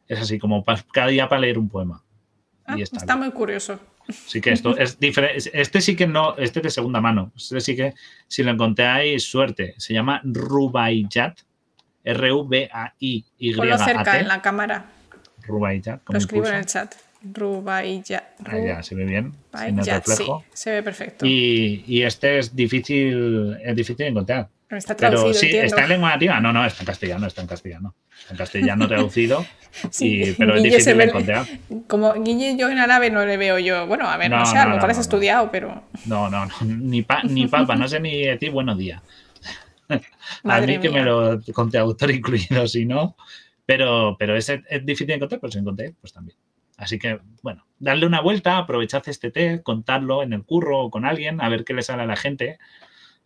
[0.06, 2.02] es así como cada día para leer un poema.
[2.64, 3.80] Ah, está muy curioso.
[4.08, 5.50] Sí que esto es diferente.
[5.52, 7.32] Este sí que no, este es de segunda mano.
[7.36, 7.94] Este sí que,
[8.28, 9.74] si lo encontráis, suerte.
[9.78, 11.40] Se llama Rubaiyat.
[12.05, 13.55] R-U-B-A-I-Y.
[13.55, 14.86] Ponlo cerca en la cámara.
[15.47, 16.02] Rubaiyat.
[16.08, 16.94] Lo escribo en el chat.
[17.22, 18.24] Rubaiyat.
[18.44, 19.32] Ah, ya, se ve bien.
[20.05, 21.24] Sí, se ve perfecto.
[21.24, 24.48] Y, y, este es difícil, es difícil de encontrar.
[24.76, 26.41] Está Pero sí, ¿está en lengua nativa?
[26.41, 27.94] No, no, está en castellano, está en castellano.
[28.20, 29.44] Está en castellano traducido,
[29.91, 31.47] sí, pero es difícil de encontrar.
[31.86, 33.86] Como Guille yo en árabe no le veo yo.
[33.86, 35.83] Bueno, a ver, no, sé, a lo mejor has estudiado, pero.
[36.07, 39.02] No, no, no, ni, pa, ni papa, no sé ni decir buenos días.
[40.44, 43.17] a mí que me lo conté autor incluido, si no.
[43.67, 46.36] Pero, pero es, es difícil de encontrar, pero si encontré, pues también.
[46.78, 51.05] Así que, bueno, darle una vuelta, aprovechad este test, contarlo en el curro o con
[51.05, 52.59] alguien, a ver qué le sale a la gente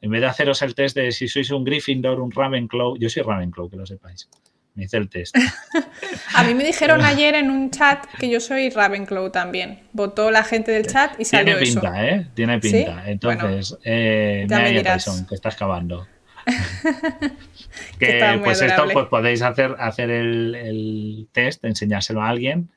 [0.00, 3.22] en vez de haceros el test de si sois un Gryffindor, un Ravenclaw, yo soy
[3.22, 4.28] Ravenclaw, que lo sepáis.
[4.74, 5.34] Me hice el test.
[6.34, 9.80] a mí me dijeron ayer en un chat que yo soy Ravenclaw también.
[9.92, 12.26] Votó la gente del chat y salió Tiene pinta, ¿eh?
[12.34, 13.10] Tiene pinta.
[13.10, 16.06] Entonces, eh, me me Tyson, que está excavando.
[17.98, 22.70] que pues esto pues podéis hacer, hacer el, el, test, enseñárselo a alguien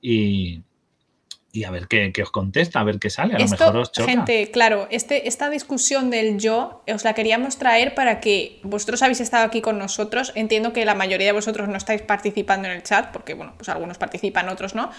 [0.00, 0.62] y,
[1.54, 3.34] y a ver qué, os contesta, a ver qué sale.
[3.34, 4.10] A lo mejor os choca.
[4.10, 9.20] Gente, claro, este, esta discusión del yo os la queríamos traer para que vosotros habéis
[9.20, 10.32] estado aquí con nosotros.
[10.34, 13.68] Entiendo que la mayoría de vosotros no estáis participando en el chat, porque bueno, pues
[13.68, 14.90] algunos participan, otros no.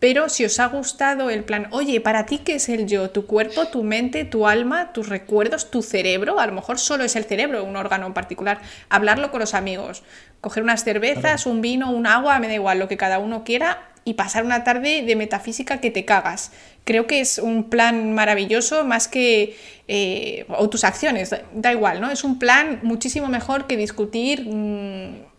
[0.00, 3.10] Pero si os ha gustado el plan, oye, ¿para ti qué es el yo?
[3.10, 6.40] ¿Tu cuerpo, tu mente, tu alma, tus recuerdos, tu cerebro?
[6.40, 8.62] A lo mejor solo es el cerebro, un órgano en particular.
[8.88, 10.02] Hablarlo con los amigos,
[10.40, 13.89] coger unas cervezas, un vino, un agua, me da igual, lo que cada uno quiera
[14.04, 16.52] y pasar una tarde de metafísica que te cagas.
[16.84, 19.56] Creo que es un plan maravilloso más que...
[19.88, 22.10] Eh, o tus acciones, da, igual, ¿no?
[22.10, 24.46] Es un plan muchísimo mejor que discutir...
[24.46, 25.30] Mm,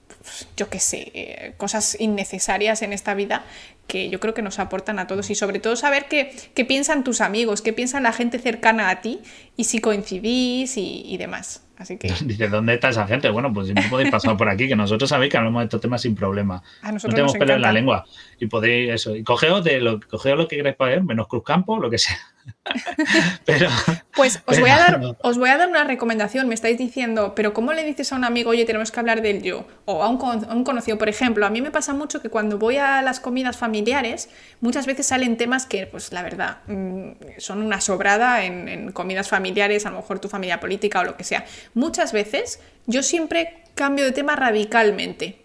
[0.56, 3.44] yo qué sé, eh, cosas innecesarias en esta vida
[3.88, 7.04] que yo creo que nos aportan a todos y sobre todo saber qué, qué piensan
[7.04, 9.20] tus amigos, qué piensan la gente cercana a ti
[9.58, 11.64] y si coincidís y demás.
[12.26, 13.30] Dice, ¿dónde está esa gente?
[13.30, 16.02] Bueno, pues no podéis pasar por aquí, que nosotros sabéis que hablamos de estos temas
[16.02, 16.62] sin problema.
[16.84, 18.06] no tenemos pelo en la lengua.
[18.40, 19.16] Y podéis eso.
[19.16, 22.18] Y cogeos de lo, cogeos lo que queráis para ver, menos Cruzcampo, lo que sea.
[23.46, 23.70] pero,
[24.16, 26.48] pues os, voy a dar, os voy a dar una recomendación.
[26.48, 29.42] Me estáis diciendo, pero ¿cómo le dices a un amigo, oye, tenemos que hablar del
[29.42, 29.66] yo?
[29.86, 31.46] O a un, conocido, por ejemplo.
[31.46, 35.38] A mí me pasa mucho que cuando voy a las comidas familiares, muchas veces salen
[35.38, 39.98] temas que, pues la verdad, mm, son una sobrada en, en comidas familiares, a lo
[39.98, 41.46] mejor tu familia política o lo que sea.
[41.74, 45.42] Muchas veces yo siempre cambio de tema radicalmente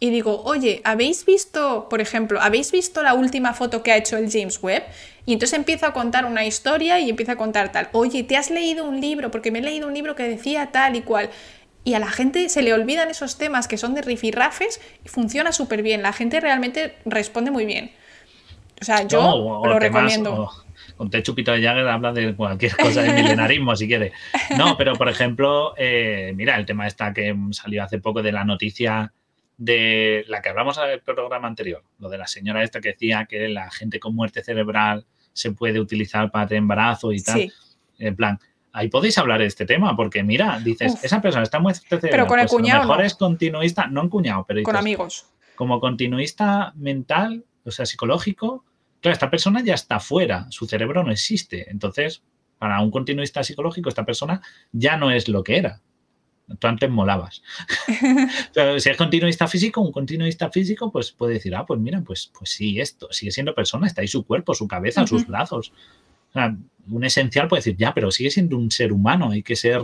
[0.00, 4.16] y digo, oye, ¿habéis visto, por ejemplo, ¿habéis visto la última foto que ha hecho
[4.16, 4.82] el James Webb?
[5.26, 8.50] Y entonces empiezo a contar una historia y empiezo a contar tal, oye, ¿te has
[8.50, 9.30] leído un libro?
[9.30, 11.30] Porque me he leído un libro que decía tal y cual.
[11.84, 15.52] Y a la gente se le olvidan esos temas que son de rifirrafes y funciona
[15.52, 16.02] súper bien.
[16.02, 17.92] La gente realmente responde muy bien.
[18.80, 20.50] O sea, yo lo recomiendo.
[20.96, 24.12] con Te Chupito de Jagger habla de cualquier cosa de milenarismo, si quiere.
[24.56, 28.44] No, pero por ejemplo, eh, mira, el tema está que salió hace poco de la
[28.44, 29.12] noticia
[29.56, 33.26] de la que hablamos en el programa anterior, lo de la señora esta que decía
[33.26, 37.52] que la gente con muerte cerebral se puede utilizar para tener embarazo y tal.
[37.98, 38.38] En plan,
[38.72, 42.40] ahí podéis hablar de este tema, porque mira, dices, esa persona está muy Pero con
[42.40, 42.82] el pues cuñado.
[42.82, 45.26] mejor es continuista, no en cuñado, pero con amigos.
[45.54, 48.64] Como continuista mental, o sea, psicológico,
[49.00, 51.70] claro, esta persona ya está fuera, su cerebro no existe.
[51.70, 52.22] Entonces,
[52.58, 54.42] para un continuista psicológico, esta persona
[54.72, 55.80] ya no es lo que era.
[56.58, 57.42] Tú antes molabas.
[58.54, 62.30] Pero si es continuista físico, un continuista físico, pues puede decir, ah, pues mira, pues,
[62.38, 65.72] pues sí, esto, sigue siendo persona, está ahí su cuerpo, su cabeza, sus brazos.
[66.30, 66.54] O sea,
[66.90, 69.80] un esencial puede decir, ya, pero sigue siendo un ser humano, hay que ser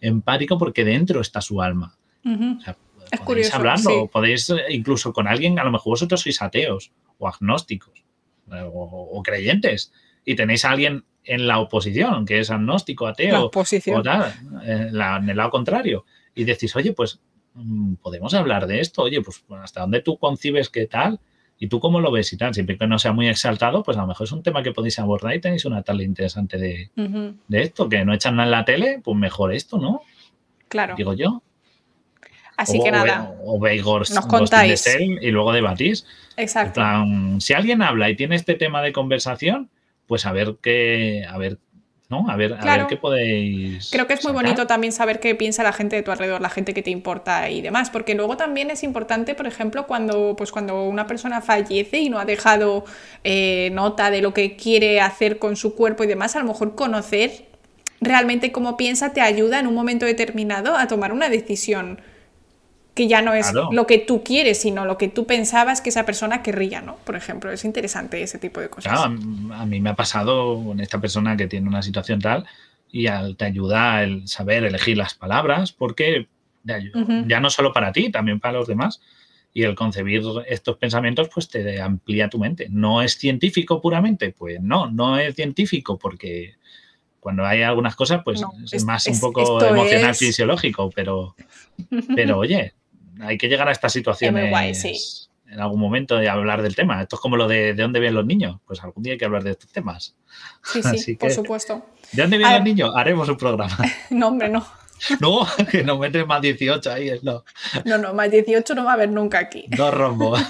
[0.00, 1.96] empático porque dentro está su alma.
[2.24, 2.76] o sea,
[3.24, 8.04] podéis hablarlo, podéis eh, incluso con alguien, a lo mejor vosotros sois ateos o agnósticos
[8.52, 9.92] eh, o, creyentes
[10.24, 14.32] y tenéis a alguien en la oposición, que es agnóstico, ateo, o tal,
[14.64, 17.20] en, en, el lado contrario, y decís, oye, pues
[17.54, 21.20] mm, podemos hablar de esto, oye, pues hasta dónde tú concibes qué tal,
[21.58, 22.52] ¿Y tú cómo lo ves y tal?
[22.52, 24.98] Siempre que no sea muy exaltado, pues a lo mejor es un tema que podéis
[24.98, 26.90] abordar y tenéis una tal interesante de,
[27.50, 30.02] esto, que no echan nada en la tele, pues mejor esto, ¿no?
[30.68, 30.94] Claro.
[30.96, 31.42] Digo yo.
[32.58, 33.34] Así que nada.
[33.42, 34.86] O, veis nos contáis.
[34.98, 36.06] y luego debatís.
[36.36, 36.82] Exacto.
[37.38, 39.70] si alguien habla y tiene este tema de conversación,
[40.06, 41.58] pues a ver qué, a ver
[42.08, 42.28] ¿no?
[42.28, 43.90] A ver, a ver qué podéis.
[43.90, 46.50] Creo que es muy bonito también saber qué piensa la gente de tu alrededor, la
[46.50, 50.52] gente que te importa y demás, porque luego también es importante, por ejemplo, cuando, pues
[50.52, 52.84] cuando una persona fallece y no ha dejado
[53.24, 56.76] eh, nota de lo que quiere hacer con su cuerpo y demás, a lo mejor
[56.76, 57.46] conocer
[58.00, 62.00] realmente cómo piensa te ayuda en un momento determinado a tomar una decisión
[62.96, 66.06] que ya no es lo que tú quieres, sino lo que tú pensabas que esa
[66.06, 66.96] persona querría, ¿no?
[67.04, 68.90] Por ejemplo, es interesante ese tipo de cosas.
[68.90, 69.14] Claro,
[69.54, 72.46] a mí me ha pasado con esta persona que tiene una situación tal
[72.90, 76.26] y te ayuda el saber elegir las palabras, porque
[76.64, 79.02] ya no solo para ti, también para los demás.
[79.52, 82.68] Y el concebir estos pensamientos, pues te amplía tu mente.
[82.70, 84.32] ¿No es científico puramente?
[84.32, 86.54] Pues no, no es científico porque
[87.20, 88.42] cuando hay algunas cosas, pues
[88.72, 91.36] es, más un poco emocional, fisiológico, pero,
[92.16, 92.72] pero oye,
[93.20, 94.52] hay que llegar a estas situaciones
[95.48, 97.00] en algún momento de hablar del tema.
[97.00, 98.58] Esto es como lo de de dónde vienen los niños.
[98.66, 100.16] Pues algún día hay que hablar de estos temas.
[100.64, 101.86] Sí, sí, por supuesto.
[102.12, 102.92] ¿De dónde vienen los niños?
[102.94, 103.76] Haremos un programa.
[104.10, 104.66] no, hombre, no.
[105.20, 107.44] No, que no metes más 18 ahí, es no.
[107.84, 109.66] No, no, más 18 no va a haber nunca aquí.
[109.68, 110.40] Dos rombos.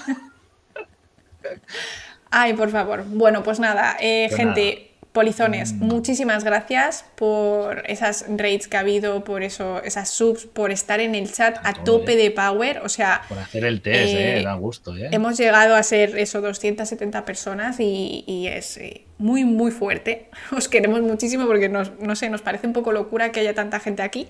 [2.30, 3.04] Ay, por favor.
[3.08, 5.82] Bueno, pues nada, eh, pues gente, Polizones, mm.
[5.82, 11.14] muchísimas gracias por esas raids que ha habido, por eso, esas subs, por estar en
[11.14, 12.80] el chat a, tope de power.
[12.84, 13.22] O sea.
[13.26, 15.08] Por hacer el test, eh, da gusto, ¿eh?
[15.12, 20.28] Hemos llegado a ser eso, 270 personas y, es eh, muy, muy fuerte.
[20.54, 23.80] Os queremos muchísimo porque nos, no sé, nos parece un poco locura que haya tanta
[23.80, 24.28] gente aquí.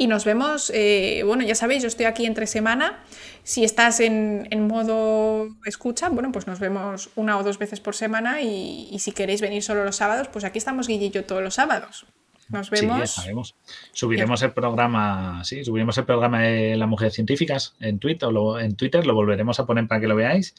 [0.00, 3.00] Y nos vemos, eh, bueno, ya sabéis, yo estoy aquí entre semana.
[3.42, 8.40] Si estás en, modo escucha, bueno, pues nos vemos una o dos veces por semana
[8.40, 11.54] y, si queréis venir solo los sábados, pues aquí estamos Guille y yo todos los
[11.54, 12.06] sábados.
[12.48, 13.10] Nos vemos.
[13.10, 13.56] Sí, sabemos.
[13.92, 18.76] Subiremos el programa, sí, subiremos el programa de las mujeres científicas en Twitter, lo, en
[18.76, 20.54] Twitter, lo volveremos a poner para que lo veáis.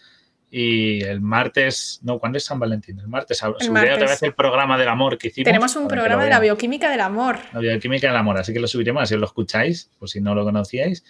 [0.51, 2.99] Y el martes, no, ¿cuándo es San Valentín?
[2.99, 5.45] El martes subiré otra vez el programa del amor que hicimos.
[5.45, 7.37] Tenemos un programa de la bioquímica del amor.
[7.53, 10.43] La bioquímica del amor, así que lo subiremos, así lo escucháis, por si no lo
[10.43, 11.03] conocíais.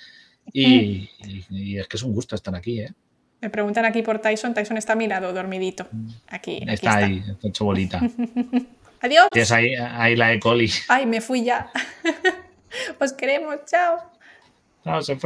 [0.51, 1.09] Y,
[1.77, 2.93] es que es un gusto estar aquí, ¿eh?
[3.41, 4.53] Me preguntan aquí por Tyson.
[4.53, 5.87] Tyson está a mi lado, dormidito.
[6.27, 6.61] Aquí.
[6.67, 8.01] está, ahí, está hecho bolita.
[9.01, 9.27] Adiós.
[9.31, 10.39] Tienes ahí, ahí la E.
[10.39, 10.69] coli.
[10.89, 11.71] Ay, me fui ya.
[12.99, 14.11] Os queremos, chao.
[14.83, 15.17] Chao, se fue.